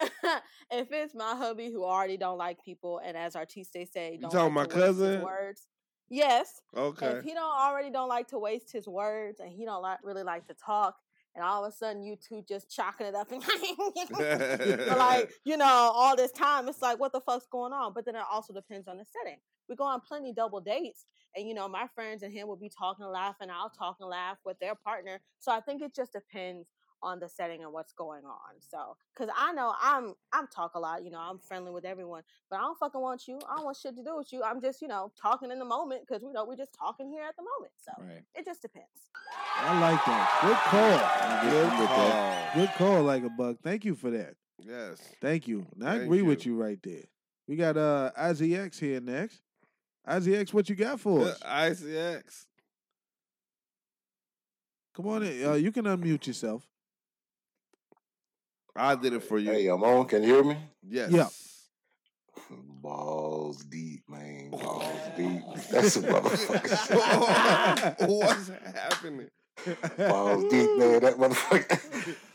if 0.70 0.92
it's 0.92 1.14
my 1.14 1.34
hubby 1.34 1.70
who 1.70 1.84
already 1.84 2.16
don't 2.16 2.38
like 2.38 2.64
people, 2.64 3.00
and 3.04 3.16
as 3.16 3.34
Artiste 3.34 3.72
say, 3.92 4.18
don't 4.20 4.30
talking 4.30 4.44
like 4.44 4.52
my 4.52 4.64
to 4.66 4.68
waste 4.68 4.86
his 4.86 4.98
cousin? 4.98 5.22
words. 5.22 5.66
Yes. 6.10 6.60
Okay. 6.76 7.06
If 7.06 7.24
he 7.24 7.34
don't 7.34 7.42
already 7.42 7.90
don't 7.90 8.08
like 8.08 8.28
to 8.28 8.38
waste 8.38 8.70
his 8.72 8.86
words, 8.86 9.40
and 9.40 9.50
he 9.50 9.64
don't 9.64 9.82
like 9.82 9.98
really 10.04 10.22
like 10.22 10.46
to 10.46 10.54
talk, 10.54 10.94
and 11.34 11.44
all 11.44 11.64
of 11.64 11.72
a 11.72 11.76
sudden 11.76 12.02
you 12.02 12.16
two 12.16 12.42
just 12.48 12.70
chalking 12.70 13.06
it 13.06 13.14
up 13.14 13.30
and 13.32 13.42
like 14.96 15.32
you 15.44 15.56
know 15.56 15.90
all 15.94 16.16
this 16.16 16.32
time 16.32 16.68
it's 16.68 16.82
like 16.82 16.98
what 16.98 17.12
the 17.12 17.20
fuck's 17.20 17.46
going 17.50 17.72
on? 17.72 17.92
But 17.94 18.04
then 18.04 18.16
it 18.16 18.22
also 18.30 18.52
depends 18.52 18.88
on 18.88 18.98
the 18.98 19.04
setting. 19.04 19.38
We 19.68 19.76
go 19.76 19.84
on 19.84 20.00
plenty 20.00 20.32
double 20.32 20.60
dates 20.60 21.06
and 21.36 21.46
you 21.48 21.54
know 21.54 21.68
my 21.68 21.86
friends 21.94 22.22
and 22.22 22.32
him 22.32 22.48
will 22.48 22.56
be 22.56 22.70
talking 22.70 23.06
laugh 23.06 23.36
and 23.40 23.50
i'll 23.50 23.70
talk 23.70 23.96
and 24.00 24.08
laugh 24.10 24.38
with 24.44 24.58
their 24.58 24.74
partner. 24.74 25.20
So 25.38 25.52
i 25.52 25.60
think 25.60 25.82
it 25.82 25.94
just 25.94 26.12
depends 26.12 26.68
on 27.02 27.18
the 27.20 27.28
setting 27.28 27.62
and 27.62 27.72
what's 27.72 27.92
going 27.92 28.24
on 28.24 28.54
so 28.58 28.96
because 29.14 29.32
i 29.36 29.52
know 29.52 29.74
i'm 29.82 30.14
i'm 30.32 30.46
talk 30.46 30.74
a 30.74 30.78
lot 30.78 31.04
you 31.04 31.10
know 31.10 31.18
i'm 31.18 31.38
friendly 31.38 31.70
with 31.70 31.84
everyone 31.84 32.22
but 32.50 32.56
i 32.56 32.60
don't 32.60 32.78
fucking 32.78 33.00
want 33.00 33.28
you 33.28 33.38
i 33.50 33.56
don't 33.56 33.64
want 33.64 33.76
shit 33.76 33.94
to 33.96 34.02
do 34.02 34.16
with 34.16 34.32
you 34.32 34.42
i'm 34.42 34.60
just 34.60 34.80
you 34.80 34.88
know 34.88 35.12
talking 35.20 35.50
in 35.50 35.58
the 35.58 35.64
moment 35.64 36.02
because 36.06 36.22
you 36.22 36.32
know 36.32 36.44
we're 36.44 36.56
just 36.56 36.72
talking 36.72 37.08
here 37.10 37.22
at 37.28 37.36
the 37.36 37.42
moment 37.42 37.72
so 37.76 37.92
it 38.34 38.44
just 38.44 38.62
depends 38.62 39.10
I 39.56 39.80
like 39.80 40.04
that. 40.04 40.38
Good 40.42 41.70
call. 41.70 41.78
Good 41.78 41.88
call. 41.88 42.36
Good 42.54 42.70
call, 42.76 43.02
like 43.02 43.24
a 43.24 43.30
bug. 43.30 43.58
Thank 43.62 43.84
you 43.84 43.94
for 43.94 44.10
that. 44.10 44.34
Yes. 44.58 45.00
Thank 45.20 45.48
you. 45.48 45.66
And 45.74 45.88
I 45.88 45.92
Thank 45.92 46.04
agree 46.04 46.22
with 46.22 46.44
you 46.44 46.56
right 46.56 46.78
there. 46.82 47.04
We 47.46 47.56
got 47.56 47.76
uh 47.76 48.10
IZX 48.18 48.78
here 48.78 49.00
next. 49.00 49.40
IZX, 50.08 50.52
what 50.52 50.68
you 50.68 50.76
got 50.76 51.00
for 51.00 51.22
us? 51.22 51.38
ICX. 51.40 52.46
Come 54.94 55.06
on 55.08 55.22
in. 55.22 55.46
Uh, 55.46 55.54
you 55.54 55.72
can 55.72 55.84
unmute 55.84 56.26
yourself. 56.26 56.68
I 58.76 58.94
did 58.96 59.12
it 59.12 59.22
for 59.22 59.38
you. 59.38 59.50
Hey, 59.52 59.68
I'm 59.68 59.82
on. 59.84 60.06
Can 60.06 60.22
you 60.22 60.34
hear 60.34 60.44
me? 60.44 60.56
Yes. 60.88 61.10
Yeah. 61.10 61.28
Balls 62.82 63.64
deep, 63.64 64.02
man. 64.08 64.50
Balls 64.50 64.86
deep. 65.16 65.40
That's 65.70 65.96
a 65.96 66.02
motherfucker. 66.02 68.08
What's 68.18 68.48
happening? 68.74 69.28
Balls 69.96 70.44
deep, 70.50 70.68
man. 70.76 71.00
That 71.00 71.16
motherfucker. 71.16 71.78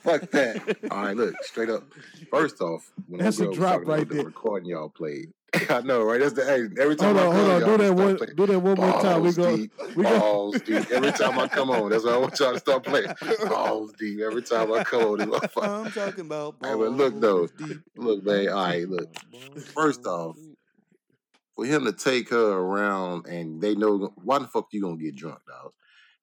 Fuck 0.04 0.32
that. 0.32 0.78
All 0.90 1.04
right, 1.04 1.16
look, 1.16 1.36
straight 1.44 1.70
up. 1.70 1.84
First 2.32 2.62
off, 2.62 2.92
when 3.08 3.22
That's 3.22 3.40
a 3.40 3.50
was 3.50 3.58
drop 3.58 3.74
talking 3.74 3.88
about 3.88 3.98
right 3.98 4.08
the 4.08 4.16
there. 4.16 4.26
recording 4.26 4.70
y'all 4.70 4.90
played. 4.90 5.28
I 5.70 5.82
know, 5.82 6.04
right? 6.04 6.20
That's 6.20 6.34
the 6.34 6.46
hey, 6.46 6.82
every 6.82 6.96
time 6.96 7.16
Hold 7.16 7.18
I 7.18 7.26
on, 7.28 7.36
call 7.36 7.42
hold 7.42 7.52
on. 7.52 7.60
y'all, 7.62 7.78
Do 7.78 7.84
that 7.84 7.96
one. 7.96 8.18
playing. 8.18 8.36
Do 8.36 8.46
that 8.48 8.60
one 8.60 8.80
more 8.80 9.02
time. 9.02 9.22
We 9.22 9.32
Balls 9.32 9.36
go. 9.38 9.58
deep, 9.58 9.72
We 9.96 10.04
go. 10.04 10.20
balls 10.20 10.62
deep. 10.62 10.92
Every 10.92 11.12
time 11.12 11.40
I 11.40 11.48
come 11.48 11.70
on, 11.72 11.90
that's 11.90 12.04
what 12.04 12.14
I 12.14 12.18
want 12.18 12.40
y'all 12.40 12.54
to 12.54 12.60
start 12.60 12.84
playing. 12.84 13.08
Balls 13.48 13.94
deep. 14.00 14.20
Every 14.22 14.42
time 14.42 14.72
I 14.72 14.84
come 14.84 15.02
on, 15.04 15.18
this 15.18 15.28
motherfucker. 15.28 15.86
I'm 15.86 15.92
talking 15.92 16.22
about 16.22 16.56
Hey, 16.64 16.74
but 16.74 16.92
look 16.92 17.20
though, 17.20 17.48
look, 17.96 18.24
man. 18.24 18.50
All 18.50 18.66
right, 18.66 18.88
look. 18.88 19.10
First 19.74 20.06
off, 20.06 20.36
for 21.56 21.66
him 21.66 21.86
to 21.86 21.94
take 21.94 22.30
her 22.30 22.52
around 22.54 23.28
and 23.28 23.62
they 23.62 23.76
know 23.76 24.14
why 24.24 24.40
the 24.40 24.48
fuck 24.48 24.68
you 24.72 24.82
gonna 24.82 24.98
get 24.98 25.16
drunk, 25.16 25.40
dog? 25.48 25.72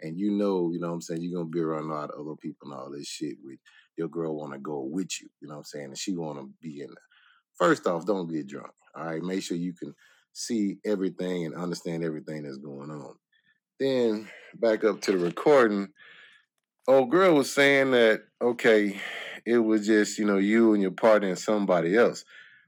And 0.00 0.18
you 0.18 0.30
know, 0.30 0.70
you 0.72 0.78
know 0.78 0.88
what 0.88 0.94
I'm 0.94 1.00
saying, 1.02 1.22
you're 1.22 1.38
gonna 1.38 1.50
be 1.50 1.60
around 1.60 1.90
a 1.90 1.94
lot 1.94 2.10
of 2.10 2.20
other 2.20 2.36
people 2.36 2.70
and 2.70 2.78
all 2.78 2.90
this 2.90 3.06
shit 3.06 3.36
with 3.42 3.58
your 3.96 4.08
girl 4.08 4.36
wanna 4.36 4.58
go 4.58 4.80
with 4.80 5.20
you, 5.20 5.28
you 5.40 5.48
know 5.48 5.54
what 5.54 5.58
I'm 5.60 5.64
saying? 5.64 5.84
And 5.86 5.98
she 5.98 6.14
wanna 6.14 6.44
be 6.60 6.80
in 6.80 6.88
there. 6.88 6.96
First 7.56 7.86
off, 7.86 8.06
don't 8.06 8.30
get 8.30 8.46
drunk. 8.46 8.72
All 8.94 9.06
right. 9.06 9.22
Make 9.22 9.42
sure 9.42 9.56
you 9.56 9.72
can 9.72 9.94
see 10.32 10.78
everything 10.84 11.46
and 11.46 11.54
understand 11.54 12.04
everything 12.04 12.42
that's 12.42 12.58
going 12.58 12.90
on. 12.90 13.14
Then 13.80 14.28
back 14.54 14.84
up 14.84 15.00
to 15.02 15.12
the 15.12 15.18
recording. 15.18 15.88
Old 16.88 17.10
girl 17.10 17.34
was 17.34 17.52
saying 17.52 17.90
that, 17.92 18.22
okay, 18.40 19.00
it 19.44 19.58
was 19.58 19.86
just, 19.86 20.18
you 20.18 20.24
know, 20.24 20.38
you 20.38 20.72
and 20.72 20.82
your 20.82 20.92
partner 20.92 21.28
and 21.28 21.38
somebody 21.38 21.96
else. 21.96 22.24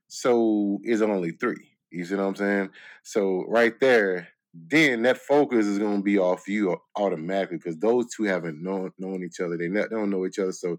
So 0.08 0.80
it's 0.82 1.02
only 1.02 1.32
three. 1.32 1.68
You 1.90 2.04
see 2.04 2.14
what 2.14 2.24
I'm 2.24 2.36
saying? 2.36 2.70
So 3.02 3.44
right 3.48 3.78
there, 3.80 4.28
then 4.54 5.02
that 5.02 5.18
focus 5.18 5.66
is 5.66 5.78
gonna 5.78 6.02
be 6.02 6.18
off 6.18 6.48
you 6.48 6.76
automatically 6.96 7.58
because 7.58 7.78
those 7.78 8.06
two 8.14 8.24
haven't 8.24 8.62
known 8.62 8.90
known 8.98 9.22
each 9.22 9.40
other. 9.40 9.56
They 9.56 9.68
not, 9.68 9.90
don't 9.90 10.10
know 10.10 10.26
each 10.26 10.38
other, 10.38 10.52
so 10.52 10.78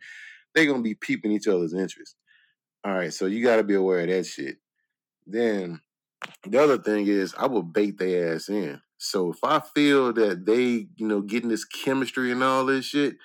they're 0.53 0.65
gonna 0.65 0.81
be 0.81 0.95
peeping 0.95 1.31
each 1.31 1.47
other's 1.47 1.73
interest. 1.73 2.15
All 2.83 2.93
right, 2.93 3.13
so 3.13 3.25
you 3.25 3.43
gotta 3.43 3.63
be 3.63 3.75
aware 3.75 4.01
of 4.01 4.07
that 4.07 4.25
shit. 4.25 4.57
Then 5.27 5.81
the 6.47 6.61
other 6.61 6.77
thing 6.77 7.07
is 7.07 7.35
I 7.37 7.47
will 7.47 7.63
bait 7.63 7.97
their 7.97 8.35
ass 8.35 8.49
in. 8.49 8.81
So 8.97 9.31
if 9.31 9.39
I 9.43 9.59
feel 9.59 10.11
that 10.13 10.45
they, 10.45 10.87
you 10.95 11.07
know, 11.07 11.21
getting 11.21 11.49
this 11.49 11.65
chemistry 11.65 12.31
and 12.31 12.43
all 12.43 12.65
this 12.65 12.85
shit, 12.85 13.15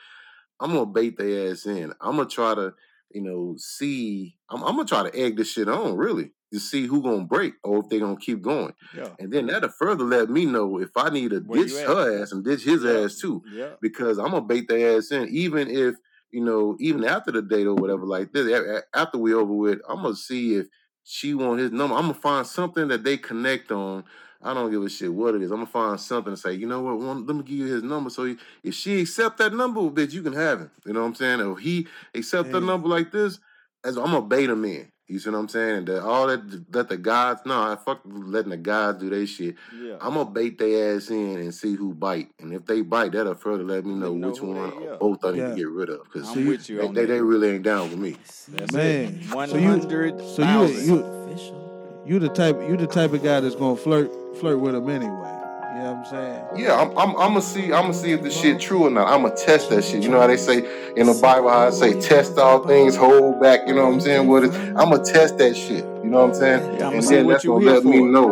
I'm 0.60 0.72
gonna 0.72 0.86
bait 0.86 1.18
their 1.18 1.50
ass 1.50 1.66
in. 1.66 1.92
I'm 2.00 2.16
gonna 2.16 2.28
try 2.28 2.54
to, 2.54 2.74
you 3.10 3.22
know, 3.22 3.54
see. 3.58 4.36
I'm, 4.50 4.62
I'm 4.62 4.76
gonna 4.76 4.86
try 4.86 5.08
to 5.08 5.18
egg 5.18 5.36
this 5.36 5.52
shit 5.52 5.68
on, 5.68 5.96
really, 5.96 6.30
to 6.52 6.60
see 6.60 6.86
who 6.86 7.02
gonna 7.02 7.24
break 7.24 7.54
or 7.64 7.80
if 7.80 7.88
they 7.88 7.98
gonna 7.98 8.16
keep 8.16 8.42
going. 8.42 8.72
Yeah. 8.96 9.10
And 9.18 9.32
then 9.32 9.46
that'll 9.46 9.70
further 9.70 10.04
let 10.04 10.30
me 10.30 10.46
know 10.46 10.78
if 10.80 10.90
I 10.96 11.10
need 11.10 11.30
to 11.30 11.40
Where 11.40 11.64
ditch 11.64 11.72
her 11.72 12.22
ass 12.22 12.32
and 12.32 12.44
ditch 12.44 12.62
his 12.64 12.84
ass 12.84 13.18
too. 13.18 13.42
Yeah. 13.52 13.70
Because 13.80 14.18
I'm 14.18 14.30
gonna 14.30 14.42
bait 14.42 14.68
their 14.68 14.96
ass 14.96 15.10
in, 15.10 15.28
even 15.30 15.68
if 15.68 15.96
you 16.34 16.44
know, 16.44 16.76
even 16.80 17.04
after 17.04 17.32
the 17.32 17.42
date 17.42 17.66
or 17.68 17.74
whatever 17.76 18.06
like 18.06 18.32
this. 18.32 18.82
After 18.94 19.18
we 19.18 19.34
over 19.34 19.54
with, 19.54 19.80
I'm 19.88 20.02
gonna 20.02 20.16
see 20.16 20.56
if 20.56 20.66
she 21.04 21.34
want 21.34 21.60
his 21.60 21.72
number. 21.72 21.96
I'm 21.96 22.02
gonna 22.02 22.14
find 22.14 22.46
something 22.46 22.88
that 22.88 23.04
they 23.04 23.18
connect 23.18 23.72
on. 23.72 24.04
I 24.42 24.54
don't 24.54 24.70
give 24.70 24.82
a 24.84 24.90
shit 24.90 25.14
what 25.14 25.36
it 25.36 25.42
is. 25.42 25.52
I'm 25.52 25.58
gonna 25.58 25.68
find 25.68 26.00
something 26.00 26.34
to 26.34 26.38
say, 26.38 26.54
you 26.54 26.66
know 26.66 26.82
what? 26.82 26.98
One, 27.00 27.26
let 27.26 27.36
me 27.36 27.44
give 27.44 27.58
you 27.58 27.66
his 27.66 27.84
number. 27.84 28.10
So 28.10 28.26
he- 28.26 28.38
if 28.64 28.74
she 28.74 29.00
accept 29.02 29.38
that 29.38 29.54
number, 29.54 29.80
bitch, 29.82 30.12
you 30.12 30.22
can 30.22 30.34
have 30.34 30.60
him. 30.60 30.70
You 30.86 30.94
know 30.94 31.02
what 31.02 31.08
I'm 31.08 31.14
saying? 31.16 31.40
If 31.40 31.58
he 31.60 31.88
accept 32.14 32.52
the 32.52 32.60
number 32.60 32.88
like 32.88 33.12
this, 33.12 33.40
as 33.84 33.96
I'm 33.98 34.06
gonna 34.06 34.22
bait 34.22 34.50
him 34.50 34.64
in. 34.66 34.90
You 35.06 35.18
see 35.18 35.28
what 35.30 35.38
I'm 35.38 35.48
saying? 35.48 35.76
And 35.78 35.86
that 35.88 36.02
all 36.02 36.26
that 36.28 36.74
let 36.74 36.88
the 36.88 36.96
guys 36.96 37.36
no, 37.44 37.60
I 37.60 37.76
fuck 37.76 38.00
letting 38.06 38.50
the 38.50 38.56
guys 38.56 38.94
do 38.96 39.10
their 39.10 39.26
shit. 39.26 39.56
Yeah. 39.78 39.96
I'm 40.00 40.14
gonna 40.14 40.30
bait 40.30 40.56
their 40.58 40.96
ass 40.96 41.10
in 41.10 41.36
and 41.38 41.54
see 41.54 41.74
who 41.74 41.92
bite. 41.92 42.30
And 42.40 42.54
if 42.54 42.64
they 42.64 42.80
bite, 42.80 43.12
that'll 43.12 43.34
further 43.34 43.64
let 43.64 43.84
me 43.84 43.94
know, 43.94 44.14
know 44.14 44.30
which 44.30 44.40
one 44.40 44.54
they- 44.54 44.76
or 44.76 44.90
yeah. 44.92 44.96
both 44.98 45.22
I 45.24 45.32
need 45.32 45.38
Yeah. 45.38 45.48
to 45.50 45.56
get 45.56 45.68
rid 45.68 45.90
of. 45.90 46.04
Because 46.04 46.30
I'm 46.30 46.46
with 46.46 46.70
you 46.70 46.78
they, 46.78 46.88
they, 46.88 47.04
they 47.04 47.20
really 47.20 47.50
ain't 47.50 47.62
down 47.64 47.90
with 47.90 47.98
me. 47.98 48.16
That's 48.48 48.72
Man, 48.72 49.20
it. 49.20 49.24
So 49.50 49.56
you- 49.56 49.68
hundred 49.68 50.20
So 50.20 50.42
you 50.42 50.94
you 50.94 52.04
you 52.06 52.18
the 52.18 52.28
type 52.30 52.56
you 52.68 52.76
the 52.76 52.86
type 52.86 53.12
of 53.12 53.22
guy 53.22 53.40
that's 53.40 53.54
gonna 53.56 53.76
flirt 53.76 54.10
flirt 54.38 54.58
with 54.58 54.72
them 54.72 54.88
anyway. 54.88 55.40
You 55.74 55.80
know 55.80 55.94
what 55.94 55.98
I'm 55.98 56.04
saying? 56.04 56.44
Yeah, 56.54 56.80
I'm, 56.80 56.90
I'm, 56.96 57.10
I'm 57.16 57.30
gonna 57.30 57.42
see. 57.42 57.64
I'm 57.64 57.82
gonna 57.82 57.94
see 57.94 58.12
if 58.12 58.22
the 58.22 58.30
shit 58.30 58.60
true 58.60 58.86
or 58.86 58.90
not. 58.90 59.08
I'm 59.08 59.22
gonna 59.22 59.34
test 59.34 59.70
that 59.70 59.82
shit. 59.82 60.04
You 60.04 60.08
know 60.08 60.20
how 60.20 60.28
they 60.28 60.36
say 60.36 60.58
in 60.94 61.06
the 61.06 61.18
Bible, 61.20 61.48
how 61.48 61.66
it 61.66 61.72
say 61.72 62.00
test 62.00 62.38
all 62.38 62.64
things, 62.64 62.94
hold 62.94 63.40
back. 63.40 63.66
You 63.66 63.74
know 63.74 63.86
what 63.86 63.94
I'm 63.94 64.00
saying? 64.00 64.28
What 64.28 64.44
is? 64.44 64.54
I'm 64.54 64.90
gonna 64.90 65.04
test 65.04 65.36
that 65.38 65.56
shit. 65.56 65.84
You 66.04 66.10
know 66.10 66.26
what 66.26 66.28
I'm 66.28 66.34
saying? 66.34 66.78
Yeah, 66.78 66.86
I'ma 66.86 66.96
and 66.98 67.02
then 67.08 67.26
that's 67.26 67.44
gonna 67.44 67.64
let 67.64 67.84
me 67.84 68.02
know. 68.02 68.28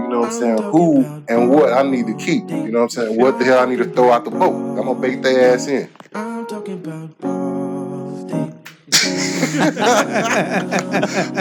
You 0.00 0.08
know 0.08 0.20
what 0.20 0.32
I'm 0.32 0.40
saying? 0.40 0.62
Who 0.62 1.04
and 1.28 1.50
what 1.50 1.74
I 1.74 1.82
need 1.82 2.06
to 2.06 2.14
keep. 2.14 2.48
You 2.48 2.70
know 2.70 2.78
what 2.78 2.84
I'm 2.84 2.88
saying? 2.88 3.20
What 3.20 3.38
the 3.38 3.44
hell 3.44 3.58
I 3.58 3.66
need 3.66 3.78
to 3.78 3.90
throw 3.92 4.10
out 4.10 4.24
the 4.24 4.30
boat? 4.30 4.54
I'm 4.78 4.86
gonna 4.86 4.98
bait 4.98 5.20
their 5.22 5.52
ass 5.54 5.68
in. 5.68 5.90
I'm 6.14 6.46
talking 6.46 6.74
about 6.82 7.18
balls 7.18 8.24
deep. 8.24 8.54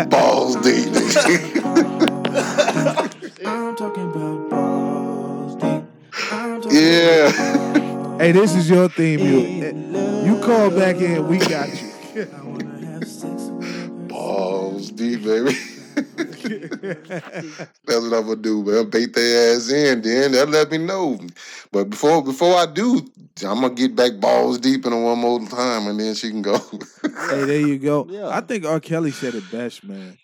Balls 0.09 0.55
deep. 0.57 0.89
I'm 3.45 3.75
talking 3.75 4.09
about 4.11 4.54
yeah. 6.75 8.17
Hey, 8.17 8.31
this 8.31 8.55
is 8.55 8.69
your 8.69 8.89
theme 8.89 9.21
music. 9.21 9.75
Eh, 9.75 10.25
you 10.25 10.39
call 10.41 10.69
back 10.69 10.97
in, 10.97 11.27
we 11.27 11.37
got 11.37 11.69
you. 11.69 12.25
Balls 14.07 14.91
deep, 14.91 15.23
baby. 15.23 15.57
That's 17.85 18.03
what 18.03 18.13
I'm 18.13 18.25
gonna 18.25 18.35
do, 18.35 18.63
man. 18.63 18.89
Bait 18.89 19.13
their 19.13 19.55
ass 19.55 19.69
in, 19.69 20.01
then 20.01 20.31
they'll 20.33 20.47
let 20.47 20.71
me 20.71 20.77
know. 20.77 21.19
But 21.71 21.89
before 21.89 22.21
before 22.23 22.55
I 22.55 22.65
do, 22.65 22.97
I'm 23.45 23.61
gonna 23.61 23.73
get 23.73 23.95
back 23.95 24.19
balls 24.19 24.59
deep 24.59 24.85
in 24.85 24.91
her 24.91 25.01
one 25.01 25.19
more 25.19 25.39
time, 25.47 25.87
and 25.87 25.99
then 25.99 26.15
she 26.15 26.29
can 26.29 26.41
go. 26.41 26.59
Hey, 27.29 27.45
there 27.45 27.59
you 27.59 27.79
go. 27.79 28.29
I 28.29 28.41
think 28.41 28.65
R. 28.65 28.79
Kelly 28.79 29.11
said 29.11 29.35
it 29.35 29.49
best, 29.51 29.83
man. 29.83 30.17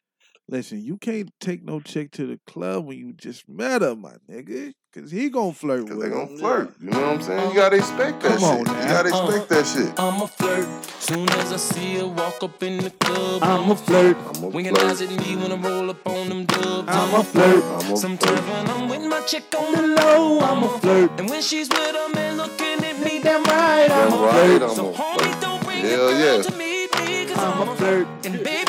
Listen, 0.50 0.82
you 0.82 0.98
can't 0.98 1.32
take 1.40 1.64
no 1.64 1.80
chick 1.80 2.12
to 2.12 2.28
the 2.28 2.40
club 2.46 2.86
when 2.86 2.98
you 2.98 3.14
just 3.14 3.48
met 3.48 3.82
her, 3.82 3.96
my 3.96 4.16
nigga. 4.30 4.74
Cause 4.94 5.10
he 5.10 5.30
gonna 5.30 5.54
flirt 5.54 5.88
with 5.88 6.02
they 6.02 6.10
her. 6.10 6.26
gonna 6.26 6.38
flirt. 6.38 6.74
You 6.82 6.90
know 6.90 7.00
what 7.00 7.10
I'm 7.16 7.22
saying? 7.22 7.40
You 7.40 7.46
uh-huh. 7.46 7.56
gotta 7.56 7.76
expect 7.78 8.22
that 8.24 8.34
Come 8.40 8.44
on 8.44 8.58
shit. 8.58 8.68
now. 8.68 8.82
You 8.82 8.88
gotta 8.90 9.10
uh-huh. 9.10 9.26
expect 9.28 9.50
that 9.50 9.66
shit. 9.66 9.94
I'm 10.00 10.22
a 10.22 10.28
flirt. 10.28 10.68
Soon 11.00 11.30
as 11.30 11.54
I 11.54 11.56
see 11.56 11.96
her 12.00 12.08
walk 12.08 12.44
up 12.44 12.62
in 12.62 12.78
the 12.84 12.90
club, 12.90 13.42
I'm 13.42 13.72
a 13.72 13.76
flirt. 13.78 14.18
I'm 14.18 14.44
a 14.44 14.48
When 14.50 14.66
you 14.66 14.76
flirt. 14.76 15.02
at 15.02 15.10
me 15.10 15.36
when 15.38 15.52
I 15.54 15.56
roll 15.56 15.90
up 15.92 16.06
on 16.06 16.28
them 16.28 16.44
dubs, 16.46 16.90
I'm 16.90 17.14
a 17.22 17.24
flirt. 17.24 17.64
I'm 17.64 17.94
a 17.94 17.96
Sometimes 17.98 18.42
when 18.42 18.68
I'm 18.70 18.90
with 18.90 19.04
my 19.10 19.22
chick 19.22 19.46
on 19.58 19.72
the 19.72 19.88
low, 19.96 20.40
I'm 20.42 20.64
a 20.64 20.80
flirt. 20.80 21.12
And 21.22 21.30
when 21.30 21.42
she's 21.42 21.70
with 21.70 21.96
a 21.96 22.14
man 22.14 22.36
looking 22.36 22.84
at 22.84 23.00
me, 23.00 23.22
damn 23.24 23.44
right, 23.46 23.88
I'm 23.90 24.10
Damn 24.10 24.20
a 24.20 24.26
right, 24.26 24.58
flirt. 24.60 24.62
I'm 24.64 24.76
So 24.76 24.90
a 24.90 24.94
homie, 24.94 25.20
flirt. 25.20 25.42
don't 25.42 25.64
bring 25.64 25.80
Hell 25.86 25.90
your 25.90 26.12
girl 26.20 26.36
yeah. 26.36 26.42
to 26.44 26.52
meet 26.58 26.90
me, 27.00 27.26
cause 27.28 27.38
I'm 27.40 27.62
I'm 27.62 27.68
a 27.70 27.72
a 27.72 27.76
flirt. 27.78 28.08
And 28.26 28.34
baby, 28.44 28.44
don't 28.44 28.44
bring 28.44 28.58
your 28.58 28.61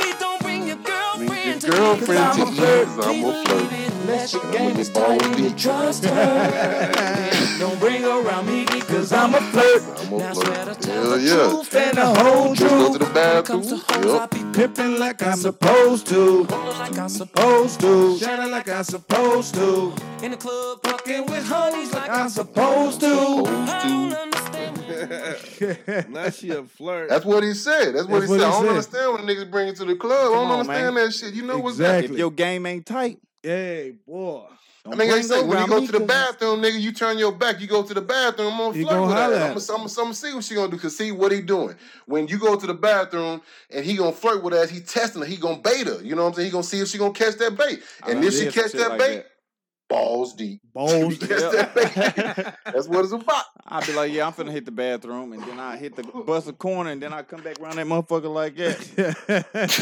girlfriend 1.61 1.61
to 1.63 1.67
Girlfriend 1.71 2.33
to 2.35 2.45
cause 2.45 2.59
I'm 2.59 2.59
a 2.59 2.85
'cause 2.87 3.07
I'm 3.07 3.25
a 3.25 3.45
flirt. 3.45 3.73
Unless 4.03 4.33
your 4.33 4.43
And 4.43 4.51
I'm 4.51 4.59
game 4.59 4.69
gonna 4.71 4.81
is 4.81 4.89
tight 4.91 5.23
and 5.23 5.39
you 5.39 5.49
deep. 5.49 5.57
trust 5.59 6.05
her. 6.05 7.57
Don't 7.61 7.79
bring 7.79 8.03
her 8.03 8.21
around 8.27 8.47
me 8.47 8.65
because 8.65 9.13
I'm 9.13 9.35
a 9.35 9.41
flirt. 9.41 9.83
I'm 10.01 10.13
a 10.13 10.19
Now 10.19 10.29
I 10.31 10.33
swear 10.33 10.47
flirt. 10.55 10.81
to 10.81 10.87
tell 10.87 11.03
Hell 11.03 11.11
the 11.13 11.21
yeah. 11.21 11.49
truth 11.49 11.75
and 11.77 11.97
the 11.99 12.07
whole 12.07 12.55
Just 12.55 12.75
go 12.75 12.93
to 12.93 12.99
the 12.99 13.11
bathroom. 13.13 13.63
Yep. 13.63 14.55
Pimping 14.55 14.99
like 14.99 15.23
I'm 15.23 15.37
supposed 15.37 16.07
to. 16.09 16.45
Like 16.45 16.99
I'm 16.99 17.09
Supposed 17.09 17.81
to. 17.81 18.19
Shining 18.19 18.51
like 18.51 18.69
I'm 18.69 18.85
supposed 18.85 19.55
to. 19.55 19.93
in 20.23 20.31
the 20.33 20.37
club, 20.37 20.81
fucking 20.83 21.27
with 21.27 21.47
honeys 21.47 21.93
like 21.95 22.11
I'm 22.11 22.29
supposed 22.29 23.01
to. 23.01 23.07
I 23.07 23.89
don't 23.89 24.13
understand. 24.13 24.42
now 26.09 26.31
she 26.31 26.51
a 26.51 26.63
flirt. 26.65 27.09
That's 27.09 27.25
what 27.25 27.43
he 27.43 27.55
said. 27.55 27.95
That's 27.95 28.07
what 28.07 28.21
That's 28.21 28.25
he 28.25 28.31
what 28.31 28.41
said. 28.41 28.41
he 28.41 28.45
I 28.45 28.51
don't 28.51 28.63
said. 28.63 28.69
understand 28.71 29.13
when 29.15 29.23
niggas 29.37 29.51
bring 29.51 29.69
it 29.69 29.77
to 29.77 29.85
the 29.85 29.97
club. 29.97 30.33
I 30.33 30.35
don't 30.37 30.47
on, 30.47 30.61
understand 30.61 30.95
man. 30.95 31.05
that 31.07 31.13
shit. 31.13 31.35
You 31.35 31.43
know 31.43 31.59
what's 31.59 31.77
Exactly. 31.77 32.15
If 32.15 32.19
your 32.19 32.31
game 32.31 32.67
ain't 32.67 32.87
tight, 32.87 33.19
Hey, 33.43 33.95
boy. 34.07 34.45
don't 34.85 34.95
I 34.95 34.97
mean, 34.97 35.09
they 35.09 35.15
bring 35.15 35.23
say 35.25 35.43
when 35.45 35.59
you 35.59 35.67
go 35.67 35.81
me 35.81 35.87
to 35.87 35.93
the 35.93 36.01
bathroom, 36.01 36.61
nigga, 36.63 36.81
you 36.81 36.93
turn 36.93 37.19
your 37.19 37.33
back, 37.33 37.61
you 37.61 37.67
go 37.67 37.83
to 37.83 37.93
the 37.95 38.01
bathroom, 38.01 38.53
I'm 38.53 38.59
gonna 38.59 38.79
You 38.79 38.85
flirt 38.85 38.95
gonna 38.95 39.07
with 39.09 39.17
holler 39.17 39.39
her. 39.39 39.45
I'm 39.47 39.55
gonna, 39.55 39.61
I'm, 39.61 39.77
gonna, 39.79 39.83
I'm 39.83 39.89
gonna 40.05 40.15
see 40.15 40.35
what 40.35 40.45
she 40.45 40.55
gonna 40.55 40.71
do, 40.71 40.79
cause 40.79 40.97
see 40.97 41.11
what 41.11 41.33
he 41.33 41.41
doing. 41.41 41.75
When 42.07 42.29
you 42.29 42.39
go 42.39 42.55
to 42.57 42.67
the 42.67 42.75
bathroom 42.75 43.43
and 43.71 43.85
he 43.85 43.97
gonna 43.97 44.13
flirt 44.13 44.45
with 44.45 44.55
her, 44.55 44.65
he 44.67 44.81
testing 44.81 45.23
her, 45.23 45.27
he 45.27 45.37
gonna 45.37 45.59
bait 45.59 45.89
her. 45.89 46.01
You 46.03 46.15
know 46.15 46.23
what 46.23 46.29
I'm 46.29 46.35
saying? 46.35 46.47
He 46.47 46.53
gonna 46.53 46.63
see 46.63 46.79
if 46.81 46.87
she 46.89 46.99
gonna 46.99 47.13
catch 47.13 47.35
that 47.37 47.57
bait. 47.57 47.83
And 48.07 48.15
done 48.15 48.25
if 48.25 48.35
she 48.35 48.47
catch 48.47 48.73
that 48.73 48.91
like 48.91 48.99
bait, 49.01 49.15
that. 49.17 49.32
Balls 49.93 50.35
deep. 50.35 50.61
Balls. 50.75 51.19
Catch 51.19 51.29
that. 51.29 52.57
That's 52.65 52.89
what 52.89 53.05
it's 53.05 53.13
about. 53.13 53.45
I'd 53.67 53.87
be 53.87 53.93
like, 53.93 54.13
yeah, 54.13 54.27
I'm 54.27 54.33
finna 54.33 54.51
hit 54.51 54.65
the 54.65 54.71
bathroom, 54.71 55.33
and 55.35 55.43
then 55.45 55.61
I 55.61 55.77
hit 55.77 55.95
the 55.97 56.03
bus 56.27 56.47
a 56.47 56.53
corner, 56.53 56.91
and 56.91 57.03
then 57.03 57.13
I 57.13 57.23
come 57.23 57.43
back 57.43 57.61
around 57.61 57.77
that 57.77 57.87
motherfucker 57.87 58.33
like 58.33 58.57
that. 58.57 59.73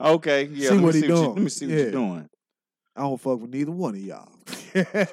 okay, 0.00 0.44
yeah. 0.44 0.68
See 0.68 0.74
let 0.74 0.78
me 0.78 0.84
what 0.84 0.94
he 0.94 1.00
see 1.00 1.08
what 1.12 1.20
you- 1.20 1.28
let 1.28 1.38
me 1.42 1.48
see 1.48 1.66
what 1.66 1.74
Yeah. 1.74 1.82
you're 1.82 1.90
doing. 1.92 2.28
I 2.96 3.02
don't 3.02 3.20
fuck 3.20 3.40
with 3.40 3.50
neither 3.50 3.70
one 3.70 3.94
of 3.94 4.00
y'all. 4.00 4.28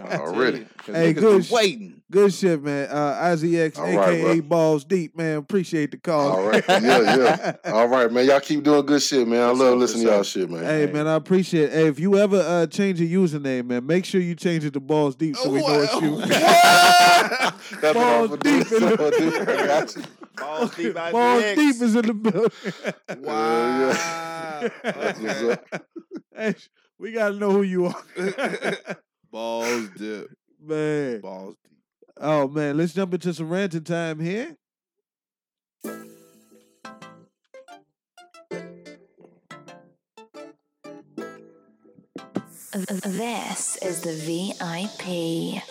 Already. 0.01 0.65
Hey, 0.87 0.93
Hey, 0.93 1.13
good 1.13 1.21
good 1.21 1.45
sh- 1.45 1.51
waiting. 1.51 2.01
Good 2.09 2.33
shit, 2.33 2.63
man. 2.63 2.87
Uh, 2.89 3.13
IZX, 3.23 3.77
All 3.77 3.83
right, 3.83 4.09
aka 4.13 4.39
bro. 4.39 4.41
Balls 4.47 4.85
Deep, 4.85 5.17
man. 5.17 5.37
Appreciate 5.39 5.91
the 5.91 5.97
call. 5.97 6.31
All 6.31 6.47
right. 6.47 6.63
Yeah, 6.69 6.79
yeah. 6.81 7.55
All 7.73 7.89
right, 7.89 8.09
man. 8.09 8.25
Y'all 8.25 8.39
keep 8.39 8.63
doing 8.63 8.85
good 8.85 9.01
shit, 9.01 9.27
man. 9.27 9.41
I 9.41 9.47
For 9.49 9.53
love 9.55 9.67
sure, 9.71 9.75
listening 9.75 10.03
for 10.05 10.09
to 10.11 10.15
y'all 10.15 10.23
shit, 10.23 10.49
man. 10.49 10.63
Hey, 10.63 10.85
man, 10.89 11.07
I 11.07 11.15
appreciate 11.15 11.65
it. 11.65 11.71
Hey, 11.73 11.87
if 11.87 11.99
you 11.99 12.17
ever 12.17 12.37
uh, 12.39 12.67
change 12.67 13.01
your 13.01 13.21
username, 13.27 13.65
man, 13.65 13.85
make 13.85 14.05
sure 14.05 14.21
you 14.21 14.33
change 14.35 14.63
it 14.63 14.71
to 14.75 14.79
Balls 14.79 15.17
Deep 15.17 15.35
so 15.35 15.49
we 15.49 15.59
know 15.59 15.81
it's 15.81 16.01
you. 16.01 16.15
That's 17.81 17.81
what 17.81 17.93
Balls 17.95 18.31
I'm 18.31 18.37
gonna 18.37 18.37
do. 18.37 18.63
deep 18.63 18.71
in 18.71 18.79
the- 18.83 18.97
So, 18.97 19.11
dude, 19.11 19.49
I 19.49 19.65
got 19.67 19.95
you. 19.97 20.03
Balls 20.37 20.75
deep, 20.75 20.93
Balls 20.93 21.43
Deep 21.43 21.81
is 21.81 21.95
in 21.95 22.05
the 22.05 22.13
building. 22.13 22.51
Wow. 23.23 23.89
That's 24.83 25.19
what's 25.19 25.41
up. 25.41 25.85
hey, 26.35 26.55
we 26.99 27.11
got 27.11 27.29
to 27.29 27.35
know 27.35 27.51
who 27.51 27.61
you 27.63 27.85
are. 27.87 28.03
Balls 29.31 29.89
dip. 29.97 30.29
man. 30.61 31.21
Balls 31.21 31.55
deep. 31.63 31.73
Oh, 32.19 32.47
man. 32.47 32.77
Let's 32.77 32.93
jump 32.93 33.13
into 33.13 33.33
some 33.33 33.49
ranting 33.49 33.83
time 33.83 34.19
here. 34.19 34.55
This 42.73 43.77
is 43.77 44.01
the 44.01 44.13
VIP. 44.13 45.63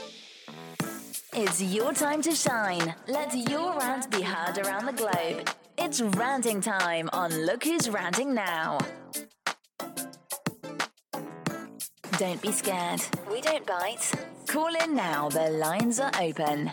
It's 1.34 1.62
your 1.62 1.92
time 1.92 2.22
to 2.22 2.32
shine. 2.32 2.94
Let 3.06 3.32
your 3.48 3.78
rant 3.78 4.10
be 4.10 4.22
heard 4.22 4.58
around 4.58 4.86
the 4.86 4.92
globe. 4.92 5.48
It's 5.78 6.00
ranting 6.00 6.60
time 6.60 7.10
on 7.12 7.30
Look 7.44 7.64
Who's 7.64 7.88
Ranting 7.88 8.34
Now. 8.34 8.78
Don't 12.18 12.40
be 12.40 12.50
scared. 12.50 13.02
We 13.30 13.42
don't 13.42 13.66
bite. 13.66 14.10
Call 14.46 14.74
in 14.74 14.96
now. 14.96 15.28
The 15.28 15.50
lines 15.50 16.00
are 16.00 16.10
open. 16.18 16.72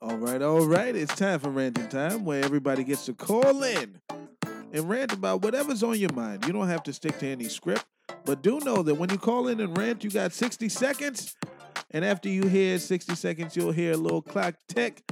All 0.00 0.16
right, 0.16 0.40
all 0.40 0.66
right. 0.66 0.96
It's 0.96 1.14
time 1.14 1.40
for 1.40 1.50
ranting 1.50 1.88
time 1.88 2.24
where 2.24 2.42
everybody 2.42 2.84
gets 2.84 3.04
to 3.04 3.12
call 3.12 3.62
in 3.62 4.00
and 4.72 4.88
rant 4.88 5.12
about 5.12 5.42
whatever's 5.42 5.82
on 5.82 5.98
your 5.98 6.12
mind. 6.14 6.46
You 6.46 6.54
don't 6.54 6.68
have 6.68 6.82
to 6.84 6.92
stick 6.94 7.18
to 7.18 7.26
any 7.26 7.50
script, 7.50 7.84
but 8.24 8.40
do 8.40 8.60
know 8.60 8.82
that 8.82 8.94
when 8.94 9.10
you 9.10 9.18
call 9.18 9.48
in 9.48 9.60
and 9.60 9.76
rant, 9.76 10.02
you 10.02 10.10
got 10.10 10.32
60 10.32 10.70
seconds. 10.70 11.36
And 11.90 12.02
after 12.02 12.30
you 12.30 12.44
hear 12.44 12.78
60 12.78 13.14
seconds, 13.14 13.56
you'll 13.56 13.72
hear 13.72 13.92
a 13.92 13.98
little 13.98 14.22
clock 14.22 14.54
tick. 14.68 15.02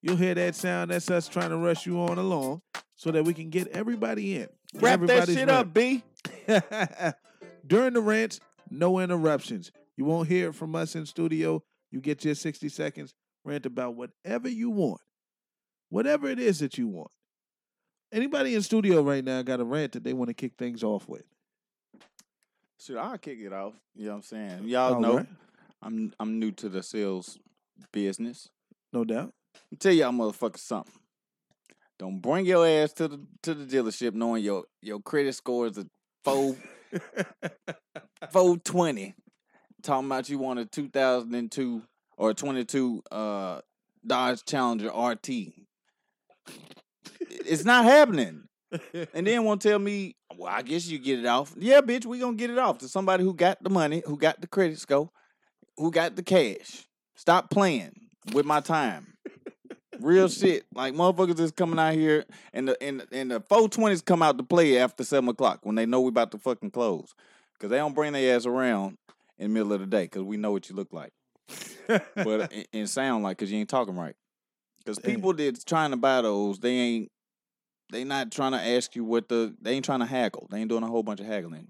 You'll 0.00 0.16
hear 0.16 0.34
that 0.34 0.54
sound. 0.54 0.92
That's 0.92 1.10
us 1.10 1.28
trying 1.28 1.50
to 1.50 1.58
rush 1.58 1.84
you 1.84 2.00
on 2.00 2.16
along 2.16 2.62
so 2.96 3.10
that 3.10 3.24
we 3.24 3.34
can 3.34 3.50
get 3.50 3.68
everybody 3.68 4.36
in. 4.36 4.48
Get 4.72 4.82
Wrap 4.82 5.00
that 5.02 5.28
shit 5.28 5.36
rant. 5.48 5.50
up, 5.50 5.74
B. 5.74 6.02
During 7.66 7.94
the 7.94 8.00
rants, 8.00 8.40
no 8.70 8.98
interruptions. 8.98 9.70
You 9.96 10.04
won't 10.04 10.28
hear 10.28 10.48
it 10.50 10.54
from 10.54 10.74
us 10.74 10.94
in 10.94 11.06
studio. 11.06 11.62
You 11.90 12.00
get 12.00 12.24
your 12.24 12.34
60 12.34 12.68
seconds, 12.68 13.14
rant 13.44 13.66
about 13.66 13.94
whatever 13.94 14.48
you 14.48 14.70
want. 14.70 15.00
Whatever 15.88 16.28
it 16.28 16.38
is 16.38 16.58
that 16.58 16.76
you 16.76 16.88
want. 16.88 17.10
Anybody 18.12 18.54
in 18.54 18.62
studio 18.62 19.02
right 19.02 19.24
now 19.24 19.42
got 19.42 19.60
a 19.60 19.64
rant 19.64 19.92
that 19.92 20.04
they 20.04 20.12
want 20.12 20.28
to 20.28 20.34
kick 20.34 20.52
things 20.56 20.82
off 20.82 21.08
with? 21.08 21.24
Should 22.80 22.96
I'll 22.96 23.18
kick 23.18 23.38
it 23.40 23.52
off. 23.52 23.74
You 23.94 24.06
know 24.06 24.10
what 24.10 24.16
I'm 24.16 24.22
saying? 24.22 24.64
Y'all 24.64 24.94
All 24.94 25.00
know 25.00 25.16
right. 25.18 25.26
I'm 25.82 26.12
I'm 26.18 26.38
new 26.38 26.50
to 26.52 26.68
the 26.68 26.82
sales 26.82 27.38
business. 27.92 28.50
No 28.92 29.04
doubt. 29.04 29.32
I'll 29.72 29.78
tell 29.78 29.92
y'all 29.92 30.12
motherfuckers 30.12 30.58
something. 30.58 30.92
Don't 31.98 32.20
bring 32.20 32.44
your 32.44 32.66
ass 32.66 32.92
to 32.94 33.08
the 33.08 33.24
to 33.42 33.54
the 33.54 33.64
dealership 33.64 34.14
knowing 34.14 34.42
your 34.42 34.64
your 34.82 35.00
credit 35.00 35.34
score 35.34 35.66
is 35.66 35.78
a 35.78 35.86
four 36.24 36.56
four 38.30 38.56
twenty. 38.58 39.14
Talking 39.82 40.06
about 40.06 40.28
you 40.28 40.38
want 40.38 40.58
a 40.58 40.66
two 40.66 40.88
thousand 40.88 41.34
and 41.34 41.50
two 41.50 41.82
or 42.16 42.34
twenty 42.34 42.64
two 42.64 43.02
uh 43.12 43.60
Dodge 44.06 44.44
Challenger 44.44 44.90
RT. 44.90 45.28
It's 47.20 47.64
not 47.64 47.84
happening. 47.84 48.44
And 49.12 49.26
then 49.26 49.44
won't 49.44 49.62
tell 49.62 49.78
me, 49.78 50.16
well, 50.36 50.52
I 50.52 50.62
guess 50.62 50.88
you 50.88 50.98
get 50.98 51.20
it 51.20 51.26
off. 51.26 51.54
Yeah, 51.56 51.80
bitch, 51.80 52.06
we 52.06 52.18
gonna 52.18 52.36
get 52.36 52.50
it 52.50 52.58
off 52.58 52.78
to 52.78 52.88
somebody 52.88 53.22
who 53.22 53.32
got 53.34 53.62
the 53.62 53.70
money, 53.70 54.02
who 54.04 54.16
got 54.16 54.40
the 54.40 54.48
credit 54.48 54.80
score, 54.80 55.10
who 55.76 55.92
got 55.92 56.16
the 56.16 56.24
cash. 56.24 56.86
Stop 57.14 57.50
playing 57.50 57.92
with 58.32 58.44
my 58.44 58.60
time. 58.60 59.14
Real 60.00 60.28
shit. 60.28 60.64
Like 60.74 60.94
motherfuckers 60.94 61.40
is 61.40 61.50
coming 61.50 61.78
out 61.78 61.94
here 61.94 62.24
and 62.52 62.68
the 62.68 62.82
and, 62.82 63.04
and 63.12 63.30
the 63.30 63.40
420s 63.40 64.04
come 64.04 64.22
out 64.22 64.38
to 64.38 64.44
play 64.44 64.78
after 64.78 65.04
seven 65.04 65.28
o'clock 65.28 65.60
when 65.62 65.74
they 65.74 65.86
know 65.86 66.00
we 66.00 66.08
about 66.08 66.30
to 66.32 66.38
fucking 66.38 66.70
close. 66.70 67.14
Cause 67.58 67.70
they 67.70 67.76
don't 67.76 67.94
bring 67.94 68.12
their 68.12 68.36
ass 68.36 68.46
around 68.46 68.98
in 69.38 69.48
the 69.48 69.54
middle 69.54 69.72
of 69.72 69.80
the 69.80 69.86
day 69.86 70.04
because 70.04 70.22
we 70.22 70.36
know 70.36 70.52
what 70.52 70.68
you 70.68 70.76
look 70.76 70.92
like. 70.92 71.12
but 71.86 72.52
and, 72.72 72.90
sound 72.90 73.22
like 73.22 73.38
cause 73.38 73.50
you 73.50 73.58
ain't 73.58 73.68
talking 73.68 73.96
right. 73.96 74.16
Cause 74.84 74.98
people 74.98 75.32
that's 75.32 75.64
trying 75.64 75.92
to 75.92 75.96
buy 75.96 76.20
those, 76.22 76.58
they 76.58 76.72
ain't 76.72 77.12
they 77.90 78.04
not 78.04 78.32
trying 78.32 78.52
to 78.52 78.60
ask 78.60 78.96
you 78.96 79.04
what 79.04 79.28
the 79.28 79.54
they 79.60 79.72
ain't 79.72 79.84
trying 79.84 80.00
to 80.00 80.06
haggle. 80.06 80.48
They 80.50 80.58
ain't 80.58 80.68
doing 80.68 80.82
a 80.82 80.88
whole 80.88 81.02
bunch 81.02 81.20
of 81.20 81.26
haggling. 81.26 81.68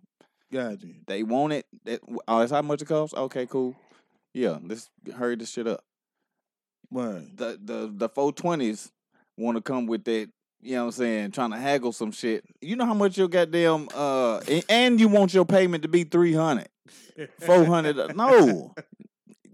Gotcha. 0.51 0.87
They 1.07 1.23
want 1.23 1.53
it. 1.53 1.67
That, 1.85 2.01
oh, 2.29 2.39
that's 2.39 2.53
how 2.53 2.63
much 2.63 2.81
it 2.81 2.87
costs. 2.87 3.15
Okay, 3.15 3.47
cool. 3.47 3.75
Yeah, 4.33 4.59
let's 4.63 4.91
hurry 5.15 5.37
this 5.37 5.51
shit 5.51 5.67
up. 5.67 5.85
Word. 6.91 7.37
The 7.37 7.59
the 7.63 7.93
the 7.95 8.09
four 8.09 8.33
twenties 8.33 8.91
want 9.37 9.57
to 9.57 9.63
come 9.63 9.87
with 9.87 10.05
that 10.05 10.29
you 10.63 10.77
know 10.77 10.85
what 10.85 10.87
I'm 10.87 10.93
saying, 10.93 11.31
trying 11.33 11.51
to 11.51 11.59
haggle 11.59 11.93
some 11.93 12.11
shit. 12.11 12.43
You 12.63 12.77
know 12.77 12.87
how 12.87 12.95
much 12.95 13.19
your 13.19 13.29
goddamn 13.29 13.89
uh 13.95 14.39
and, 14.49 14.65
and 14.69 15.01
you 15.01 15.09
want 15.09 15.35
your 15.35 15.45
payment 15.45 15.83
to 15.83 15.89
be 15.89 16.05
300, 16.05 16.69
400. 17.41 18.17
No. 18.17 18.75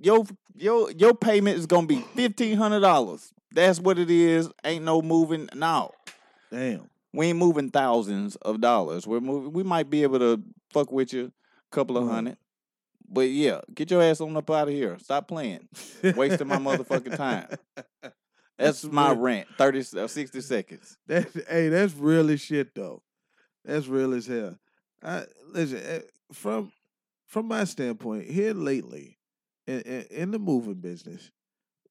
Your 0.03 0.25
your 0.57 0.91
your 0.93 1.15
payment 1.15 1.59
is 1.59 1.67
going 1.67 1.89
to 1.89 1.95
be 1.95 2.05
$1500. 2.17 3.33
That's 3.53 3.81
what 3.81 3.99
it 3.99 4.11
is. 4.11 4.49
Ain't 4.65 4.85
no 4.85 5.03
moving. 5.03 5.49
No. 5.55 5.91
Damn. 6.51 6.89
We 7.13 7.27
ain't 7.27 7.39
moving 7.39 7.71
thousands 7.71 8.37
of 8.37 8.61
dollars. 8.61 9.07
We're 9.07 9.21
moving 9.21 9.53
we 9.53 9.63
might 9.63 9.91
be 9.91 10.03
able 10.05 10.21
to 10.21 10.41
fuck 10.71 10.93
with 10.93 11.13
you 11.13 11.33
a 11.73 11.75
couple 11.75 11.97
of 11.99 12.07
Right. 12.07 12.15
hundred. 12.15 12.37
But 13.11 13.23
yeah, 13.23 13.61
get 13.75 13.91
your 13.91 14.03
ass 14.03 14.21
on 14.21 14.37
up 14.37 14.49
out 14.51 14.69
of 14.69 14.75
here. 14.75 14.97
Stop 15.01 15.27
playing. 15.27 15.69
Wasting 16.03 16.47
my 16.47 16.59
motherfucking 16.59 17.17
time. 17.17 17.49
That's 18.59 18.85
my 18.85 19.13
rant. 19.13 19.49
30 19.57 19.99
uh, 19.99 20.07
60 20.07 20.41
seconds. 20.43 20.99
That 21.07 21.29
hey, 21.49 21.71
that's 21.71 21.95
real 21.95 22.31
as 22.31 22.43
shit 22.43 22.75
though. 22.75 23.03
That's 23.65 23.87
real 23.87 24.13
as 24.13 24.27
hell. 24.27 24.59
I 25.03 25.25
listen 25.49 25.81
eh, 25.83 26.01
from 26.33 26.71
from 27.27 27.47
my 27.47 27.65
standpoint 27.65 28.29
here 28.31 28.53
lately 28.53 29.19
in, 29.67 29.81
in, 29.81 30.03
in 30.11 30.31
the 30.31 30.39
moving 30.39 30.75
business, 30.75 31.31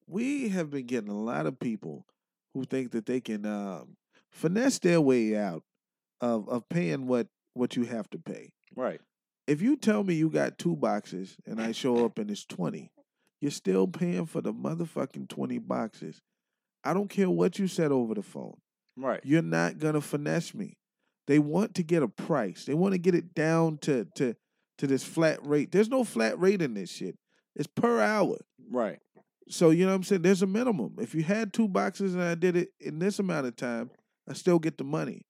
we 0.06 0.50
have 0.50 0.70
been 0.70 0.86
getting 0.86 1.10
a 1.10 1.20
lot 1.20 1.46
of 1.46 1.58
people 1.58 2.06
who 2.54 2.64
think 2.64 2.92
that 2.92 3.06
they 3.06 3.20
can 3.20 3.44
um, 3.46 3.96
finesse 4.30 4.78
their 4.78 5.00
way 5.00 5.36
out 5.36 5.64
of 6.20 6.48
of 6.48 6.68
paying 6.68 7.06
what 7.06 7.26
what 7.54 7.74
you 7.76 7.84
have 7.84 8.08
to 8.10 8.18
pay. 8.18 8.52
Right. 8.76 9.00
If 9.50 9.60
you 9.60 9.74
tell 9.74 10.04
me 10.04 10.14
you 10.14 10.30
got 10.30 10.58
two 10.58 10.76
boxes 10.76 11.36
and 11.44 11.60
I 11.60 11.72
show 11.72 12.04
up 12.04 12.20
and 12.20 12.30
it's 12.30 12.44
twenty, 12.44 12.92
you're 13.40 13.50
still 13.50 13.88
paying 13.88 14.26
for 14.26 14.40
the 14.40 14.52
motherfucking 14.52 15.28
twenty 15.28 15.58
boxes. 15.58 16.22
I 16.84 16.94
don't 16.94 17.10
care 17.10 17.28
what 17.28 17.58
you 17.58 17.66
said 17.66 17.90
over 17.90 18.14
the 18.14 18.22
phone. 18.22 18.58
Right. 18.96 19.18
You're 19.24 19.42
not 19.42 19.78
gonna 19.78 20.02
finesse 20.02 20.54
me. 20.54 20.76
They 21.26 21.40
want 21.40 21.74
to 21.74 21.82
get 21.82 22.04
a 22.04 22.06
price. 22.06 22.64
They 22.64 22.74
want 22.74 22.92
to 22.92 22.98
get 22.98 23.16
it 23.16 23.34
down 23.34 23.78
to 23.78 24.06
to 24.14 24.36
to 24.78 24.86
this 24.86 25.02
flat 25.02 25.44
rate. 25.44 25.72
There's 25.72 25.88
no 25.88 26.04
flat 26.04 26.38
rate 26.38 26.62
in 26.62 26.74
this 26.74 26.92
shit. 26.92 27.18
It's 27.56 27.66
per 27.66 28.00
hour. 28.00 28.36
Right. 28.70 29.00
So 29.48 29.70
you 29.70 29.84
know 29.84 29.90
what 29.90 29.96
I'm 29.96 30.04
saying? 30.04 30.22
There's 30.22 30.42
a 30.42 30.46
minimum. 30.46 30.94
If 31.00 31.12
you 31.12 31.24
had 31.24 31.52
two 31.52 31.66
boxes 31.66 32.14
and 32.14 32.22
I 32.22 32.36
did 32.36 32.56
it 32.56 32.68
in 32.78 33.00
this 33.00 33.18
amount 33.18 33.48
of 33.48 33.56
time, 33.56 33.90
I 34.28 34.34
still 34.34 34.60
get 34.60 34.78
the 34.78 34.84
money. 34.84 35.26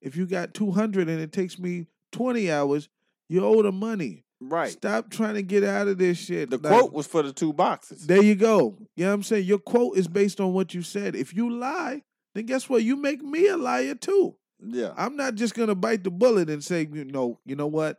If 0.00 0.16
you 0.16 0.24
got 0.24 0.54
200 0.54 1.10
and 1.10 1.20
it 1.20 1.30
takes 1.30 1.58
me 1.58 1.88
20 2.12 2.50
hours, 2.50 2.88
you 3.30 3.44
owe 3.44 3.62
the 3.62 3.72
money. 3.72 4.24
Right. 4.42 4.70
Stop 4.70 5.10
trying 5.10 5.34
to 5.34 5.42
get 5.42 5.64
out 5.64 5.86
of 5.88 5.98
this 5.98 6.18
shit. 6.18 6.50
The 6.50 6.56
Like, 6.58 6.72
quote 6.72 6.92
was 6.92 7.06
for 7.06 7.22
the 7.22 7.32
two 7.32 7.52
boxes. 7.52 8.06
There 8.06 8.22
you 8.22 8.34
go. 8.34 8.76
You 8.96 9.04
know 9.04 9.10
what 9.10 9.14
I'm 9.14 9.22
saying? 9.22 9.44
Your 9.44 9.58
quote 9.58 9.96
is 9.98 10.08
based 10.08 10.40
on 10.40 10.52
what 10.54 10.72
you 10.74 10.80
said. 10.82 11.14
If 11.14 11.34
you 11.34 11.50
lie, 11.50 12.02
then 12.34 12.46
guess 12.46 12.68
what? 12.68 12.82
You 12.82 12.96
make 12.96 13.22
me 13.22 13.46
a 13.48 13.56
liar 13.56 13.94
too. 13.94 14.34
Yeah. 14.62 14.92
I'm 14.96 15.14
not 15.16 15.34
just 15.34 15.54
gonna 15.54 15.74
bite 15.74 16.04
the 16.04 16.10
bullet 16.10 16.48
and 16.50 16.62
say, 16.64 16.88
you 16.90 17.04
know, 17.04 17.38
you 17.44 17.54
know 17.56 17.66
what? 17.66 17.98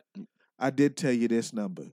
I 0.58 0.70
did 0.70 0.96
tell 0.96 1.12
you 1.12 1.28
this 1.28 1.52
number. 1.52 1.86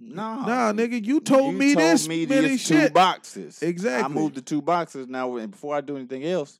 No. 0.00 0.42
Nah, 0.42 0.72
nigga, 0.72 1.02
you 1.04 1.20
told 1.20 1.52
you 1.52 1.58
me 1.58 1.74
told 1.74 1.84
this 1.84 2.08
me 2.08 2.26
many 2.26 2.56
shit. 2.58 2.88
two 2.88 2.92
boxes. 2.92 3.62
Exactly. 3.62 4.04
I 4.04 4.08
moved 4.08 4.34
the 4.34 4.42
two 4.42 4.60
boxes 4.60 5.08
now 5.08 5.36
and 5.36 5.50
before 5.50 5.74
I 5.76 5.80
do 5.80 5.96
anything 5.96 6.24
else, 6.24 6.58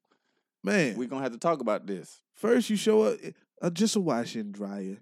Man, 0.62 0.96
we're 0.96 1.08
gonna 1.08 1.22
have 1.22 1.32
to 1.32 1.38
talk 1.38 1.60
about 1.60 1.86
this. 1.86 2.20
first 2.34 2.70
you 2.70 2.76
show 2.76 3.02
up 3.02 3.18
uh, 3.60 3.68
just 3.70 3.96
a 3.96 4.00
wash 4.00 4.34
and 4.34 4.52
dryer. 4.52 4.96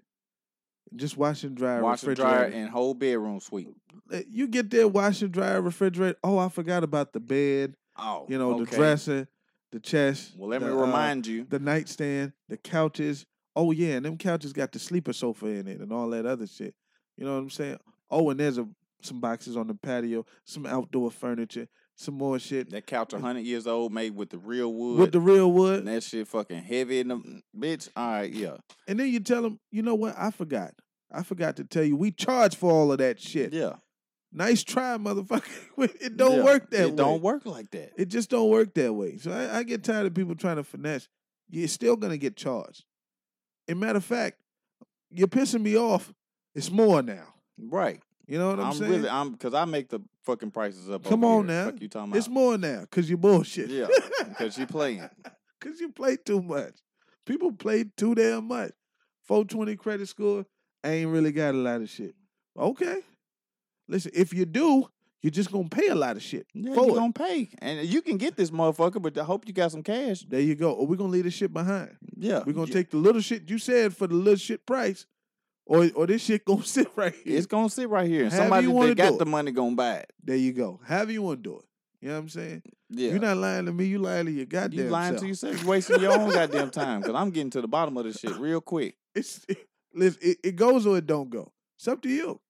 Just 0.95 1.17
wash 1.17 1.43
and 1.43 1.55
dry 1.55 1.81
Wash 1.81 2.03
and 2.03 2.09
refrigerator. 2.09 2.55
and 2.55 2.69
whole 2.69 2.93
bedroom 2.93 3.39
suite. 3.39 3.67
Uh, 4.11 4.19
You 4.29 4.47
get 4.47 4.69
there, 4.69 4.87
wash 4.87 5.21
and 5.21 5.31
dry 5.31 5.53
refrigerator. 5.53 6.17
Oh, 6.23 6.37
I 6.37 6.49
forgot 6.49 6.83
about 6.83 7.13
the 7.13 7.19
bed. 7.19 7.75
Oh. 7.97 8.25
You 8.29 8.37
know, 8.37 8.57
the 8.57 8.63
okay. 8.63 8.75
dresser, 8.75 9.27
the 9.71 9.79
chest. 9.79 10.33
Well, 10.37 10.49
let 10.49 10.61
me 10.61 10.67
the, 10.67 10.77
uh, 10.77 10.81
remind 10.81 11.25
you. 11.27 11.45
the 11.49 11.59
nightstand, 11.59 12.33
the 12.49 12.57
couches. 12.57 13.25
Oh 13.55 13.71
yeah, 13.71 13.95
and 13.95 14.05
them 14.05 14.17
couches 14.17 14.51
got 14.53 14.71
the 14.71 14.79
sleeper 14.79 15.13
sofa 15.13 15.45
in 15.47 15.67
it 15.67 15.79
and 15.79 15.91
all 15.91 16.09
that 16.09 16.25
other 16.25 16.47
shit. 16.47 16.73
You 17.17 17.25
know 17.25 17.33
what 17.33 17.41
I'm 17.41 17.49
saying? 17.51 17.77
Oh, 18.09 18.29
and 18.31 18.39
there's 18.39 18.57
a 18.57 18.67
some 19.01 19.19
boxes 19.19 19.57
on 19.57 19.67
the 19.67 19.75
patio, 19.75 20.25
some 20.45 20.65
outdoor 20.65 21.11
furniture, 21.11 21.67
some 21.95 22.15
more 22.15 22.39
shit 22.39 22.71
That 22.71 22.87
couch 22.87 23.13
hundred 23.13 23.41
years 23.45 23.67
old 23.67 23.93
made 23.93 24.15
with 24.15 24.29
the 24.29 24.37
real 24.37 24.73
wood. 24.73 24.99
with 24.99 25.11
the 25.11 25.19
real 25.19 25.51
wood. 25.51 25.79
and 25.79 25.87
that 25.87 26.03
shit 26.03 26.27
fucking 26.27 26.63
heavy 26.63 26.99
in 26.99 27.07
the 27.09 27.41
bitch. 27.57 27.89
All 27.95 28.07
right, 28.11 28.31
yeah. 28.31 28.57
And 28.87 28.99
then 28.99 29.07
you 29.09 29.19
tell 29.19 29.41
them, 29.43 29.59
you 29.71 29.81
know 29.83 29.95
what? 29.95 30.15
I 30.17 30.31
forgot. 30.31 30.73
I 31.11 31.21
forgot 31.23 31.57
to 31.57 31.63
tell 31.63 31.83
you, 31.83 31.95
we 31.95 32.11
charge 32.11 32.55
for 32.55 32.71
all 32.71 32.91
of 32.91 32.97
that 32.97 33.19
shit. 33.21 33.53
Yeah. 33.53 33.73
Nice 34.31 34.63
try, 34.63 34.97
motherfucker. 34.97 35.47
it 36.01 36.17
don't 36.17 36.37
Yeah. 36.37 36.43
work 36.43 36.71
that 36.71 36.79
way. 36.79 36.87
It 36.87 36.95
don't 36.95 37.21
work 37.21 37.45
like 37.45 37.69
that. 37.71 37.91
It 37.97 38.07
just 38.07 38.31
don't 38.31 38.49
work 38.49 38.73
that 38.73 38.91
way. 38.91 39.17
So 39.17 39.31
I, 39.31 39.59
I 39.59 39.63
get 39.63 39.83
tired 39.83 40.07
of 40.07 40.15
people 40.15 40.33
trying 40.35 40.55
to 40.55 40.63
finesse. 40.63 41.07
You're 41.49 41.67
still 41.67 41.95
gonna 41.95 42.17
get 42.17 42.35
charged. 42.35 42.83
And 43.67 43.79
matter 43.79 43.97
of 43.97 44.03
fact, 44.05 44.37
you're 45.11 45.27
pissing 45.27 45.61
me 45.61 45.77
off. 45.77 46.11
It's 46.55 46.71
more 46.71 47.03
now. 47.03 47.25
Right. 47.59 48.01
You 48.27 48.37
know 48.39 48.51
what 48.51 48.59
I'm, 48.59 48.71
saying? 48.73 48.83
I'm 48.83 48.89
saying? 48.89 48.91
really 48.91 49.09
I'm 49.09 49.31
because 49.31 49.53
I 49.53 49.65
make 49.65 49.89
the 49.89 49.99
fucking 50.23 50.51
prices 50.51 50.89
up. 50.89 51.03
Come 51.03 51.23
on 51.23 51.47
here. 51.47 51.57
now. 51.57 51.65
Fuck 51.65 51.81
you 51.81 51.87
talking 51.89 52.09
about? 52.11 52.17
It's 52.17 52.29
more 52.29 52.57
now 52.57 52.81
because 52.81 53.09
you 53.09 53.17
bullshit. 53.17 53.69
Yeah, 53.69 53.87
because 54.29 54.57
you 54.57 54.65
playing. 54.65 55.09
Because 55.59 55.79
you 55.79 55.89
play 55.89 56.17
too 56.17 56.41
much. 56.41 56.73
People 57.25 57.51
play 57.51 57.85
too 57.97 58.15
damn 58.15 58.47
much. 58.47 58.71
420 59.23 59.75
credit 59.77 60.07
score, 60.09 60.45
I 60.83 60.89
ain't 60.89 61.09
really 61.09 61.31
got 61.31 61.53
a 61.55 61.57
lot 61.57 61.81
of 61.81 61.89
shit. 61.89 62.13
Okay. 62.57 62.99
Listen, 63.87 64.11
if 64.13 64.33
you 64.33 64.45
do, 64.45 64.89
you're 65.21 65.31
just 65.31 65.51
gonna 65.51 65.69
pay 65.69 65.87
a 65.87 65.95
lot 65.95 66.17
of 66.17 66.21
shit. 66.21 66.45
Yeah, 66.53 66.73
for 66.73 66.85
you 66.85 66.91
it. 66.91 66.95
gonna 66.95 67.13
pay, 67.13 67.49
and 67.59 67.87
you 67.87 68.01
can 68.01 68.17
get 68.17 68.35
this 68.35 68.51
motherfucker, 68.51 69.01
but 69.01 69.17
I 69.17 69.23
hope 69.23 69.47
you 69.47 69.53
got 69.53 69.71
some 69.71 69.83
cash. 69.83 70.21
There 70.27 70.41
you 70.41 70.55
go. 70.55 70.73
Or 70.73 70.85
we're 70.85 70.97
gonna 70.97 71.11
leave 71.11 71.23
this 71.23 71.33
shit 71.33 71.53
behind. 71.53 71.95
Yeah, 72.17 72.43
We're 72.45 72.53
gonna 72.53 72.71
take 72.71 72.89
the 72.89 72.97
little 72.97 73.21
shit 73.21 73.49
you 73.49 73.57
said 73.57 73.95
for 73.95 74.07
the 74.07 74.15
little 74.15 74.35
shit 74.35 74.65
price, 74.65 75.05
or 75.65 75.89
or 75.95 76.07
this 76.07 76.23
shit 76.23 76.45
gonna 76.45 76.63
sit 76.65 76.87
right 76.95 77.13
here. 77.23 77.37
It's 77.37 77.45
gonna 77.45 77.69
sit 77.69 77.89
right 77.89 78.07
here. 78.07 78.23
and 78.25 78.33
Somebody 78.33 78.67
that 78.67 78.95
got 78.97 79.19
the 79.19 79.25
money 79.25 79.51
gonna 79.51 79.75
buy 79.75 79.95
it. 79.97 80.13
There 80.23 80.35
you 80.35 80.53
go. 80.53 80.79
However 80.85 81.11
you 81.11 81.21
want 81.21 81.43
to 81.43 81.49
do 81.49 81.57
it. 81.57 81.65
You 82.01 82.09
know 82.09 82.15
what 82.15 82.21
I'm 82.23 82.29
saying? 82.29 82.63
Yeah, 82.89 83.11
You're 83.11 83.19
not 83.19 83.37
lying 83.37 83.65
to 83.65 83.71
me. 83.71 83.85
You 83.85 83.97
lying 83.99 84.25
to 84.25 84.31
your 84.31 84.45
goddamn 84.45 84.77
you 84.77 84.89
lying 84.89 85.13
self. 85.13 85.21
to 85.21 85.27
yourself. 85.27 85.61
You 85.61 85.67
wasting 85.69 86.01
your 86.01 86.19
own 86.19 86.29
goddamn 86.33 86.69
time. 86.69 86.99
Because 86.99 87.15
I'm 87.15 87.31
getting 87.31 87.49
to 87.51 87.61
the 87.61 87.67
bottom 87.67 87.95
of 87.95 88.03
this 88.03 88.19
shit 88.19 88.35
real 88.35 88.59
quick. 88.59 88.97
It's 89.15 89.45
it, 89.47 89.69
listen, 89.93 90.19
it, 90.21 90.37
it 90.43 90.55
goes 90.57 90.85
or 90.85 90.97
it 90.97 91.07
don't 91.07 91.29
go. 91.29 91.53
It's 91.77 91.87
up 91.87 92.01
to 92.01 92.09
you. 92.09 92.41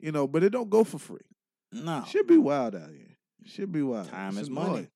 You 0.00 0.10
know, 0.12 0.26
but 0.26 0.42
it 0.42 0.50
don't 0.50 0.70
go 0.70 0.84
for 0.84 0.98
free. 0.98 1.20
No, 1.70 2.04
Should 2.08 2.26
be 2.26 2.38
wild 2.38 2.74
out 2.74 2.88
here. 2.90 3.16
Should 3.44 3.72
be 3.72 3.82
wild. 3.82 4.08
Time 4.08 4.30
It's 4.30 4.42
is 4.42 4.50
money. 4.50 4.88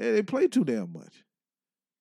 Yeah, 0.00 0.12
they 0.12 0.22
play 0.22 0.46
too 0.46 0.64
damn 0.64 0.90
much. 0.92 1.22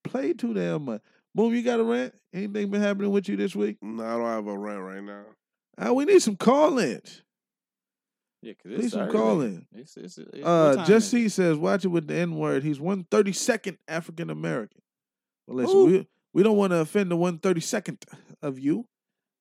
Play 0.03 0.31
too 0.33 0.53
damn 0.53 0.85
much. 0.85 1.01
Boom, 1.33 1.53
you 1.55 1.63
got 1.63 1.79
a 1.79 1.83
rant? 1.83 2.13
Anything 2.33 2.69
been 2.69 2.81
happening 2.81 3.11
with 3.11 3.29
you 3.29 3.37
this 3.37 3.55
week? 3.55 3.77
No, 3.81 4.03
I 4.03 4.11
don't 4.17 4.25
have 4.25 4.47
a 4.47 4.57
rant 4.57 4.81
right 4.81 5.03
now. 5.03 5.23
Uh, 5.77 5.93
we 5.93 6.05
need 6.05 6.21
some 6.21 6.35
call-ins. 6.35 7.21
yeah, 8.41 8.53
cause 8.61 8.71
Need 8.71 8.79
it's 8.81 8.91
some 8.91 9.01
early. 9.03 9.11
call-in. 9.13 9.65
It's, 9.73 9.95
it's, 9.97 10.17
it's, 10.17 10.45
Uh, 10.45 10.75
time 10.75 10.85
Just 10.85 11.07
it? 11.07 11.09
C 11.11 11.29
says, 11.29 11.57
watch 11.57 11.85
it 11.85 11.89
with 11.89 12.07
the 12.07 12.15
N 12.15 12.35
word. 12.35 12.63
He's 12.63 12.79
one 12.79 13.05
thirty 13.09 13.31
second 13.31 13.77
African 13.87 14.29
American. 14.29 14.81
Well, 15.47 15.57
listen, 15.57 15.77
Ooh. 15.77 15.85
we 15.85 16.07
we 16.33 16.43
don't 16.43 16.57
want 16.57 16.71
to 16.71 16.77
offend 16.79 17.09
the 17.11 17.15
one 17.15 17.39
thirty 17.39 17.61
second 17.61 18.03
of 18.41 18.59
you. 18.59 18.85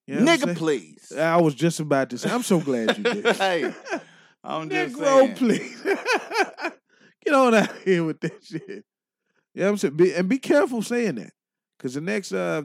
You 0.07 0.17
know 0.21 0.25
Nigga, 0.37 0.57
please. 0.57 1.12
I 1.17 1.37
was 1.41 1.55
just 1.55 1.81
about 1.81 2.11
to 2.11 2.19
say. 2.19 2.31
I'm 2.31 2.43
so 2.43 2.61
glad 2.61 2.97
you 2.99 3.05
did. 3.05 3.27
hey, 3.37 3.73
I'm 4.45 4.69
just 4.71 4.95
Negro, 4.97 5.05
saying. 5.05 5.35
please. 5.37 5.83
Get 7.25 7.35
on 7.35 7.55
out 7.55 7.69
of 7.71 7.83
here 7.83 8.05
with 8.05 8.21
that 8.21 8.43
shit. 8.45 8.85
You 9.55 9.62
know 9.62 9.69
I'm 9.71 9.77
saying? 9.77 9.97
Be, 9.97 10.15
and 10.15 10.29
be 10.29 10.39
careful 10.39 10.81
saying 10.83 11.17
that. 11.17 11.33
Because 11.81 11.94
the 11.94 12.02
next 12.02 12.31
uh, 12.32 12.62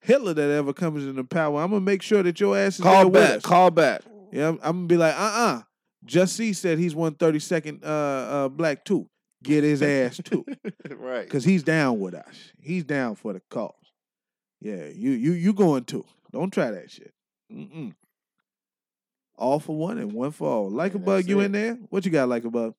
Hitler 0.00 0.32
that 0.32 0.50
ever 0.50 0.72
comes 0.72 1.04
into 1.04 1.22
power, 1.22 1.60
I'm 1.60 1.68
going 1.68 1.82
to 1.82 1.84
make 1.84 2.00
sure 2.00 2.22
that 2.22 2.40
your 2.40 2.56
ass 2.56 2.78
is 2.78 2.78
there 2.78 2.92
Call 2.94 3.04
with 3.10 3.12
back. 3.12 3.36
us. 3.36 3.42
Call 3.42 3.70
back. 3.70 4.00
Yeah, 4.32 4.48
I'm, 4.48 4.58
I'm 4.62 4.76
going 4.76 4.88
to 4.88 4.94
be 4.94 4.96
like, 4.96 5.14
uh-uh. 5.14 5.62
Just 6.06 6.36
C 6.36 6.54
said 6.54 6.78
he's 6.78 6.94
132nd 6.94 7.84
uh, 7.84 7.86
uh, 7.86 8.48
black 8.48 8.86
too. 8.86 9.06
Get 9.42 9.64
his 9.64 9.82
ass 9.82 10.18
too. 10.24 10.46
right. 10.96 11.24
Because 11.24 11.44
he's 11.44 11.62
down 11.62 12.00
with 12.00 12.14
us. 12.14 12.52
He's 12.58 12.84
down 12.84 13.16
for 13.16 13.34
the 13.34 13.42
cause. 13.50 13.72
Yeah, 14.60 14.86
you 14.86 15.10
you 15.10 15.32
you 15.32 15.52
going 15.52 15.84
to. 15.84 16.06
Don't 16.32 16.50
try 16.50 16.70
that 16.70 16.90
shit. 16.90 17.12
Mm-mm. 17.52 17.94
All 19.36 19.60
for 19.60 19.76
one 19.76 19.98
and 19.98 20.12
one 20.12 20.30
for 20.30 20.48
all. 20.48 20.70
Like 20.70 20.94
a 20.94 20.98
bug, 20.98 21.16
that's 21.18 21.28
you 21.28 21.40
it. 21.40 21.46
in 21.46 21.52
there? 21.52 21.74
What 21.90 22.06
you 22.06 22.10
got, 22.10 22.30
like 22.30 22.44
a 22.44 22.50
bug? 22.50 22.74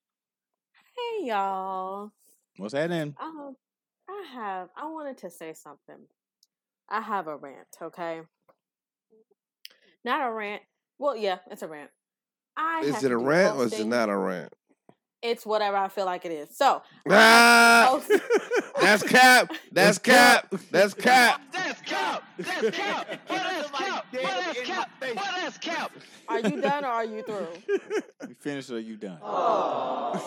Hey 0.96 1.28
y'all. 1.28 2.12
What's 2.58 2.74
happening? 2.74 3.16
Um, 3.20 3.38
I 3.50 3.52
have. 4.36 4.70
I 4.78 4.86
wanted 4.88 5.18
to 5.20 5.30
say 5.30 5.54
something. 5.54 6.06
I 6.90 7.02
have 7.02 7.28
a 7.28 7.36
rant. 7.36 7.68
Okay. 7.82 8.22
Not 10.04 10.28
a 10.28 10.32
rant. 10.32 10.62
Well, 11.00 11.16
yeah, 11.16 11.40
it's 11.50 11.62
a 11.64 11.68
rant. 11.68 11.90
I 12.58 12.82
Is 12.86 13.04
it 13.04 13.12
a 13.12 13.18
rant 13.18 13.58
or 13.58 13.66
is 13.66 13.74
it 13.80 13.88
not 13.88 14.10
a 14.10 14.16
rant? 14.16 14.54
It's 15.22 15.46
whatever 15.46 15.78
I 15.78 15.88
feel 15.88 16.06
like 16.06 16.26
it 16.26 16.32
is. 16.32 16.56
So 16.56 16.84
Ah, 17.10 17.88
host- 17.90 18.12
that's 18.80 19.02
cap. 19.10 19.52
That's 19.72 19.98
cap. 19.98 20.54
That's 20.72 20.94
cap. 20.94 21.42
That's 21.52 21.82
cap. 21.82 22.24
That's 22.38 22.78
cap. 22.78 23.08
What 23.28 23.42
that's 23.44 23.72
cap? 23.72 24.06
What 24.12 24.22
that's 24.22 24.60
cap? 24.60 24.90
What 25.00 25.16
that's 25.16 25.58
cap? 25.58 25.92
are 26.28 26.40
you 26.42 26.62
done 26.62 26.84
or 26.84 26.90
are 26.90 27.06
you 27.06 27.24
through? 27.24 27.48
You 28.28 28.36
finished 28.40 28.70
or 28.70 28.80
you 28.80 28.98
done? 28.98 29.20
How 29.22 30.22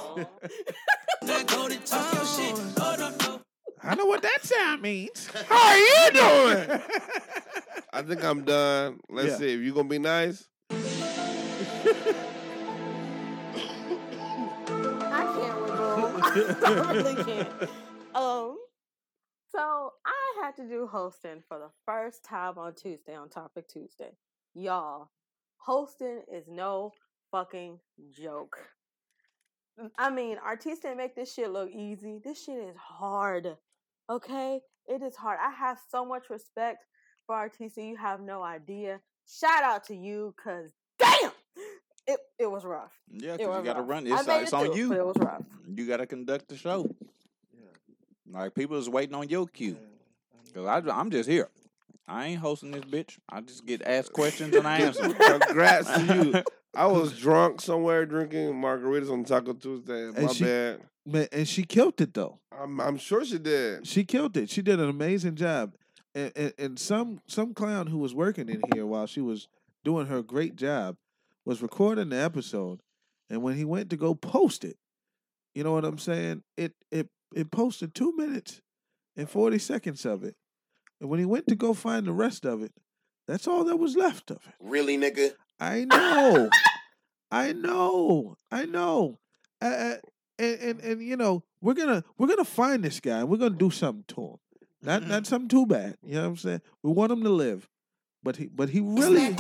I 3.83 3.95
know 3.95 4.07
what 4.07 4.23
that 4.23 4.39
sound 4.43 4.83
means. 4.83 5.29
How 5.49 5.69
are 5.69 5.79
you 5.79 6.11
doing? 6.13 6.81
I 7.93 8.03
think 8.03 8.23
I'm 8.25 8.45
done. 8.45 9.01
Let's 9.09 9.31
Yeah. 9.33 9.37
see. 9.39 9.55
If 9.55 9.61
you 9.61 9.73
gonna 9.75 9.89
be 9.89 9.99
nice, 9.99 10.47
I 10.71 10.75
can't 15.35 15.61
with 15.63 16.65
I 16.65 16.93
really 16.93 17.25
can't. 17.25 17.49
Um, 18.15 18.57
so 19.51 19.93
I 20.07 20.43
had 20.43 20.57
to 20.57 20.69
do 20.69 20.87
hosting 20.87 21.43
for 21.49 21.59
the 21.59 21.71
first 21.87 22.25
time 22.25 22.59
on 22.59 22.75
Tuesday 22.75 23.15
on 23.15 23.29
Topic 23.31 23.67
Tuesday. 23.69 24.11
Y'all, 24.55 25.11
hosting 25.59 26.23
is 26.33 26.45
no 26.49 26.93
fucking 27.31 27.79
joke. 28.11 28.59
I 29.97 30.11
mean, 30.11 30.39
artists 30.45 30.81
didn't 30.83 30.99
make 30.99 31.15
this 31.15 31.33
shit 31.35 31.51
look 31.51 31.71
easy. 31.71 32.19
This 32.23 32.45
shit 32.45 32.59
is 32.59 32.77
hard. 32.77 33.57
Okay? 34.11 34.61
It 34.87 35.03
is 35.03 35.17
hard. 35.17 35.39
I 35.43 35.51
have 35.51 35.79
so 35.91 36.05
much 36.05 36.31
respect 36.31 36.85
for 37.27 37.35
artists. 37.37 37.77
You 37.77 37.97
have 37.97 38.21
no 38.21 38.43
idea. 38.43 39.01
Shout 39.27 39.63
out 39.63 39.85
to 39.85 39.95
you, 39.95 40.35
cause 40.43 40.71
damn, 40.99 41.31
it 42.07 42.19
it 42.39 42.51
was 42.51 42.65
rough. 42.65 42.99
Yeah, 43.13 43.37
because 43.37 43.59
you 43.59 43.65
got 43.65 43.77
to 43.77 43.83
run. 43.83 44.07
It's, 44.07 44.27
uh, 44.27 44.33
made 44.33 44.43
it's 44.43 44.53
it 44.53 44.57
on 44.57 44.67
through, 44.67 44.77
you. 44.77 44.93
it 44.95 45.05
was 45.05 45.17
rough. 45.19 45.43
You 45.75 45.87
got 45.87 45.99
to 45.99 46.07
conduct 46.07 46.49
the 46.49 46.57
show. 46.57 46.89
Like 48.31 48.55
people 48.55 48.77
is 48.79 48.89
waiting 48.89 49.15
on 49.15 49.29
your 49.29 49.47
cue. 49.47 49.77
Cause 50.55 50.67
I, 50.67 50.91
I'm 50.91 51.11
just 51.11 51.29
here. 51.29 51.49
I 52.07 52.27
ain't 52.27 52.41
hosting 52.41 52.71
this 52.71 52.85
bitch. 52.85 53.19
I 53.29 53.43
just 53.43 53.67
get 53.67 53.83
asked 53.83 54.13
questions 54.15 54.55
and 54.55 54.67
I 54.67 54.79
answer. 54.81 55.13
congrats 55.13 55.93
to 55.93 56.15
you. 56.25 56.43
I 56.75 56.87
was 56.87 57.19
drunk 57.19 57.61
somewhere 57.61 58.07
drinking 58.07 58.53
margaritas 58.55 59.11
on 59.11 59.25
Taco 59.25 59.53
Tuesday. 59.55 60.11
My 60.11 60.19
And 60.19 60.31
she- 60.33 60.45
bad. 60.45 60.81
Man, 61.07 61.27
and 61.33 61.49
she 61.49 61.63
killed 61.63 61.99
it 62.03 62.13
though. 62.13 62.39
I'm 62.53 62.81
I'm 62.81 62.99
sure 62.99 63.25
she 63.25 63.39
did. 63.39 63.87
She 63.87 64.05
killed 64.05 64.37
it. 64.37 64.51
She 64.51 64.61
did 64.61 64.79
an 64.79 64.91
amazing 64.91 65.37
job. 65.37 65.75
And, 66.15 66.33
and 66.37 66.53
and 66.59 66.79
some 66.79 67.21
some 67.27 67.55
clown 67.55 67.87
who 67.87 67.97
was 67.99 68.15
working 68.15 68.49
in 68.51 68.61
here 68.75 68.85
while 68.85 69.07
she 69.07 69.23
was 69.23 69.49
doing 69.85 70.07
her 70.07 70.23
great 70.23 70.55
job 70.57 70.97
was 71.47 71.63
recording 71.63 72.11
the 72.11 72.17
episode. 72.17 72.81
And 73.31 73.43
when 73.43 73.55
he 73.57 73.65
went 73.65 73.89
to 73.91 73.97
go 73.97 74.15
post 74.15 74.65
it, 74.65 74.77
you 75.55 75.65
know 75.65 75.73
what 75.73 75.87
I'm 75.87 75.99
saying? 75.99 76.43
It 76.59 76.75
it 76.91 77.09
it 77.35 77.51
posted 77.51 77.95
two 77.95 78.15
minutes 78.15 78.61
and 79.17 79.31
forty 79.31 79.59
seconds 79.59 80.05
of 80.05 80.25
it. 80.25 80.35
And 81.01 81.09
when 81.09 81.21
he 81.21 81.25
went 81.27 81.47
to 81.47 81.55
go 81.55 81.73
find 81.73 82.07
the 82.07 82.13
rest 82.13 82.45
of 82.45 82.63
it, 82.63 82.73
that's 83.27 83.49
all 83.49 83.65
that 83.65 83.77
was 83.79 83.97
left 83.97 84.31
of 84.31 84.39
it. 84.47 84.55
Really, 84.61 84.99
nigga? 84.99 85.33
I 85.61 85.85
know. 85.85 86.51
I 87.31 87.53
know. 87.53 88.37
I 88.51 88.65
know. 88.65 89.19
Uh, 89.61 89.65
uh, 89.67 89.97
and, 90.39 90.61
and 90.61 90.81
and 90.81 91.03
you 91.03 91.17
know, 91.17 91.43
we're 91.61 91.75
gonna 91.75 92.05
we're 92.17 92.29
gonna 92.29 92.45
find 92.45 92.85
this 92.85 93.01
guy 93.01 93.19
and 93.21 93.29
we're 93.29 93.39
gonna 93.39 93.57
do 93.57 93.71
something 93.71 94.05
to 94.15 94.21
him. 94.23 94.37
Not 94.83 95.07
not 95.07 95.27
something 95.27 95.49
too 95.49 95.67
bad. 95.67 95.97
You 96.03 96.15
know 96.15 96.23
what 96.23 96.29
I'm 96.29 96.37
saying? 96.37 96.61
We 96.83 96.93
want 96.93 97.13
him 97.13 97.23
to 97.25 97.31
live. 97.31 97.69
But 98.23 98.37
he 98.37 98.47
but 98.47 98.69
he 98.69 98.81
really 98.81 99.21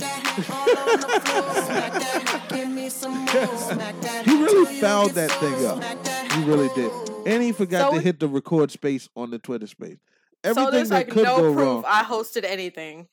he 4.24 4.34
really 4.42 4.80
fouled 4.80 5.12
that 5.12 5.30
thing 5.40 5.66
up. 5.66 6.32
He 6.32 6.44
really 6.44 6.68
did. 6.74 6.90
And 7.26 7.42
he 7.42 7.52
forgot 7.52 7.90
So- 7.90 7.96
to 7.96 8.02
hit 8.02 8.20
the 8.20 8.28
record 8.28 8.70
space 8.70 9.08
on 9.16 9.30
the 9.30 9.38
Twitter 9.38 9.66
space. 9.66 9.98
Everything 10.44 10.64
so 10.66 10.70
there's 10.70 10.88
that 10.90 10.94
like 10.94 11.08
could 11.08 11.24
no 11.24 11.36
go 11.36 11.42
proof 11.52 11.56
wrong. 11.56 11.84
I 11.86 12.04
hosted 12.04 12.44
anything. 12.44 13.08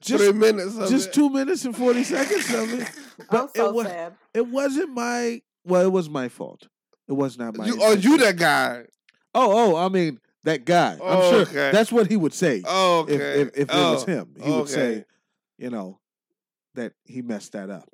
Just, 0.00 0.22
Three 0.24 0.32
minutes 0.32 0.76
of 0.76 0.88
just 0.90 1.08
it. 1.08 1.12
two 1.14 1.30
minutes 1.30 1.64
and 1.64 1.76
forty 1.76 2.04
seconds 2.04 2.52
of 2.52 2.80
it. 2.80 2.90
I'm 3.30 3.48
so 3.54 3.68
it 3.68 3.74
was, 3.74 3.86
sad. 3.86 4.14
It 4.34 4.46
wasn't 4.46 4.90
my 4.94 5.40
well, 5.64 5.82
it 5.82 5.92
was 5.92 6.08
my 6.10 6.28
fault. 6.28 6.68
It 7.08 7.12
was 7.14 7.38
not 7.38 7.56
my 7.56 7.66
You, 7.66 7.78
oh, 7.80 7.92
you 7.92 8.18
that 8.18 8.36
guy? 8.36 8.84
Oh, 9.34 9.74
oh, 9.74 9.76
I 9.76 9.88
mean 9.88 10.20
that 10.44 10.64
guy. 10.64 10.92
I'm 10.94 11.00
Oh, 11.02 11.30
sure 11.30 11.40
okay. 11.42 11.70
that's 11.72 11.90
what 11.90 12.08
he 12.08 12.16
would 12.16 12.34
say. 12.34 12.62
Oh, 12.66 13.06
if 13.08 13.14
okay. 13.14 13.40
if, 13.40 13.48
if 13.48 13.68
it 13.68 13.74
was 13.74 14.02
Oh, 14.04 14.06
him, 14.06 14.34
he 14.42 14.50
would 14.50 14.68
say, 14.68 15.04
you 15.58 15.70
know, 15.70 15.98
that 16.74 16.92
he 17.04 17.22
messed 17.22 17.52
that 17.52 17.70
up 17.70 17.88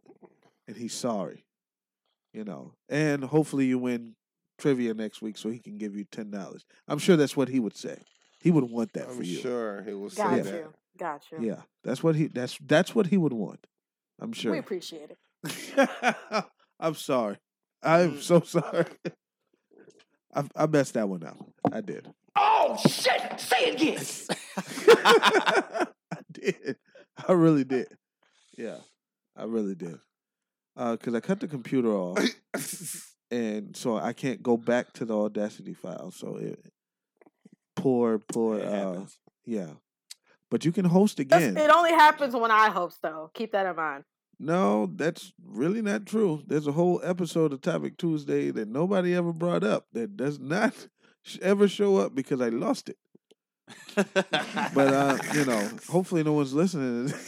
and 0.66 0.76
he's 0.76 0.94
sorry. 0.94 1.44
You 2.32 2.44
know, 2.44 2.74
and 2.88 3.24
hopefully 3.24 3.64
you 3.66 3.78
win 3.78 4.14
trivia 4.58 4.92
next 4.92 5.22
week 5.22 5.38
so 5.38 5.48
he 5.48 5.58
can 5.58 5.78
give 5.78 5.96
you 5.96 6.04
ten 6.04 6.30
dollars. 6.30 6.64
I'm 6.88 6.98
sure 6.98 7.16
that's 7.16 7.36
what 7.36 7.48
he 7.48 7.60
would 7.60 7.76
say. 7.76 7.98
He 8.40 8.50
would 8.50 8.64
want 8.70 8.92
that 8.94 9.08
I'm 9.08 9.16
for 9.16 9.22
you. 9.22 9.38
sure 9.38 9.82
he 9.82 9.94
will 9.94 10.10
say 10.10 10.22
Got 10.22 10.42
that. 10.44 10.54
you. 10.54 10.72
Got 10.98 11.24
you. 11.30 11.38
Yeah, 11.40 11.62
that's 11.84 12.02
what 12.02 12.16
he. 12.16 12.28
That's 12.28 12.58
that's 12.64 12.94
what 12.94 13.06
he 13.06 13.16
would 13.16 13.32
want. 13.32 13.66
I'm 14.20 14.32
sure. 14.32 14.52
We 14.52 14.58
appreciate 14.58 15.10
it. 15.10 16.46
I'm 16.80 16.94
sorry. 16.94 17.38
I'm 17.82 18.20
so 18.20 18.40
sorry. 18.44 18.86
I, 20.34 20.44
I 20.54 20.66
messed 20.66 20.94
that 20.94 21.08
one 21.08 21.22
up. 21.24 21.36
I 21.72 21.80
did. 21.80 22.08
Oh 22.36 22.76
shit! 22.86 23.40
Say 23.40 23.56
it 23.66 23.80
again. 23.80 24.04
I 26.12 26.18
did. 26.32 26.76
I 27.26 27.32
really 27.32 27.64
did. 27.64 27.88
Yeah, 28.56 28.78
I 29.36 29.44
really 29.44 29.74
did. 29.74 29.98
Because 30.76 31.14
I 31.14 31.20
cut 31.20 31.40
the 31.40 31.48
computer 31.48 31.94
off, 31.94 32.18
and 33.30 33.74
so 33.74 33.96
I 33.96 34.12
can't 34.12 34.42
go 34.42 34.58
back 34.58 34.92
to 34.94 35.06
the 35.06 35.16
Audacity 35.16 35.72
file. 35.72 36.10
So 36.10 36.36
it 36.36 36.60
poor, 37.74 38.18
poor. 38.18 38.58
It 38.58 38.66
uh, 38.66 39.00
yeah, 39.46 39.70
but 40.56 40.64
you 40.64 40.72
can 40.72 40.86
host 40.86 41.18
That's- 41.18 41.42
again. 41.50 41.56
It 41.58 41.70
only 41.70 41.90
happens 41.90 42.34
when 42.34 42.50
I 42.50 42.70
host, 42.70 43.02
though. 43.02 43.30
Keep 43.34 43.52
that 43.52 43.66
in 43.66 43.76
mind. 43.76 44.04
No, 44.38 44.86
that's 44.94 45.34
really 45.44 45.82
not 45.82 46.06
true. 46.06 46.42
There's 46.46 46.66
a 46.66 46.72
whole 46.72 46.98
episode 47.04 47.52
of 47.52 47.60
Topic 47.60 47.98
Tuesday 47.98 48.50
that 48.52 48.68
nobody 48.68 49.14
ever 49.14 49.34
brought 49.34 49.62
up 49.64 49.86
that 49.92 50.16
does 50.16 50.38
not 50.40 50.72
ever 51.42 51.68
show 51.68 51.98
up 51.98 52.14
because 52.14 52.40
I 52.40 52.48
lost 52.48 52.88
it. 52.88 52.96
but 53.94 54.94
uh, 54.94 55.18
you 55.34 55.44
know, 55.44 55.68
hopefully 55.90 56.22
no 56.22 56.32
one's 56.32 56.54
listening. 56.54 57.12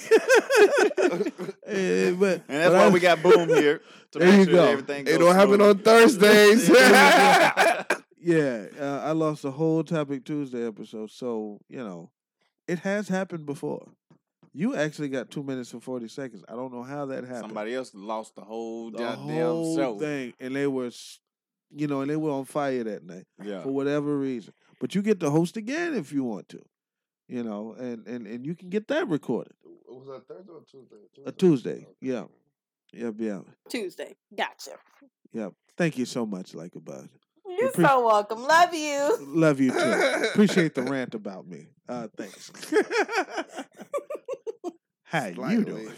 Eh, 1.66 2.12
but 2.12 2.42
And 2.48 2.56
that's 2.62 2.70
but 2.70 2.72
why 2.72 2.84
I- 2.86 2.90
we 2.90 3.00
got 3.00 3.22
Boom 3.22 3.48
here 3.48 3.80
to 4.12 4.18
There 4.18 4.28
make 4.28 4.38
you 4.38 4.44
sure 4.46 4.54
go. 4.54 4.64
everything 4.64 5.04
goes 5.04 5.14
It 5.14 5.18
don't 5.18 5.34
happen 5.34 5.60
on 5.60 5.78
Thursdays. 5.78 6.68
yeah, 8.20 8.66
uh, 8.80 9.02
I 9.04 9.12
lost 9.12 9.42
the 9.42 9.50
whole 9.50 9.84
Topic 9.84 10.24
Tuesday 10.24 10.66
episode. 10.66 11.10
So 11.10 11.60
you 11.68 11.78
know, 11.84 12.10
it 12.68 12.80
has 12.80 13.08
happened 13.08 13.46
before. 13.46 13.88
You 14.52 14.74
actually 14.76 15.08
got 15.08 15.30
two 15.30 15.42
minutes 15.42 15.72
and 15.72 15.82
forty 15.82 16.08
seconds. 16.08 16.44
I 16.48 16.52
don't 16.52 16.72
know 16.72 16.82
how 16.82 17.06
that 17.06 17.24
happened. 17.24 17.46
Somebody 17.46 17.74
else 17.74 17.92
lost 17.94 18.34
the 18.36 18.42
whole 18.42 18.90
the 18.90 18.98
goddamn 18.98 19.46
whole 19.46 19.76
show. 19.76 19.98
thing, 19.98 20.34
and 20.40 20.54
they 20.56 20.66
were, 20.66 20.90
you 21.70 21.86
know, 21.86 22.00
and 22.00 22.10
they 22.10 22.16
were 22.16 22.30
on 22.30 22.44
fire 22.44 22.82
that 22.84 23.04
night 23.04 23.26
Yeah. 23.42 23.62
for 23.62 23.70
whatever 23.70 24.16
reason. 24.16 24.54
But 24.80 24.94
you 24.94 25.02
get 25.02 25.20
to 25.20 25.30
host 25.30 25.56
again 25.56 25.94
if 25.94 26.12
you 26.12 26.24
want 26.24 26.48
to, 26.50 26.60
you 27.28 27.42
know, 27.42 27.74
and 27.78 28.06
and 28.06 28.26
and 28.26 28.46
you 28.46 28.54
can 28.54 28.68
get 28.70 28.88
that 28.88 29.08
recorded 29.08 29.52
Was 29.86 30.06
that 30.06 30.26
Thursday 30.28 30.52
or 30.52 30.62
Tuesday? 30.62 30.96
a 31.26 31.32
Tuesday. 31.32 31.86
Yeah, 32.00 32.24
yep, 32.92 33.14
yeah, 33.18 33.40
Tuesday. 33.68 34.16
Gotcha. 34.36 34.72
yep. 35.32 35.52
Thank 35.76 35.98
you 35.98 36.06
so 36.06 36.26
much, 36.26 36.54
like 36.54 36.74
about 36.74 37.04
it. 37.04 37.10
You're 37.58 37.70
Appreci- 37.70 37.88
so 37.88 38.06
welcome. 38.06 38.42
Love 38.44 38.74
you. 38.74 39.16
Love 39.20 39.60
you 39.60 39.70
too. 39.72 40.28
Appreciate 40.32 40.74
the 40.74 40.82
rant 40.90 41.14
about 41.14 41.46
me. 41.46 41.66
Uh, 41.88 42.08
thanks. 42.16 42.50
How 45.04 45.26
you 45.26 45.64
doing? 45.64 45.90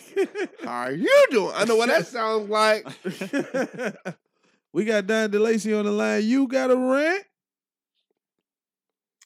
How 0.65 0.71
are 0.85 0.93
you 0.93 1.27
doing? 1.31 1.53
I 1.55 1.65
know 1.65 1.75
what 1.77 1.89
that 1.89 2.07
sounds 2.07 2.49
like. 2.49 2.87
we 4.73 4.85
got 4.85 5.07
Don 5.09 5.31
DeLacy 5.31 5.77
on 5.77 5.85
the 5.85 5.91
line. 5.91 6.23
You 6.25 6.47
got 6.47 6.71
a 6.71 6.77
rant? 6.77 7.25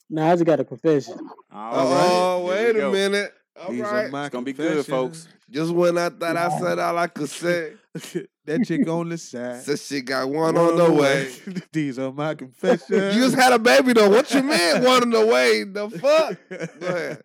Nah, 0.09 0.31
I 0.31 0.33
just 0.33 0.45
got 0.45 0.59
a 0.59 0.65
confession. 0.65 1.15
Oh, 1.51 2.47
Here 2.47 2.55
we 2.57 2.63
wait 2.63 2.75
a 2.75 2.79
go. 2.79 2.91
minute. 2.91 3.33
All 3.61 3.71
These 3.71 3.81
are 3.81 3.93
right. 3.93 4.11
my 4.11 4.25
It's 4.25 4.33
gonna 4.33 4.43
be 4.45 4.53
good, 4.53 4.85
folks. 4.87 5.27
Just 5.51 5.71
when 5.71 5.97
I 5.99 6.09
thought 6.09 6.35
I 6.35 6.59
said 6.59 6.79
all 6.79 6.97
I 6.97 7.07
could 7.07 7.29
say, 7.29 7.73
that 8.45 8.65
chick 8.65 8.87
on 8.89 9.09
the 9.09 9.17
side. 9.17 9.61
said 9.61 9.79
she 9.79 10.01
got 10.01 10.29
one 10.29 10.57
on 10.57 10.75
the 10.75 10.91
way. 10.91 11.31
These 11.71 11.97
are 11.97 12.11
my 12.11 12.35
confessions. 12.35 12.89
You 13.15 13.21
just 13.21 13.35
had 13.35 13.53
a 13.53 13.59
baby 13.59 13.93
though. 13.93 14.09
What 14.09 14.33
you 14.33 14.43
mean 14.43 14.83
one 14.83 15.03
on 15.03 15.09
the 15.11 15.25
way? 15.25 15.63
The 15.63 15.89
fuck? 15.89 16.37
Go 16.79 16.87
ahead. 16.87 17.23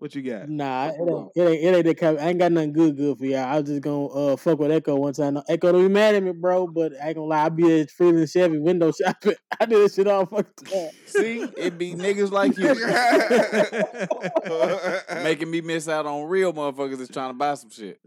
What 0.00 0.14
you 0.14 0.22
got? 0.22 0.48
Nah, 0.48 0.88
it 0.88 0.94
ain't, 0.98 1.28
it 1.36 1.40
ain't, 1.42 1.62
it 1.62 1.76
ain't 1.76 1.84
that 1.84 1.98
kind 1.98 2.18
I 2.18 2.28
ain't 2.30 2.38
got 2.38 2.52
nothing 2.52 2.72
good 2.72 2.96
good 2.96 3.18
for 3.18 3.26
y'all. 3.26 3.44
I 3.44 3.60
was 3.60 3.68
just 3.68 3.82
gonna 3.82 4.06
uh 4.06 4.36
fuck 4.36 4.58
with 4.58 4.70
Echo 4.70 4.96
one 4.96 5.12
time. 5.12 5.38
Echo 5.46 5.72
don't 5.72 5.82
be 5.82 5.88
mad 5.92 6.14
at 6.14 6.22
me, 6.22 6.32
bro, 6.32 6.66
but 6.68 6.92
I 7.02 7.08
ain't 7.08 7.16
gonna 7.16 7.26
lie, 7.26 7.44
I 7.44 7.48
be 7.50 7.82
at 7.82 7.90
Freeland 7.90 8.30
Chevy 8.30 8.56
window 8.56 8.92
shopping. 9.04 9.34
I 9.60 9.66
do 9.66 9.82
this 9.82 9.96
shit 9.96 10.06
all 10.06 10.24
fucking 10.24 10.64
time. 10.64 10.88
See, 11.04 11.46
it 11.54 11.76
be 11.76 11.92
niggas 11.92 12.30
like 12.30 12.56
you 12.56 12.74
making 15.22 15.50
me 15.50 15.60
miss 15.60 15.86
out 15.86 16.06
on 16.06 16.30
real 16.30 16.54
motherfuckers 16.54 16.96
that's 16.96 17.10
trying 17.10 17.28
to 17.30 17.34
buy 17.34 17.52
some 17.56 17.68
shit. 17.68 18.00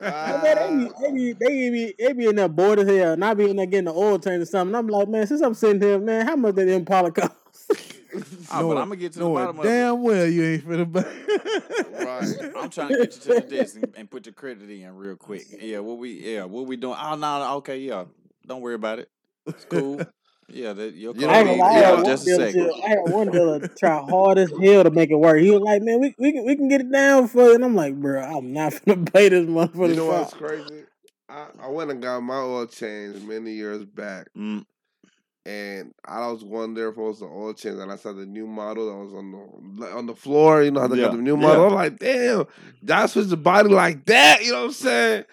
I 0.00 0.70
mean, 0.70 0.94
they, 0.98 1.12
be, 1.12 1.32
they, 1.34 1.34
be, 1.34 1.34
they, 1.34 1.70
be, 1.70 1.94
they 1.98 2.12
be 2.14 2.26
in 2.28 2.36
there 2.36 2.48
bored 2.48 2.78
as 2.78 2.88
hell, 2.88 3.12
and 3.12 3.22
I 3.22 3.34
be 3.34 3.50
in 3.50 3.56
there 3.56 3.66
getting 3.66 3.84
the 3.84 3.92
oil 3.92 4.18
change 4.18 4.40
or 4.40 4.46
something. 4.46 4.74
I'm 4.74 4.86
like, 4.86 5.08
man, 5.08 5.26
since 5.26 5.42
I'm 5.42 5.52
sitting 5.52 5.82
here, 5.82 5.98
man, 5.98 6.26
how 6.26 6.36
much 6.36 6.54
that 6.54 6.66
Impala 6.66 7.12
cost? 7.12 7.34
Oh, 8.50 8.68
but 8.68 8.78
I'm 8.78 8.88
gonna 8.88 8.96
get 8.96 9.12
to 9.12 9.18
the 9.18 9.24
knowing 9.24 9.44
bottom 9.44 9.58
of 9.60 9.64
it. 9.64 9.68
damn 9.68 10.02
well 10.02 10.26
you 10.26 10.44
ain't 10.44 10.66
finna 10.66 10.90
buy. 10.90 11.04
Right. 12.04 12.36
I'm 12.56 12.70
trying 12.70 12.90
to 12.90 12.96
get 12.96 13.14
you 13.14 13.20
to 13.22 13.28
the 13.40 13.40
desk 13.40 13.76
and, 13.76 13.94
and 13.96 14.10
put 14.10 14.26
your 14.26 14.32
credit 14.32 14.68
in 14.68 14.96
real 14.96 15.16
quick. 15.16 15.46
Yeah, 15.60 15.78
what 15.80 15.98
we 15.98 16.12
yeah, 16.34 16.44
what 16.44 16.66
we 16.66 16.76
doing? 16.76 16.96
Oh 16.98 17.14
no, 17.14 17.38
no, 17.38 17.54
okay, 17.56 17.78
yeah. 17.78 18.04
Don't 18.46 18.60
worry 18.60 18.74
about 18.74 18.98
it. 18.98 19.08
It's 19.46 19.64
cool. 19.64 20.06
Yeah, 20.48 20.74
that 20.74 20.94
your 20.94 21.14
You 21.14 21.26
car 21.26 21.30
I 21.30 21.38
ain't 21.38 21.48
gonna 21.48 21.62
I 21.62 21.72
had 21.72 21.80
yeah, 21.80 21.94
one 21.94 22.04
just 22.04 22.26
a 22.26 22.30
dealer, 22.30 22.46
second. 22.46 22.72
I 22.84 22.88
had 22.90 22.98
one 23.04 23.30
dealer 23.30 23.60
try 23.78 24.00
hard 24.00 24.38
as 24.38 24.50
hell 24.62 24.84
to 24.84 24.90
make 24.90 25.10
it 25.10 25.16
work. 25.16 25.40
He 25.40 25.50
was 25.50 25.60
like, 25.62 25.82
"Man, 25.82 26.00
we 26.00 26.14
we 26.18 26.32
can, 26.32 26.44
we 26.44 26.56
can 26.56 26.68
get 26.68 26.82
it 26.82 26.92
down 26.92 27.28
for 27.28 27.44
you," 27.48 27.54
and 27.54 27.64
I'm 27.64 27.74
like, 27.74 27.94
"Bro, 27.94 28.22
I'm 28.22 28.52
not 28.52 28.74
gonna 28.86 29.04
pay 29.04 29.28
this 29.30 29.46
motherfucker." 29.46 29.88
You 29.88 29.96
know 29.96 30.06
what's 30.06 30.34
crazy? 30.34 30.84
I, 31.28 31.46
I 31.60 31.68
went 31.68 31.90
and 31.90 32.02
got 32.02 32.20
my 32.20 32.36
oil 32.36 32.66
changed 32.66 33.26
many 33.26 33.52
years 33.52 33.84
back. 33.84 34.28
Mm. 34.36 34.64
And 35.46 35.92
I 36.06 36.26
was 36.30 36.42
going 36.42 36.72
there 36.72 36.90
for 36.92 37.12
the 37.12 37.26
oil 37.26 37.52
change, 37.52 37.78
and 37.78 37.92
I 37.92 37.96
saw 37.96 38.12
the 38.14 38.24
new 38.24 38.46
model 38.46 38.86
that 38.86 39.04
was 39.04 39.12
on 39.12 39.30
the 39.78 39.86
on 39.88 40.06
the 40.06 40.14
floor. 40.14 40.62
You 40.62 40.70
know 40.70 40.80
how 40.80 40.86
they 40.86 40.96
Yeah, 40.96 41.08
got 41.08 41.16
the 41.16 41.22
new 41.22 41.36
model. 41.36 41.62
yeah. 41.62 41.68
I'm 41.68 41.74
like, 41.74 41.98
damn, 41.98 42.46
y'all 42.82 43.08
switch 43.08 43.26
the 43.26 43.36
body 43.36 43.68
like 43.68 44.06
that. 44.06 44.42
You 44.42 44.52
know 44.52 44.60
what 44.60 44.66
I'm 44.68 44.72
saying? 44.72 45.24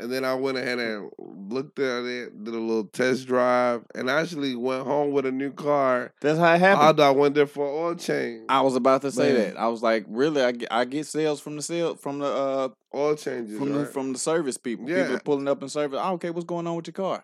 And 0.00 0.10
then 0.10 0.24
I 0.24 0.34
went 0.34 0.58
ahead 0.58 0.78
and 0.78 1.10
looked 1.18 1.78
at 1.78 2.04
it, 2.04 2.42
did 2.42 2.54
a 2.54 2.58
little 2.58 2.84
test 2.86 3.26
drive, 3.26 3.84
and 3.94 4.10
actually 4.10 4.56
went 4.56 4.84
home 4.86 5.12
with 5.12 5.24
a 5.26 5.30
new 5.30 5.52
car. 5.52 6.12
That's 6.20 6.38
how 6.38 6.54
it 6.54 6.58
happened. 6.60 6.86
Although 6.86 7.06
I 7.08 7.10
went 7.10 7.34
there 7.34 7.46
for 7.46 7.66
oil 7.66 7.94
change. 7.94 8.42
I 8.48 8.62
was 8.62 8.74
about 8.76 9.02
to 9.02 9.12
say 9.12 9.32
Man. 9.32 9.54
that. 9.54 9.60
I 9.60 9.68
was 9.68 9.82
like, 9.82 10.04
really? 10.08 10.42
I 10.42 10.52
get, 10.52 10.68
I 10.72 10.84
get 10.84 11.06
sales 11.06 11.40
from 11.40 11.56
the 11.56 11.62
sale 11.62 11.94
from 11.96 12.18
the 12.18 12.26
uh 12.26 12.68
oil 12.94 13.14
changes 13.14 13.58
from 13.58 13.72
the 13.72 13.84
from 13.84 14.12
the 14.14 14.18
service 14.18 14.56
people. 14.56 14.88
Yeah. 14.88 15.02
People 15.04 15.20
pulling 15.20 15.48
up 15.48 15.62
in 15.62 15.68
service. 15.68 16.00
Oh, 16.02 16.14
okay, 16.14 16.30
what's 16.30 16.46
going 16.46 16.66
on 16.66 16.76
with 16.76 16.86
your 16.86 16.92
car? 16.94 17.22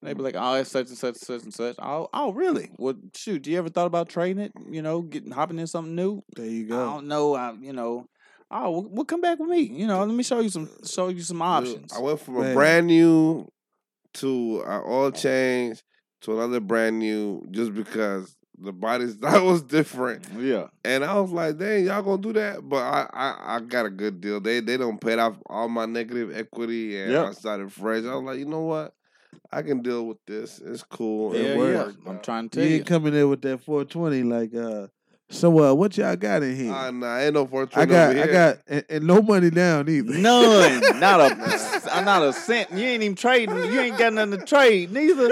And 0.00 0.08
they 0.08 0.14
be 0.14 0.22
like, 0.22 0.36
oh, 0.36 0.54
it's 0.54 0.70
such 0.70 0.88
and 0.88 0.98
such 0.98 1.14
and 1.14 1.22
such 1.22 1.42
and 1.42 1.54
such. 1.54 1.76
Oh, 1.78 2.08
oh, 2.12 2.32
really? 2.32 2.70
Well, 2.78 2.94
shoot, 3.16 3.42
do 3.42 3.50
you 3.50 3.58
ever 3.58 3.68
thought 3.68 3.86
about 3.86 4.08
trading 4.08 4.42
it? 4.42 4.52
You 4.70 4.82
know, 4.82 5.02
getting 5.02 5.32
hopping 5.32 5.58
in 5.58 5.66
something 5.66 5.94
new? 5.94 6.22
There 6.36 6.46
you 6.46 6.66
go. 6.66 6.80
I 6.80 6.92
don't 6.92 7.08
know. 7.08 7.34
I, 7.34 7.52
you 7.60 7.72
know, 7.72 8.06
oh, 8.50 8.70
well, 8.70 8.88
well, 8.90 9.04
come 9.04 9.20
back 9.20 9.38
with 9.38 9.48
me. 9.48 9.62
You 9.62 9.86
know, 9.86 9.98
let 10.04 10.14
me 10.14 10.22
show 10.22 10.40
you 10.40 10.50
some 10.50 10.70
show 10.84 11.08
you 11.08 11.22
some 11.22 11.42
options. 11.42 11.92
I 11.92 12.00
went 12.00 12.20
from 12.20 12.36
a 12.36 12.54
brand 12.54 12.86
new 12.86 13.48
to 14.14 14.62
an 14.66 14.82
oil 14.86 15.10
change 15.10 15.82
to 16.22 16.34
another 16.34 16.60
brand 16.60 16.98
new 16.98 17.44
just 17.50 17.74
because 17.74 18.36
the 18.60 18.72
body 18.72 19.08
style 19.12 19.46
was 19.46 19.62
different. 19.62 20.26
Yeah. 20.38 20.68
And 20.84 21.04
I 21.04 21.18
was 21.18 21.30
like, 21.30 21.58
dang, 21.58 21.86
y'all 21.86 22.02
gonna 22.02 22.22
do 22.22 22.32
that? 22.34 22.68
But 22.68 22.82
I 22.82 23.08
I, 23.12 23.56
I 23.56 23.60
got 23.60 23.86
a 23.86 23.90
good 23.90 24.20
deal. 24.20 24.40
They 24.40 24.60
they 24.60 24.76
don't 24.76 25.00
pay 25.00 25.18
off 25.18 25.36
all 25.46 25.68
my 25.68 25.86
negative 25.86 26.36
equity 26.36 27.00
and 27.00 27.12
Yep. 27.12 27.26
I 27.26 27.32
started 27.32 27.72
fresh. 27.72 28.04
I 28.04 28.14
was 28.14 28.24
like, 28.24 28.38
you 28.38 28.46
know 28.46 28.62
what? 28.62 28.94
I 29.50 29.62
can 29.62 29.82
deal 29.82 30.06
with 30.06 30.18
this. 30.26 30.58
It's 30.58 30.82
cool. 30.82 31.34
Yeah, 31.34 31.42
it 31.42 31.58
works. 31.58 31.96
Yeah. 32.04 32.10
I'm 32.10 32.20
trying 32.20 32.48
to 32.50 32.58
tell 32.58 32.68
you. 32.68 32.76
ain't 32.76 32.86
coming 32.86 33.14
in 33.14 33.28
with 33.28 33.42
that 33.42 33.58
420 33.58 34.22
like 34.24 34.54
uh 34.54 34.88
so 35.30 35.62
uh, 35.62 35.74
what 35.74 35.96
y'all 35.98 36.16
got 36.16 36.42
in 36.42 36.56
here? 36.56 36.72
Uh, 36.72 36.90
nah, 36.90 37.18
ain't 37.18 37.34
no 37.34 37.46
420 37.46 37.82
I 37.82 37.86
got 37.86 38.16
I 38.16 38.32
got 38.32 38.58
and, 38.66 38.84
and, 38.88 39.06
no 39.06 39.20
money 39.20 39.50
down 39.50 39.88
either. 39.88 40.18
None. 40.18 40.80
not 41.00 41.20
a 41.20 41.92
uh, 41.92 42.00
not 42.00 42.22
a 42.22 42.32
cent. 42.32 42.70
You 42.72 42.78
ain't 42.78 43.02
even 43.02 43.14
trading. 43.14 43.56
You 43.56 43.80
ain't 43.80 43.98
got 43.98 44.14
nothing 44.14 44.38
to 44.38 44.46
trade 44.46 44.90
neither. 44.90 45.28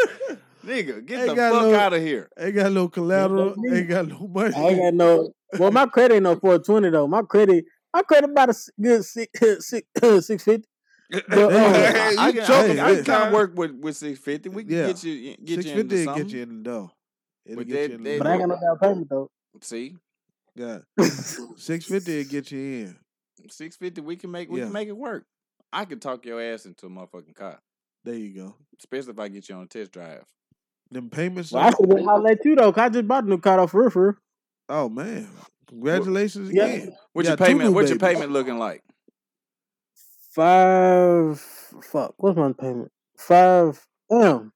Nigga, 0.66 1.06
get 1.06 1.20
ain't 1.20 1.36
the 1.36 1.36
fuck 1.36 1.62
no, 1.62 1.74
out 1.74 1.92
of 1.94 2.02
here. 2.02 2.28
Ain't 2.38 2.54
got 2.54 2.72
no 2.72 2.88
collateral. 2.88 3.54
ain't 3.72 3.88
got 3.88 4.08
no 4.08 4.28
money. 4.28 4.54
I 4.54 4.60
ain't 4.60 4.80
got 4.80 4.94
no 4.94 5.30
Well, 5.58 5.70
my 5.70 5.86
credit 5.86 6.16
ain't 6.16 6.24
no 6.24 6.36
420 6.36 6.90
though. 6.90 7.06
My 7.06 7.22
credit 7.22 7.64
my 7.94 8.02
credit 8.02 8.30
about 8.30 8.50
a 8.50 8.54
good 8.78 9.02
six, 9.04 9.30
650 9.40 10.64
no, 11.10 11.20
oh, 11.30 11.50
hey, 11.50 12.16
I, 12.18 12.28
you 12.28 12.46
joking? 12.46 12.76
Hey, 12.76 13.00
I 13.00 13.02
kind 13.02 13.24
of 13.28 13.32
work 13.32 13.52
with 13.56 13.72
with 13.72 13.96
six 13.96 14.18
fifty. 14.18 14.48
We 14.48 14.64
can 14.64 14.72
yeah. 14.72 14.86
get 14.88 15.04
you 15.04 15.36
get 15.36 15.64
you 15.64 15.80
into 15.80 16.04
something. 16.04 16.24
Get 16.24 16.32
you 16.32 16.42
in 16.42 16.62
the 16.62 16.70
door. 16.70 16.90
But 17.46 17.66
get 17.68 17.74
they, 17.74 17.88
you 17.88 17.94
in 17.94 18.02
the 18.02 18.18
but 18.18 18.26
I 18.26 18.38
got 18.38 18.48
no 18.48 18.60
down 18.60 18.78
payment 18.78 19.08
though. 19.08 19.30
See, 19.62 19.96
yeah, 20.54 20.78
six 21.56 21.84
fifty 21.84 22.24
get 22.24 22.50
you 22.50 22.58
in. 22.58 22.96
Six 23.50 23.76
fifty, 23.76 24.00
we 24.00 24.16
can 24.16 24.30
make 24.30 24.50
we 24.50 24.60
yeah. 24.60 24.66
can 24.66 24.72
make 24.72 24.88
it 24.88 24.96
work. 24.96 25.24
I 25.72 25.84
can 25.84 26.00
talk 26.00 26.24
your 26.24 26.40
ass 26.40 26.66
into 26.66 26.86
a 26.86 26.90
motherfucking 26.90 27.34
car. 27.34 27.60
There 28.04 28.14
you 28.14 28.34
go. 28.34 28.54
Especially 28.78 29.12
if 29.12 29.18
I 29.18 29.28
get 29.28 29.48
you 29.48 29.56
on 29.56 29.62
a 29.62 29.66
test 29.66 29.92
drive. 29.92 30.24
Them 30.90 31.10
payments. 31.10 31.52
Well, 31.52 31.64
I 31.64 31.72
could 31.72 32.04
holler 32.04 32.36
you 32.44 32.56
though. 32.56 32.72
Cause 32.72 32.82
I 32.82 32.88
just 32.88 33.08
bought 33.08 33.24
a 33.24 33.28
new 33.28 33.38
car 33.38 33.60
off 33.60 33.74
roof. 33.74 34.16
Oh 34.68 34.88
man! 34.88 35.28
Congratulations 35.68 36.52
well, 36.52 36.66
again. 36.66 36.88
Yeah. 36.88 36.94
What's 37.12 37.26
you 37.26 37.30
your 37.30 37.36
payment? 37.36 37.72
What's 37.72 37.90
your 37.90 37.98
payment 37.98 38.32
looking 38.32 38.58
like? 38.58 38.82
Five. 40.36 41.40
Fuck. 41.82 42.12
What's 42.18 42.36
my 42.36 42.52
payment? 42.52 42.92
Five. 43.16 43.82
Damn. 44.10 44.52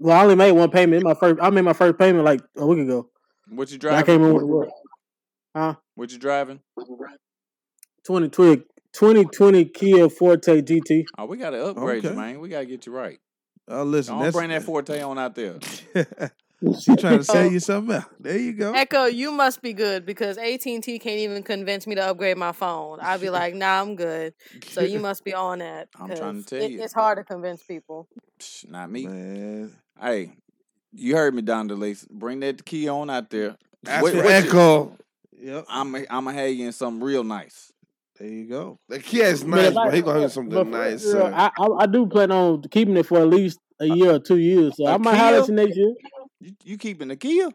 Well, 0.00 0.18
I 0.18 0.24
only 0.24 0.34
made 0.34 0.50
one 0.50 0.68
payment. 0.68 0.96
It's 0.96 1.04
my 1.04 1.14
first. 1.14 1.40
I 1.40 1.48
made 1.50 1.62
my 1.62 1.74
first 1.74 1.96
payment 1.96 2.24
like 2.24 2.40
a 2.56 2.66
week 2.66 2.80
ago. 2.80 3.08
What 3.50 3.70
you 3.70 3.78
driving? 3.78 3.98
I 3.98 4.02
driving? 4.02 4.20
can't 4.24 4.34
remember 4.34 4.46
what. 4.46 4.68
Huh? 5.54 5.76
What 5.94 6.10
you 6.10 6.18
driving? 6.18 6.58
2020, 8.04 8.64
2020 8.92 9.64
Kia 9.66 10.08
Forte 10.08 10.60
GT. 10.60 11.04
Oh, 11.16 11.26
we 11.26 11.36
gotta 11.36 11.66
upgrade 11.66 12.02
you, 12.02 12.10
man. 12.10 12.40
We 12.40 12.48
gotta 12.48 12.66
get 12.66 12.84
you 12.84 12.92
right. 12.92 13.20
Oh, 13.68 13.84
listen, 13.84 14.18
Don't 14.18 14.32
bring 14.32 14.48
that 14.48 14.64
Forte 14.64 15.00
on 15.00 15.20
out 15.20 15.36
there. 15.36 15.60
she 16.80 16.96
trying 16.96 17.18
to 17.18 17.24
sell 17.24 17.50
you 17.50 17.60
something 17.60 17.94
else. 17.96 18.04
There 18.18 18.38
you 18.38 18.52
go. 18.52 18.72
Echo, 18.72 19.04
you 19.06 19.32
must 19.32 19.62
be 19.62 19.72
good 19.72 20.04
because 20.06 20.36
AT 20.38 20.64
and 20.66 20.82
T 20.82 20.98
can't 20.98 21.18
even 21.20 21.42
convince 21.42 21.86
me 21.86 21.94
to 21.94 22.02
upgrade 22.08 22.36
my 22.36 22.52
phone. 22.52 22.98
I'd 23.00 23.20
be 23.20 23.30
like, 23.30 23.54
"Nah, 23.54 23.80
I'm 23.80 23.96
good." 23.96 24.34
So 24.68 24.80
you 24.82 24.98
must 25.08 25.24
be 25.24 25.34
on 25.34 25.60
that. 25.60 25.88
I'm 25.98 26.08
trying 26.08 26.18
to 26.18 26.24
'cause 26.42 26.44
tell 26.46 26.62
it- 26.62 26.70
you. 26.72 26.82
it's 26.82 26.92
hard 26.92 27.18
to 27.18 27.24
convince 27.24 27.62
people. 27.62 28.08
Not 28.68 28.90
me. 28.90 29.06
Man, 29.06 29.72
Hey, 30.00 30.32
you 30.92 31.14
heard 31.16 31.34
me, 31.34 31.42
Don 31.42 31.68
DeLace. 31.68 32.08
Bring 32.08 32.40
that 32.40 32.64
key 32.64 32.88
on 32.88 33.10
out 33.10 33.30
there. 33.30 33.56
Ask 33.86 34.02
What- 34.02 34.12
for 34.12 34.18
what 34.18 34.26
you- 34.44 34.48
Echo. 34.50 34.96
yep. 35.40 35.64
I'm 35.68 35.94
I'm 35.94 36.06
gonna 36.24 36.32
have 36.34 36.50
you 36.50 36.66
in 36.66 36.72
something 36.72 37.02
real 37.02 37.24
nice. 37.24 37.72
There 38.18 38.28
you 38.28 38.46
go. 38.46 38.78
The 38.90 38.98
kid 38.98 39.22
is 39.28 39.44
nice, 39.44 39.68
if 39.70 39.76
I- 39.78 39.84
but 39.86 39.94
he 39.94 40.02
gonna 40.02 40.20
have 40.20 40.32
something 40.32 40.70
nice. 40.70 41.04
real, 41.06 41.22
I, 41.34 41.50
I 41.58 41.66
I 41.80 41.86
do 41.86 42.06
plan 42.06 42.30
on 42.30 42.60
keeping 42.70 42.96
it 42.98 43.06
for 43.06 43.18
at 43.18 43.28
least 43.28 43.58
a 43.80 43.86
year 43.86 44.12
or 44.16 44.18
two 44.18 44.36
years. 44.38 44.76
So 44.76 44.86
a 44.86 44.92
I 44.94 44.96
might 44.98 45.16
holler 45.16 45.38
at 45.38 45.46
Kia? 45.46 45.54
you 45.54 45.54
next 45.66 45.76
year. 45.78 45.94
You, 46.40 46.52
you 46.64 46.78
keeping 46.78 47.08
the 47.08 47.16
Kia? 47.16 47.48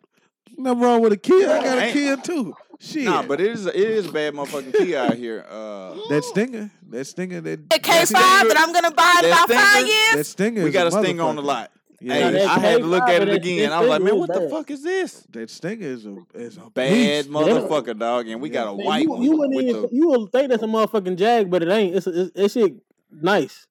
Nothing 0.58 0.80
wrong 0.82 1.02
with 1.02 1.12
a 1.14 1.18
Kia. 1.18 1.50
I 1.52 1.64
got 1.64 1.78
a 1.78 1.82
Ain't- 1.82 1.94
Kia 1.94 2.18
too. 2.18 2.54
Shit. 2.80 3.06
Nah, 3.06 3.24
but 3.24 3.40
it 3.40 3.48
is 3.52 3.66
it 3.66 3.76
is 3.76 4.06
a 4.08 4.12
bad 4.12 4.34
motherfucking 4.34 4.74
Kia 4.76 5.00
out 5.00 5.14
here. 5.16 5.46
Uh, 5.50 5.96
that 6.10 6.24
stinger, 6.26 6.70
that 6.90 7.06
stinger, 7.06 7.40
that 7.42 7.70
K 7.70 8.06
five 8.06 8.48
that 8.48 8.56
I'm 8.60 8.74
gonna 8.74 8.92
buy 8.92 9.22
in 9.24 9.30
That 9.30 9.46
about 9.46 9.50
five 9.58 9.72
Stinger? 9.78 9.88
years. 9.88 10.16
that 10.16 10.24
stinger. 10.26 10.62
we 10.64 10.68
is 10.70 10.74
got 10.74 10.94
a 10.94 10.98
a 10.98 11.02
sting 11.04 11.20
on 11.22 11.36
the 11.38 11.42
motherfucker. 11.42 11.46
lot. 11.46 11.72
Yeah, 12.02 12.14
Hey, 12.14 12.32
that 12.32 12.48
I 12.50 12.60
had 12.60 12.82
to 12.82 12.86
look 12.86 13.04
at 13.04 13.22
it 13.22 13.26
that- 13.28 13.36
again. 13.36 13.72
I 13.72 13.80
was 13.80 13.90
like, 13.90 14.02
man, 14.02 14.14
is 14.16 14.20
what 14.20 14.34
the 14.34 14.50
fuck 14.50 14.70
is 14.70 14.84
this? 14.84 15.26
that 15.32 15.50
stinger 15.50 15.88
is 15.88 16.06
a 16.06 16.18
is 16.36 16.58
a 16.58 16.70
Bad 16.70 16.92
beast. 17.26 17.30
motherfucker, 17.30 17.98
dog. 17.98 18.28
And 18.28 18.42
we 18.42 18.50
got 18.50 18.74
a 18.74 18.76
Man, 18.78 18.86
white 18.86 19.04
you, 19.04 19.10
one. 19.10 19.22
you 19.24 19.32
wouldn't 19.38 19.56
with 19.56 19.66
even 19.66 19.82
the- 19.84 19.90
you 19.94 20.08
would 20.10 20.32
think 20.34 20.50
that's 20.50 20.62
a 20.62 20.68
motherfucking 20.68 21.16
Jag, 21.16 21.50
but 21.50 21.64
it 21.64 21.70
ain't. 21.70 21.96
It's 21.96 22.06
it's, 22.08 22.32
it's 22.36 22.54
shit 22.54 22.74
nice. 23.10 23.66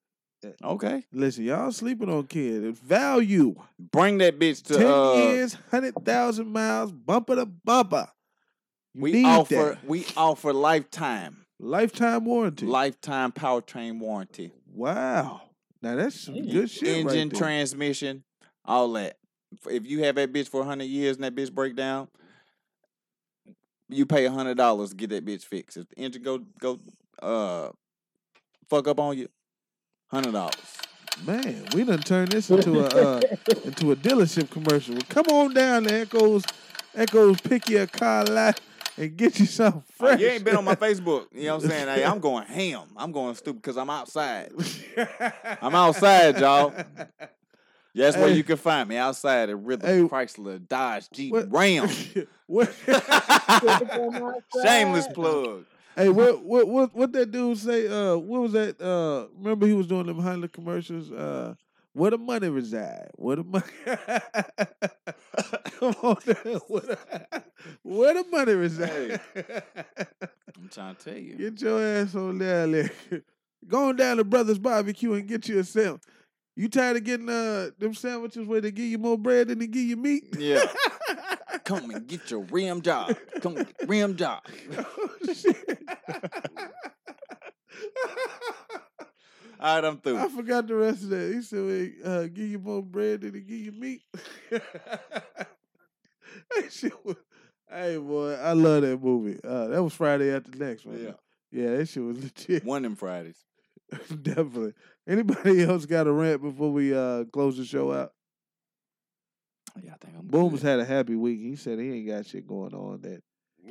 Okay, 0.63 1.05
Listen, 1.13 1.45
y'all 1.45 1.73
sleeping 1.73 2.09
on 2.09 2.27
kid. 2.27 2.65
It's 2.65 2.79
value. 2.79 3.55
bring 3.79 4.19
that 4.19 4.39
bitch 4.39 4.63
to. 4.65 4.77
Ten 4.77 4.87
uh, 4.87 5.13
years, 5.15 5.57
hundred 5.71 5.95
thousand 6.05 6.49
miles, 6.49 6.93
bumper 6.93 7.37
to 7.37 7.47
bumper. 7.47 8.09
You 8.95 9.03
we 9.03 9.13
need 9.13 9.27
offer 9.27 9.55
that. 9.55 9.85
we 9.85 10.07
offer 10.17 10.53
lifetime 10.53 11.45
lifetime 11.59 12.25
warranty. 12.25 12.67
lifetime 12.67 13.33
powertrain 13.33 13.99
warranty. 13.99 14.53
wow. 14.73 15.43
Now 15.83 15.97
that's 15.97 16.19
some 16.19 16.47
good 16.49 16.71
shit. 16.71 16.89
engine, 16.89 17.07
right 17.07 17.31
there. 17.31 17.39
transmission, 17.39 18.25
all 18.65 18.93
that. 18.93 19.19
If 19.69 19.87
you 19.87 20.05
have 20.05 20.15
that 20.15 20.33
bitch 20.33 20.49
for 20.49 20.65
hundred 20.65 20.85
years 20.85 21.17
and 21.17 21.25
that 21.25 21.35
bitch 21.35 21.53
break 21.53 21.77
down, 21.77 22.09
you 23.89 24.07
pay 24.07 24.27
hundred 24.27 24.57
dollars 24.57 24.91
to 24.91 24.97
get 24.97 25.11
that 25.11 25.27
bitch 25.27 25.45
fixed. 25.45 25.77
If 25.77 25.89
the 25.91 25.99
engine 25.99 26.23
go 26.23 26.39
go 26.59 26.81
uh 27.23 27.69
fuck 28.69 28.89
up 28.89 28.99
on 28.99 29.19
you, 29.19 29.29
hundred 30.09 30.33
dollars. 30.33 30.55
Man, 31.25 31.65
we 31.75 31.85
done 31.85 32.01
turned 32.01 32.33
this 32.33 32.51
into 32.51 32.81
a 32.81 32.87
uh, 32.87 33.21
into 33.65 33.93
a 33.93 33.97
dealership 33.97 34.51
commercial. 34.51 34.95
Well, 34.95 35.05
come 35.09 35.27
on 35.29 35.55
down 35.55 35.85
to 35.85 35.95
Echoes, 35.95 36.45
Echoes, 36.95 37.41
pick 37.41 37.69
your 37.69 37.87
car 37.87 38.25
lot 38.25 38.61
and 38.97 39.17
get 39.17 39.39
you 39.39 39.47
something 39.47 39.83
Uh, 39.89 39.93
fresh. 39.97 40.21
you 40.21 40.27
ain't 40.29 40.45
been 40.45 40.57
on 40.57 40.65
my 40.65 40.75
Facebook. 40.75 41.27
You 41.33 41.45
know 41.47 41.57
what 41.57 41.65
I'm 41.65 41.71
saying? 41.71 41.87
Hey, 41.89 42.05
I'm 42.05 42.19
going 42.19 42.47
ham. 42.49 42.89
I'm 42.97 43.13
going 43.13 43.35
stupid 43.37 43.63
because 43.63 43.77
I'm 43.77 43.91
outside. 43.91 44.53
I'm 45.63 45.75
outside, 45.75 46.39
y'all. 46.41 46.73
That's 47.97 48.17
where 48.17 48.29
you 48.31 48.43
can 48.43 48.57
find 48.57 48.89
me 48.89 48.97
outside 48.97 49.51
at 49.51 49.57
Rhythm 49.59 49.89
Hey. 49.89 50.03
Chrysler 50.09 50.67
Dodge 50.69 51.09
Jeep 51.13 51.33
What- 51.33 51.53
Ram. 51.53 51.89
Shameless 54.65 55.09
plug. 55.09 55.65
Hey, 55.97 56.09
what 56.09 56.43
what 56.45 56.69
what 56.69 56.95
what 56.95 57.13
that 57.13 57.31
dude 57.31 57.59
say? 57.59 57.87
Uh, 57.89 58.17
what 58.17 58.43
was 58.43 58.53
that? 58.53 58.81
Uh, 58.81 59.27
remember 59.37 59.67
he 59.67 59.73
was 59.75 59.87
doing 59.87 60.07
them 60.07 60.19
Honda 60.21 60.49
commercials. 60.49 61.11
Uh, 61.11 61.55
where 61.93 62.11
the 62.11 62.19
money 62.19 62.49
reside? 62.49 63.11
Where 63.15 63.37
the 63.37 63.45
money? 63.45 63.65
Come 65.79 65.95
on, 66.03 66.17
now. 66.27 66.61
where 66.67 66.81
the, 66.81 66.99
where 67.83 68.15
the 68.15 68.25
money 68.31 68.53
reside? 68.55 69.21
I'm 70.57 70.69
trying 70.71 70.97
to 70.97 71.05
tell 71.05 71.17
you. 71.17 71.37
Get 71.37 71.61
your 71.61 71.81
ass 71.81 72.15
on 72.17 72.39
there. 72.39 72.91
Go 73.69 73.89
on 73.91 73.97
down 73.97 74.17
to 74.17 74.25
Brothers 74.25 74.59
Barbecue 74.59 75.13
and 75.15 75.29
get 75.29 75.49
you 75.49 75.61
a 75.61 75.65
sandwich. 75.65 76.03
You 76.57 76.69
tired 76.69 76.97
of 76.97 77.05
getting 77.05 77.29
uh 77.29 77.71
them 77.79 77.95
sandwiches 77.95 78.47
where 78.47 78.61
they 78.61 78.71
give 78.71 78.85
you 78.87 78.99
more 78.99 79.19
bread 79.19 79.49
than 79.49 79.59
they 79.59 79.67
give 79.67 79.83
you 79.83 79.97
meat? 79.97 80.25
Yeah. 80.39 80.65
Come 81.65 81.91
and 81.91 82.07
get 82.07 82.31
your 82.31 82.41
rim 82.41 82.83
job. 82.83 83.17
Come 83.41 83.55
get 83.55 83.75
rim 83.87 84.17
job. 84.17 84.43
All 89.61 89.77
right, 89.77 89.85
I'm 89.85 89.99
through. 89.99 90.19
I 90.19 90.29
forgot 90.29 90.67
the 90.67 90.75
rest 90.75 91.05
of 91.05 91.09
that. 91.11 91.33
He 91.33 91.41
said, 91.41 91.65
"Wait, 91.65 91.95
uh, 92.05 92.27
"Give 92.27 92.51
you 92.51 92.59
more 92.59 92.83
bread 92.83 93.23
than 93.23 93.33
he 93.33 93.41
give 93.41 93.59
you 93.59 93.73
meat." 93.73 94.03
that 94.51 94.61
shit 96.71 96.93
was, 97.05 97.17
hey 97.71 97.97
boy, 97.97 98.35
I 98.35 98.53
love 98.53 98.83
that 98.83 99.03
movie. 99.03 99.41
Uh, 99.43 99.69
that 99.69 99.83
was 99.83 99.95
Friday 99.95 100.35
after 100.35 100.51
next, 100.59 100.85
man. 100.85 101.03
Yeah. 101.03 101.13
yeah, 101.63 101.77
that 101.77 101.89
shit 101.89 102.03
was 102.03 102.23
legit. 102.23 102.65
One 102.65 102.85
of 102.85 102.91
them 102.91 102.97
Fridays. 102.97 103.43
Definitely. 104.23 104.75
Anybody 105.07 105.63
else 105.63 105.87
got 105.87 106.07
a 106.07 106.13
rant 106.13 106.43
before 106.43 106.71
we 106.71 106.95
uh 106.95 107.25
close 107.33 107.57
the 107.57 107.65
show 107.65 107.91
out? 107.93 108.13
Yeah, 109.83 109.93
I 109.95 109.97
think 110.05 110.17
I'm 110.19 110.27
Booms 110.27 110.63
had 110.63 110.79
a 110.81 110.85
happy 110.85 111.17
week. 111.17 111.41
He 111.41 111.57
said 111.57 111.79
he 111.79 111.91
ain't 111.93 112.07
got 112.09 112.27
shit 112.27 112.47
going 112.47 112.75
on. 112.75 113.01
That 113.03 113.23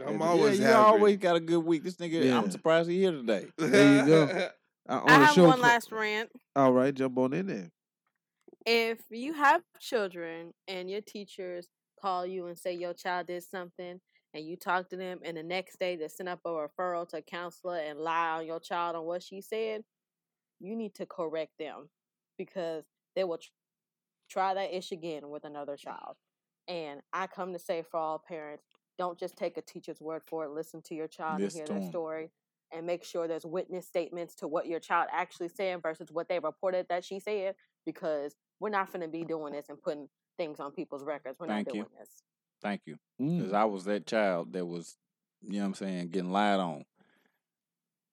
I'm 0.06 0.20
that- 0.20 0.26
always 0.26 0.60
yeah, 0.60 0.66
you 0.68 0.74
happy. 0.74 0.88
always 0.90 1.18
got 1.18 1.36
a 1.36 1.40
good 1.40 1.64
week. 1.64 1.84
This 1.84 1.96
nigga, 1.96 2.26
Yeah. 2.26 2.38
I'm 2.38 2.52
surprised 2.52 2.90
he 2.90 3.00
here 3.00 3.12
today. 3.12 3.48
There 3.58 4.00
you 4.00 4.06
go. 4.06 4.50
Uh, 4.90 5.00
on 5.02 5.10
I 5.10 5.14
have 5.24 5.34
show 5.34 5.44
one 5.46 5.54
cl- 5.60 5.64
last 5.64 5.92
rant. 5.94 6.30
All 6.58 6.74
right, 6.74 6.94
jump 6.94 7.18
on 7.18 7.32
in 7.32 7.48
there. 7.48 7.72
If 8.66 9.00
you 9.10 9.32
have 9.32 9.62
children 9.80 10.54
and 10.68 10.92
your 10.92 11.00
teachers 11.00 11.70
call 12.02 12.26
you 12.26 12.48
and 12.48 12.60
say 12.60 12.74
your 12.74 12.94
child 12.94 13.28
did 13.28 13.44
something 13.44 14.02
and 14.34 14.46
you 14.46 14.58
talk 14.58 14.90
to 14.90 14.98
them 14.98 15.20
and 15.24 15.38
the 15.38 15.44
next 15.44 15.80
day 15.80 15.96
they 15.96 16.10
send 16.10 16.28
up 16.28 16.42
a 16.44 16.50
referral 16.50 17.08
to 17.12 17.18
a 17.20 17.22
counselor 17.22 17.78
and 17.78 17.98
lie 17.98 18.32
on 18.40 18.46
your 18.46 18.60
child 18.60 18.98
on 18.98 19.06
what 19.06 19.24
she 19.24 19.40
said, 19.40 19.84
you 20.60 20.76
need 20.76 20.94
to 20.96 21.06
correct 21.06 21.54
them 21.58 21.88
because 22.38 22.84
they 23.16 23.24
will 23.24 23.38
tr- 23.38 23.52
try 24.34 24.54
that 24.56 24.76
ish 24.76 24.92
again 24.92 25.30
with 25.30 25.46
another 25.46 25.78
child. 25.78 26.16
And 26.68 27.02
I 27.14 27.28
come 27.28 27.54
to 27.54 27.60
say 27.60 27.84
for 27.84 27.98
all 28.00 28.24
parents, 28.28 28.64
don't 28.98 29.20
just 29.20 29.38
take 29.38 29.58
a 29.58 29.62
teacher's 29.62 30.02
word 30.02 30.24
for 30.26 30.46
it. 30.46 30.52
Listen 30.52 30.82
to 30.84 30.96
your 30.96 31.08
child 31.08 31.42
Listen 31.42 31.60
and 31.62 31.68
to 31.68 31.74
hear 31.74 31.80
their 31.80 31.86
'em. 31.88 31.92
story 31.92 32.32
and 32.72 32.86
make 32.86 33.04
sure 33.04 33.28
there's 33.28 33.46
witness 33.46 33.86
statements 33.88 34.34
to 34.36 34.48
what 34.48 34.66
your 34.66 34.80
child 34.80 35.08
actually 35.12 35.50
said 35.50 35.82
versus 35.82 36.12
what 36.12 36.28
they 36.28 36.40
reported 36.40 36.88
that 36.90 37.04
she 37.06 37.20
said 37.20 37.56
because 37.86 38.36
we're 38.60 38.70
not 38.70 38.92
going 38.92 39.02
to 39.02 39.08
be 39.08 39.24
doing 39.24 39.54
this 39.54 39.70
and 39.70 39.82
putting 39.82 40.08
things 40.38 40.60
on 40.60 40.72
people's 40.72 41.04
records. 41.04 41.38
We're 41.40 41.48
Thank 41.48 41.68
not 41.68 41.76
you. 41.76 41.86
this. 42.00 42.24
Thank 42.62 42.82
you. 42.86 42.98
Mm. 43.22 43.38
Because 43.40 43.54
I 43.54 43.66
was 43.66 43.84
that 43.86 44.08
child 44.08 44.54
that 44.54 44.66
was, 44.66 44.98
you 45.42 45.54
know 45.54 45.60
what 45.60 45.66
I'm 45.66 45.74
saying, 45.76 46.10
getting 46.10 46.32
lied 46.32 46.60
on. 46.60 46.86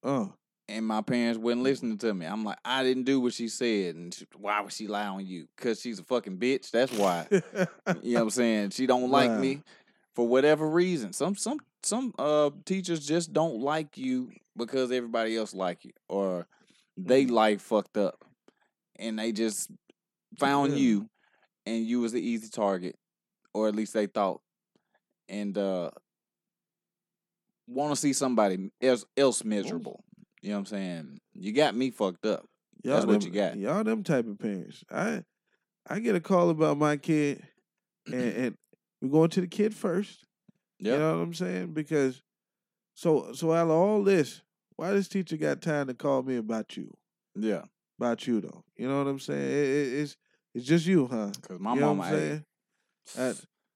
Oh. 0.03 0.33
And 0.71 0.85
my 0.85 1.01
parents 1.01 1.37
wasn't 1.37 1.63
listening 1.63 1.97
to 1.97 2.13
me. 2.13 2.25
I'm 2.25 2.45
like, 2.45 2.57
I 2.63 2.81
didn't 2.83 3.03
do 3.03 3.19
what 3.19 3.33
she 3.33 3.49
said. 3.49 3.95
And 3.95 4.13
she, 4.13 4.25
why 4.37 4.61
would 4.61 4.71
she 4.71 4.87
lie 4.87 5.07
on 5.07 5.25
you? 5.25 5.47
Because 5.57 5.81
she's 5.81 5.99
a 5.99 6.03
fucking 6.05 6.37
bitch. 6.37 6.71
That's 6.71 6.93
why. 6.93 7.27
you 7.31 7.41
know 7.43 7.65
what 7.85 8.21
I'm 8.21 8.29
saying? 8.29 8.69
She 8.69 8.87
don't 8.87 9.11
like 9.11 9.31
Wow. 9.31 9.39
me 9.39 9.61
for 10.15 10.25
whatever 10.25 10.69
reason. 10.69 11.11
Some 11.11 11.35
some 11.35 11.59
some 11.83 12.13
uh 12.17 12.51
teachers 12.63 13.05
just 13.05 13.33
don't 13.33 13.59
like 13.59 13.97
you 13.97 14.31
because 14.55 14.91
everybody 14.93 15.35
else 15.35 15.53
like 15.53 15.83
you. 15.83 15.91
Or 16.07 16.47
they 16.95 17.25
Mm-hmm. 17.25 17.33
life 17.33 17.61
fucked 17.61 17.97
up. 17.97 18.23
And 18.97 19.19
they 19.19 19.33
just 19.33 19.69
found 20.39 20.71
Yeah. 20.71 20.77
you 20.79 21.09
and 21.65 21.85
you 21.85 21.99
was 21.99 22.13
the 22.13 22.21
easy 22.21 22.49
target. 22.49 22.95
Or 23.53 23.67
at 23.67 23.75
least 23.75 23.93
they 23.93 24.05
thought. 24.05 24.41
And 25.27 25.57
uh 25.57 25.91
want 27.67 27.91
to 27.93 27.99
see 27.99 28.13
somebody 28.13 28.71
else 28.81 29.03
else 29.17 29.43
miserable. 29.43 30.03
You 30.41 30.49
know 30.49 30.55
what 30.55 30.59
I'm 30.59 30.65
saying? 30.65 31.19
You 31.33 31.53
got 31.53 31.75
me 31.75 31.91
fucked 31.91 32.25
up. 32.25 32.45
That's 32.83 33.05
what 33.05 33.23
you 33.23 33.31
got. 33.31 33.57
Y'all 33.57 33.83
them 33.83 34.03
type 34.03 34.27
of 34.27 34.39
parents. 34.39 34.83
I 34.91 35.23
I 35.87 35.99
get 35.99 36.15
a 36.15 36.19
call 36.19 36.49
about 36.49 36.77
my 36.77 36.97
kid, 36.97 37.43
and, 38.07 38.15
and 38.15 38.57
we're 39.01 39.09
going 39.09 39.29
to 39.31 39.41
the 39.41 39.47
kid 39.47 39.75
first. 39.75 40.25
You 40.79 40.97
know 40.97 41.17
what 41.17 41.23
I'm 41.23 41.33
saying? 41.33 41.73
Because 41.73 42.23
so 42.95 43.33
so 43.33 43.53
out 43.53 43.65
of 43.65 43.71
all 43.71 44.03
this, 44.03 44.41
why 44.77 44.91
this 44.91 45.07
teacher 45.07 45.37
got 45.37 45.61
time 45.61 45.87
to 45.87 45.93
call 45.93 46.23
me 46.23 46.37
about 46.37 46.75
you? 46.75 46.91
Yeah. 47.35 47.63
About 47.99 48.25
you 48.25 48.41
though. 48.41 48.63
You 48.75 48.87
know 48.87 48.97
what 48.97 49.07
I'm 49.07 49.19
saying? 49.19 49.41
It, 49.41 49.53
it, 49.53 49.93
it's 49.99 50.17
it's 50.55 50.65
just 50.65 50.87
you, 50.87 51.05
huh? 51.05 51.31
Cause 51.47 51.59
my 51.59 51.75
you 51.75 51.81
know 51.81 51.93
mama, 51.93 51.99
what 52.01 52.13
I'm 52.13 52.43
saying? 53.15 53.35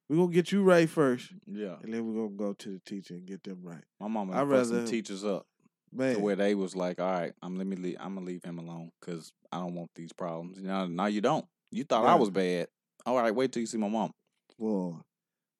We're 0.09 0.17
gonna 0.17 0.31
get 0.31 0.51
you 0.51 0.61
right 0.63 0.89
first, 0.89 1.31
yeah. 1.47 1.75
and 1.81 1.91
then 1.91 2.05
we're 2.05 2.23
gonna 2.23 2.35
go 2.35 2.53
to 2.53 2.73
the 2.73 2.79
teacher 2.79 3.15
and 3.15 3.25
get 3.25 3.43
them 3.43 3.59
right. 3.63 3.83
My 3.99 4.07
mama 4.07 4.33
some 4.33 4.49
rather- 4.49 4.87
teachers 4.87 5.23
up 5.23 5.47
Man, 5.95 6.15
to 6.15 6.19
where 6.19 6.35
they 6.35 6.55
was 6.55 6.75
like, 6.75 6.99
"All 6.99 7.09
right, 7.11 7.33
I'm 7.41 7.57
let 7.57 7.67
me 7.67 7.75
leave, 7.75 7.97
I'm 7.99 8.15
gonna 8.15 8.25
leave 8.25 8.43
him 8.43 8.59
alone 8.59 8.91
because 8.99 9.31
I 9.51 9.59
don't 9.59 9.75
want 9.75 9.89
these 9.95 10.13
problems." 10.13 10.57
You 10.59 10.67
know, 10.67 10.85
now 10.87 11.05
you 11.07 11.21
don't. 11.21 11.45
You 11.71 11.83
thought 11.83 12.05
I 12.05 12.15
was 12.15 12.29
bad. 12.29 12.67
All 13.05 13.15
right, 13.17 13.33
wait 13.33 13.51
till 13.51 13.61
you 13.61 13.67
see 13.67 13.77
my 13.77 13.87
mom. 13.89 14.11
well, 14.57 15.01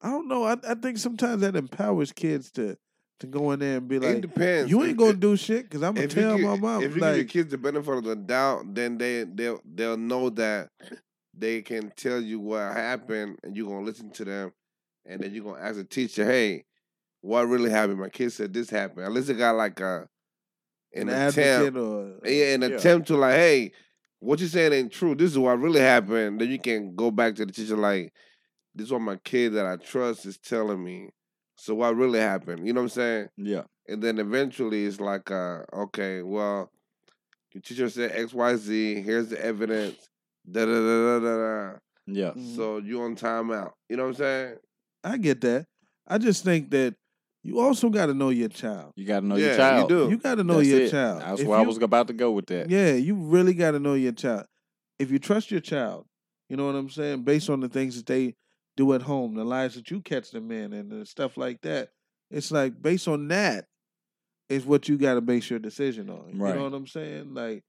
I 0.01 0.09
don't 0.09 0.27
know. 0.27 0.43
I, 0.43 0.57
I 0.67 0.75
think 0.75 0.97
sometimes 0.97 1.41
that 1.41 1.55
empowers 1.55 2.11
kids 2.11 2.51
to 2.51 2.77
to 3.19 3.27
go 3.27 3.51
in 3.51 3.59
there 3.59 3.77
and 3.77 3.87
be 3.87 3.95
It 3.95 4.01
like, 4.01 4.21
depends. 4.21 4.69
"You 4.69 4.83
ain't 4.83 4.97
gonna 4.97 5.13
do 5.13 5.35
shit," 5.37 5.63
because 5.63 5.81
I'm 5.83 5.93
gonna 5.95 6.05
if 6.05 6.13
tell 6.13 6.37
give- 6.37 6.47
my 6.47 6.55
mom. 6.57 6.83
If 6.83 6.95
you 6.95 7.01
give 7.01 7.15
your 7.15 7.25
kids 7.25 7.51
the 7.51 7.57
benefit 7.57 7.97
of 7.97 8.03
the 8.03 8.15
doubt, 8.15 8.73
then 8.73 8.97
they 8.97 9.23
they'll 9.23 9.61
they'll 9.63 9.97
know 9.97 10.29
that 10.31 10.69
they 11.33 11.61
can 11.61 11.91
tell 11.95 12.19
you 12.19 12.39
what 12.39 12.73
happened, 12.73 13.39
and 13.43 13.55
you're 13.55 13.67
gonna 13.67 13.85
listen 13.85 14.09
to 14.11 14.25
them, 14.25 14.53
and 15.05 15.21
then 15.21 15.33
you're 15.33 15.43
gonna 15.43 15.61
ask 15.61 15.75
the 15.77 15.83
teacher, 15.85 16.25
"Hey, 16.25 16.65
what 17.21 17.47
really 17.47 17.69
happened? 17.69 17.99
My 17.99 18.09
kid 18.09 18.31
said 18.31 18.53
this 18.53 18.69
happened." 18.69 19.05
At 19.05 19.11
least 19.11 19.29
it 19.29 19.35
got 19.35 19.55
like 19.55 19.79
a 19.79 20.07
an, 20.95 21.09
an 21.09 21.27
attempt, 21.29 21.77
or 21.77 22.19
yeah, 22.25 22.53
an 22.55 22.61
Yeah. 22.61 22.67
attempt 22.69 23.07
to 23.07 23.17
like, 23.17 23.35
"Hey, 23.35 23.71
what 24.19 24.39
you 24.39 24.47
saying 24.47 24.73
ain't 24.73 24.91
true. 24.91 25.15
This 25.15 25.31
is 25.31 25.37
what 25.37 25.59
really 25.59 25.81
happened." 25.81 26.39
Then 26.41 26.49
you 26.49 26.59
can 26.59 26.95
go 26.95 27.11
back 27.11 27.35
to 27.35 27.45
the 27.45 27.51
teacher 27.51 27.77
like, 27.77 28.13
"This 28.73 28.87
is 28.87 28.91
what 28.93 29.01
my 29.01 29.17
kid 29.17 29.53
that 29.53 29.65
I 29.65 29.75
trust 29.77 30.25
is 30.25 30.37
telling 30.37 30.83
me." 30.83 31.09
So 31.57 31.75
what 31.75 31.95
really 31.95 32.19
happened? 32.19 32.67
You 32.67 32.73
know 32.73 32.81
what 32.81 32.85
I'm 32.85 32.89
saying? 32.89 33.29
Yeah. 33.37 33.63
And 33.87 34.01
then 34.01 34.17
eventually 34.19 34.85
it's 34.85 34.99
like, 34.99 35.29
uh, 35.31 35.59
okay, 35.73 36.21
well, 36.21 36.69
your 37.53 37.61
teacher 37.61 37.89
said 37.89 38.11
X, 38.13 38.33
Y, 38.33 38.55
Z. 38.57 39.01
Here's 39.01 39.29
the 39.29 39.43
evidence. 39.43 40.09
Da 40.49 40.65
da 40.65 40.71
da 40.73 41.19
da 41.19 41.19
da. 41.19 41.37
da. 41.37 41.77
Yeah. 42.07 42.33
So 42.55 42.77
you 42.79 43.01
on 43.03 43.15
timeout. 43.15 43.71
You 43.89 43.97
know 43.97 44.03
what 44.03 44.09
I'm 44.09 44.15
saying? 44.15 44.55
I 45.03 45.17
get 45.17 45.41
that. 45.41 45.65
I 46.07 46.17
just 46.17 46.43
think 46.43 46.71
that 46.71 46.95
you 47.45 47.59
also 47.59 47.89
got 47.89 48.07
to 48.07 48.15
know 48.15 48.29
your 48.29 48.49
child. 48.49 48.91
You 48.95 49.05
got 49.05 49.19
to 49.19 49.25
know 49.27 49.35
Yeah, 49.35 49.43
your 49.43 49.51
you 49.51 49.57
child. 49.57 49.89
do. 49.89 50.09
You 50.09 50.17
got 50.17 50.35
to 50.35 50.43
know 50.43 50.55
That's 50.57 50.67
your 50.67 50.81
it. 50.81 50.89
child. 50.91 51.21
That's 51.21 51.41
If 51.41 51.47
where 51.47 51.59
I 51.59 51.61
was 51.61 51.77
about 51.77 52.07
to 52.07 52.13
go 52.13 52.31
with 52.31 52.47
that. 52.47 52.71
Yeah, 52.71 52.93
you 52.93 53.13
really 53.15 53.53
got 53.53 53.71
to 53.71 53.79
know 53.79 53.93
your 53.93 54.13
child. 54.13 54.45
If 54.97 55.11
you 55.11 55.19
trust 55.19 55.51
your 55.51 55.59
child, 55.59 56.05
you 56.49 56.57
know 56.57 56.65
what 56.65 56.73
I'm 56.73 56.89
saying, 56.89 57.21
based 57.21 57.51
on 57.51 57.59
the 57.59 57.69
things 57.69 57.97
that 57.97 58.07
they 58.07 58.33
do 58.75 58.93
at 58.93 59.03
home, 59.03 59.35
the 59.35 59.43
lies 59.43 59.75
that 59.75 59.91
you 59.91 60.01
catch 60.01 60.31
them 60.31 60.51
in, 60.51 60.73
and 60.73 60.91
the 60.91 61.05
stuff 61.05 61.37
like 61.37 61.61
that. 61.61 61.89
It's 62.31 62.49
like 62.51 62.81
based 62.81 63.07
on 63.07 63.27
that 63.27 63.65
is 64.49 64.65
what 64.65 64.89
you 64.89 64.97
got 64.97 65.13
to 65.13 65.21
base 65.21 65.47
your 65.47 65.59
decision 65.59 66.09
on. 66.09 66.31
Right. 66.39 66.49
You 66.49 66.55
know 66.55 66.63
what 66.63 66.73
I'm 66.73 66.87
saying? 66.87 67.35
Like, 67.35 67.61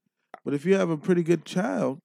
but 0.43 0.55
if 0.55 0.65
you 0.65 0.73
have 0.75 0.89
a 0.89 0.97
pretty 0.97 1.21
good 1.21 1.45
child, 1.45 1.99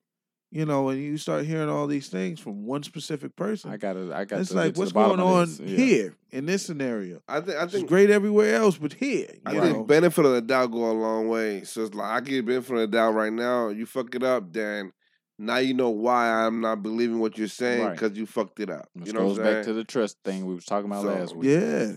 you 0.55 0.67
know, 0.67 0.91
and 0.91 1.03
you 1.03 1.17
start 1.17 1.47
hearing 1.47 1.71
all 1.71 1.87
these 1.87 2.09
things 2.09 2.39
from 2.39 2.67
one 2.67 2.83
specific 2.83 3.35
person, 3.37 3.71
I 3.73 3.79
got 3.79 3.97
it. 3.97 4.13
I 4.13 4.27
got 4.27 4.41
it's 4.41 4.51
to. 4.51 4.57
like 4.57 4.67
get 4.67 4.75
to 4.75 4.81
what's 4.81 4.93
the 4.93 5.01
going 5.03 5.19
on. 5.21 5.49
Yeah. 5.61 5.77
here 5.77 6.17
in 6.31 6.45
this 6.45 6.67
scenario. 6.67 7.23
I 7.27 7.41
think 7.41 7.57
I 7.59 7.65
It's 7.65 7.83
great 7.85 8.11
everywhere 8.11 8.55
else, 8.57 8.77
but 8.77 8.93
here, 8.93 9.29
I 9.47 9.55
you 9.55 9.61
think 9.63 9.77
know. 9.79 9.85
benefit 9.85 10.27
of 10.27 10.33
the 10.33 10.43
doubt 10.43 10.67
go 10.71 10.91
a 10.91 10.93
long 10.93 11.29
way. 11.29 11.65
So 11.65 11.83
it's 11.85 11.95
like 11.95 12.11
I 12.11 12.21
give 12.21 12.35
you 12.35 12.43
benefit 12.43 12.75
of 12.75 12.81
the 12.81 12.87
doubt 12.87 13.15
right 13.15 13.33
now. 13.33 13.69
You 13.71 13.87
fuck 13.87 14.15
it 14.15 14.23
up, 14.23 14.53
then 14.53 14.93
now 15.39 15.57
you 15.57 15.73
know 15.73 15.89
why 15.89 16.29
I'm 16.31 16.61
not 16.61 16.83
believing 16.83 17.19
what 17.19 17.39
you're 17.39 17.49
saying 17.49 17.83
Right. 17.87 17.93
because 17.99 18.17
you 18.19 18.27
fucked 18.27 18.61
it 18.61 18.69
up. 18.69 18.89
This 18.95 19.07
you 19.09 19.13
know 19.15 19.21
goes 19.21 19.39
what 19.39 19.45
back 19.45 19.53
saying? 19.55 19.65
to 19.65 19.73
the 19.73 19.85
trust 19.85 20.19
thing 20.23 20.45
we 20.45 20.55
was 20.55 20.67
talking 20.67 20.91
about 20.91 21.03
So, 21.05 21.09
last 21.09 21.35
week. 21.35 21.49
Yeah. 21.51 21.93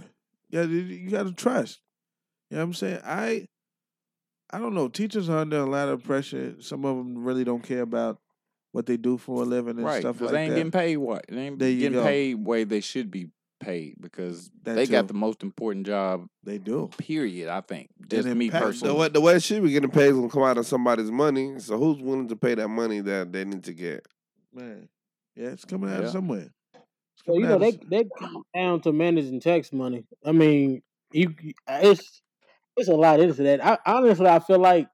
Yeah, 0.49 0.61
you- 0.63 0.79
you 0.79 1.09
got 1.09 1.23
to 1.23 1.33
trust. 1.33 1.81
You 2.49 2.55
know 2.55 2.63
what 2.63 2.67
I'm 2.67 2.73
saying? 2.75 2.99
I 3.03 3.47
I 4.49 4.59
don't 4.59 4.73
know. 4.75 4.87
Teachers 4.87 5.27
are 5.27 5.39
under 5.39 5.57
a 5.57 5.65
lot 5.65 5.89
of 5.89 6.03
pressure. 6.03 6.55
Some 6.61 6.85
of 6.85 6.95
them 6.95 7.23
really 7.25 7.43
don't 7.43 7.63
care 7.63 7.81
about 7.81 8.19
what 8.75 8.85
they 8.85 8.97
do 8.97 9.17
for 9.17 9.41
a 9.41 9.45
living 9.45 9.77
and 9.77 9.85
right? 9.85 10.01
stuff 10.01 10.17
Because 10.17 10.31
like 10.31 10.35
they 10.35 10.43
ain't 10.43 10.49
that. 10.51 10.55
getting 10.57 10.71
paid 10.71 10.97
what 10.97 11.25
they 11.29 11.37
ain't 11.47 11.59
There 11.59 11.71
getting 11.71 11.93
go. 11.93 12.03
paid 12.03 12.35
way 12.45 12.63
they 12.65 12.81
should 12.81 13.09
be 13.09 13.29
paid 13.61 13.95
because 14.01 14.51
That 14.63 14.75
they 14.75 14.85
got 14.85 15.07
the 15.07 15.13
most 15.13 15.43
important 15.43 15.87
job. 15.87 16.27
They 16.43 16.57
do. 16.57 16.89
Period. 16.97 17.47
I 17.49 17.61
think 17.61 17.89
just 18.09 18.27
And 18.27 18.37
me 18.37 18.49
impactful. 18.49 18.59
personally. 18.59 18.93
The 18.93 18.99
way, 18.99 19.07
the 19.09 19.21
way 19.21 19.35
it 19.35 19.43
should 19.43 19.63
be 19.63 19.71
getting 19.71 19.89
paid 19.89 20.09
is 20.09 20.15
gonna 20.15 20.29
come 20.29 20.43
out 20.43 20.57
of 20.57 20.65
somebody's 20.67 21.09
money. 21.09 21.57
So 21.59 21.77
who's 21.77 22.01
willing 22.01 22.27
to 22.27 22.35
pay 22.35 22.55
that 22.55 22.67
money 22.67 22.99
that 22.99 23.31
they 23.31 23.45
need 23.45 23.63
to 23.63 23.73
get? 23.73 24.05
Man. 24.53 24.89
Yeah, 25.35 25.49
it's 25.49 25.65
coming 25.65 25.89
out 25.89 25.99
Yeah. 25.99 26.05
of 26.07 26.11
somewhere. 26.11 26.49
So 27.25 27.33
you 27.35 27.41
know 27.47 27.57
they 27.57 27.69
of 27.69 27.89
they 27.89 28.03
come 28.19 28.43
down 28.53 28.81
to 28.81 28.91
managing 28.91 29.39
tax 29.39 29.71
money. 29.71 30.03
I 30.25 30.31
mean, 30.33 30.81
you 31.11 31.33
it's 31.67 32.21
it's 32.77 32.89
a 32.89 32.93
lot 32.93 33.19
into 33.21 33.41
that. 33.43 33.65
I 33.65 33.77
honestly 33.85 34.27
I 34.27 34.39
feel 34.39 34.59
like 34.59 34.87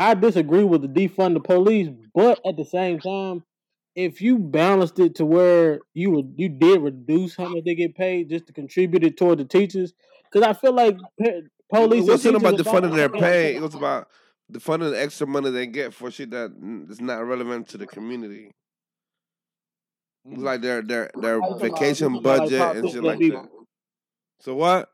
I 0.00 0.14
disagree 0.14 0.64
with 0.64 0.80
the 0.80 0.88
defund 0.88 1.34
the 1.34 1.40
police, 1.40 1.88
but 2.14 2.40
at 2.46 2.56
the 2.56 2.64
same 2.64 2.98
time, 3.00 3.44
if 3.94 4.22
you 4.22 4.38
balanced 4.38 4.98
it 4.98 5.16
to 5.16 5.26
where 5.26 5.80
you 5.92 6.10
would 6.12 6.34
you 6.36 6.48
did 6.48 6.80
reduce 6.80 7.36
how 7.36 7.48
much 7.48 7.64
they 7.64 7.74
get 7.74 7.94
paid 7.94 8.30
just 8.30 8.46
to 8.46 8.52
contribute 8.54 9.04
it 9.04 9.18
toward 9.18 9.38
the 9.38 9.44
teachers, 9.44 9.92
because 10.24 10.46
I 10.46 10.54
feel 10.54 10.72
like 10.72 10.96
pa- 11.22 11.40
police. 11.70 12.08
it 12.08 12.10
wasn't 12.10 12.36
about 12.36 12.50
teachers 12.52 12.66
are 12.66 12.80
defunding 12.80 12.96
their 12.96 13.08
pay. 13.10 13.56
It 13.56 13.62
was 13.62 13.74
about 13.74 14.08
defunding 14.50 14.90
the 14.90 15.02
extra 15.02 15.26
money 15.26 15.50
they 15.50 15.66
get 15.66 15.92
for 15.92 16.10
shit 16.10 16.30
that 16.30 16.58
mm, 16.58 16.98
not 17.00 17.26
relevant 17.26 17.68
to 17.68 17.78
the 17.78 17.86
community. 17.86 18.52
It's 20.24 20.40
like 20.40 20.62
their 20.62 20.80
their 20.80 21.10
their 21.14 21.36
you 21.36 21.40
talking 21.42 21.56
about- 21.56 21.62
you 21.62 21.70
vacation 21.72 22.12
talking 22.12 22.20
about, 22.20 22.38
like, 22.38 22.50
budget 22.58 22.76
and 22.84 22.90
shit 22.90 23.02
like 23.02 23.18
that. 23.18 23.48
So 24.40 24.54
what? 24.54 24.88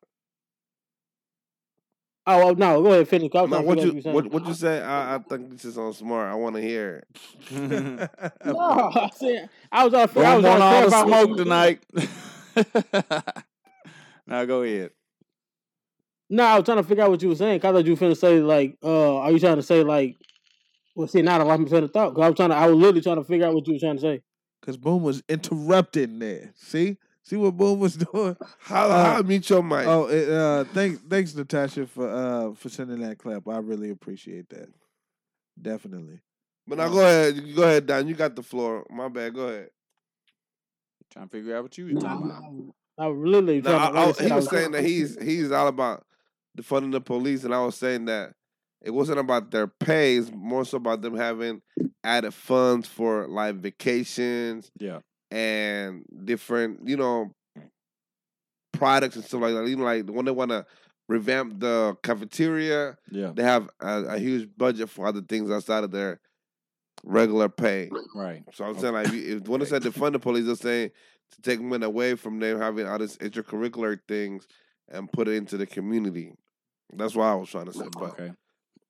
Oh 2.29 2.39
well, 2.39 2.55
no, 2.57 2.83
go 2.83 2.93
ahead, 2.93 3.09
finish. 3.09 3.31
I 3.35 3.47
No, 3.47 3.61
what 3.61 3.79
figure 3.81 4.01
you 4.01 4.11
what 4.13 4.27
what 4.33 4.47
you 4.47 4.55
say? 4.55 4.83
I, 4.83 5.15
I 5.15 5.19
think 5.19 5.51
this 5.51 5.65
is 5.65 5.79
on 5.79 5.93
smart. 5.93 6.29
I 6.31 6.35
want 6.35 6.57
to 6.57 6.63
hear 6.63 7.05
it. 7.51 8.11
No, 8.45 8.59
I 8.59 9.11
said 9.15 9.49
I 9.71 9.85
was 9.85 9.93
trying 9.93 10.09
to 10.09 10.13
figure. 10.13 10.27
I 10.29 10.37
was 10.37 10.45
want 10.45 10.59
trying 10.59 10.73
all 10.83 10.91
the 10.91 11.07
smoke 11.07 11.29
you- 11.29 11.37
tonight. 11.45 13.35
now 14.27 14.45
go 14.45 14.63
ahead. 14.63 14.91
No, 16.29 16.45
I 16.45 16.57
was 16.57 16.65
trying 16.65 16.79
to 16.79 16.83
figure 16.83 17.05
out 17.05 17.11
what 17.11 17.23
you 17.23 17.29
were 17.29 17.37
saying. 17.37 17.61
'cause 17.61 17.69
I 17.69 17.73
thought 17.73 17.87
you 17.87 17.93
were 17.93 17.99
finna 17.99 18.17
say 18.17 18.41
like, 18.41 18.77
uh, 18.83 19.19
are 19.19 19.31
you 19.31 19.39
trying 19.39 19.57
to 19.57 19.63
say 19.63 19.85
like, 19.85 20.17
well, 20.97 21.07
see, 21.07 21.23
now 21.23 21.39
I 21.39 21.43
lost 21.45 21.61
my 21.61 21.69
train 21.69 21.85
of 21.85 21.93
thought. 21.93 22.15
Cause 22.15 22.25
I 22.25 22.29
was 22.29 22.37
trying 22.37 22.49
to, 22.51 22.57
I 22.57 22.67
was 22.67 22.77
literally 22.77 23.01
trying 23.03 23.17
to 23.17 23.25
figure 23.25 23.47
out 23.47 23.55
what 23.55 23.67
you 23.69 23.75
were 23.75 23.79
trying 23.79 23.97
to 23.97 24.01
say. 24.03 24.23
Because 24.61 24.77
Boom 24.77 25.05
was 25.05 25.23
interrupting 25.29 26.19
there. 26.19 26.53
See? 26.57 26.97
See 27.27 27.37
what 27.37 27.57
Boom 27.57 27.81
was 27.81 27.97
doing? 28.13 28.37
How 28.61 28.89
Uh, 28.89 29.05
how 29.17 29.23
meet 29.23 29.51
your 29.51 29.63
mic? 29.63 29.87
Oh, 29.87 30.07
it, 30.07 30.29
uh, 30.29 30.63
thanks, 30.73 31.01
thanks, 31.11 31.35
Natasha, 31.35 31.87
for 31.87 32.09
uh 32.09 32.55
for 32.55 32.69
sending 32.69 33.01
that 33.01 33.19
clap. 33.19 33.49
I 33.49 33.59
really 33.59 33.91
appreciate 33.91 34.49
that. 34.51 34.69
Definitely. 35.61 36.21
But 36.69 36.79
now 36.79 36.89
go 36.89 37.01
ahead. 37.01 37.55
Go 37.57 37.63
ahead, 37.65 37.87
Don. 37.87 38.07
You 38.09 38.15
got 38.15 38.37
the 38.37 38.43
floor. 38.43 38.87
My 38.91 39.09
bad. 39.09 39.35
Go 39.35 39.49
ahead. 39.49 39.71
Trying 41.13 41.27
to 41.29 41.31
figure 41.31 41.57
out 41.57 41.63
what 41.65 41.79
you 41.79 41.87
were 41.95 42.01
talking 42.01 42.27
about. 42.27 42.43
I 42.99 43.07
was 43.09 43.19
literally 43.19 43.61
No, 43.61 43.71
trying 43.71 43.83
I- 43.83 43.87
to. 43.91 43.95
Like 43.95 44.21
I 44.21 44.25
I- 44.25 44.27
he 44.27 44.33
I 44.33 44.37
was 44.37 44.49
saying 44.49 44.71
that 44.73 44.85
he's 44.85 45.21
he's 45.23 45.51
all 45.53 45.69
about 45.69 46.05
defunding 46.57 46.93
the 46.93 47.01
police, 47.01 47.43
and 47.45 47.55
I 47.55 47.61
was 47.65 47.75
saying 47.77 48.05
that 48.07 48.35
it 48.83 48.91
wasn't 48.91 49.19
about 49.19 49.51
their 49.51 49.67
pay; 49.67 50.17
it's 50.17 50.31
more 50.33 50.65
so 50.65 50.77
about 50.77 51.03
them 51.03 51.17
having 51.17 51.63
added 52.05 52.35
funds 52.35 52.87
for 52.89 53.27
like 53.29 53.57
vacations, 53.57 54.71
Yeah. 54.79 55.01
And 55.31 56.05
different, 56.25 56.89
you 56.89 56.97
know, 56.97 57.33
products 58.73 59.17
and 59.17 59.25
stuff 59.25 59.41
like 59.41 59.55
that. 59.55 59.67
Even 59.67 59.85
like 59.85 60.07
when 60.09 60.25
they 60.25 60.31
want 60.31 60.51
to 60.51 60.67
revamp 61.09 61.61
the 61.61 61.97
cafeteria, 62.03 62.97
Yeah. 63.11 63.33
they 63.35 63.43
have 63.43 63.71
a, 63.81 64.03
a 64.05 64.19
huge 64.19 64.49
budget 64.57 64.91
for 64.91 65.07
other 65.07 65.23
things 65.23 65.51
outside 65.51 65.85
of 65.85 65.91
their 65.91 66.21
regular 67.05 67.49
pay. 67.49 67.91
Right. 68.15 68.43
So 68.53 68.65
I'm 68.65 68.79
saying 68.79 68.95
like 68.95 69.07
if, 69.09 69.15
if 69.15 69.49
when 69.49 69.61
they 69.61 69.67
said 69.67 69.83
defund 69.83 70.13
the 70.13 70.19
police, 70.21 70.47
they're 70.47 70.57
saying 70.57 70.91
to 71.33 71.43
take 71.43 71.61
men 71.61 71.83
away 71.83 72.15
from 72.15 72.39
them 72.39 72.61
having 72.61 72.87
all 72.87 72.99
these 72.99 73.17
extracurricular 73.19 73.99
things 74.09 74.47
and 74.89 75.11
put 75.11 75.29
it 75.29 75.33
into 75.33 75.57
the 75.57 75.67
community. 75.67 76.33
That's 76.93 77.15
what 77.17 77.25
I 77.25 77.35
was 77.35 77.49
trying 77.51 77.67
to 77.67 77.73
say. 77.73 77.87
But 77.93 78.11
Okay. 78.11 78.33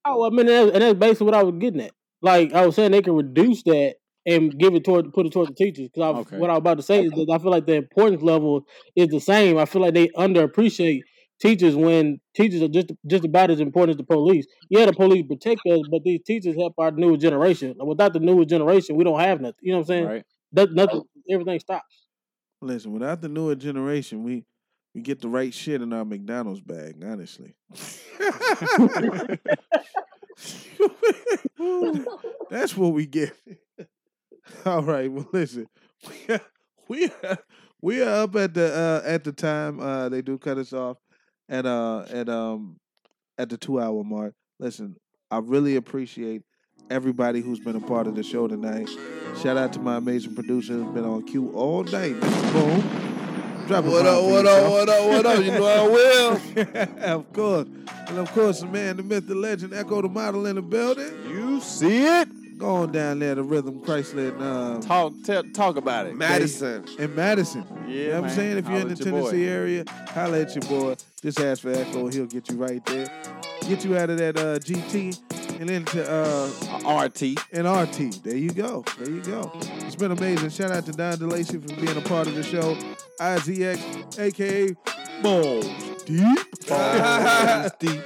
Oh, 0.04 0.24
I 0.24 0.30
mean, 0.30 0.46
that's, 0.46 0.70
and 0.72 0.82
that's 0.82 0.98
basically 0.98 1.24
what 1.26 1.34
I 1.34 1.42
was 1.42 1.56
getting 1.58 1.80
at. 1.80 1.90
Like 2.22 2.52
I 2.52 2.64
was 2.64 2.76
saying, 2.76 2.92
they 2.92 3.02
can 3.02 3.14
reduce 3.16 3.62
that 3.64 3.96
and 4.26 4.58
give 4.58 4.74
it 4.74 4.84
toward, 4.84 5.12
put 5.12 5.26
it 5.26 5.32
toward 5.32 5.48
the 5.48 5.54
teachers. 5.54 5.88
Because 5.88 6.26
Okay. 6.26 6.38
what 6.38 6.50
I 6.50 6.54
was 6.54 6.58
about 6.58 6.76
to 6.78 6.82
say 6.82 7.04
is 7.04 7.12
that 7.12 7.28
I 7.32 7.38
feel 7.38 7.50
like 7.50 7.66
the 7.66 7.76
importance 7.76 8.22
level 8.22 8.66
is 8.94 9.08
the 9.08 9.20
same. 9.20 9.56
I 9.58 9.64
feel 9.64 9.82
like 9.82 9.94
they 9.94 10.08
underappreciate 10.08 11.02
teachers 11.40 11.76
when 11.76 12.18
teachers 12.34 12.62
are 12.62 12.68
just 12.68 12.92
just 13.06 13.24
about 13.24 13.50
as 13.50 13.60
important 13.60 13.90
as 13.90 13.96
the 13.98 14.04
police. 14.04 14.46
Yeah, 14.68 14.86
the 14.86 14.92
police 14.92 15.24
protect 15.26 15.60
us, 15.70 15.80
but 15.90 16.02
these 16.04 16.20
teachers 16.26 16.56
help 16.56 16.74
our 16.78 16.90
newer 16.90 17.16
generation. 17.16 17.74
Without 17.78 18.12
the 18.12 18.20
newer 18.20 18.44
generation, 18.44 18.96
we 18.96 19.04
don't 19.04 19.20
have 19.20 19.40
nothing. 19.40 19.56
You 19.60 19.72
know 19.72 19.78
what 19.78 19.82
I'm 19.82 19.86
saying? 19.86 20.06
Right. 20.06 20.24
That, 20.52 20.72
nothing. 20.72 21.02
Everything 21.30 21.60
stops. 21.60 22.06
Listen, 22.62 22.92
without 22.92 23.20
the 23.20 23.28
newer 23.28 23.54
generation, 23.54 24.24
we 24.24 24.44
we 24.94 25.02
get 25.02 25.20
the 25.20 25.28
right 25.28 25.52
shit 25.52 25.82
in 25.82 25.92
our 25.92 26.04
McDonald's 26.04 26.60
bag. 26.60 27.04
Honestly. 27.04 27.54
That's 32.50 32.76
what 32.76 32.92
we 32.92 33.06
get. 33.06 33.32
All 34.66 34.82
right. 34.82 35.10
Well, 35.10 35.28
listen, 35.32 35.66
we 36.28 36.34
are, 36.34 36.40
we 36.88 37.10
are, 37.24 37.38
we 37.82 38.02
are 38.02 38.22
up 38.22 38.36
at 38.36 38.54
the 38.54 38.74
uh, 38.74 39.08
at 39.08 39.24
the 39.24 39.32
time 39.32 39.80
uh, 39.80 40.08
they 40.08 40.22
do 40.22 40.38
cut 40.38 40.58
us 40.58 40.72
off 40.72 40.98
at 41.48 41.66
uh 41.66 42.04
at 42.10 42.28
um 42.28 42.76
at 43.38 43.48
the 43.48 43.56
two 43.56 43.80
hour 43.80 44.02
mark. 44.04 44.34
Listen, 44.58 44.96
I 45.30 45.38
really 45.38 45.76
appreciate 45.76 46.42
everybody 46.90 47.40
who's 47.40 47.60
been 47.60 47.76
a 47.76 47.80
part 47.80 48.06
of 48.06 48.14
the 48.14 48.22
show 48.22 48.46
tonight. 48.48 48.88
Shout 49.42 49.56
out 49.56 49.72
to 49.74 49.80
my 49.80 49.96
amazing 49.96 50.34
producer 50.34 50.74
who's 50.74 50.94
been 50.94 51.04
on 51.04 51.24
cue 51.24 51.50
all 51.52 51.84
night, 51.84 52.14
Mr. 52.14 52.52
Boom. 52.52 53.02
Drop 53.66 53.84
What 53.84 54.06
up, 54.06 54.22
what 54.22 54.46
up, 54.46 54.70
what 54.70 54.88
up, 54.88 55.06
what 55.08 55.26
up? 55.26 55.44
You 55.44 55.50
know 55.50 55.66
I 55.66 55.88
will. 57.04 57.16
of 57.18 57.32
course. 57.32 57.66
And 58.06 58.18
of 58.18 58.32
course, 58.32 58.60
the 58.60 58.66
man, 58.68 58.96
the 58.96 59.02
myth, 59.02 59.26
the 59.26 59.34
legend, 59.34 59.74
Echo 59.74 60.00
the 60.02 60.08
model 60.08 60.46
in 60.46 60.54
the 60.54 60.62
building. 60.62 61.12
You 61.28 61.60
see 61.60 62.06
it? 62.06 62.28
Go 62.56 62.76
on 62.76 62.92
down 62.92 63.18
there 63.18 63.34
to 63.34 63.42
Rhythm 63.42 63.80
Chrysler 63.82 64.32
and 64.32 64.42
um, 64.42 64.80
Talk 64.80 65.12
tell, 65.24 65.42
talk 65.52 65.76
about 65.76 66.06
it. 66.06 66.16
Madison. 66.16 66.84
in 66.98 67.14
Madison. 67.14 67.64
Yeah, 67.86 67.94
you 67.94 68.08
know 68.08 68.20
what 68.22 68.30
I'm 68.30 68.36
saying? 68.36 68.58
If 68.58 68.68
you're 68.68 68.78
in 68.80 68.88
the 68.88 68.92
at 68.92 69.00
your 69.00 69.10
boy. 69.12 69.30
Tennessee 69.30 69.46
area, 69.46 69.84
holla 70.08 70.40
at 70.40 70.54
your 70.54 70.62
boy. 70.64 70.94
Just 71.20 71.40
ask 71.40 71.62
for 71.62 71.70
Echo. 71.72 72.06
He'll 72.08 72.26
get 72.26 72.48
you 72.50 72.56
right 72.56 72.84
there. 72.86 73.06
Get 73.68 73.84
you 73.84 73.96
out 73.98 74.10
of 74.10 74.18
that 74.18 74.36
uh, 74.38 74.58
GT 74.60 75.60
and 75.60 75.68
into 75.68 76.02
uh, 76.10 77.04
RT. 77.04 77.22
and 77.52 77.66
RT. 77.66 78.22
There 78.22 78.36
you 78.36 78.50
go. 78.50 78.84
There 78.98 79.10
you 79.10 79.20
go. 79.22 79.50
It's 79.84 79.96
been 79.96 80.12
amazing. 80.12 80.50
Shout 80.50 80.70
out 80.70 80.86
to 80.86 80.92
Don 80.92 81.14
DeLacy 81.14 81.60
for 81.68 81.76
being 81.84 81.96
a 81.96 82.00
part 82.08 82.26
of 82.26 82.34
the 82.34 82.42
show. 82.42 82.74
IZX, 83.20 84.18
aka 84.18 84.74
Balls 85.22 85.66
Deep. 86.04 86.68
Balls 86.68 87.72
Deep. 87.80 88.02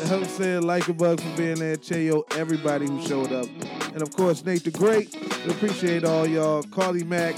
You 0.00 0.06
know 0.06 0.18
what 0.20 0.28
I'm 0.28 0.28
saying? 0.30 0.62
Like 0.62 0.88
a 0.88 0.94
bug 0.94 1.20
for 1.20 1.36
being 1.36 1.56
there. 1.56 1.76
Chayo, 1.76 2.24
everybody 2.36 2.86
who 2.86 3.06
showed 3.06 3.32
up. 3.32 3.46
And 3.92 4.00
of 4.00 4.10
course, 4.16 4.42
Nate 4.44 4.64
the 4.64 4.70
Great. 4.70 5.14
We 5.44 5.52
appreciate 5.52 6.04
all 6.04 6.26
y'all. 6.26 6.62
Carly 6.62 7.04
Mack. 7.04 7.36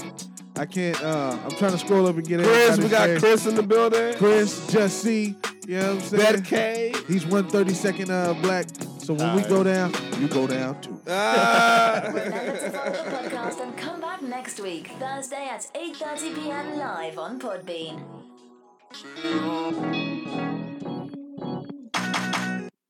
I 0.55 0.65
can't, 0.65 1.01
uh, 1.03 1.37
I'm 1.43 1.51
trying 1.57 1.71
to 1.71 1.77
scroll 1.77 2.07
up 2.07 2.15
and 2.15 2.25
get 2.25 2.39
it. 2.39 2.45
Chris, 2.45 2.77
we 2.77 2.87
got 2.87 3.09
name. 3.09 3.19
Chris 3.19 3.45
in 3.47 3.55
the 3.55 3.63
building. 3.63 4.15
Chris, 4.15 4.65
Just 4.67 5.01
See. 5.01 5.35
You 5.67 5.79
know 5.79 5.95
what 5.95 6.03
I'm 6.03 6.09
saying? 6.09 6.23
Better 6.23 6.41
K. 6.41 6.93
He's 7.07 7.25
132nd 7.25 8.09
uh, 8.09 8.33
black. 8.41 8.67
So 8.99 9.13
when 9.13 9.35
we 9.35 9.41
go 9.43 9.63
down, 9.63 9.93
you 10.19 10.29
go 10.29 10.47
down 10.47 10.79
too. 10.81 11.01
Ah. 11.07 12.03
Remember 12.05 12.29
to 12.31 12.69
follow 12.71 12.91
the 12.91 13.09
podcast 13.09 13.61
and 13.61 13.77
come 13.77 13.99
back 13.99 14.21
next 14.21 14.61
week, 14.61 14.87
Thursday 14.99 15.49
at 15.49 15.67
8.30pm 15.75 16.77
live 16.77 17.17
on 17.19 17.39
Podbean. 17.39 18.01